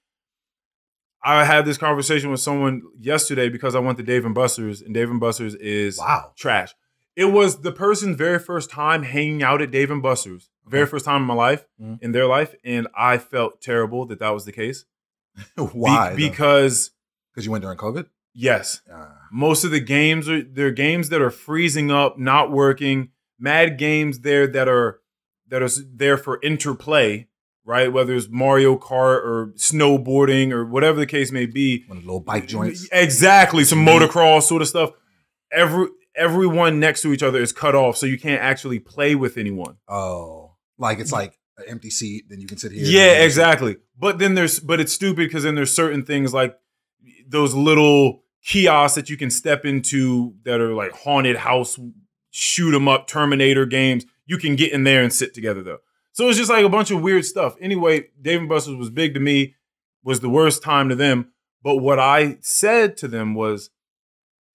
I 1.26 1.46
had 1.46 1.66
this 1.66 1.78
conversation 1.78 2.32
with 2.32 2.40
someone 2.42 2.82
yesterday 3.00 3.50
because 3.50 3.76
I 3.76 3.80
went 3.80 3.98
to 3.98 4.04
Dave 4.04 4.26
and 4.26 4.36
Buster's, 4.36 4.82
and 4.82 4.94
Dave 4.94 5.10
and 5.10 5.20
Buster's 5.20 5.56
is 5.56 5.98
Wow. 5.98 6.32
trash. 6.36 6.74
It 7.16 7.26
was 7.26 7.62
the 7.62 7.72
person's 7.72 8.16
very 8.18 8.40
first 8.40 8.70
time 8.72 9.04
hanging 9.04 9.44
out 9.44 9.62
at 9.62 9.72
Dave 9.72 9.92
and 9.92 10.02
Buster's, 10.02 10.50
very 10.68 10.86
first 10.86 11.06
time 11.06 11.22
in 11.22 11.28
my 11.28 11.34
life, 11.36 11.66
Mhm. 11.82 12.00
in 12.02 12.12
their 12.12 12.26
life, 12.26 12.56
and 12.64 12.88
I 12.98 13.18
felt 13.20 13.62
terrible 13.62 14.06
that 14.08 14.20
that 14.20 14.32
was 14.32 14.46
the 14.46 14.52
case. 14.52 14.86
Be- 15.58 15.64
Why? 15.64 16.16
because 16.16 16.92
Because 17.32 17.46
you 17.46 17.52
went 17.52 17.62
during 17.64 17.78
COVID? 17.78 18.08
yes, 18.34 18.82
Uh, 18.92 19.08
most 19.32 19.64
of 19.64 19.72
the 19.72 19.80
games 19.80 20.28
are 20.30 20.42
they're 20.44 20.72
games 20.72 21.10
that 21.10 21.22
are 21.22 21.32
freezing 21.32 21.90
up, 21.92 22.18
not 22.20 22.52
working. 22.52 23.10
Mad 23.40 23.78
games 23.78 24.20
there 24.20 24.46
that 24.48 24.68
are 24.68 25.00
that 25.48 25.62
are 25.62 25.70
there 25.94 26.18
for 26.18 26.40
interplay, 26.42 27.28
right? 27.66 27.92
Whether 27.92 28.14
it's 28.16 28.28
Mario 28.30 28.78
Kart 28.78 29.24
or 29.24 29.54
snowboarding 29.58 30.52
or 30.52 30.66
whatever 30.66 31.00
the 31.00 31.06
case 31.06 31.32
may 31.32 31.46
be. 31.46 31.84
one 31.88 31.98
of 31.98 32.04
the 32.04 32.08
little 32.08 32.20
bike 32.20 32.48
joints. 32.48 32.88
Exactly, 32.92 33.64
some 33.64 33.86
Mhm. 33.86 34.00
motocross 34.08 34.44
sort 34.44 34.62
of 34.62 34.68
stuff. 34.68 34.92
Every 35.52 35.88
everyone 36.16 36.80
next 36.80 37.02
to 37.02 37.12
each 37.12 37.24
other 37.24 37.42
is 37.42 37.52
cut 37.52 37.74
off, 37.74 37.98
so 37.98 38.06
you 38.06 38.20
can't 38.20 38.42
actually 38.42 38.80
play 38.80 39.16
with 39.16 39.38
anyone. 39.38 39.78
Oh, 39.88 40.52
like 40.78 41.00
it's 41.00 41.12
like 41.12 41.40
an 41.58 41.66
empty 41.68 41.90
seat. 41.90 42.26
Then 42.30 42.40
you 42.40 42.48
can 42.48 42.58
sit 42.58 42.72
here. 42.72 42.84
Yeah, 42.86 43.24
exactly. 43.24 43.78
But 43.98 44.20
then 44.20 44.36
there's 44.36 44.60
but 44.60 44.80
it's 44.80 44.94
stupid 44.94 45.18
because 45.28 45.44
then 45.44 45.56
there's 45.56 45.74
certain 45.74 46.04
things 46.04 46.34
like 46.34 46.56
those 47.28 47.54
little 47.54 48.24
kiosks 48.46 48.96
that 48.96 49.10
you 49.10 49.18
can 49.18 49.30
step 49.30 49.66
into 49.66 50.34
that 50.44 50.60
are 50.60 50.74
like 50.74 50.92
haunted 50.92 51.38
house 51.38 51.80
shoot 52.30 52.76
'em 52.76 52.88
up 52.88 53.08
Terminator 53.08 53.66
games. 53.66 54.06
You 54.26 54.38
can 54.38 54.56
get 54.56 54.72
in 54.72 54.84
there 54.84 55.02
and 55.04 55.12
sit 55.14 55.34
together 55.34 55.64
though. 55.64 55.80
So 56.14 56.30
it's 56.30 56.38
just 56.38 56.50
like 56.50 56.64
a 56.64 56.70
bunch 56.70 56.92
of 56.92 57.02
weird 57.02 57.26
stuff. 57.26 57.56
Anyway, 57.60 58.06
Dave 58.22 58.40
and 58.40 58.50
Buster's 58.50 58.76
was 58.76 58.92
big 58.92 59.16
to 59.16 59.20
me, 59.20 59.56
was 60.04 60.20
the 60.20 60.30
worst 60.30 60.64
time 60.64 60.90
to 60.90 60.96
them. 60.96 61.32
But 61.64 61.78
what 61.78 62.00
I 62.00 62.38
said 62.42 62.98
to 62.98 63.08
them 63.08 63.34
was, 63.34 63.72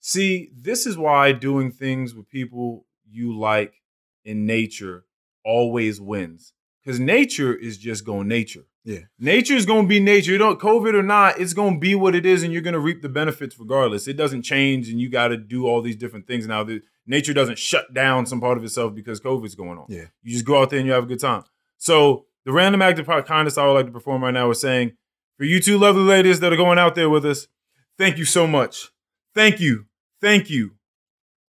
see, 0.01 0.51
this 0.55 0.87
is 0.87 0.97
why 0.97 1.33
doing 1.33 1.73
things 1.73 2.15
with 2.15 2.29
people 2.29 2.87
you 3.11 3.37
like 3.37 3.83
in 4.25 4.47
nature 4.47 5.05
always 5.45 6.01
wins. 6.01 6.53
Because 6.85 7.01
nature 7.01 7.55
is 7.55 7.77
just 7.77 8.05
going 8.05 8.29
nature. 8.29 8.65
Yeah. 8.85 9.01
Nature 9.19 9.55
is 9.55 9.67
going 9.67 9.83
to 9.83 9.89
be 9.89 10.01
nature. 10.01 10.31
You 10.31 10.39
don't 10.39 10.61
COVID 10.61 10.95
or 10.95 11.03
not, 11.03 11.41
it's 11.41 11.53
going 11.55 11.75
to 11.75 11.81
be 11.81 11.95
what 11.95 12.15
it 12.15 12.25
is, 12.25 12.43
and 12.43 12.53
you're 12.53 12.63
going 12.63 12.75
to 12.75 12.81
reap 12.81 13.03
the 13.03 13.09
benefits 13.09 13.59
regardless. 13.59 14.07
It 14.07 14.17
doesn't 14.17 14.43
change, 14.43 14.89
and 14.89 15.01
you 15.01 15.11
got 15.11 15.29
to 15.29 15.37
do 15.37 15.67
all 15.67 15.83
these 15.83 15.97
different 15.97 16.27
things 16.27 16.47
now. 16.47 16.65
Nature 17.09 17.33
doesn't 17.33 17.59
shut 17.59 17.93
down 17.95 18.27
some 18.27 18.41
part 18.41 18.59
of 18.59 18.65
itself 18.65 18.95
because 18.95 19.21
COVID's 19.21 19.55
going 19.55 19.79
on. 19.79 19.87
Yeah. 19.89 20.05
You 20.23 20.33
just 20.33 20.45
go 20.45 20.61
out 20.61 20.71
there 20.71 20.79
and 20.79 20.87
you 20.87 20.93
have 20.93 21.05
a 21.05 21.07
good 21.07 21.21
time. 21.21 21.43
So 21.79 22.27
the 22.45 22.53
random 22.53 22.83
act 22.83 22.99
of 22.99 23.07
kindness 23.25 23.57
I 23.59 23.67
would 23.67 23.73
like 23.73 23.87
to 23.87 23.93
perform 23.93 24.23
right 24.23 24.35
now 24.35 24.51
is 24.51 24.61
saying, 24.61 24.93
for 25.39 25.45
you 25.45 25.61
two 25.61 25.79
lovely 25.79 26.03
ladies 26.03 26.41
that 26.41 26.53
are 26.53 26.57
going 26.57 26.79
out 26.79 26.95
there 26.95 27.09
with 27.09 27.25
us, 27.25 27.49
thank 27.97 28.19
you 28.19 28.25
so 28.25 28.47
much. 28.47 28.91
Thank 29.35 29.61
you. 29.61 29.87
Thank 30.21 30.51
you 30.51 30.73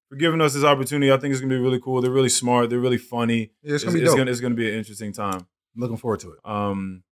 for 0.10 0.16
giving 0.16 0.42
us 0.42 0.54
this 0.54 0.64
opportunity. 0.64 1.12
I 1.12 1.18
think 1.18 1.34
it's 1.34 1.42
gonna 1.42 1.54
be 1.54 1.60
really 1.60 1.80
cool. 1.80 2.02
They're 2.02 2.12
really 2.12 2.30
smart. 2.30 2.70
They're 2.70 2.80
really 2.80 2.98
funny. 2.98 3.52
Yeah, 3.62 3.76
it's 3.76 3.84
gonna 3.84 3.98
be 3.98 4.04
it's 4.04 4.16
gonna, 4.16 4.32
it's 4.32 4.40
gonna 4.40 4.56
be 4.56 4.70
an 4.70 4.78
interesting 4.78 5.12
time. 5.12 5.48
Looking 5.76 5.98
forward 5.98 6.22
to 6.22 6.32
it. 6.32 6.40
Um, 6.46 7.04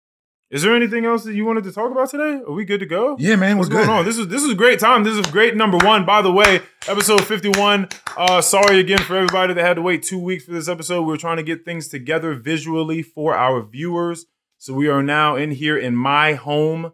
is 0.51 0.61
there 0.63 0.75
anything 0.75 1.05
else 1.05 1.23
that 1.23 1.33
you 1.33 1.45
wanted 1.45 1.63
to 1.63 1.71
talk 1.71 1.91
about 1.91 2.09
today? 2.09 2.41
Are 2.45 2.51
we 2.51 2.65
good 2.65 2.81
to 2.81 2.85
go? 2.85 3.15
Yeah, 3.17 3.37
man. 3.37 3.57
What's 3.57 3.69
What's 3.69 3.87
going 3.87 3.87
good? 3.87 3.99
on? 3.99 4.05
This 4.05 4.17
is 4.17 4.27
this 4.27 4.43
is 4.43 4.51
a 4.51 4.55
great 4.55 4.79
time. 4.79 5.03
This 5.05 5.15
is 5.17 5.25
great 5.31 5.55
number 5.55 5.77
one. 5.77 6.05
By 6.05 6.21
the 6.21 6.31
way, 6.31 6.61
episode 6.87 7.25
fifty 7.25 7.49
one. 7.49 7.87
Uh, 8.17 8.41
sorry 8.41 8.79
again 8.79 8.99
for 8.99 9.15
everybody 9.15 9.53
that 9.53 9.65
had 9.65 9.75
to 9.75 9.81
wait 9.81 10.03
two 10.03 10.19
weeks 10.19 10.43
for 10.43 10.51
this 10.51 10.67
episode. 10.67 11.01
We 11.03 11.07
were 11.07 11.17
trying 11.17 11.37
to 11.37 11.43
get 11.43 11.63
things 11.63 11.87
together 11.87 12.33
visually 12.35 13.01
for 13.01 13.33
our 13.33 13.61
viewers, 13.63 14.25
so 14.57 14.73
we 14.73 14.89
are 14.89 15.01
now 15.01 15.37
in 15.37 15.51
here 15.51 15.77
in 15.77 15.95
my 15.95 16.33
home 16.33 16.91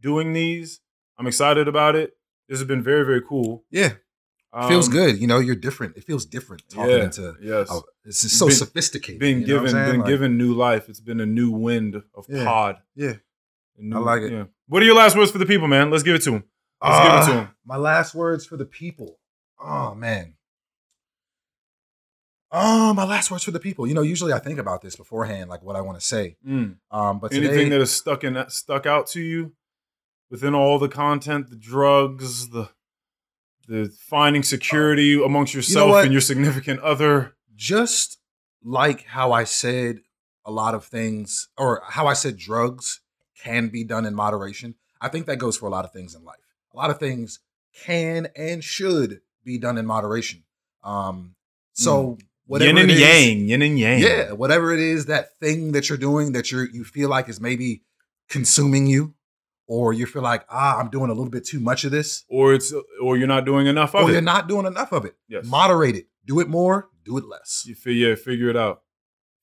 doing 0.00 0.32
these. 0.32 0.80
I'm 1.18 1.26
excited 1.26 1.66
about 1.66 1.96
it. 1.96 2.16
This 2.48 2.60
has 2.60 2.66
been 2.68 2.82
very 2.82 3.04
very 3.04 3.22
cool. 3.22 3.64
Yeah, 3.70 3.94
feels 4.68 4.88
Um, 4.88 4.92
good. 4.92 5.20
You 5.20 5.26
know, 5.26 5.38
you're 5.38 5.54
different. 5.54 5.96
It 5.96 6.04
feels 6.04 6.24
different 6.26 6.62
talking 6.68 6.90
Yeah. 6.90 7.04
into. 7.04 7.34
Yes. 7.40 7.68
Oh, 7.70 7.84
it's 8.04 8.22
just 8.22 8.38
so 8.38 8.46
Been- 8.46 8.56
sophisticated. 8.56 9.20
Being 9.20 9.44
given 9.44 9.72
been 9.72 9.98
Like, 10.00 10.08
given 10.08 10.36
new 10.36 10.52
life. 10.54 10.88
It's 10.88 11.00
been 11.00 11.20
a 11.20 11.26
new 11.26 11.50
wind 11.50 11.94
of 12.14 12.26
Yeah. 12.28 12.44
pod. 12.44 12.76
Yeah. 12.94 13.14
New- 13.78 14.00
like 14.00 14.22
it. 14.22 14.32
Yeah. 14.32 14.44
What 14.66 14.82
are 14.82 14.86
your 14.86 14.96
last 14.96 15.16
words 15.16 15.30
for 15.30 15.38
the 15.38 15.46
people, 15.46 15.68
man? 15.68 15.90
Let's 15.90 16.02
give 16.02 16.14
it 16.14 16.22
to 16.22 16.30
them. 16.32 16.44
Let's 16.82 16.98
give 16.98 17.12
it 17.12 17.26
to 17.26 17.40
Ah, 17.40 17.44
him. 17.46 17.48
My 17.64 17.76
last 17.76 18.14
words 18.14 18.44
for 18.46 18.56
the 18.56 18.64
people. 18.66 19.18
Oh 19.60 19.94
man. 19.94 20.34
Oh, 22.52 22.92
my 22.94 23.04
last 23.04 23.30
words 23.30 23.44
for 23.44 23.52
the 23.52 23.60
people. 23.60 23.86
You 23.86 23.94
know, 23.94 24.02
usually 24.02 24.32
I 24.32 24.40
think 24.40 24.58
about 24.58 24.82
this 24.82 24.96
beforehand, 24.96 25.48
like 25.48 25.62
what 25.62 25.76
I 25.76 25.82
want 25.82 26.00
to 26.00 26.04
say. 26.06 26.36
Mm. 26.44 26.76
Um, 26.90 27.20
but 27.20 27.30
today, 27.30 27.46
Anything 27.46 27.70
that 27.70 27.78
has 27.78 27.92
stuck 27.92 28.24
in 28.24 28.36
stuck 28.48 28.86
out 28.86 29.06
to 29.08 29.20
you 29.20 29.52
within 30.30 30.54
all 30.54 30.78
the 30.80 30.88
content, 30.88 31.48
the 31.50 31.56
drugs, 31.56 32.48
the 32.48 32.68
the 33.70 33.88
finding 34.00 34.42
security 34.42 35.22
amongst 35.22 35.54
yourself 35.54 35.90
what? 35.90 36.04
and 36.04 36.12
your 36.12 36.20
significant 36.20 36.80
other. 36.80 37.36
just 37.54 38.18
like 38.64 39.06
how 39.06 39.30
I 39.32 39.44
said 39.44 40.00
a 40.44 40.50
lot 40.50 40.74
of 40.74 40.84
things, 40.84 41.48
or 41.56 41.82
how 41.88 42.06
I 42.08 42.14
said 42.14 42.36
drugs 42.36 43.00
can 43.40 43.68
be 43.68 43.84
done 43.84 44.04
in 44.06 44.14
moderation, 44.14 44.74
I 45.00 45.08
think 45.08 45.26
that 45.26 45.36
goes 45.36 45.56
for 45.56 45.66
a 45.66 45.70
lot 45.70 45.84
of 45.84 45.92
things 45.92 46.14
in 46.14 46.24
life. 46.24 46.36
A 46.74 46.76
lot 46.76 46.90
of 46.90 46.98
things 46.98 47.38
can 47.84 48.26
and 48.36 48.62
should 48.64 49.20
be 49.44 49.56
done 49.56 49.78
in 49.78 49.86
moderation. 49.86 50.42
Um, 50.82 51.36
so 51.72 52.18
whatever 52.46 52.68
yin 52.70 52.78
and 52.78 52.90
it 52.90 52.94
is- 52.94 53.00
yang, 53.00 53.48
yin 53.48 53.62
and 53.62 53.78
yang. 53.78 54.00
yeah, 54.00 54.32
whatever 54.32 54.72
it 54.72 54.80
is, 54.80 55.06
that 55.06 55.38
thing 55.38 55.72
that 55.72 55.88
you're 55.88 55.96
doing 55.96 56.32
that 56.32 56.50
you 56.50 56.66
you 56.72 56.82
feel 56.84 57.08
like 57.08 57.28
is 57.28 57.40
maybe 57.40 57.82
consuming 58.28 58.88
you, 58.88 59.14
or 59.72 59.92
you 59.92 60.04
feel 60.04 60.22
like 60.22 60.44
ah, 60.50 60.78
I'm 60.80 60.90
doing 60.90 61.10
a 61.10 61.14
little 61.14 61.30
bit 61.30 61.44
too 61.46 61.60
much 61.60 61.84
of 61.84 61.92
this, 61.92 62.24
Or 62.28 62.52
it's 62.52 62.74
or 63.00 63.16
you're 63.16 63.28
not 63.28 63.44
doing 63.46 63.66
enough 63.68 63.94
of 63.94 64.00
it. 64.02 64.04
or 64.10 64.12
you're 64.12 64.20
not 64.20 64.48
doing 64.48 64.66
enough 64.66 64.90
of 64.92 65.04
it. 65.04 65.14
Yes. 65.28 65.46
Moderate 65.46 65.94
it. 65.94 66.06
Do 66.26 66.40
it 66.40 66.48
more. 66.48 66.88
Do 67.04 67.16
it 67.18 67.24
less. 67.24 67.64
You 67.66 67.74
fi- 67.76 67.92
yeah, 67.92 68.16
figure 68.16 68.48
it 68.50 68.56
out. 68.56 68.82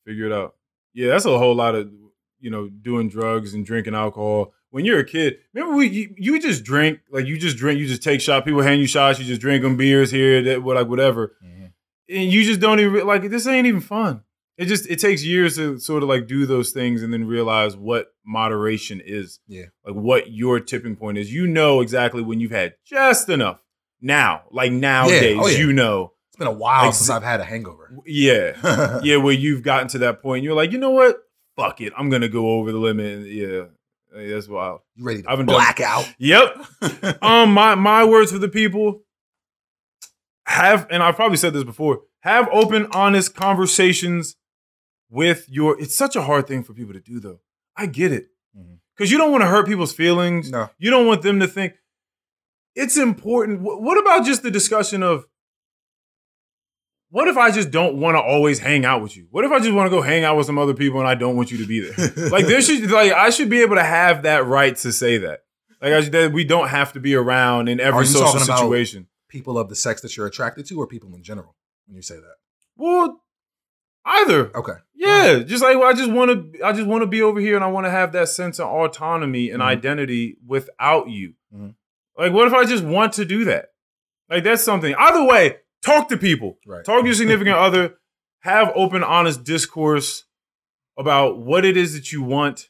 Figure 0.06 0.26
it 0.26 0.34
out. 0.34 0.56
Yeah, 0.94 1.10
that's 1.12 1.26
a 1.26 1.38
whole 1.38 1.56
lot 1.56 1.76
of 1.76 1.90
you 2.40 2.52
know 2.52 2.68
doing 2.68 3.08
drugs 3.10 3.54
and 3.54 3.66
drinking 3.66 3.96
alcohol. 3.96 4.54
When 4.70 4.84
you're 4.84 5.00
a 5.00 5.06
kid, 5.06 5.38
remember 5.54 5.78
we 5.78 5.88
you, 5.88 6.14
you 6.18 6.42
just 6.42 6.66
drink 6.66 7.00
like 7.10 7.26
you 7.26 7.38
just 7.38 7.56
drink, 7.56 7.80
you 7.80 7.88
just 7.88 8.04
take 8.04 8.20
shots. 8.20 8.44
People 8.46 8.62
hand 8.64 8.82
you 8.82 8.88
shots, 8.88 9.18
you 9.20 9.26
just 9.26 9.40
drink 9.42 9.64
them 9.64 9.78
beers 9.78 10.12
here, 10.12 10.42
that 10.44 10.62
like 10.66 10.88
whatever, 10.88 11.36
and 12.10 12.32
you 12.34 12.44
just 12.44 12.60
don't 12.60 12.80
even 12.82 13.08
like 13.08 13.30
this 13.30 13.48
ain't 13.48 13.66
even 13.68 13.80
fun. 13.82 14.24
It 14.58 14.66
just 14.66 14.90
it 14.90 14.98
takes 15.00 15.24
years 15.24 15.56
to 15.58 15.78
sort 15.80 16.02
of 16.04 16.10
like 16.10 16.28
do 16.28 16.46
those 16.48 16.72
things 16.72 17.04
and 17.04 17.14
then 17.14 17.26
realize 17.26 17.78
what 17.78 18.08
moderation 18.26 19.02
is. 19.06 19.40
Yeah. 19.48 19.66
like 19.86 19.96
what 19.96 20.32
your 20.32 20.60
tipping 20.60 20.96
point 20.96 21.18
is. 21.20 21.32
You 21.32 21.46
know 21.48 21.82
exactly 21.82 22.22
when 22.24 22.40
you've 22.40 22.52
had 22.52 22.74
just 22.86 23.30
enough. 23.30 23.62
Now, 24.02 24.44
like 24.52 24.72
nowadays, 24.72 25.38
Oh, 25.40 25.48
yeah. 25.48 25.58
you 25.58 25.74
know. 25.74 26.14
It's 26.30 26.38
been 26.38 26.48
a 26.48 26.52
while 26.52 26.92
since 26.92 27.10
I've 27.10 27.24
had 27.24 27.40
a 27.40 27.44
hangover. 27.44 27.92
Yeah, 28.06 29.00
yeah, 29.04 29.18
where 29.18 29.34
you've 29.34 29.64
gotten 29.64 29.88
to 29.90 29.98
that 30.00 30.22
point, 30.22 30.44
you're 30.44 30.54
like, 30.56 30.72
you 30.72 30.78
know 30.78 30.92
what? 30.92 31.18
Fuck 31.56 31.82
it, 31.82 31.94
I'm 31.98 32.10
gonna 32.10 32.28
go 32.30 32.52
over 32.52 32.72
the 32.72 32.78
limit. 32.78 33.28
Yeah, 33.28 33.66
Yeah, 34.16 34.28
that's 34.36 34.48
wild. 34.48 34.82
You 34.96 35.06
ready 35.06 35.22
to 35.24 35.28
I 35.28 35.32
haven't 35.32 35.48
done- 35.48 35.56
black 35.56 35.80
out? 35.80 36.08
Yep. 36.20 36.66
um, 37.24 37.54
my 37.54 37.74
my 37.76 38.04
words 38.06 38.32
for 38.32 38.38
the 38.40 38.50
people 38.50 39.02
have, 40.46 40.88
and 40.90 41.04
I've 41.04 41.16
probably 41.16 41.38
said 41.38 41.54
this 41.54 41.64
before, 41.64 42.02
have 42.22 42.48
open, 42.52 42.88
honest 42.94 43.36
conversations 43.36 44.36
with 45.10 45.46
your. 45.50 45.80
It's 45.80 45.96
such 45.96 46.16
a 46.16 46.22
hard 46.22 46.48
thing 46.48 46.64
for 46.64 46.74
people 46.74 46.94
to 46.94 47.00
do, 47.00 47.20
though. 47.20 47.40
I 47.76 47.86
get 47.86 48.12
it 48.12 48.30
Mhm. 48.58 48.80
because 48.96 49.12
you 49.12 49.18
don't 49.18 49.32
want 49.32 49.42
to 49.44 49.48
hurt 49.48 49.68
people's 49.68 49.94
feelings. 49.94 50.52
No. 50.52 50.70
You 50.78 50.90
don't 50.90 51.06
want 51.08 51.22
them 51.22 51.40
to 51.40 51.48
think 51.48 51.74
it's 52.76 52.98
important. 52.98 53.62
What 53.62 53.98
about 54.00 54.26
just 54.26 54.44
the 54.44 54.52
discussion 54.52 55.02
of 55.04 55.26
what 57.10 57.28
if 57.28 57.38
I 57.38 57.52
just 57.52 57.72
don't 57.72 57.96
want 58.00 58.16
to 58.16 58.22
always 58.22 58.60
hang 58.60 58.84
out 58.86 59.02
with 59.02 59.16
you? 59.16 59.28
What 59.32 59.46
if 59.46 59.52
I 59.52 59.60
just 59.60 59.72
want 59.72 59.86
to 59.88 59.90
go 59.90 60.02
hang 60.02 60.24
out 60.26 60.36
with 60.36 60.46
some 60.46 60.58
other 60.58 60.74
people 60.74 61.00
and 61.00 61.08
I 61.08 61.16
don't 61.16 61.36
want 61.38 61.52
you 61.52 61.58
to 61.60 61.66
be 61.66 61.80
there? 61.80 61.96
like 62.30 62.46
there 62.48 62.62
should 62.62 62.90
like 62.92 63.12
I 63.14 63.30
should 63.30 63.50
be 63.50 63.62
able 63.62 63.76
to 63.76 63.84
have 63.84 64.24
that 64.24 64.46
right 64.46 64.76
to 64.78 64.92
say 64.92 65.18
that. 65.20 65.42
Like 65.82 65.94
I 65.94 66.02
that 66.10 66.34
we 66.34 66.44
don't 66.44 66.68
have 66.68 66.94
to 66.94 67.00
be 67.00 67.16
around 67.16 67.70
in 67.70 67.80
every 67.80 68.06
social 68.06 68.40
situation. 68.40 69.08
People 69.30 69.58
of 69.58 69.70
the 69.70 69.76
sex 69.76 70.02
that 70.02 70.16
you're 70.18 70.26
attracted 70.28 70.66
to, 70.68 70.80
or 70.80 70.88
people 70.88 71.14
in 71.14 71.22
general? 71.24 71.56
When 71.86 71.96
you 71.96 72.02
say 72.02 72.16
that, 72.16 72.36
Well, 72.76 73.22
Either. 74.10 74.56
Okay. 74.58 74.74
Yeah, 74.96 75.40
just 75.40 75.62
like 75.62 75.78
well, 75.78 75.90
I 75.90 75.94
just 75.94 76.10
want 76.10 76.54
to, 76.54 76.64
I 76.64 76.72
just 76.72 76.88
want 76.88 77.04
to 77.04 77.08
be 77.08 77.22
over 77.22 77.40
here, 77.40 77.56
and 77.56 77.64
I 77.64 77.68
want 77.68 77.86
to 77.86 77.92
have 77.92 78.14
that 78.14 78.30
sense 78.30 78.60
of 78.60 78.68
autonomy 78.68 79.50
and 79.52 79.62
Mhm. 79.62 79.66
identity 79.66 80.38
without 80.46 81.10
you. 81.10 81.34
Mhm. 81.54 81.76
Like, 82.18 82.32
what 82.34 82.48
if 82.48 82.54
I 82.54 82.64
just 82.66 82.84
want 82.84 83.14
to 83.14 83.26
do 83.26 83.44
that? 83.46 83.70
Like, 84.30 84.44
that's 84.44 84.64
something. 84.64 84.96
Either 84.96 85.24
way, 85.24 85.58
talk 85.84 86.10
to 86.10 86.18
people. 86.18 86.58
Right. 86.66 86.84
Talk 86.84 87.02
to 87.02 87.06
your 87.06 87.14
significant 87.16 87.56
other. 87.68 87.96
Have 88.42 88.72
open, 88.76 89.04
honest 89.04 89.44
discourse 89.44 90.24
about 90.98 91.38
what 91.40 91.66
it 91.66 91.76
is 91.78 91.94
that 91.94 92.12
you 92.12 92.24
want, 92.24 92.70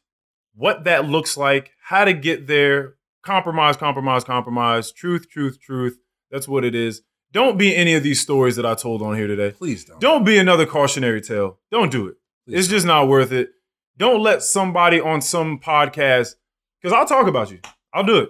what 0.55 0.84
that 0.85 1.05
looks 1.05 1.38
like, 1.38 1.72
how 1.81 2.03
to 2.03 2.14
get 2.14 2.47
there. 2.47 2.95
Compromise, 3.23 3.77
compromise, 3.77 4.23
compromise. 4.23 4.91
Truth, 4.91 5.30
truth, 5.30 5.59
truth. 5.61 5.97
That's 6.31 6.47
what 6.47 6.65
it 6.65 6.73
is. 6.76 7.03
Don't 7.33 7.57
be 7.57 7.75
any 7.75 7.93
of 7.93 8.03
these 8.03 8.19
stories 8.21 8.55
that 8.55 8.65
I 8.65 8.73
told 8.75 9.01
on 9.01 9.15
here 9.15 9.27
today. 9.27 9.51
Please 9.51 9.85
don't. 9.85 9.99
Don't 9.99 10.23
be 10.23 10.37
another 10.37 10.65
cautionary 10.65 11.21
tale. 11.21 11.59
Don't 11.71 11.91
do 11.91 12.07
it. 12.07 12.15
Please 12.47 12.59
it's 12.59 12.67
don't. 12.67 12.75
just 12.77 12.85
not 12.87 13.07
worth 13.07 13.31
it. 13.31 13.49
Don't 13.97 14.21
let 14.21 14.43
somebody 14.43 14.99
on 15.01 15.21
some 15.21 15.59
podcast, 15.59 16.35
because 16.81 16.93
I'll 16.93 17.05
talk 17.05 17.27
about 17.27 17.51
you. 17.51 17.59
I'll 17.93 18.03
do 18.05 18.17
it. 18.19 18.29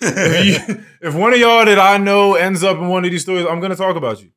if, 0.00 0.68
you- 0.68 0.84
if 1.08 1.14
one 1.14 1.32
of 1.34 1.38
y'all 1.40 1.64
that 1.64 1.78
I 1.78 1.96
know 1.98 2.34
ends 2.34 2.62
up 2.62 2.76
in 2.78 2.88
one 2.88 3.04
of 3.04 3.10
these 3.10 3.22
stories, 3.22 3.46
I'm 3.48 3.60
gonna 3.60 3.76
talk 3.76 3.96
about 3.96 4.22
you. 4.22 4.30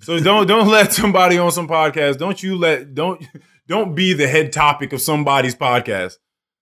So 0.00 0.18
don't 0.20 0.46
don't 0.46 0.68
let 0.68 0.92
somebody 0.92 1.38
on 1.38 1.50
some 1.52 1.68
podcast. 1.68 2.18
Don't 2.18 2.42
you 2.42 2.56
let 2.56 2.94
don't 2.94 3.24
don't 3.68 3.94
be 3.94 4.12
the 4.14 4.26
head 4.28 4.52
topic 4.52 4.92
of 4.92 5.00
somebody's 5.00 5.54
podcast. 5.54 6.14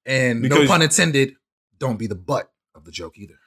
and 0.07 0.43
no 0.43 0.49
because- 0.49 0.69
pun 0.69 0.83
intended. 0.83 1.35
Don't 1.79 1.99
be 1.99 2.07
the 2.07 2.15
butt 2.15 2.51
of 2.75 2.85
the 2.85 2.91
joke 2.93 3.17
either. 3.19 3.39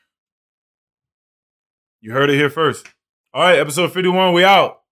You 2.01 2.11
heard 2.11 2.30
it 2.30 2.35
here 2.35 2.49
first. 2.49 2.88
All 3.35 3.41
right, 3.41 3.57
episode 3.57 3.91
51, 3.91 4.34
we 4.34 4.43
out. 4.43 4.82